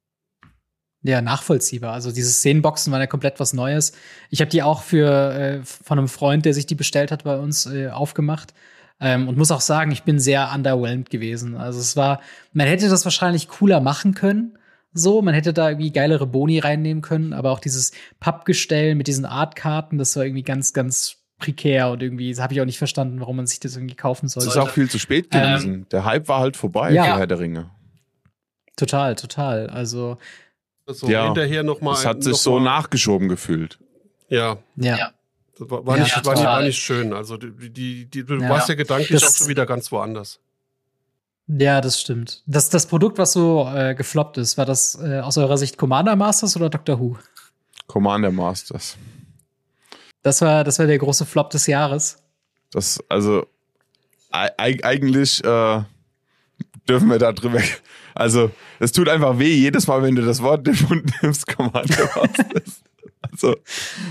Ja, 1.04 1.20
nachvollziehbar. 1.20 1.92
Also 1.92 2.12
diese 2.12 2.30
Szenenboxen 2.30 2.92
waren 2.92 3.00
ja 3.00 3.06
komplett 3.08 3.40
was 3.40 3.52
Neues. 3.52 3.92
Ich 4.30 4.40
habe 4.40 4.50
die 4.50 4.62
auch 4.62 4.82
für 4.82 5.32
äh, 5.32 5.60
von 5.64 5.98
einem 5.98 6.08
Freund, 6.08 6.44
der 6.44 6.54
sich 6.54 6.66
die 6.66 6.76
bestellt 6.76 7.10
hat, 7.10 7.24
bei 7.24 7.36
uns 7.36 7.66
äh, 7.66 7.88
aufgemacht. 7.88 8.54
Ähm, 9.00 9.26
und 9.26 9.36
muss 9.36 9.50
auch 9.50 9.60
sagen, 9.60 9.90
ich 9.90 10.04
bin 10.04 10.20
sehr 10.20 10.52
underwhelmed 10.54 11.10
gewesen. 11.10 11.56
Also 11.56 11.80
es 11.80 11.96
war, 11.96 12.20
man 12.52 12.68
hätte 12.68 12.88
das 12.88 13.04
wahrscheinlich 13.04 13.48
cooler 13.48 13.80
machen 13.80 14.14
können. 14.14 14.56
So, 14.94 15.22
man 15.22 15.34
hätte 15.34 15.52
da 15.52 15.70
irgendwie 15.70 15.90
geilere 15.90 16.26
Boni 16.26 16.58
reinnehmen 16.60 17.02
können, 17.02 17.32
aber 17.32 17.50
auch 17.50 17.58
dieses 17.60 17.90
Pappgestell 18.20 18.94
mit 18.94 19.06
diesen 19.08 19.24
Artkarten, 19.24 19.98
das 19.98 20.14
war 20.16 20.24
irgendwie 20.24 20.42
ganz, 20.42 20.72
ganz 20.74 21.16
prekär 21.38 21.90
und 21.90 22.02
irgendwie, 22.02 22.30
das 22.30 22.40
habe 22.40 22.52
ich 22.52 22.60
auch 22.60 22.66
nicht 22.66 22.78
verstanden, 22.78 23.18
warum 23.18 23.36
man 23.36 23.46
sich 23.48 23.58
das 23.58 23.74
irgendwie 23.74 23.96
kaufen 23.96 24.26
Es 24.26 24.32
sollte. 24.34 24.50
ist 24.50 24.56
auch 24.58 24.68
viel 24.68 24.88
zu 24.88 24.98
spät 25.00 25.28
Ähm, 25.32 25.40
gewesen. 25.42 25.86
der 25.90 26.04
Hype 26.04 26.28
war 26.28 26.38
halt 26.40 26.56
vorbei 26.56 26.92
ja. 26.92 27.04
für 27.04 27.18
Herr 27.18 27.26
der 27.26 27.40
Ringe. 27.40 27.70
Total, 28.76 29.14
total. 29.16 29.68
Also, 29.68 30.18
So 30.86 31.08
Ja. 31.08 31.26
hinterher 31.26 31.62
noch 31.62 31.80
mal. 31.80 31.94
Es 31.94 32.04
hat 32.04 32.22
sich 32.22 32.36
so 32.36 32.58
mal, 32.58 32.64
nachgeschoben 32.64 33.28
gefühlt. 33.28 33.78
Ja, 34.28 34.58
ja. 34.76 35.12
das 35.58 35.70
war, 35.70 35.86
war, 35.86 35.96
Ja, 35.96 36.02
nicht, 36.04 36.24
war, 36.26 36.34
nicht, 36.34 36.44
war 36.44 36.62
nicht 36.62 36.78
schön. 36.82 37.12
Also 37.12 37.36
die, 37.36 37.70
die, 37.70 38.06
die, 38.06 38.24
du 38.24 38.36
Ja. 38.36 38.48
warst 38.48 38.68
ja 38.68 38.74
gedanklich 38.74 39.20
Das- 39.20 39.32
auch 39.34 39.36
schon 39.38 39.48
wieder 39.48 39.66
ganz 39.66 39.92
woanders. 39.92 40.40
Ja, 41.48 41.80
das 41.80 42.00
stimmt. 42.00 42.42
Das, 42.46 42.70
das 42.70 42.86
Produkt, 42.86 43.18
was 43.18 43.32
so 43.32 43.68
äh, 43.74 43.94
gefloppt 43.94 44.38
ist, 44.38 44.56
war 44.58 44.64
das 44.64 44.94
äh, 45.02 45.20
aus 45.20 45.36
eurer 45.36 45.58
Sicht 45.58 45.76
Commander 45.76 46.16
Masters 46.16 46.56
oder 46.56 46.70
Doctor 46.70 46.98
Who? 47.00 47.16
Commander 47.88 48.30
Masters. 48.30 48.96
Das 50.22 50.40
war, 50.40 50.62
das 50.64 50.78
war 50.78 50.86
der 50.86 50.98
große 50.98 51.26
Flop 51.26 51.50
des 51.50 51.66
Jahres. 51.66 52.18
Das, 52.70 53.02
also, 53.08 53.46
ei- 54.30 54.56
eig- 54.56 54.84
eigentlich 54.84 55.44
äh, 55.44 55.82
dürfen 56.88 57.08
wir 57.08 57.18
da 57.18 57.32
drüber. 57.32 57.60
Also, 58.14 58.50
es 58.78 58.92
tut 58.92 59.08
einfach 59.08 59.38
weh, 59.38 59.54
jedes 59.54 59.86
Mal, 59.86 60.02
wenn 60.02 60.14
du 60.14 60.22
das 60.22 60.42
Wort 60.42 60.66
in 60.68 60.74
den 60.74 60.86
Mund 60.88 61.12
nimmst, 61.22 61.46
Commander. 61.46 62.10
Also, 63.30 63.56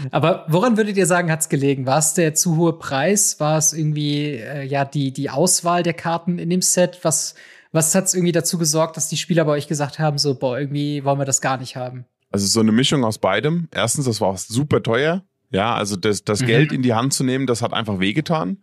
Aber 0.09 0.45
woran 0.47 0.77
würdet 0.77 0.97
ihr 0.97 1.05
sagen, 1.05 1.29
hat's 1.31 1.49
gelegen? 1.49 1.85
War 1.85 1.99
es 1.99 2.13
der 2.13 2.33
zu 2.33 2.55
hohe 2.55 2.73
Preis? 2.79 3.39
War 3.39 3.57
es 3.57 3.73
irgendwie 3.73 4.35
äh, 4.37 4.63
ja 4.63 4.85
die, 4.85 5.11
die 5.11 5.29
Auswahl 5.29 5.83
der 5.83 5.93
Karten 5.93 6.39
in 6.39 6.49
dem 6.49 6.61
Set? 6.61 6.99
Was, 7.03 7.35
was 7.71 7.93
hat's 7.93 8.13
irgendwie 8.13 8.31
dazu 8.31 8.57
gesorgt, 8.57 8.97
dass 8.97 9.09
die 9.09 9.17
Spieler 9.17 9.45
bei 9.45 9.51
euch 9.51 9.67
gesagt 9.67 9.99
haben, 9.99 10.17
so, 10.17 10.33
boah, 10.35 10.57
irgendwie 10.57 11.03
wollen 11.03 11.19
wir 11.19 11.25
das 11.25 11.41
gar 11.41 11.57
nicht 11.57 11.75
haben? 11.75 12.05
also 12.33 12.47
so 12.47 12.61
eine 12.61 12.71
Mischung 12.71 13.03
aus 13.03 13.17
beidem. 13.17 13.67
Erstens, 13.73 14.05
das 14.05 14.21
war 14.21 14.37
super 14.37 14.81
teuer. 14.81 15.21
Ja, 15.49 15.75
also 15.75 15.97
das, 15.97 16.23
das 16.23 16.39
Mhm. 16.41 16.45
Geld 16.45 16.71
in 16.71 16.81
die 16.81 16.93
Hand 16.93 17.13
zu 17.13 17.25
nehmen, 17.25 17.45
das 17.45 17.61
hat 17.61 17.73
einfach 17.73 17.99
wehgetan. 17.99 18.59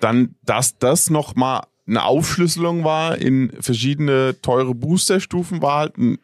Dann, 0.00 0.36
dass 0.44 0.78
das 0.78 1.10
noch 1.10 1.34
mal 1.34 1.66
eine 1.88 2.04
Aufschlüsselung 2.04 2.84
war 2.84 3.16
in 3.18 3.50
verschiedene 3.60 4.36
teure 4.42 4.74
Boosterstufen, 4.74 5.62
war 5.62 5.78
halt 5.78 5.96
n- 5.98 6.18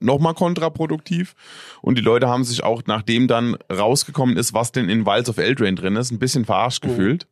noch 0.00 0.18
mal 0.20 0.32
kontraproduktiv. 0.34 1.34
Und 1.82 1.98
die 1.98 2.02
Leute 2.02 2.28
haben 2.28 2.44
sich 2.44 2.62
auch, 2.62 2.82
nachdem 2.86 3.26
dann 3.28 3.56
rausgekommen 3.72 4.36
ist, 4.36 4.54
was 4.54 4.70
denn 4.72 4.88
in 4.88 5.04
Wilds 5.06 5.28
of 5.28 5.38
Eldraine 5.38 5.74
drin 5.76 5.96
ist, 5.96 6.10
ein 6.12 6.18
bisschen 6.18 6.44
verarscht 6.44 6.84
Oh. 6.84 6.88
gefühlt. 6.88 7.26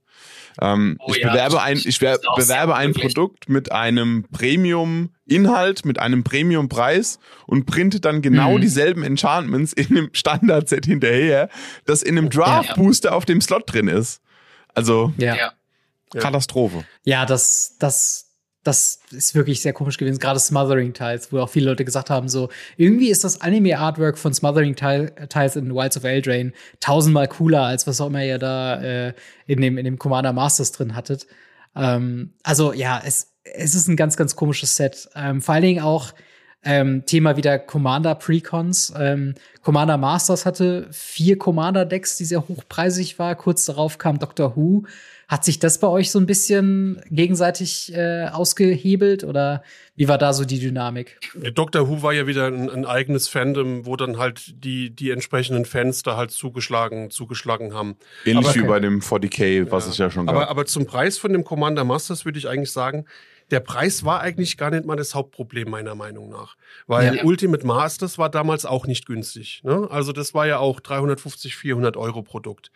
Ähm, 0.61 0.97
Oh 1.01 1.13
ich 1.15 1.19
ja, 1.23 1.31
bewerbe 1.31 1.61
ein, 1.61 1.77
ich 1.77 1.99
bewerbe 2.01 2.75
ein 2.77 2.89
möglich. 2.89 3.15
Produkt 3.15 3.49
mit 3.51 3.73
einem 3.73 4.25
Premium-Inhalt, 4.33 5.85
mit 5.85 5.99
einem 5.99 6.25
Premium-Preis 6.25 7.19
und 7.47 7.67
printe 7.67 8.01
dann 8.01 8.23
genau 8.23 8.57
Mhm. 8.57 8.61
dieselben 8.63 9.03
Enchantments 9.03 9.73
in 9.73 9.87
einem 9.89 10.09
Standard-Set 10.13 10.87
hinterher, 10.87 11.49
das 11.85 12.03
in 12.03 12.17
einem 12.17 12.31
Draft-Booster 12.31 13.15
auf 13.15 13.25
dem 13.27 13.41
Slot 13.41 13.65
drin 13.73 13.89
ist. 13.89 14.21
Also 14.75 15.13
Ja. 15.19 15.35
Ja. 15.37 15.53
Ja. 16.15 16.21
Katastrophe. 16.21 16.85
Ja, 17.05 17.27
das, 17.27 17.77
das, 17.79 18.33
das 18.63 19.01
ist 19.11 19.35
wirklich 19.35 19.61
sehr 19.61 19.73
komisch 19.73 19.99
gewesen. 19.99 20.19
Gerade 20.19 20.39
Smothering 20.39 20.93
Tiles, 20.93 21.33
wo 21.33 21.41
auch 21.41 21.49
viele 21.49 21.67
Leute 21.71 21.85
gesagt 21.85 22.11
haben, 22.11 22.29
so, 22.29 22.49
irgendwie 22.77 23.11
ist 23.11 23.25
das 23.25 23.41
Anime-Artwork 23.41 24.17
von 24.17 24.33
Smothering 24.33 24.77
Tile- 24.77 25.13
Tiles 25.29 25.57
in 25.57 25.75
Wilds 25.75 25.97
of 25.97 26.05
Eldraine 26.05 26.53
tausendmal 26.81 27.29
cooler, 27.29 27.63
als 27.63 27.87
was 27.87 28.01
auch 28.01 28.07
immer 28.07 28.25
ihr 28.25 28.39
da 28.39 28.81
äh, 28.81 29.15
in, 29.47 29.61
dem, 29.61 29.79
in 29.79 29.85
dem 29.85 29.99
Commander 29.99 30.33
Masters 30.33 30.73
drin 30.73 30.95
hattet. 30.95 31.27
Ähm, 31.75 32.35
also, 32.43 32.73
ja, 32.73 33.03
es, 33.05 33.33
es 33.43 33.75
ist 33.75 33.89
ein 33.89 33.97
ganz, 33.97 34.17
ganz 34.17 34.37
komisches 34.37 34.77
Set. 34.77 35.09
Ähm, 35.15 35.43
vor 35.43 35.55
allen 35.55 35.65
Dingen 35.65 35.83
auch 35.83 36.13
ähm, 36.65 37.05
Thema 37.07 37.37
wieder 37.37 37.59
Commander 37.59 38.15
Precons. 38.17 38.93
Ähm, 38.99 39.35
Commander 39.63 39.99
Masters 39.99 40.47
hatte 40.47 40.89
vier 40.91 41.39
Commander-Decks, 41.39 42.17
die 42.17 42.25
sehr 42.25 42.49
hochpreisig 42.49 43.19
war. 43.19 43.37
Kurz 43.37 43.67
darauf 43.67 43.99
kam 43.99 44.19
Doctor 44.19 44.57
Who. 44.57 44.85
Hat 45.29 45.45
sich 45.45 45.59
das 45.59 45.79
bei 45.81 45.89
euch 45.89 46.13
so 46.13 46.21
ein 46.21 46.27
bisschen 46.27 47.03
gegenseitig 47.11 47.93
äh, 47.93 48.27
ausgehebelt 48.29 49.25
oder 49.25 49.65
wie 49.97 50.07
war 50.07 50.19
da 50.19 50.33
so 50.33 50.45
die 50.45 50.61
Dynamik? 50.61 51.19
Doctor 51.55 51.89
Who 51.89 52.01
war 52.03 52.13
ja 52.13 52.29
wieder 52.29 52.47
ein, 52.47 52.71
ein 52.71 52.85
eigenes 52.87 53.27
Fandom, 53.27 53.87
wo 53.87 53.97
dann 53.97 54.19
halt 54.19 54.55
die, 54.65 54.91
die 54.95 55.11
entsprechenden 55.11 55.65
Fans 55.65 56.05
da 56.05 56.17
halt 56.17 56.31
zugeschlagen, 56.31 57.11
zugeschlagen 57.11 57.75
haben. 57.75 57.97
Ähnlich 58.25 58.47
Aber- 58.47 58.55
wie 58.55 58.63
bei 58.69 58.79
dem 58.79 59.01
40k, 59.01 59.69
was 59.73 59.87
Ja. 59.87 59.91
es 59.91 59.99
ja 59.99 60.11
schon 60.11 60.27
gab. 60.27 60.37
Aber, 60.37 60.49
aber 60.49 60.65
zum 60.65 60.87
Preis 60.87 61.19
von 61.19 61.33
dem 61.33 61.43
Commander 61.43 61.83
Masters 61.83 62.25
würde 62.25 62.39
ich 62.39 62.49
eigentlich 62.49 62.71
sagen, 62.71 63.05
der 63.51 63.61
Preis 63.61 64.05
war 64.05 64.21
eigentlich 64.21 64.57
gar 64.57 64.71
nicht 64.71 64.85
mal 64.87 64.97
das 64.97 65.15
Hauptproblem 65.15 65.71
meiner 65.71 65.95
Meinung 65.95 66.29
nach. 66.29 66.57
Weil 66.87 67.17
Ja. 67.17 67.25
Ultimate 67.25 67.67
Masters 67.67 68.19
war 68.19 68.29
damals 68.29 68.67
auch 68.67 68.87
nicht 68.87 69.07
günstig. 69.07 69.61
Ne? 69.65 69.87
Also 69.91 70.13
das 70.13 70.35
war 70.35 70.47
ja 70.47 70.59
auch 70.59 70.81
350, 70.81 71.57
400 71.57 71.97
Euro 71.97 72.23
Produkt. 72.23 72.71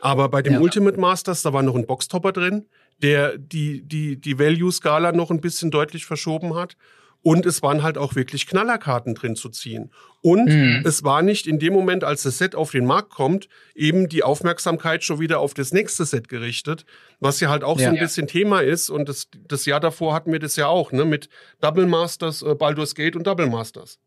Aber 0.00 0.28
bei 0.28 0.42
dem 0.42 0.54
Ja. 0.54 0.60
Ultimate 0.60 0.98
Masters, 1.00 1.42
da 1.42 1.52
war 1.52 1.62
noch 1.62 1.74
ein 1.74 1.86
Boxtopper 1.86 2.32
drin, 2.32 2.66
der 3.02 3.36
die, 3.38 3.82
die, 3.82 4.16
die 4.20 4.38
Value-Skala 4.38 5.12
noch 5.12 5.30
ein 5.32 5.40
bisschen 5.40 5.70
deutlich 5.72 6.06
verschoben 6.06 6.54
hat. 6.54 6.76
Und 7.24 7.46
es 7.46 7.62
waren 7.62 7.82
halt 7.82 7.96
auch 7.96 8.16
wirklich 8.16 8.46
Knallerkarten 8.46 9.14
drin 9.14 9.34
zu 9.34 9.48
ziehen. 9.48 9.90
Und 10.20 10.44
mhm. 10.44 10.82
es 10.84 11.04
war 11.04 11.22
nicht 11.22 11.46
in 11.46 11.58
dem 11.58 11.72
Moment, 11.72 12.04
als 12.04 12.22
das 12.22 12.36
Set 12.36 12.54
auf 12.54 12.70
den 12.70 12.84
Markt 12.84 13.08
kommt, 13.08 13.48
eben 13.74 14.10
die 14.10 14.22
Aufmerksamkeit 14.22 15.02
schon 15.04 15.20
wieder 15.20 15.40
auf 15.40 15.54
das 15.54 15.72
nächste 15.72 16.04
Set 16.04 16.28
gerichtet, 16.28 16.84
was 17.20 17.40
ja 17.40 17.48
halt 17.48 17.64
auch 17.64 17.80
ja. 17.80 17.88
so 17.88 17.94
ein 17.94 17.98
bisschen 17.98 18.26
Thema 18.26 18.60
ist. 18.60 18.90
Und 18.90 19.08
das, 19.08 19.28
das 19.48 19.64
Jahr 19.64 19.80
davor 19.80 20.12
hatten 20.12 20.32
wir 20.32 20.38
das 20.38 20.56
ja 20.56 20.66
auch, 20.66 20.92
ne, 20.92 21.06
mit 21.06 21.30
Double 21.62 21.86
Masters, 21.86 22.42
äh, 22.42 22.54
Baldur's 22.54 22.94
Gate 22.94 23.16
und 23.16 23.26
Double 23.26 23.48
Masters. 23.48 23.98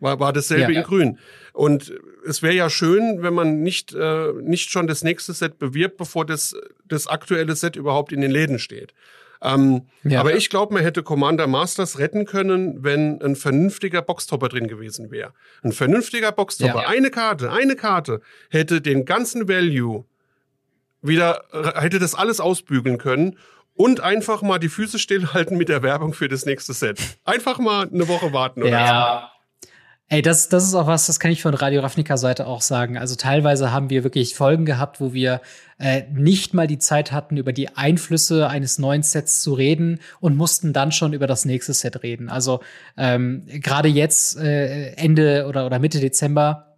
War, 0.00 0.18
war 0.18 0.32
dasselbe 0.32 0.72
ja, 0.72 0.80
in 0.80 0.84
Grün. 0.86 1.18
Und 1.52 1.92
es 2.26 2.40
wäre 2.40 2.54
ja 2.54 2.70
schön, 2.70 3.22
wenn 3.22 3.34
man 3.34 3.62
nicht, 3.62 3.92
äh, 3.92 4.32
nicht 4.40 4.70
schon 4.70 4.86
das 4.86 5.04
nächste 5.04 5.34
Set 5.34 5.58
bewirbt, 5.58 5.98
bevor 5.98 6.24
das, 6.24 6.56
das 6.88 7.06
aktuelle 7.06 7.54
Set 7.54 7.76
überhaupt 7.76 8.12
in 8.12 8.22
den 8.22 8.30
Läden 8.30 8.58
steht. 8.58 8.94
Ähm, 9.42 9.82
ja. 10.04 10.20
Aber 10.20 10.34
ich 10.34 10.50
glaube, 10.50 10.74
man 10.74 10.82
hätte 10.82 11.02
Commander 11.02 11.46
Masters 11.46 11.98
retten 11.98 12.24
können, 12.24 12.84
wenn 12.84 13.20
ein 13.20 13.36
vernünftiger 13.36 14.00
Boxtopper 14.00 14.48
drin 14.48 14.68
gewesen 14.68 15.10
wäre. 15.10 15.32
Ein 15.62 15.72
vernünftiger 15.72 16.32
Boxtopper, 16.32 16.82
ja. 16.82 16.88
eine 16.88 17.10
Karte, 17.10 17.50
eine 17.50 17.74
Karte 17.74 18.20
hätte 18.50 18.80
den 18.80 19.04
ganzen 19.04 19.48
Value 19.48 20.04
wieder, 21.02 21.44
hätte 21.74 21.98
das 21.98 22.14
alles 22.14 22.38
ausbügeln 22.38 22.98
können 22.98 23.36
und 23.74 24.00
einfach 24.00 24.42
mal 24.42 24.58
die 24.58 24.68
Füße 24.68 24.98
stillhalten 24.98 25.56
mit 25.56 25.68
der 25.68 25.82
Werbung 25.82 26.14
für 26.14 26.28
das 26.28 26.46
nächste 26.46 26.72
Set. 26.72 27.00
Einfach 27.24 27.58
mal 27.58 27.88
eine 27.88 28.06
Woche 28.06 28.32
warten. 28.32 28.62
Oder 28.62 28.70
ja, 28.70 29.31
Ey, 30.12 30.20
das, 30.20 30.50
das 30.50 30.64
ist 30.64 30.74
auch 30.74 30.86
was, 30.86 31.06
das 31.06 31.18
kann 31.20 31.30
ich 31.30 31.40
von 31.40 31.54
Radio 31.54 31.80
Ravnica 31.80 32.18
Seite 32.18 32.46
auch 32.46 32.60
sagen. 32.60 32.98
Also 32.98 33.14
teilweise 33.14 33.72
haben 33.72 33.88
wir 33.88 34.04
wirklich 34.04 34.34
Folgen 34.34 34.66
gehabt, 34.66 35.00
wo 35.00 35.14
wir 35.14 35.40
äh, 35.78 36.02
nicht 36.12 36.52
mal 36.52 36.66
die 36.66 36.76
Zeit 36.76 37.12
hatten, 37.12 37.38
über 37.38 37.54
die 37.54 37.78
Einflüsse 37.78 38.46
eines 38.46 38.78
neuen 38.78 39.02
Sets 39.02 39.40
zu 39.40 39.54
reden 39.54 40.00
und 40.20 40.36
mussten 40.36 40.74
dann 40.74 40.92
schon 40.92 41.14
über 41.14 41.26
das 41.26 41.46
nächste 41.46 41.72
Set 41.72 42.02
reden. 42.02 42.28
Also 42.28 42.60
ähm, 42.98 43.46
gerade 43.46 43.88
jetzt 43.88 44.36
äh, 44.36 44.92
Ende 44.96 45.46
oder, 45.48 45.64
oder 45.64 45.78
Mitte 45.78 45.98
Dezember 45.98 46.76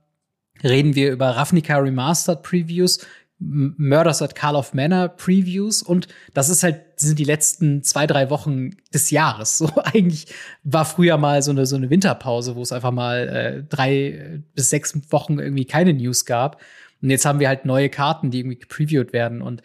reden 0.63 0.95
wir 0.95 1.11
über 1.11 1.31
Ravnica 1.31 1.77
Remastered 1.79 2.41
Previews, 2.43 3.05
Murders 3.39 4.23
at 4.23 4.35
Call 4.35 4.57
of 4.57 4.75
Manor 4.75 5.09
Previews 5.09 5.83
und 5.83 6.09
das 6.33 6.49
ist 6.49 6.63
halt, 6.63 6.81
sind 6.97 7.19
die 7.19 7.25
letzten 7.25 7.83
zwei, 7.83 8.07
drei 8.07 8.31
Wochen 8.31 8.71
des 8.93 9.11
Jahres. 9.11 9.59
So 9.59 9.71
eigentlich 9.85 10.27
war 10.63 10.85
früher 10.85 11.19
mal 11.19 11.43
so 11.43 11.51
eine, 11.51 11.67
so 11.67 11.77
eine 11.77 11.91
Winterpause, 11.91 12.57
wo 12.57 12.63
es 12.63 12.73
einfach 12.73 12.93
mal 12.93 13.29
äh, 13.29 13.63
drei 13.65 14.43
bis 14.55 14.71
sechs 14.71 14.95
Wochen 15.11 15.39
irgendwie 15.39 15.67
keine 15.67 15.93
News 15.93 16.25
gab. 16.25 16.61
Und 17.03 17.11
jetzt 17.11 17.27
haben 17.27 17.41
wir 17.41 17.49
halt 17.49 17.67
neue 17.67 17.91
Karten, 17.91 18.31
die 18.31 18.41
irgendwie 18.41 18.59
gepreviewt 18.59 19.13
werden. 19.13 19.43
Und 19.43 19.63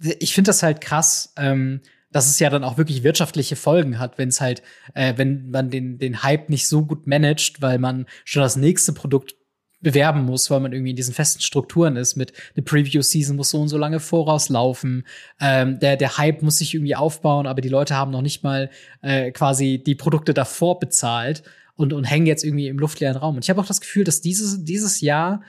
ich 0.00 0.34
finde 0.34 0.48
das 0.48 0.62
halt 0.62 0.80
krass, 0.80 1.34
ähm, 1.36 1.80
dass 2.10 2.28
es 2.28 2.38
ja 2.40 2.50
dann 2.50 2.64
auch 2.64 2.78
wirklich 2.78 3.04
wirtschaftliche 3.04 3.54
Folgen 3.54 3.98
hat, 3.98 4.18
wenn 4.18 4.30
es 4.30 4.40
halt, 4.40 4.62
äh, 4.94 5.14
wenn 5.16 5.50
man 5.50 5.70
den, 5.70 5.98
den 5.98 6.22
Hype 6.22 6.48
nicht 6.48 6.66
so 6.66 6.84
gut 6.84 7.06
managt, 7.06 7.62
weil 7.62 7.78
man 7.78 8.06
schon 8.24 8.42
das 8.42 8.56
nächste 8.56 8.92
Produkt 8.92 9.36
bewerben 9.80 10.24
muss, 10.24 10.50
weil 10.50 10.60
man 10.60 10.72
irgendwie 10.72 10.90
in 10.90 10.96
diesen 10.96 11.14
festen 11.14 11.40
Strukturen 11.40 11.96
ist 11.96 12.16
mit 12.16 12.32
eine 12.54 12.62
Preview-Season 12.62 13.36
muss 13.36 13.50
so 13.50 13.60
und 13.60 13.68
so 13.68 13.78
lange 13.78 14.00
vorauslaufen, 14.00 15.06
ähm, 15.40 15.78
der, 15.78 15.96
der 15.96 16.18
Hype 16.18 16.42
muss 16.42 16.58
sich 16.58 16.74
irgendwie 16.74 16.96
aufbauen, 16.96 17.46
aber 17.46 17.60
die 17.60 17.68
Leute 17.68 17.96
haben 17.96 18.10
noch 18.10 18.22
nicht 18.22 18.42
mal 18.42 18.70
äh, 19.02 19.30
quasi 19.30 19.82
die 19.84 19.94
Produkte 19.94 20.34
davor 20.34 20.78
bezahlt 20.78 21.42
und, 21.76 21.92
und 21.92 22.04
hängen 22.04 22.26
jetzt 22.26 22.44
irgendwie 22.44 22.68
im 22.68 22.78
luftleeren 22.78 23.16
Raum. 23.16 23.36
Und 23.36 23.44
ich 23.44 23.50
habe 23.50 23.60
auch 23.60 23.66
das 23.66 23.80
Gefühl, 23.80 24.04
dass 24.04 24.20
dieses, 24.20 24.64
dieses 24.64 25.00
Jahr 25.00 25.42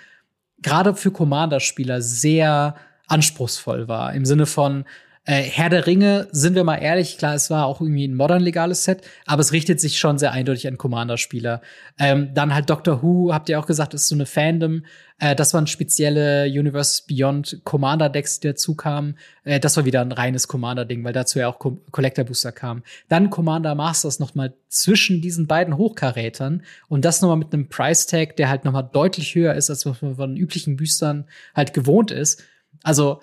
gerade 0.61 0.95
für 0.95 1.11
Commander-Spieler 1.11 2.01
sehr 2.01 2.75
anspruchsvoll 3.07 3.89
war, 3.89 4.13
im 4.13 4.25
Sinne 4.25 4.45
von, 4.45 4.85
äh, 5.25 5.43
Herr 5.43 5.69
der 5.69 5.85
Ringe, 5.85 6.27
sind 6.31 6.55
wir 6.55 6.63
mal 6.63 6.77
ehrlich, 6.77 7.19
klar, 7.19 7.35
es 7.35 7.51
war 7.51 7.67
auch 7.67 7.79
irgendwie 7.79 8.07
ein 8.07 8.15
modern 8.15 8.41
legales 8.41 8.85
Set, 8.85 9.01
aber 9.27 9.41
es 9.41 9.51
richtet 9.51 9.79
sich 9.79 9.99
schon 9.99 10.17
sehr 10.17 10.31
eindeutig 10.31 10.67
an 10.67 10.79
Commander-Spieler. 10.79 11.61
Ähm, 11.99 12.33
dann 12.33 12.55
halt 12.55 12.71
Doctor 12.71 13.03
Who, 13.03 13.31
habt 13.31 13.47
ihr 13.47 13.59
auch 13.59 13.67
gesagt, 13.67 13.93
ist 13.93 14.07
so 14.07 14.15
eine 14.15 14.25
Fandom. 14.25 14.83
Äh, 15.19 15.35
das 15.35 15.53
waren 15.53 15.67
spezielle 15.67 16.45
Universe 16.45 17.03
Beyond 17.07 17.61
Commander-Decks, 17.63 18.39
die 18.39 18.47
dazu 18.47 18.73
kamen. 18.73 19.15
Äh, 19.43 19.59
das 19.59 19.77
war 19.77 19.85
wieder 19.85 20.01
ein 20.01 20.11
reines 20.11 20.47
Commander-Ding, 20.47 21.03
weil 21.03 21.13
dazu 21.13 21.37
ja 21.37 21.47
auch 21.47 21.59
Co 21.59 21.79
Collector 21.91 22.25
Booster 22.25 22.51
kam. 22.51 22.81
Dann 23.07 23.29
Commander 23.29 23.75
Masters 23.75 24.19
noch 24.19 24.33
mal 24.33 24.55
zwischen 24.69 25.21
diesen 25.21 25.45
beiden 25.45 25.77
Hochkarätern 25.77 26.63
und 26.87 27.05
das 27.05 27.21
noch 27.21 27.29
mal 27.29 27.35
mit 27.35 27.53
einem 27.53 27.69
Price-Tag, 27.69 28.37
der 28.37 28.49
halt 28.49 28.65
noch 28.65 28.71
mal 28.71 28.81
deutlich 28.81 29.35
höher 29.35 29.53
ist, 29.53 29.69
als 29.69 29.85
was 29.85 30.01
man 30.01 30.15
von 30.15 30.35
üblichen 30.35 30.77
Boostern 30.77 31.25
halt 31.53 31.75
gewohnt 31.75 32.09
ist. 32.09 32.43
Also 32.81 33.21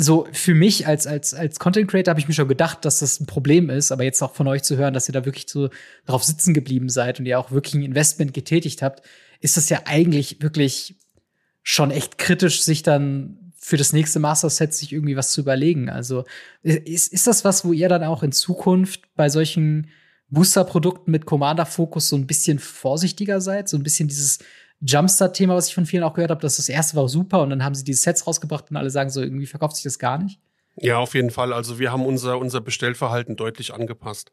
so 0.00 0.28
für 0.32 0.54
mich 0.54 0.86
als 0.86 1.08
als 1.08 1.34
als 1.34 1.58
Content 1.58 1.90
Creator 1.90 2.12
habe 2.12 2.20
ich 2.20 2.28
mir 2.28 2.34
schon 2.34 2.46
gedacht, 2.46 2.84
dass 2.84 3.00
das 3.00 3.18
ein 3.18 3.26
Problem 3.26 3.68
ist, 3.68 3.90
aber 3.90 4.04
jetzt 4.04 4.22
auch 4.22 4.32
von 4.32 4.46
euch 4.46 4.62
zu 4.62 4.76
hören, 4.76 4.94
dass 4.94 5.08
ihr 5.08 5.12
da 5.12 5.24
wirklich 5.24 5.46
so 5.48 5.70
drauf 6.06 6.22
sitzen 6.22 6.54
geblieben 6.54 6.88
seid 6.88 7.18
und 7.18 7.26
ihr 7.26 7.38
auch 7.38 7.50
wirklich 7.50 7.74
ein 7.74 7.82
Investment 7.82 8.32
getätigt 8.32 8.80
habt, 8.80 9.02
ist 9.40 9.56
das 9.56 9.68
ja 9.68 9.82
eigentlich 9.86 10.40
wirklich 10.40 10.96
schon 11.64 11.90
echt 11.90 12.16
kritisch, 12.16 12.62
sich 12.62 12.84
dann 12.84 13.52
für 13.56 13.76
das 13.76 13.92
nächste 13.92 14.20
Master 14.20 14.48
Set 14.48 14.72
sich 14.72 14.92
irgendwie 14.92 15.16
was 15.16 15.32
zu 15.32 15.40
überlegen. 15.40 15.90
Also 15.90 16.24
ist, 16.62 17.12
ist 17.12 17.26
das 17.26 17.44
was, 17.44 17.64
wo 17.64 17.72
ihr 17.72 17.88
dann 17.88 18.04
auch 18.04 18.22
in 18.22 18.30
Zukunft 18.30 19.02
bei 19.16 19.28
solchen 19.28 19.88
Booster-Produkten 20.30 21.10
mit 21.10 21.26
Commander-Fokus 21.26 22.08
so 22.08 22.16
ein 22.16 22.28
bisschen 22.28 22.60
vorsichtiger 22.60 23.40
seid, 23.40 23.68
so 23.68 23.76
ein 23.76 23.82
bisschen 23.82 24.08
dieses 24.08 24.38
Jumpstart-Thema, 24.80 25.54
was 25.54 25.68
ich 25.68 25.74
von 25.74 25.86
vielen 25.86 26.04
auch 26.04 26.14
gehört 26.14 26.30
habe, 26.30 26.40
dass 26.40 26.56
das 26.56 26.68
erste 26.68 26.96
war 26.96 27.08
super 27.08 27.42
und 27.42 27.50
dann 27.50 27.64
haben 27.64 27.74
sie 27.74 27.84
die 27.84 27.94
Sets 27.94 28.26
rausgebracht 28.26 28.70
und 28.70 28.76
alle 28.76 28.90
sagen 28.90 29.10
so, 29.10 29.20
irgendwie 29.20 29.46
verkauft 29.46 29.76
sich 29.76 29.84
das 29.84 29.98
gar 29.98 30.18
nicht. 30.18 30.40
Ja, 30.76 30.98
auf 30.98 31.14
jeden 31.14 31.30
Fall. 31.30 31.52
Also 31.52 31.78
wir 31.78 31.90
haben 31.90 32.06
unser, 32.06 32.38
unser 32.38 32.60
Bestellverhalten 32.60 33.36
deutlich 33.36 33.74
angepasst. 33.74 34.30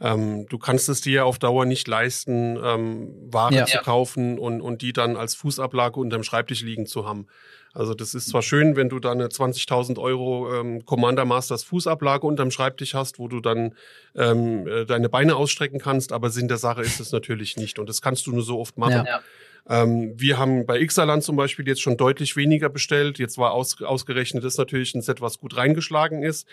Ähm, 0.00 0.46
du 0.48 0.58
kannst 0.58 0.88
es 0.88 1.00
dir 1.00 1.24
auf 1.24 1.38
Dauer 1.38 1.66
nicht 1.66 1.86
leisten, 1.86 2.58
ähm, 2.62 3.14
Ware 3.30 3.54
ja. 3.54 3.66
zu 3.66 3.78
kaufen 3.78 4.38
und, 4.38 4.60
und 4.60 4.82
die 4.82 4.92
dann 4.92 5.16
als 5.16 5.36
Fußablage 5.36 6.00
unterm 6.00 6.24
Schreibtisch 6.24 6.62
liegen 6.62 6.86
zu 6.86 7.06
haben. 7.06 7.28
Also 7.72 7.94
das 7.94 8.14
ist 8.14 8.28
zwar 8.28 8.42
schön, 8.42 8.76
wenn 8.76 8.88
du 8.88 9.00
da 9.00 9.12
eine 9.12 9.26
20.000 9.26 9.98
Euro 9.98 10.52
ähm, 10.54 10.84
Commander 10.84 11.24
Masters 11.24 11.64
Fußablage 11.64 12.26
unterm 12.26 12.52
Schreibtisch 12.52 12.94
hast, 12.94 13.18
wo 13.18 13.26
du 13.26 13.40
dann 13.40 13.74
ähm, 14.14 14.66
äh, 14.66 14.84
deine 14.84 15.08
Beine 15.08 15.34
ausstrecken 15.36 15.80
kannst, 15.80 16.12
aber 16.12 16.30
Sinn 16.30 16.46
der 16.46 16.56
Sache 16.56 16.82
ist 16.82 17.00
es 17.00 17.10
natürlich 17.10 17.56
nicht 17.56 17.78
und 17.80 17.88
das 17.88 18.00
kannst 18.00 18.26
du 18.26 18.32
nur 18.32 18.42
so 18.42 18.60
oft 18.60 18.78
machen. 18.78 19.04
Ja. 19.06 19.20
Ähm, 19.68 20.12
wir 20.16 20.38
haben 20.38 20.66
bei 20.66 20.84
Xaland 20.84 21.22
zum 21.22 21.36
Beispiel 21.36 21.66
jetzt 21.66 21.80
schon 21.80 21.96
deutlich 21.96 22.36
weniger 22.36 22.68
bestellt. 22.68 23.18
Jetzt 23.18 23.38
war 23.38 23.52
aus, 23.52 23.80
ausgerechnet 23.80 24.44
ist 24.44 24.58
natürlich 24.58 24.94
ein 24.94 25.02
Set, 25.02 25.20
was 25.20 25.38
gut 25.38 25.56
reingeschlagen 25.56 26.22
ist. 26.22 26.46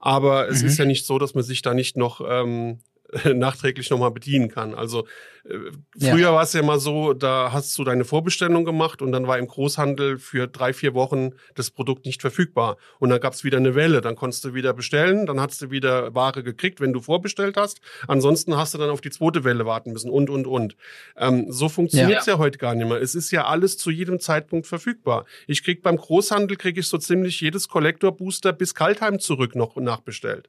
Aber 0.00 0.48
es 0.48 0.62
mhm. 0.62 0.68
ist 0.68 0.78
ja 0.78 0.84
nicht 0.84 1.06
so, 1.06 1.18
dass 1.18 1.34
man 1.34 1.44
sich 1.44 1.62
da 1.62 1.74
nicht 1.74 1.96
noch 1.96 2.20
ähm, 2.26 2.80
nachträglich 3.34 3.90
nochmal 3.90 4.10
bedienen 4.10 4.48
kann. 4.48 4.74
Also 4.74 5.06
äh, 5.44 5.70
früher 5.98 6.18
ja. 6.18 6.32
war 6.32 6.42
es 6.42 6.52
ja 6.52 6.62
mal 6.62 6.78
so, 6.78 7.14
da 7.14 7.52
hast 7.52 7.76
du 7.78 7.84
deine 7.84 8.04
Vorbestellung 8.04 8.64
gemacht 8.64 9.00
und 9.00 9.12
dann 9.12 9.26
war 9.26 9.38
im 9.38 9.46
Großhandel 9.46 10.18
für 10.18 10.46
drei, 10.46 10.72
vier 10.72 10.94
Wochen 10.94 11.30
das 11.54 11.70
Produkt 11.70 12.04
nicht 12.04 12.20
verfügbar. 12.20 12.76
Und 12.98 13.10
dann 13.10 13.20
gab 13.20 13.32
es 13.32 13.44
wieder 13.44 13.56
eine 13.56 13.74
Welle, 13.74 14.00
dann 14.00 14.16
konntest 14.16 14.44
du 14.44 14.54
wieder 14.54 14.74
bestellen, 14.74 15.26
dann 15.26 15.40
hast 15.40 15.62
du 15.62 15.70
wieder 15.70 16.14
Ware 16.14 16.42
gekriegt, 16.42 16.80
wenn 16.80 16.92
du 16.92 17.00
vorbestellt 17.00 17.56
hast. 17.56 17.80
Ansonsten 18.06 18.56
hast 18.56 18.74
du 18.74 18.78
dann 18.78 18.90
auf 18.90 19.00
die 19.00 19.10
zweite 19.10 19.44
Welle 19.44 19.64
warten 19.64 19.92
müssen 19.92 20.10
und, 20.10 20.28
und, 20.28 20.46
und. 20.46 20.76
Ähm, 21.16 21.46
so 21.48 21.68
funktioniert 21.68 22.20
es 22.20 22.26
ja. 22.26 22.34
ja 22.34 22.38
heute 22.38 22.58
gar 22.58 22.74
nicht 22.74 22.86
mehr. 22.86 23.00
Es 23.00 23.14
ist 23.14 23.30
ja 23.30 23.46
alles 23.46 23.78
zu 23.78 23.90
jedem 23.90 24.20
Zeitpunkt 24.20 24.66
verfügbar. 24.66 25.24
Ich 25.46 25.64
krieg 25.64 25.82
beim 25.82 25.96
Großhandel, 25.96 26.56
kriege 26.56 26.80
ich 26.80 26.88
so 26.88 26.98
ziemlich 26.98 27.40
jedes 27.40 27.68
Collector-Booster 27.68 28.52
bis 28.52 28.74
Kaltheim 28.74 29.18
zurück 29.18 29.54
noch 29.54 29.76
nachbestellt. 29.76 30.48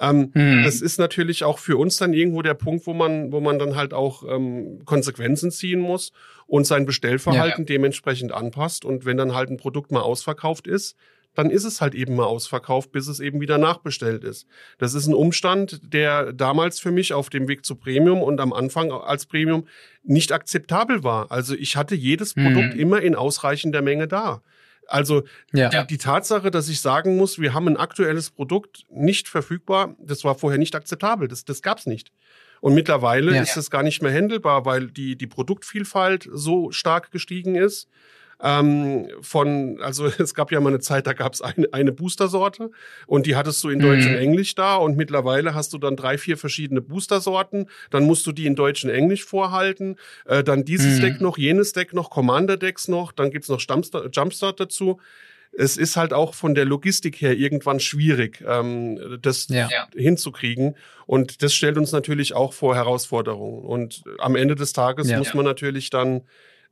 Ähm, 0.00 0.30
hm. 0.32 0.62
Das 0.64 0.80
ist 0.80 0.98
natürlich 0.98 1.44
auch 1.44 1.58
für 1.58 1.76
uns 1.76 1.96
dann 1.96 2.12
irgendwo 2.12 2.42
der 2.42 2.54
Punkt, 2.54 2.86
wo 2.86 2.94
man, 2.94 3.32
wo 3.32 3.40
man 3.40 3.58
dann 3.58 3.74
halt 3.74 3.92
auch 3.92 4.22
ähm, 4.28 4.84
Konsequenzen 4.84 5.50
ziehen 5.50 5.80
muss 5.80 6.12
und 6.46 6.66
sein 6.66 6.86
Bestellverhalten 6.86 7.64
ja. 7.64 7.66
dementsprechend 7.66 8.32
anpasst. 8.32 8.84
Und 8.84 9.04
wenn 9.04 9.16
dann 9.16 9.34
halt 9.34 9.50
ein 9.50 9.56
Produkt 9.56 9.90
mal 9.90 10.00
ausverkauft 10.00 10.66
ist, 10.66 10.96
dann 11.34 11.50
ist 11.50 11.64
es 11.64 11.80
halt 11.80 11.94
eben 11.94 12.16
mal 12.16 12.24
ausverkauft, 12.24 12.90
bis 12.90 13.06
es 13.06 13.20
eben 13.20 13.40
wieder 13.40 13.58
nachbestellt 13.58 14.24
ist. 14.24 14.46
Das 14.78 14.94
ist 14.94 15.06
ein 15.06 15.14
Umstand, 15.14 15.80
der 15.84 16.32
damals 16.32 16.80
für 16.80 16.90
mich 16.90 17.12
auf 17.12 17.30
dem 17.30 17.46
Weg 17.46 17.64
zu 17.64 17.76
Premium 17.76 18.22
und 18.22 18.40
am 18.40 18.52
Anfang 18.52 18.90
als 18.90 19.26
Premium 19.26 19.68
nicht 20.02 20.32
akzeptabel 20.32 21.04
war. 21.04 21.30
Also 21.30 21.54
ich 21.54 21.76
hatte 21.76 21.94
jedes 21.94 22.34
Produkt 22.34 22.72
hm. 22.72 22.80
immer 22.80 23.00
in 23.02 23.14
ausreichender 23.14 23.82
Menge 23.82 24.08
da. 24.08 24.42
Also 24.88 25.22
ja. 25.52 25.68
die, 25.68 25.86
die, 25.86 25.98
Tatsache, 25.98 26.50
dass 26.50 26.68
ich 26.68 26.80
sagen 26.80 27.16
muss, 27.16 27.38
wir 27.38 27.54
haben 27.54 27.68
ein 27.68 27.76
aktuelles 27.76 28.30
Produkt 28.30 28.84
nicht 28.90 29.28
verfügbar, 29.28 29.94
das 30.00 30.24
war 30.24 30.34
vorher 30.34 30.58
nicht 30.58 30.74
akzeptabel. 30.74 31.28
Das, 31.28 31.44
das 31.44 31.62
gab's 31.62 31.86
nicht. 31.86 32.10
Und 32.60 32.74
mittlerweile 32.74 33.34
ja. 33.34 33.42
ist 33.42 33.56
es 33.56 33.70
gar 33.70 33.82
nicht 33.82 34.02
mehr 34.02 34.12
handelbar, 34.12 34.64
weil 34.64 34.90
die, 34.90 35.16
die 35.16 35.26
Produktvielfalt 35.26 36.28
so 36.32 36.72
stark 36.72 37.12
gestiegen 37.12 37.54
ist 37.54 37.88
ähm, 38.42 39.08
von, 39.20 39.80
also 39.80 40.06
es 40.18 40.34
gab 40.34 40.52
ja 40.52 40.60
mal 40.60 40.70
eine 40.70 40.80
Zeit, 40.80 41.06
da 41.06 41.12
gab 41.12 41.32
es 41.32 41.42
eine, 41.42 41.68
eine 41.72 41.92
Booster-Sorte 41.92 42.70
und 43.06 43.26
die 43.26 43.36
hattest 43.36 43.62
du 43.64 43.68
in 43.68 43.80
Deutsch 43.80 44.04
mhm. 44.04 44.12
und 44.12 44.18
Englisch 44.18 44.54
da 44.54 44.76
und 44.76 44.96
mittlerweile 44.96 45.54
hast 45.54 45.72
du 45.72 45.78
dann 45.78 45.96
drei, 45.96 46.18
vier 46.18 46.36
verschiedene 46.36 46.80
Booster-Sorten, 46.80 47.66
dann 47.90 48.04
musst 48.04 48.26
du 48.26 48.32
die 48.32 48.46
in 48.46 48.54
Deutsch 48.54 48.84
und 48.84 48.90
Englisch 48.90 49.24
vorhalten, 49.24 49.96
äh, 50.26 50.44
dann 50.44 50.64
dieses 50.64 50.98
mhm. 50.98 51.02
Deck 51.02 51.20
noch, 51.20 51.38
jenes 51.38 51.72
Deck 51.72 51.94
noch, 51.94 52.10
Commander-Decks 52.10 52.88
noch, 52.88 53.12
dann 53.12 53.30
gibt's 53.30 53.48
noch 53.48 53.60
Jumpstart, 53.60 54.14
Jumpstart 54.14 54.60
dazu 54.60 54.98
es 55.52 55.76
ist 55.76 55.96
halt 55.96 56.12
auch 56.12 56.34
von 56.34 56.54
der 56.54 56.64
Logistik 56.64 57.20
her 57.20 57.36
irgendwann 57.36 57.80
schwierig, 57.80 58.44
ähm, 58.46 59.18
das 59.22 59.48
ja. 59.48 59.68
hinzukriegen. 59.94 60.76
Und 61.06 61.42
das 61.42 61.54
stellt 61.54 61.78
uns 61.78 61.90
natürlich 61.90 62.34
auch 62.34 62.52
vor 62.52 62.76
Herausforderungen. 62.76 63.64
Und 63.64 64.04
am 64.18 64.36
Ende 64.36 64.54
des 64.54 64.72
Tages 64.72 65.08
ja. 65.08 65.18
muss 65.18 65.34
man 65.34 65.44
natürlich 65.44 65.90
dann 65.90 66.22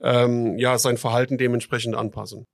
ähm, 0.01 0.59
ja 0.59 0.79
sein 0.79 0.97
Verhalten 0.97 1.39
dementsprechend 1.39 1.95
anpassen. 1.95 2.47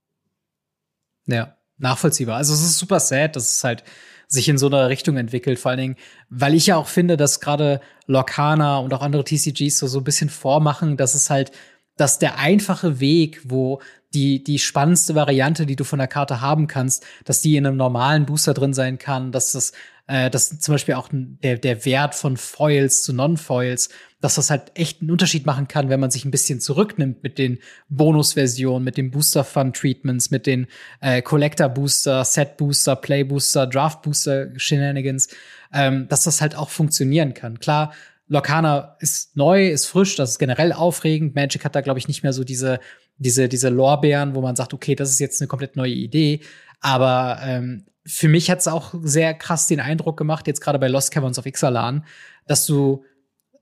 Ja, 1.25 1.57
nachvollziehbar. 1.77 2.37
Also 2.37 2.53
es 2.53 2.61
ist 2.61 2.77
super 2.77 2.99
sad, 2.99 3.35
dass 3.35 3.51
es 3.51 3.63
halt 3.63 3.83
sich 4.27 4.49
in 4.49 4.57
so 4.57 4.67
einer 4.67 4.89
Richtung 4.89 5.17
entwickelt. 5.17 5.59
Vor 5.59 5.71
allen 5.71 5.79
Dingen, 5.79 5.95
weil 6.29 6.55
ich 6.55 6.67
ja 6.67 6.77
auch 6.77 6.87
finde, 6.87 7.17
dass 7.17 7.39
gerade 7.39 7.81
Lorcana 8.07 8.79
und 8.79 8.93
auch 8.93 9.01
andere 9.01 9.23
TCGs 9.23 9.77
so, 9.77 9.87
so 9.87 9.99
ein 9.99 10.03
bisschen 10.03 10.29
vormachen, 10.29 10.97
dass 10.97 11.15
es 11.15 11.29
halt, 11.29 11.51
dass 11.97 12.19
der 12.19 12.39
einfache 12.39 12.99
Weg, 12.99 13.41
wo 13.43 13.81
die, 14.13 14.43
die 14.43 14.59
spannendste 14.59 15.15
Variante, 15.15 15.65
die 15.65 15.75
du 15.75 15.83
von 15.83 15.99
der 15.99 16.07
Karte 16.07 16.41
haben 16.41 16.67
kannst, 16.67 17.05
dass 17.25 17.41
die 17.41 17.55
in 17.55 17.65
einem 17.65 17.77
normalen 17.77 18.25
Booster 18.25 18.53
drin 18.53 18.73
sein 18.73 18.97
kann, 18.97 19.31
dass 19.31 19.53
das, 19.53 19.73
äh, 20.07 20.29
dass 20.29 20.59
zum 20.59 20.73
Beispiel 20.73 20.95
auch 20.95 21.09
der, 21.11 21.57
der 21.57 21.85
Wert 21.85 22.15
von 22.15 22.37
Foils 22.37 23.03
zu 23.03 23.13
Non-Foils, 23.13 23.89
dass 24.21 24.35
das 24.35 24.49
halt 24.49 24.71
echt 24.75 25.01
einen 25.01 25.11
Unterschied 25.11 25.45
machen 25.45 25.67
kann, 25.67 25.89
wenn 25.89 25.99
man 25.99 26.11
sich 26.11 26.23
ein 26.23 26.31
bisschen 26.31 26.61
zurücknimmt 26.61 27.23
mit 27.23 27.37
den 27.37 27.59
Bonusversionen, 27.89 28.83
mit 28.83 28.97
den 28.97 29.11
Booster 29.11 29.43
Fund 29.43 29.75
Treatments, 29.75 30.31
mit 30.31 30.47
den 30.47 30.67
äh, 31.01 31.21
Collector 31.21 31.69
Booster, 31.69 32.23
Set 32.23 32.57
Booster, 32.57 32.95
Play 32.95 33.23
Booster, 33.23 33.67
Draft 33.67 34.01
Booster 34.01 34.47
Shenanigans, 34.57 35.27
ähm, 35.73 36.07
dass 36.07 36.23
das 36.23 36.39
halt 36.39 36.55
auch 36.55 36.69
funktionieren 36.69 37.33
kann. 37.33 37.59
Klar, 37.59 37.93
Lorcana 38.27 38.95
ist 38.99 39.35
neu, 39.35 39.67
ist 39.67 39.85
frisch, 39.85 40.15
das 40.15 40.31
ist 40.31 40.39
generell 40.39 40.71
aufregend. 40.71 41.35
Magic 41.35 41.65
hat 41.65 41.75
da, 41.75 41.81
glaube 41.81 41.99
ich, 41.99 42.07
nicht 42.07 42.23
mehr 42.23 42.33
so 42.33 42.43
diese 42.43 42.79
diese, 43.17 43.47
diese 43.47 43.69
Lorbeeren, 43.69 44.35
wo 44.35 44.41
man 44.41 44.55
sagt, 44.55 44.73
okay, 44.73 44.95
das 44.95 45.09
ist 45.09 45.19
jetzt 45.19 45.41
eine 45.41 45.47
komplett 45.47 45.75
neue 45.75 45.93
Idee. 45.93 46.41
Aber 46.79 47.39
ähm, 47.43 47.85
für 48.05 48.27
mich 48.27 48.49
hat 48.49 48.59
es 48.59 48.67
auch 48.67 48.93
sehr 49.01 49.33
krass 49.33 49.67
den 49.67 49.79
Eindruck 49.79 50.17
gemacht, 50.17 50.47
jetzt 50.47 50.61
gerade 50.61 50.79
bei 50.79 50.87
Lost 50.87 51.11
Caverns 51.11 51.39
of 51.39 51.45
Ixalan, 51.45 52.05
dass 52.47 52.65
du 52.65 53.03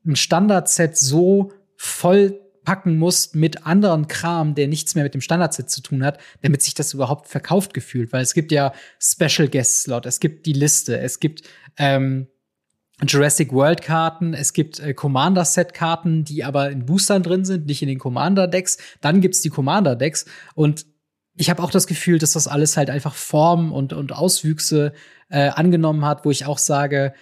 ein 0.05 0.15
Standardset 0.15 0.97
so 0.97 1.51
voll 1.77 2.39
packen 2.63 2.97
musst 2.97 3.35
mit 3.35 3.65
anderen 3.65 4.07
Kram, 4.07 4.55
der 4.55 4.67
nichts 4.67 4.95
mehr 4.95 5.03
mit 5.03 5.13
dem 5.13 5.21
Standardset 5.21 5.69
zu 5.69 5.81
tun 5.81 6.03
hat, 6.03 6.19
damit 6.41 6.61
sich 6.61 6.73
das 6.73 6.93
überhaupt 6.93 7.27
verkauft 7.27 7.73
gefühlt. 7.73 8.13
Weil 8.13 8.21
es 8.21 8.33
gibt 8.33 8.51
ja 8.51 8.73
Special 8.99 9.47
Guest 9.47 9.83
Slot, 9.83 10.05
es 10.05 10.19
gibt 10.19 10.45
die 10.45 10.53
Liste, 10.53 10.99
es 10.99 11.19
gibt 11.19 11.43
ähm, 11.77 12.27
Jurassic 13.07 13.51
World 13.51 13.81
Karten, 13.81 14.33
es 14.33 14.53
gibt 14.53 14.79
äh, 14.79 14.93
Commander 14.93 15.45
Set 15.45 15.73
Karten, 15.73 16.23
die 16.23 16.43
aber 16.43 16.69
in 16.69 16.85
Boostern 16.85 17.23
drin 17.23 17.45
sind, 17.45 17.65
nicht 17.65 17.81
in 17.81 17.87
den 17.87 17.99
Commander 17.99 18.47
Decks. 18.47 18.77
Dann 19.01 19.21
gibt's 19.21 19.41
die 19.41 19.49
Commander 19.49 19.95
Decks 19.95 20.25
und 20.55 20.85
ich 21.35 21.49
habe 21.49 21.63
auch 21.63 21.71
das 21.71 21.87
Gefühl, 21.87 22.19
dass 22.19 22.33
das 22.33 22.47
alles 22.47 22.77
halt 22.77 22.89
einfach 22.89 23.15
Formen 23.15 23.71
und, 23.71 23.93
und 23.93 24.11
Auswüchse 24.11 24.93
äh, 25.29 25.47
angenommen 25.49 26.05
hat, 26.05 26.25
wo 26.25 26.31
ich 26.31 26.45
auch 26.45 26.57
sage, 26.57 27.13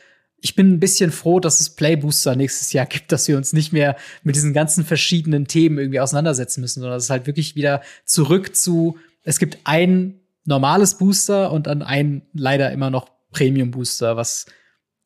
ich 0.41 0.55
bin 0.55 0.73
ein 0.73 0.79
bisschen 0.79 1.11
froh, 1.11 1.39
dass 1.39 1.59
es 1.59 1.69
Playbooster 1.75 2.35
nächstes 2.35 2.73
Jahr 2.73 2.85
gibt, 2.85 3.11
dass 3.11 3.27
wir 3.27 3.37
uns 3.37 3.53
nicht 3.53 3.73
mehr 3.73 3.95
mit 4.23 4.35
diesen 4.35 4.53
ganzen 4.53 4.85
verschiedenen 4.85 5.47
Themen 5.47 5.77
irgendwie 5.77 5.99
auseinandersetzen 5.99 6.61
müssen, 6.61 6.81
sondern 6.81 6.97
es 6.97 7.05
ist 7.05 7.09
halt 7.09 7.27
wirklich 7.27 7.55
wieder 7.55 7.81
zurück 8.05 8.55
zu, 8.55 8.97
es 9.23 9.39
gibt 9.39 9.59
ein 9.65 10.19
normales 10.45 10.97
Booster 10.97 11.51
und 11.51 11.67
dann 11.67 11.81
ein 11.81 12.23
leider 12.33 12.71
immer 12.71 12.89
noch 12.89 13.09
Premium 13.31 13.71
Booster, 13.71 14.15
was 14.17 14.45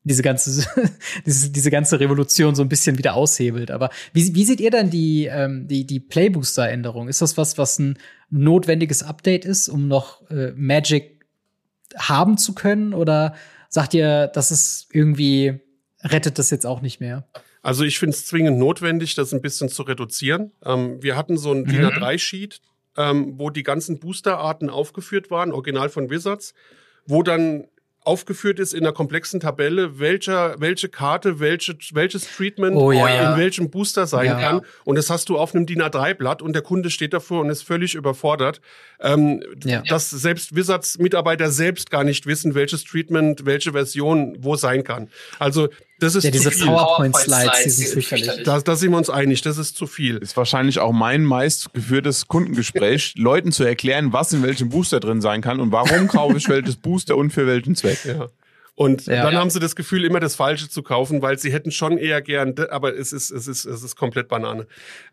diese 0.03 0.21
ganze, 0.21 0.65
diese, 1.25 1.49
diese 1.49 1.71
ganze 1.71 1.99
Revolution 1.99 2.55
so 2.55 2.61
ein 2.61 2.69
bisschen 2.69 2.97
wieder 2.97 3.15
aushebelt. 3.15 3.71
Aber 3.71 3.89
wie, 4.13 4.35
wie 4.35 4.45
seht 4.45 4.59
ihr 4.59 4.71
dann 4.71 4.89
die, 4.89 5.25
ähm, 5.25 5.67
die, 5.67 5.85
die 5.85 5.99
Playbooster-Änderung? 5.99 7.07
Ist 7.07 7.21
das 7.21 7.38
was, 7.38 7.57
was 7.57 7.80
ein 7.80 7.97
notwendiges 8.30 9.03
Update 9.03 9.45
ist, 9.45 9.69
um 9.69 9.88
noch 9.88 10.30
äh, 10.30 10.51
Magic 10.55 11.25
haben 11.95 12.38
zu 12.38 12.53
können? 12.53 12.93
Oder 12.93 13.35
sagt 13.69 13.93
ihr, 13.93 14.27
das 14.27 14.51
ist 14.51 14.88
irgendwie, 14.91 15.59
rettet 16.03 16.38
das 16.38 16.49
jetzt 16.49 16.65
auch 16.65 16.81
nicht 16.81 16.99
mehr? 16.99 17.27
Also 17.61 17.85
ich 17.85 17.97
finde 17.97 18.15
es 18.15 18.25
zwingend 18.25 18.59
notwendig, 18.59 19.15
das 19.15 19.34
ein 19.34 19.41
bisschen 19.41 19.69
zu 19.69 19.84
reduzieren. 19.84 20.51
Ähm, 20.65 21.01
wir 21.01 21.15
hatten 21.15 21.38
so 21.38 21.53
ein 21.53 21.61
mhm. 21.61 21.67
DIN 21.67 21.85
A3-Sheet, 21.85 22.59
ähm, 22.97 23.39
wo 23.39 23.49
die 23.49 23.63
ganzen 23.63 23.99
Boosterarten 23.99 24.69
aufgeführt 24.69 25.31
waren, 25.31 25.53
original 25.53 25.89
von 25.89 26.09
Wizards, 26.09 26.53
wo 27.05 27.23
dann 27.23 27.67
aufgeführt 28.05 28.59
ist 28.59 28.73
in 28.73 28.81
einer 28.81 28.93
komplexen 28.93 29.39
Tabelle, 29.39 29.99
welcher, 29.99 30.59
welche 30.59 30.89
Karte, 30.89 31.39
welche, 31.39 31.75
welches 31.93 32.27
Treatment 32.35 32.75
oh, 32.75 32.91
ja. 32.91 33.34
in 33.34 33.39
welchem 33.39 33.69
Booster 33.69 34.07
sein 34.07 34.27
ja. 34.27 34.39
kann. 34.39 34.61
Und 34.84 34.97
das 34.97 35.09
hast 35.09 35.30
du 35.30 35.38
auf 35.38 35.55
einem 35.55 35.65
DIN 35.65 35.81
A3-Blatt 35.81 36.41
und 36.41 36.53
der 36.53 36.61
Kunde 36.61 36.89
steht 36.89 37.13
davor 37.13 37.41
und 37.41 37.49
ist 37.49 37.63
völlig 37.63 37.95
überfordert. 37.95 38.61
Ähm, 38.99 39.43
ja. 39.63 39.81
Dass 39.81 40.09
selbst 40.09 40.55
Wizards 40.55 40.97
Mitarbeiter 40.97 41.49
selbst 41.49 41.89
gar 41.89 42.03
nicht 42.03 42.25
wissen, 42.25 42.55
welches 42.55 42.84
Treatment, 42.84 43.45
welche 43.45 43.71
Version 43.71 44.38
wo 44.39 44.55
sein 44.55 44.84
kann. 44.84 45.09
Also 45.39 45.69
das 46.03 46.15
ist 46.15 46.23
ja, 46.25 46.31
diese 46.31 46.51
zu 46.51 46.57
viel. 46.59 46.67
PowerPoint-Slides, 46.67 47.63
die 47.63 47.69
sind 47.69 48.03
fürchterlich. 48.03 48.43
Da, 48.43 48.59
da 48.59 48.75
sind 48.75 48.91
wir 48.91 48.97
uns 48.97 49.09
einig, 49.09 49.41
das 49.41 49.57
ist 49.57 49.75
zu 49.75 49.88
viel. 49.88 50.17
Ist 50.17 50.38
wahrscheinlich 50.38 50.80
auch 50.80 50.91
mein 50.91 51.23
meistgeführtes 51.23 52.27
Kundengespräch, 52.27 53.13
Leuten 53.17 53.51
zu 53.51 53.63
erklären, 53.63 54.13
was 54.13 54.34
in 54.34 54.43
welchem 54.43 54.69
Booster 54.69 54.99
drin 54.99 55.21
sein 55.21 55.41
kann 55.41 55.59
und 55.59 55.71
warum 55.71 56.07
kaufe 56.07 56.38
ich 56.38 56.49
welches 56.49 56.75
Booster 56.75 57.15
und 57.15 57.31
für 57.31 57.47
welchen 57.47 57.75
Zweck. 57.75 58.05
Ja. 58.05 58.30
Und 58.75 59.05
ja, 59.05 59.23
dann 59.23 59.34
ja. 59.34 59.39
haben 59.39 59.51
sie 59.51 59.59
das 59.59 59.75
Gefühl, 59.75 60.03
immer 60.03 60.19
das 60.19 60.35
Falsche 60.35 60.67
zu 60.67 60.81
kaufen, 60.81 61.21
weil 61.21 61.38
sie 61.38 61.53
hätten 61.53 61.71
schon 61.71 61.97
eher 61.97 62.21
gern, 62.23 62.55
aber 62.71 62.97
es 62.97 63.13
ist, 63.13 63.30
es 63.30 63.47
ist, 63.47 63.65
es 63.65 63.84
ist 63.84 63.95
komplett 63.95 64.27
Banane. 64.27 64.65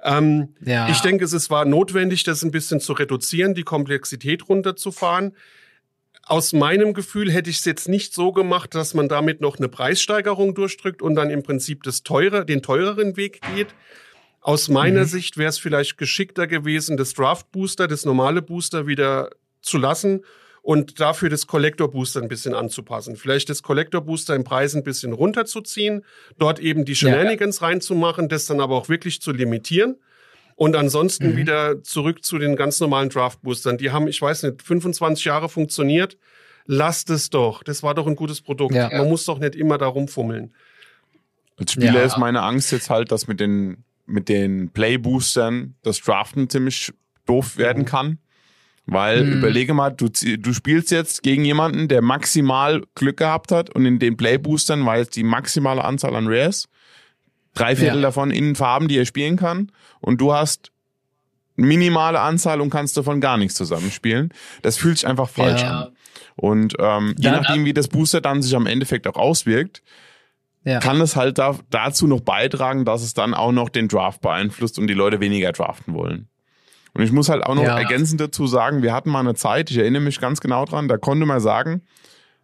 Ähm, 0.02 0.54
ja. 0.64 0.88
Ich 0.88 1.00
denke, 1.00 1.24
es 1.24 1.34
ist, 1.34 1.50
war 1.50 1.66
notwendig, 1.66 2.24
das 2.24 2.42
ein 2.42 2.52
bisschen 2.52 2.80
zu 2.80 2.94
reduzieren, 2.94 3.54
die 3.54 3.62
Komplexität 3.62 4.48
runterzufahren 4.48 5.34
aus 6.26 6.52
meinem 6.52 6.94
Gefühl 6.94 7.30
hätte 7.30 7.50
ich 7.50 7.58
es 7.58 7.64
jetzt 7.64 7.88
nicht 7.88 8.14
so 8.14 8.32
gemacht, 8.32 8.74
dass 8.74 8.94
man 8.94 9.08
damit 9.08 9.40
noch 9.40 9.58
eine 9.58 9.68
Preissteigerung 9.68 10.54
durchdrückt 10.54 11.02
und 11.02 11.14
dann 11.14 11.30
im 11.30 11.42
Prinzip 11.42 11.82
das 11.82 12.02
teure, 12.02 12.44
den 12.44 12.62
teureren 12.62 13.16
Weg 13.16 13.40
geht. 13.54 13.68
Aus 14.40 14.68
meiner 14.68 15.00
mhm. 15.00 15.06
Sicht 15.06 15.36
wäre 15.36 15.50
es 15.50 15.58
vielleicht 15.58 15.98
geschickter 15.98 16.46
gewesen, 16.46 16.96
das 16.96 17.14
Draft 17.14 17.50
Booster, 17.52 17.88
das 17.88 18.04
normale 18.04 18.42
Booster 18.42 18.86
wieder 18.86 19.30
zu 19.60 19.76
lassen 19.76 20.24
und 20.62 21.00
dafür 21.00 21.28
das 21.28 21.46
Collector 21.46 21.90
Booster 21.90 22.22
ein 22.22 22.28
bisschen 22.28 22.54
anzupassen. 22.54 23.16
Vielleicht 23.16 23.50
das 23.50 23.62
Collector 23.62 24.00
Booster 24.00 24.34
im 24.34 24.44
Preis 24.44 24.74
ein 24.74 24.84
bisschen 24.84 25.12
runterzuziehen, 25.12 26.04
dort 26.38 26.58
eben 26.58 26.84
die 26.84 26.94
Shenanigans 26.94 27.60
ja. 27.60 27.66
reinzumachen, 27.66 28.28
das 28.28 28.46
dann 28.46 28.60
aber 28.60 28.76
auch 28.76 28.88
wirklich 28.88 29.20
zu 29.20 29.32
limitieren 29.32 29.96
und 30.60 30.76
ansonsten 30.76 31.30
mhm. 31.30 31.36
wieder 31.38 31.82
zurück 31.82 32.22
zu 32.22 32.36
den 32.36 32.54
ganz 32.54 32.80
normalen 32.80 33.08
Draft-Boostern. 33.08 33.78
Die 33.78 33.92
haben, 33.92 34.06
ich 34.08 34.20
weiß 34.20 34.42
nicht, 34.42 34.60
25 34.60 35.24
Jahre 35.24 35.48
funktioniert. 35.48 36.18
Lasst 36.66 37.08
es 37.08 37.30
doch. 37.30 37.62
Das 37.62 37.82
war 37.82 37.94
doch 37.94 38.06
ein 38.06 38.14
gutes 38.14 38.42
Produkt. 38.42 38.74
Ja. 38.74 38.90
Man 38.92 39.08
muss 39.08 39.24
doch 39.24 39.38
nicht 39.38 39.54
immer 39.54 39.78
da 39.78 39.86
rumfummeln. 39.86 40.52
Als 41.56 41.72
Spieler 41.72 42.00
ja. 42.00 42.02
ist 42.02 42.18
meine 42.18 42.42
Angst 42.42 42.72
jetzt 42.72 42.90
halt, 42.90 43.10
dass 43.10 43.26
mit 43.26 43.40
den, 43.40 43.84
mit 44.04 44.28
den 44.28 44.68
Play-Boostern 44.70 45.76
das 45.80 45.98
Draften 46.02 46.50
ziemlich 46.50 46.92
doof 47.24 47.56
werden 47.56 47.84
mhm. 47.84 47.86
kann. 47.86 48.18
Weil 48.84 49.24
mhm. 49.24 49.38
überlege 49.38 49.72
mal, 49.72 49.88
du, 49.88 50.10
du 50.10 50.52
spielst 50.52 50.90
jetzt 50.90 51.22
gegen 51.22 51.42
jemanden, 51.42 51.88
der 51.88 52.02
maximal 52.02 52.82
Glück 52.94 53.16
gehabt 53.16 53.50
hat 53.50 53.74
und 53.74 53.86
in 53.86 53.98
den 53.98 54.18
Play-Boostern 54.18 54.84
war 54.84 54.98
jetzt 54.98 55.16
die 55.16 55.24
maximale 55.24 55.82
Anzahl 55.82 56.14
an 56.14 56.26
Rares 56.28 56.68
drei 57.54 57.76
Viertel 57.76 57.98
ja. 57.98 58.02
davon 58.02 58.30
in 58.30 58.54
Farben, 58.54 58.88
die 58.88 58.98
er 58.98 59.06
spielen 59.06 59.36
kann. 59.36 59.72
Und 60.00 60.20
du 60.20 60.32
hast 60.32 60.72
minimale 61.56 62.20
Anzahl 62.20 62.60
und 62.60 62.70
kannst 62.70 62.96
davon 62.96 63.20
gar 63.20 63.36
nichts 63.36 63.54
zusammenspielen. 63.54 64.32
Das 64.62 64.76
fühlt 64.76 64.98
sich 64.98 65.06
einfach 65.06 65.28
falsch 65.28 65.62
ja. 65.62 65.82
an. 65.82 65.96
Und 66.36 66.74
ähm, 66.78 67.14
je 67.18 67.30
nachdem, 67.30 67.64
wie 67.64 67.74
das 67.74 67.88
Booster 67.88 68.20
dann 68.20 68.42
sich 68.42 68.56
am 68.56 68.66
Endeffekt 68.66 69.06
auch 69.06 69.16
auswirkt, 69.16 69.82
ja. 70.64 70.78
kann 70.78 71.00
es 71.00 71.16
halt 71.16 71.38
da, 71.38 71.58
dazu 71.70 72.06
noch 72.06 72.20
beitragen, 72.20 72.84
dass 72.84 73.02
es 73.02 73.14
dann 73.14 73.34
auch 73.34 73.52
noch 73.52 73.68
den 73.68 73.88
Draft 73.88 74.20
beeinflusst 74.20 74.78
und 74.78 74.86
die 74.86 74.94
Leute 74.94 75.20
weniger 75.20 75.52
draften 75.52 75.94
wollen. 75.94 76.28
Und 76.94 77.02
ich 77.02 77.12
muss 77.12 77.28
halt 77.28 77.44
auch 77.44 77.54
noch 77.54 77.64
ja. 77.64 77.78
ergänzend 77.78 78.20
dazu 78.20 78.46
sagen, 78.46 78.82
wir 78.82 78.92
hatten 78.92 79.10
mal 79.10 79.20
eine 79.20 79.34
Zeit, 79.34 79.70
ich 79.70 79.78
erinnere 79.78 80.02
mich 80.02 80.20
ganz 80.20 80.40
genau 80.40 80.64
dran, 80.64 80.88
da 80.88 80.96
konnte 80.96 81.24
man 81.26 81.40
sagen, 81.40 81.82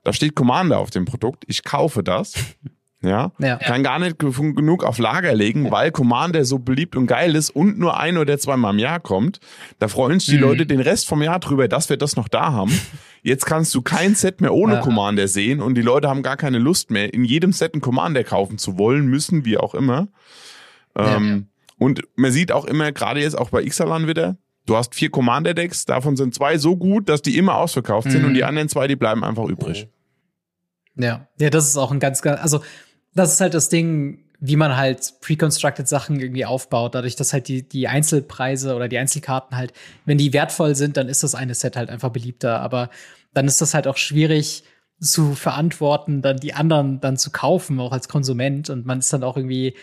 da 0.05 0.13
steht 0.13 0.37
Commander 0.37 0.79
auf 0.79 0.91
dem 0.91 1.05
Produkt, 1.05 1.45
ich 1.49 1.65
kaufe 1.65 2.03
das 2.03 2.35
ja, 3.03 3.33
ja. 3.39 3.57
kann 3.57 3.83
gar 3.83 3.99
nicht 3.99 4.19
genug 4.19 4.83
auf 4.83 4.99
Lager 4.99 5.35
legen, 5.35 5.71
weil 5.71 5.93
Commander 5.93 6.45
so 6.45 6.59
beliebt 6.59 6.97
und 6.97 7.07
geil 7.07 7.37
ist 7.37 7.51
und 7.51 7.79
nur 7.79 7.99
ein 7.99 8.17
oder 8.17 8.39
zweimal 8.39 8.73
im 8.73 8.79
Jahr 8.79 9.01
kommt. 9.01 9.39
Da 9.79 9.89
freuen 9.89 10.19
sich 10.19 10.31
die 10.31 10.37
mhm. 10.37 10.43
Leute 10.43 10.67
den 10.67 10.81
Rest 10.81 11.07
vom 11.07 11.23
Jahr 11.23 11.39
drüber, 11.39 11.69
dass 11.69 11.89
wir 11.89 11.97
das 11.97 12.17
noch 12.17 12.29
da 12.29 12.53
haben. 12.53 12.73
Jetzt 13.23 13.45
kannst 13.45 13.75
du 13.75 13.83
kein 13.83 14.15
Set 14.15 14.41
mehr 14.41 14.55
ohne 14.55 14.75
ja. 14.75 14.81
Commander 14.81 15.29
sehen 15.29 15.61
und 15.61 15.75
die 15.75 15.83
Leute 15.83 16.09
haben 16.09 16.23
gar 16.23 16.37
keine 16.37 16.59
Lust 16.59 16.91
mehr, 16.91 17.13
in 17.13 17.25
jedem 17.25 17.53
Set 17.53 17.75
einen 17.75 17.81
Commander 17.81 18.25
kaufen 18.25 18.59
zu 18.59 18.79
wollen, 18.79 19.07
müssen, 19.07 19.45
wie 19.45 19.59
auch 19.59 19.75
immer. 19.75 20.09
Ähm, 20.97 21.49
Und 21.79 22.03
man 22.17 22.33
sieht 22.33 22.53
auch 22.53 22.65
immer, 22.65 22.93
gerade 22.93 23.21
jetzt 23.21 23.37
auch 23.37 23.51
bei 23.51 23.63
Ixalan 23.63 24.07
wieder, 24.07 24.37
du 24.65 24.77
hast 24.77 24.95
vier 24.95 25.11
Commander-Decks, 25.11 25.85
davon 25.85 26.17
sind 26.17 26.35
zwei 26.35 26.59
so 26.59 26.77
gut, 26.77 27.09
dass 27.09 27.23
die 27.23 27.37
immer 27.37 27.57
ausverkauft 27.57 28.09
mhm. 28.09 28.13
sind 28.13 28.25
und 28.25 28.35
die 28.35 28.45
anderen 28.45 28.69
zwei, 28.69 28.89
die 28.89 28.97
bleiben 28.97 29.23
einfach 29.23 29.45
übrig. 29.45 29.89
Ja, 30.95 31.29
ja, 31.39 31.51
das 31.51 31.69
ist 31.69 31.77
auch 31.77 31.93
ein 31.93 32.01
ganz, 32.01 32.23
ganz, 32.23 32.41
also 32.41 32.63
das 33.17 33.33
ist 33.33 33.41
halt 33.41 33.55
das 33.55 33.69
Ding, 33.69 34.19
wie 34.39 34.57
man 34.57 34.77
halt 34.77 35.15
pre-constructed 35.21 35.89
Sachen 35.89 36.21
irgendwie 36.21 36.45
aufbaut, 36.45 36.95
dadurch, 36.95 37.17
dass 37.17 37.33
halt 37.33 37.49
die, 37.49 37.67
die 37.67 37.89
Einzelpreise 37.89 38.77
oder 38.77 38.89
die 38.89 38.99
Einzelkarten 38.99 39.57
halt, 39.57 39.73
wenn 40.05 40.19
die 40.19 40.33
wertvoll 40.33 40.75
sind, 40.75 40.97
dann 40.97 41.09
ist 41.09 41.23
das 41.23 41.35
eine 41.35 41.55
Set 41.55 41.77
halt 41.77 41.89
einfach 41.89 42.11
beliebter. 42.11 42.61
Aber 42.61 42.91
dann 43.33 43.47
ist 43.47 43.61
das 43.61 43.73
halt 43.73 43.87
auch 43.87 43.97
schwierig 43.97 44.65
zu 45.01 45.35
verantworten, 45.35 46.23
dann 46.23 46.37
die 46.37 46.55
anderen 46.55 47.01
dann 47.01 47.17
zu 47.17 47.31
kaufen, 47.31 47.81
auch 47.81 47.93
als 47.93 48.09
Konsument. 48.09 48.69
Und 48.69 48.85
man 48.85 48.99
ist 48.99 49.13
dann 49.13 49.25
auch 49.25 49.39
irgendwie, 49.39 49.75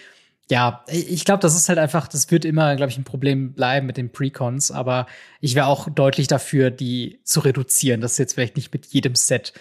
ja, 0.50 0.84
ich 0.88 1.26
glaube, 1.26 1.42
das 1.42 1.56
ist 1.56 1.70
halt 1.70 1.80
einfach, 1.80 2.08
das 2.08 2.30
wird 2.30 2.46
immer, 2.46 2.76
glaube 2.76 2.92
ich, 2.92 2.98
ein 2.98 3.04
Problem 3.04 3.54
bleiben 3.54 3.88
mit 3.88 3.98
den 3.98 4.12
Precons, 4.12 4.70
aber 4.70 5.08
ich 5.40 5.56
wäre 5.56 5.68
auch 5.68 5.90
deutlich 5.90 6.28
dafür, 6.28 6.70
die 6.70 7.20
zu 7.24 7.40
reduzieren, 7.40 8.02
dass 8.02 8.18
jetzt 8.20 8.34
vielleicht 8.34 8.58
nicht 8.58 8.74
mit 8.74 8.86
jedem 8.88 9.16
Set 9.16 9.54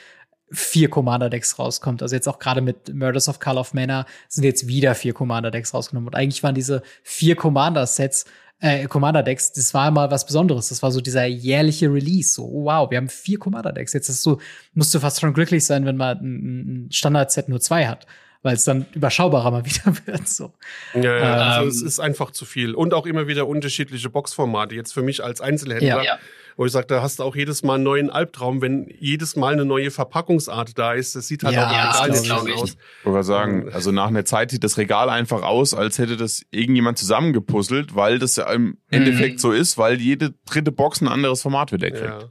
vier 0.53 0.91
Commander-Decks 0.91 1.59
rauskommt. 1.59 2.03
Also 2.03 2.15
jetzt 2.15 2.29
auch 2.29 2.39
gerade 2.39 2.61
mit 2.61 2.95
Murders 2.95 3.29
of 3.29 3.39
Call 3.39 3.59
of 3.59 3.75
Mana 3.75 4.07
sind 4.29 4.45
jetzt 4.45 4.69
wieder 4.69 4.95
vier 4.95 5.15
Commander-Decks 5.15 5.73
rausgenommen. 5.75 6.09
Und 6.09 6.15
eigentlich 6.15 6.43
waren 6.43 6.55
diese 6.55 6.83
vier 7.03 7.37
Commander-Sets, 7.37 8.27
äh, 8.61 8.87
Commander-Decks, 8.87 9.53
das 9.53 9.75
war 9.75 9.91
mal 9.91 10.11
was 10.11 10.27
Besonderes. 10.27 10.69
Das 10.69 10.83
war 10.83 10.93
so 10.93 11.01
dieser 11.01 11.25
jährliche 11.25 11.93
Release. 11.93 12.35
So, 12.35 12.45
wow, 12.45 12.91
wir 12.91 12.99
haben 12.99 13.09
vier 13.09 13.39
Commander-Decks. 13.39 13.93
Jetzt 13.93 14.09
ist 14.09 14.23
so, 14.23 14.41
musst 14.75 14.95
du 14.95 15.01
fast 15.01 15.21
schon 15.21 15.33
glücklich 15.33 15.65
sein, 15.65 15.85
wenn 15.87 15.97
man 15.97 16.19
ein, 16.19 16.87
ein 16.87 16.93
Standard-Set 16.93 17.49
nur 17.49 17.61
zwei 17.61 17.87
hat 17.87 18.07
weil 18.45 18.57
es 18.57 18.65
dann 18.65 18.87
überschaubarer 18.93 19.53
mal 19.53 19.65
wieder 19.65 19.97
wird. 20.05 20.27
So. 20.27 20.53
Ja, 20.95 21.01
ja 21.03 21.35
also 21.35 21.63
ähm, 21.63 21.69
es 21.69 21.81
ist 21.81 22.01
einfach 22.01 22.33
zu 22.33 22.45
viel. 22.45 22.75
Und 22.75 22.93
auch 22.93 23.07
immer 23.07 23.29
wieder 23.29 23.47
unterschiedliche 23.47 24.11
Boxformate. 24.11 24.75
Jetzt 24.75 24.93
für 24.93 25.03
mich 25.03 25.23
als 25.23 25.41
Einzelhändler 25.41 26.03
ja 26.03 26.19
wo 26.57 26.67
ich 26.67 26.73
sage, 26.73 26.87
da 26.87 27.03
hast 27.03 27.19
du 27.19 27.23
auch 27.23 27.37
jedes 27.37 27.63
Mal 27.63 27.77
einen 27.77 27.85
neuen 27.85 28.11
Albtraum, 28.11 28.61
wenn 28.61 28.89
jedes 28.99 29.37
Mal 29.37 29.55
eine 29.55 29.65
neue 29.65 29.91
Verpackungsart 29.91 30.79
da 30.79 30.93
ist. 30.93 31.17
Das 31.17 31.29
sieht 31.29 31.45
halt 31.45 31.55
ja, 31.55 31.67
auch 31.67 31.71
egal 31.71 32.25
ja, 32.25 32.37
aus. 32.37 32.77
Ich 32.77 33.05
wollte 33.05 33.25
sagen, 33.25 33.71
also 33.73 33.93
nach 33.93 34.09
einer 34.09 34.25
Zeit 34.25 34.51
sieht 34.51 34.65
das 34.65 34.79
Regal 34.79 35.11
einfach 35.11 35.43
aus, 35.43 35.75
als 35.75 35.99
hätte 35.99 36.17
das 36.17 36.43
irgendjemand 36.51 36.99
zusammengepuzzelt, 36.99 37.95
weil 37.95 38.19
das 38.19 38.37
ja 38.37 38.51
im 38.53 38.63
mhm. 38.63 38.77
Endeffekt 38.91 39.41
so 39.41 39.53
ist, 39.53 39.79
weil 39.79 40.01
jede 40.01 40.35
dritte 40.47 40.73
Box 40.73 41.01
ein 41.01 41.09
anderes 41.09 41.43
Format 41.43 41.73
wieder 41.73 41.91
kriegt. 41.91 42.05
Ja. 42.05 42.29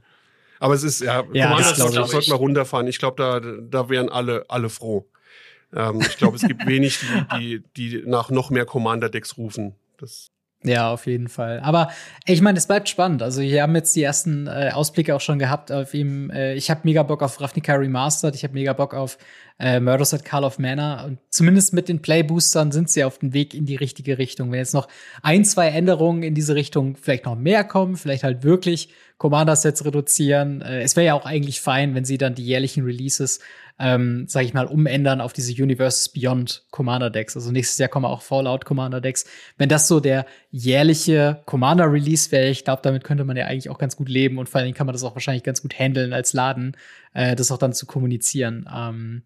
Aber 0.60 0.74
es 0.74 0.84
ist, 0.84 1.00
ja, 1.00 1.24
ja 1.32 1.48
Commander 1.48 1.74
sollte, 1.74 2.06
sollte 2.06 2.30
man 2.30 2.38
runterfahren. 2.38 2.86
Ich 2.86 3.00
glaube, 3.00 3.16
da, 3.20 3.40
da 3.40 3.88
wären 3.88 4.08
alle, 4.08 4.44
alle 4.48 4.68
froh. 4.68 5.08
Ähm, 5.74 6.00
ich 6.00 6.16
glaube, 6.18 6.36
es 6.36 6.42
gibt 6.42 6.66
wenig, 6.68 7.00
die, 7.36 7.62
die, 7.76 8.00
die 8.00 8.02
nach 8.08 8.30
noch 8.30 8.50
mehr 8.50 8.64
Commander-Decks 8.64 9.36
rufen. 9.36 9.74
Das 9.98 10.30
ja, 10.64 10.92
auf 10.92 11.06
jeden 11.06 11.28
Fall. 11.28 11.60
Aber 11.60 11.90
ich 12.24 12.40
meine, 12.40 12.58
es 12.58 12.66
bleibt 12.66 12.88
spannend. 12.88 13.22
Also 13.22 13.40
wir 13.40 13.62
haben 13.62 13.74
jetzt 13.74 13.96
die 13.96 14.02
ersten 14.02 14.46
äh, 14.46 14.70
Ausblicke 14.72 15.14
auch 15.14 15.20
schon 15.20 15.38
gehabt 15.38 15.72
auf 15.72 15.92
ihm. 15.94 16.30
Äh, 16.30 16.54
ich 16.54 16.70
habe 16.70 16.80
mega 16.84 17.02
Bock 17.02 17.22
auf 17.22 17.40
Ravnica 17.40 17.74
Remastered. 17.74 18.34
Ich 18.34 18.44
habe 18.44 18.54
mega 18.54 18.72
Bock 18.72 18.94
auf 18.94 19.18
äh, 19.58 19.80
Murders 19.80 20.14
at 20.14 20.24
Call 20.24 20.44
of 20.44 20.58
Manor. 20.58 21.04
Und 21.04 21.18
zumindest 21.30 21.72
mit 21.72 21.88
den 21.88 22.00
Playboostern 22.00 22.70
sind 22.70 22.90
sie 22.90 23.02
auf 23.02 23.18
dem 23.18 23.32
Weg 23.32 23.54
in 23.54 23.66
die 23.66 23.76
richtige 23.76 24.18
Richtung. 24.18 24.52
Wenn 24.52 24.58
jetzt 24.58 24.74
noch 24.74 24.88
ein, 25.22 25.44
zwei 25.44 25.68
Änderungen 25.68 26.22
in 26.22 26.34
diese 26.34 26.54
Richtung 26.54 26.96
vielleicht 26.96 27.24
noch 27.24 27.36
mehr 27.36 27.64
kommen, 27.64 27.96
vielleicht 27.96 28.22
halt 28.22 28.44
wirklich 28.44 28.90
Commander-Sets 29.18 29.84
reduzieren. 29.84 30.62
Äh, 30.62 30.82
es 30.82 30.96
wäre 30.96 31.06
ja 31.06 31.14
auch 31.14 31.24
eigentlich 31.24 31.60
fein, 31.60 31.94
wenn 31.94 32.04
sie 32.04 32.18
dann 32.18 32.34
die 32.34 32.44
jährlichen 32.44 32.84
Releases 32.84 33.40
ähm, 33.82 34.26
sage 34.28 34.46
ich 34.46 34.54
mal, 34.54 34.66
umändern 34.66 35.20
auf 35.20 35.32
diese 35.32 35.60
Universes 35.60 36.08
Beyond 36.08 36.64
Commander 36.70 37.10
Decks. 37.10 37.34
Also 37.34 37.50
nächstes 37.50 37.78
Jahr 37.78 37.88
kommen 37.88 38.06
auch 38.06 38.22
Fallout 38.22 38.64
Commander 38.64 39.00
Decks. 39.00 39.24
Wenn 39.58 39.68
das 39.68 39.88
so 39.88 39.98
der 39.98 40.24
jährliche 40.52 41.42
Commander 41.46 41.92
Release 41.92 42.30
wäre, 42.30 42.48
ich 42.48 42.64
glaube, 42.64 42.82
damit 42.84 43.02
könnte 43.02 43.24
man 43.24 43.36
ja 43.36 43.46
eigentlich 43.46 43.70
auch 43.70 43.78
ganz 43.78 43.96
gut 43.96 44.08
leben 44.08 44.38
und 44.38 44.48
vor 44.48 44.60
allen 44.60 44.66
Dingen 44.66 44.76
kann 44.76 44.86
man 44.86 44.92
das 44.92 45.02
auch 45.02 45.16
wahrscheinlich 45.16 45.42
ganz 45.42 45.62
gut 45.62 45.76
handeln 45.76 46.12
als 46.12 46.32
Laden, 46.32 46.76
äh, 47.12 47.34
das 47.34 47.50
auch 47.50 47.58
dann 47.58 47.72
zu 47.72 47.86
kommunizieren. 47.86 48.68
Ähm, 48.72 49.22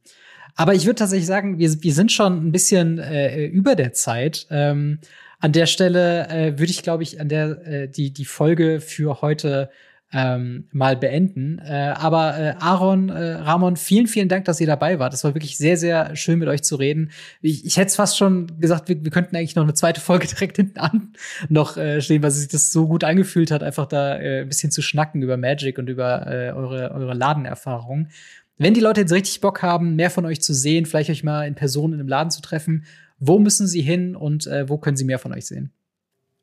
aber 0.55 0.75
ich 0.75 0.87
würde 0.87 0.99
tatsächlich 0.99 1.27
sagen, 1.27 1.59
wir, 1.59 1.83
wir 1.83 1.93
sind 1.93 2.11
schon 2.11 2.49
ein 2.49 2.53
bisschen 2.53 2.99
äh, 2.99 3.45
über 3.45 3.75
der 3.75 3.93
Zeit. 3.93 4.47
Ähm, 4.51 5.01
an 5.39 5.53
der 5.53 5.67
Stelle 5.67 6.29
äh, 6.31 6.59
würde 6.59 6.71
ich, 6.71 6.83
glaube 6.83 7.03
ich, 7.03 7.21
an 7.21 7.29
der 7.29 7.67
äh, 7.67 7.89
die 7.89 8.11
die 8.11 8.25
Folge 8.25 8.81
für 8.81 9.21
heute 9.21 9.69
ähm, 10.17 10.65
mal 10.73 10.97
beenden. 10.97 11.59
Äh, 11.59 11.93
aber 11.95 12.39
äh, 12.39 12.55
Aaron, 12.59 13.11
äh, 13.11 13.35
Ramon, 13.35 13.77
vielen, 13.77 14.07
vielen 14.07 14.31
Dank, 14.31 14.47
dass 14.47 14.61
ihr 14.63 14.67
dabei 14.67 14.99
wart. 14.99 15.13
Das 15.13 15.25
war 15.25 15.35
wirklich 15.35 15.59
sehr, 15.59 15.77
sehr 15.77 16.17
schön 16.17 16.39
mit 16.39 16.49
euch 16.49 16.63
zu 16.63 16.77
reden. 16.77 17.11
Ich, 17.43 17.67
ich 17.67 17.77
hätte 17.77 17.95
fast 17.95 18.17
schon 18.17 18.59
gesagt, 18.59 18.89
wir, 18.89 19.05
wir 19.05 19.11
könnten 19.11 19.37
eigentlich 19.37 19.57
noch 19.57 19.65
eine 19.65 19.75
zweite 19.75 20.01
Folge 20.01 20.27
direkt 20.35 20.57
hinten 20.57 20.79
an 20.79 21.13
noch 21.51 21.77
äh, 21.77 22.01
stehen, 22.01 22.23
weil 22.23 22.31
sich 22.31 22.49
das 22.49 22.73
so 22.73 22.89
gut 22.89 23.05
angefühlt 23.05 23.51
hat, 23.51 23.63
einfach 23.63 23.85
da 23.85 24.17
äh, 24.17 24.41
ein 24.41 24.49
bisschen 24.49 24.71
zu 24.71 24.81
schnacken 24.81 25.21
über 25.23 25.37
Magic 25.37 25.79
und 25.79 25.91
über 25.91 26.27
äh, 26.27 26.51
eure, 26.53 26.93
eure 26.93 27.13
Ladenerfahrung. 27.13 28.09
Wenn 28.57 28.73
die 28.73 28.81
Leute 28.81 29.03
jetzt 29.03 29.13
richtig 29.13 29.43
Bock 29.43 29.61
haben, 29.61 29.97
mehr 29.97 30.11
von 30.11 30.25
euch 30.25 30.41
zu 30.41 30.55
sehen, 30.55 30.87
vielleicht 30.87 31.11
euch 31.11 31.25
mal 31.25 31.47
in 31.47 31.55
Person 31.55 31.93
in 31.93 32.01
einem 32.01 32.09
Laden 32.09 32.31
zu 32.31 32.41
treffen, 32.41 32.87
wo 33.19 33.39
müssen 33.39 33.67
sie 33.67 33.83
hin 33.83 34.17
und 34.17 34.47
äh, 34.47 34.67
wo 34.67 34.79
können 34.79 34.97
sie 34.97 35.05
mehr 35.05 35.19
von 35.19 35.35
euch 35.35 35.45
sehen? 35.45 35.73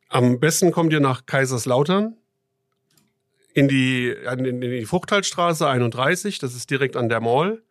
Am 0.09 0.39
besten 0.39 0.71
kommt 0.71 0.93
ihr 0.93 0.99
nach 0.99 1.25
Kaiserslautern 1.25 2.15
in 3.53 3.67
die, 3.67 4.09
in 4.09 4.61
die 4.61 4.85
Fruchthaltstraße 4.85 5.67
31, 5.67 6.39
das 6.39 6.55
ist 6.55 6.69
direkt 6.69 6.95
an 6.95 7.09
der 7.09 7.21
Mall. 7.21 7.61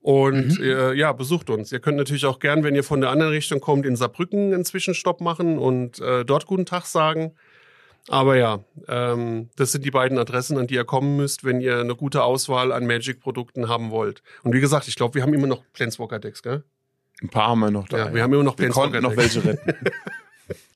Und 0.00 0.60
mhm. 0.60 0.64
äh, 0.64 0.92
ja, 0.92 1.12
besucht 1.12 1.50
uns. 1.50 1.72
Ihr 1.72 1.80
könnt 1.80 1.96
natürlich 1.96 2.26
auch 2.26 2.38
gern, 2.38 2.62
wenn 2.62 2.76
ihr 2.76 2.84
von 2.84 3.00
der 3.00 3.10
anderen 3.10 3.32
Richtung 3.32 3.60
kommt, 3.60 3.84
in 3.84 3.96
Saarbrücken 3.96 4.54
einen 4.54 4.64
Zwischenstopp 4.64 5.20
machen 5.20 5.58
und 5.58 5.98
äh, 5.98 6.24
dort 6.24 6.46
guten 6.46 6.64
Tag 6.64 6.86
sagen. 6.86 7.32
Aber 8.08 8.36
ja, 8.36 8.60
ähm, 8.86 9.48
das 9.56 9.72
sind 9.72 9.84
die 9.84 9.90
beiden 9.90 10.16
Adressen, 10.16 10.58
an 10.58 10.68
die 10.68 10.74
ihr 10.74 10.84
kommen 10.84 11.16
müsst, 11.16 11.42
wenn 11.42 11.60
ihr 11.60 11.80
eine 11.80 11.96
gute 11.96 12.22
Auswahl 12.22 12.70
an 12.70 12.86
Magic-Produkten 12.86 13.68
haben 13.68 13.90
wollt. 13.90 14.22
Und 14.44 14.52
wie 14.52 14.60
gesagt, 14.60 14.86
ich 14.86 14.94
glaube, 14.94 15.14
wir 15.14 15.22
haben 15.22 15.34
immer 15.34 15.48
noch 15.48 15.64
Planeswalker-Decks, 15.72 16.42
gell? 16.42 16.62
Ein 17.20 17.30
paar 17.30 17.48
haben 17.48 17.60
wir 17.60 17.72
noch 17.72 17.88
da. 17.88 17.98
Ja, 17.98 18.14
wir 18.14 18.22
haben 18.22 18.32
immer 18.32 18.44
noch 18.44 18.54
Planeswalker-Decks. 18.54 19.02
noch 19.02 19.16
welche 19.16 19.44
retten. 19.44 19.74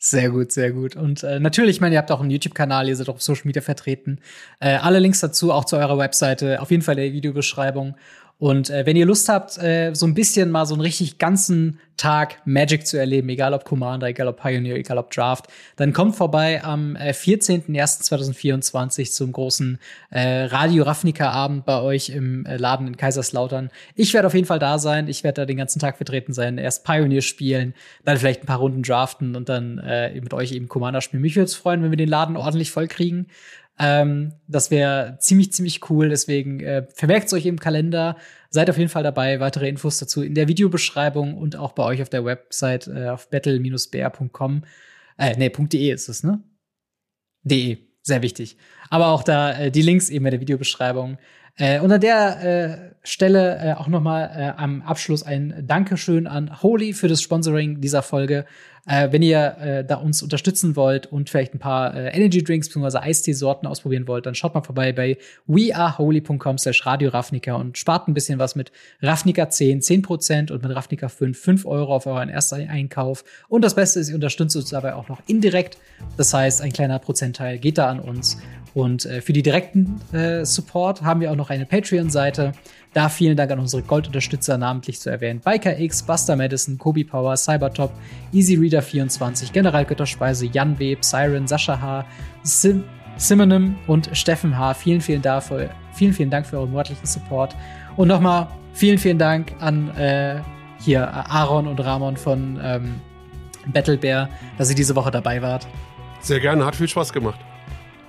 Sehr 0.02 0.30
gut, 0.30 0.50
sehr 0.50 0.72
gut. 0.72 0.96
Und 0.96 1.22
äh, 1.24 1.38
natürlich, 1.40 1.76
ich 1.76 1.80
meine, 1.82 1.94
ihr 1.94 1.98
habt 1.98 2.10
auch 2.10 2.22
einen 2.22 2.30
YouTube-Kanal, 2.30 2.88
ihr 2.88 2.96
seid 2.96 3.10
auch 3.10 3.16
auf 3.16 3.22
Social 3.22 3.42
Media 3.44 3.60
vertreten. 3.60 4.18
Äh, 4.58 4.76
alle 4.76 4.98
Links 4.98 5.20
dazu, 5.20 5.52
auch 5.52 5.66
zu 5.66 5.76
eurer 5.76 5.98
Webseite, 5.98 6.62
auf 6.62 6.70
jeden 6.70 6.82
Fall 6.82 6.96
der 6.96 7.12
Videobeschreibung. 7.12 7.96
Und 8.40 8.70
äh, 8.70 8.86
wenn 8.86 8.96
ihr 8.96 9.04
Lust 9.04 9.28
habt, 9.28 9.58
äh, 9.58 9.92
so 9.92 10.06
ein 10.06 10.14
bisschen 10.14 10.50
mal 10.50 10.64
so 10.64 10.74
einen 10.74 10.80
richtig 10.80 11.18
ganzen 11.18 11.78
Tag 11.98 12.38
Magic 12.46 12.86
zu 12.86 12.96
erleben, 12.96 13.28
egal 13.28 13.52
ob 13.52 13.66
Commander, 13.66 14.06
egal 14.06 14.28
ob 14.28 14.40
Pioneer, 14.40 14.76
egal 14.76 14.96
ob 14.96 15.10
Draft, 15.10 15.48
dann 15.76 15.92
kommt 15.92 16.16
vorbei 16.16 16.64
am 16.64 16.96
äh, 16.96 17.10
14.01.2024 17.10 19.12
zum 19.12 19.32
großen 19.32 19.78
äh, 20.08 20.44
Radio 20.44 20.84
Ravnica 20.84 21.28
Abend 21.28 21.66
bei 21.66 21.82
euch 21.82 22.08
im 22.08 22.46
äh, 22.46 22.56
Laden 22.56 22.86
in 22.86 22.96
Kaiserslautern. 22.96 23.68
Ich 23.94 24.14
werde 24.14 24.28
auf 24.28 24.34
jeden 24.34 24.46
Fall 24.46 24.58
da 24.58 24.78
sein. 24.78 25.08
Ich 25.08 25.22
werde 25.22 25.42
da 25.42 25.44
den 25.44 25.58
ganzen 25.58 25.78
Tag 25.78 25.98
vertreten 25.98 26.32
sein. 26.32 26.56
Erst 26.56 26.86
Pioneer 26.86 27.20
spielen, 27.20 27.74
dann 28.06 28.16
vielleicht 28.16 28.44
ein 28.44 28.46
paar 28.46 28.60
Runden 28.60 28.82
draften 28.82 29.36
und 29.36 29.50
dann 29.50 29.76
äh, 29.80 30.18
mit 30.18 30.32
euch 30.32 30.52
eben 30.52 30.66
Commander 30.66 31.02
spielen. 31.02 31.20
Mich 31.20 31.36
würde 31.36 31.44
es 31.44 31.56
freuen, 31.56 31.82
wenn 31.82 31.90
wir 31.90 31.98
den 31.98 32.08
Laden 32.08 32.38
ordentlich 32.38 32.70
voll 32.70 32.88
kriegen. 32.88 33.26
Ähm, 33.80 34.34
das 34.46 34.70
wäre 34.70 35.16
ziemlich, 35.20 35.52
ziemlich 35.52 35.88
cool. 35.88 36.10
Deswegen 36.10 36.60
äh, 36.60 36.86
vermerkt 36.94 37.28
es 37.28 37.32
euch 37.32 37.46
im 37.46 37.58
Kalender. 37.58 38.16
Seid 38.50 38.68
auf 38.68 38.76
jeden 38.76 38.90
Fall 38.90 39.02
dabei. 39.02 39.40
Weitere 39.40 39.68
Infos 39.68 39.98
dazu 39.98 40.22
in 40.22 40.34
der 40.34 40.48
Videobeschreibung 40.48 41.36
und 41.38 41.56
auch 41.56 41.72
bei 41.72 41.84
euch 41.84 42.02
auf 42.02 42.10
der 42.10 42.24
Website 42.26 42.88
äh, 42.88 43.08
auf 43.08 43.30
battle-br.com. 43.30 44.64
Äh, 45.16 45.36
nee, 45.38 45.48
.de 45.48 45.90
ist 45.90 46.08
es, 46.08 46.22
ne? 46.22 46.42
De. 47.42 47.78
Sehr 48.02 48.22
wichtig. 48.22 48.56
Aber 48.90 49.08
auch 49.08 49.22
da 49.22 49.58
äh, 49.58 49.70
die 49.70 49.82
Links 49.82 50.10
eben 50.10 50.26
in 50.26 50.30
der 50.30 50.40
Videobeschreibung. 50.40 51.18
Äh, 51.56 51.78
an 51.78 52.00
der 52.00 52.92
äh, 52.99 52.99
Stelle 53.02 53.58
äh, 53.58 53.72
auch 53.74 53.88
noch 53.88 54.02
mal 54.02 54.30
äh, 54.34 54.60
am 54.60 54.82
Abschluss 54.82 55.22
ein 55.22 55.64
Dankeschön 55.66 56.26
an 56.26 56.62
Holy 56.62 56.92
für 56.92 57.08
das 57.08 57.22
Sponsoring 57.22 57.80
dieser 57.80 58.02
Folge. 58.02 58.44
Äh, 58.86 59.12
wenn 59.12 59.22
ihr 59.22 59.56
äh, 59.60 59.84
da 59.84 59.96
uns 59.96 60.22
unterstützen 60.22 60.74
wollt 60.74 61.06
und 61.06 61.28
vielleicht 61.28 61.54
ein 61.54 61.58
paar 61.58 61.94
äh, 61.94 62.08
Energy 62.08 62.42
Drinks 62.42 62.68
bzw. 62.68 62.98
Eistee-Sorten 62.98 63.66
ausprobieren 63.66 64.08
wollt, 64.08 64.26
dann 64.26 64.34
schaut 64.34 64.54
mal 64.54 64.62
vorbei 64.62 64.92
bei 64.92 65.18
weareholy.com 65.46 66.58
slash 66.58 66.86
Radio 66.86 67.10
Ravnica 67.10 67.54
und 67.54 67.76
spart 67.76 68.08
ein 68.08 68.14
bisschen 68.14 68.38
was 68.38 68.56
mit 68.56 68.72
Ravnica 69.02 69.50
10, 69.50 69.80
10% 69.82 70.50
und 70.50 70.62
mit 70.62 70.74
Ravnica 70.74 71.08
5, 71.08 71.38
5 71.38 71.66
Euro 71.66 71.94
auf 71.94 72.06
euren 72.06 72.30
ersten 72.30 72.68
Einkauf. 72.68 73.24
Und 73.48 73.62
das 73.62 73.74
Beste 73.74 74.00
ist, 74.00 74.08
ihr 74.08 74.14
unterstützt 74.14 74.56
uns 74.56 74.70
dabei 74.70 74.94
auch 74.94 75.08
noch 75.08 75.20
indirekt. 75.26 75.76
Das 76.16 76.32
heißt, 76.32 76.62
ein 76.62 76.72
kleiner 76.72 76.98
Prozentteil 76.98 77.58
geht 77.58 77.76
da 77.76 77.88
an 77.88 78.00
uns. 78.00 78.38
Und 78.72 79.04
äh, 79.04 79.20
für 79.20 79.32
die 79.32 79.42
direkten 79.42 80.00
äh, 80.12 80.44
Support 80.44 81.02
haben 81.02 81.20
wir 81.20 81.30
auch 81.30 81.36
noch 81.36 81.50
eine 81.50 81.66
Patreon-Seite. 81.66 82.52
Da 82.92 83.08
vielen 83.08 83.36
Dank 83.36 83.50
an 83.52 83.60
unsere 83.60 83.82
Goldunterstützer, 83.82 84.58
namentlich 84.58 84.98
zu 85.00 85.10
erwähnen. 85.10 85.40
Biker 85.40 85.78
X, 85.78 86.02
Buster 86.02 86.34
Madison, 86.34 86.76
Kobi 86.76 87.04
Power, 87.04 87.36
Cybertop, 87.36 87.92
Easy 88.32 88.56
Reader 88.56 88.82
24, 88.82 89.52
General 89.52 89.84
Götterspeise, 89.84 90.46
Jan 90.46 90.78
Web, 90.78 91.04
Siren, 91.04 91.46
Sascha 91.46 91.80
H., 91.80 92.04
Sim 92.42 92.84
Simonym 93.16 93.76
und 93.86 94.08
Steffen 94.16 94.56
H. 94.56 94.74
Vielen, 94.74 95.00
vielen, 95.02 95.20
dafür, 95.20 95.68
vielen, 95.92 96.14
vielen 96.14 96.30
Dank 96.30 96.46
für 96.46 96.56
euren 96.56 96.70
monatlichen 96.70 97.06
Support. 97.06 97.54
Und 97.96 98.08
nochmal 98.08 98.48
vielen, 98.72 98.96
vielen 98.96 99.18
Dank 99.18 99.52
an 99.60 99.94
äh, 99.96 100.40
hier 100.80 101.06
Aaron 101.12 101.66
und 101.68 101.78
Ramon 101.80 102.16
von 102.16 102.58
ähm, 102.62 102.94
Battle 103.66 103.98
Bear, 103.98 104.28
dass 104.56 104.70
ihr 104.70 104.76
diese 104.76 104.96
Woche 104.96 105.10
dabei 105.10 105.42
wart. 105.42 105.66
Sehr 106.20 106.40
gerne, 106.40 106.64
hat 106.64 106.76
viel 106.76 106.88
Spaß 106.88 107.12
gemacht. 107.12 107.38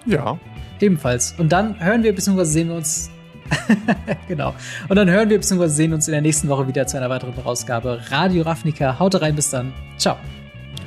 Ja. 0.06 0.40
Ebenfalls. 0.80 1.36
Und 1.38 1.52
dann 1.52 1.80
hören 1.84 2.03
wir 2.03 2.16
bzw. 2.16 2.44
sehen 2.45 2.70
wir 2.70 2.76
uns 2.76 3.12
genau. 4.28 4.53
Und 4.90 4.95
dann 4.95 5.10
hören 5.10 5.30
wir 5.30 5.38
bzw. 5.38 5.68
sehen 5.68 5.94
uns 5.94 6.07
in 6.07 6.14
der 6.14 6.22
nächsten 6.22 6.48
Woche 6.49 6.68
wieder 6.68 6.88
zu 6.88 6.98
einer 6.98 7.10
weiteren 7.10 7.34
Ausgabe 7.44 8.02
Radio 8.10 8.44
Ravnica. 8.44 8.99
Haut 8.99 9.19
rein, 9.22 9.36
bis 9.36 9.49
dann. 9.49 9.73
Ciao. 9.98 10.18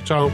Ciao. 0.05 0.31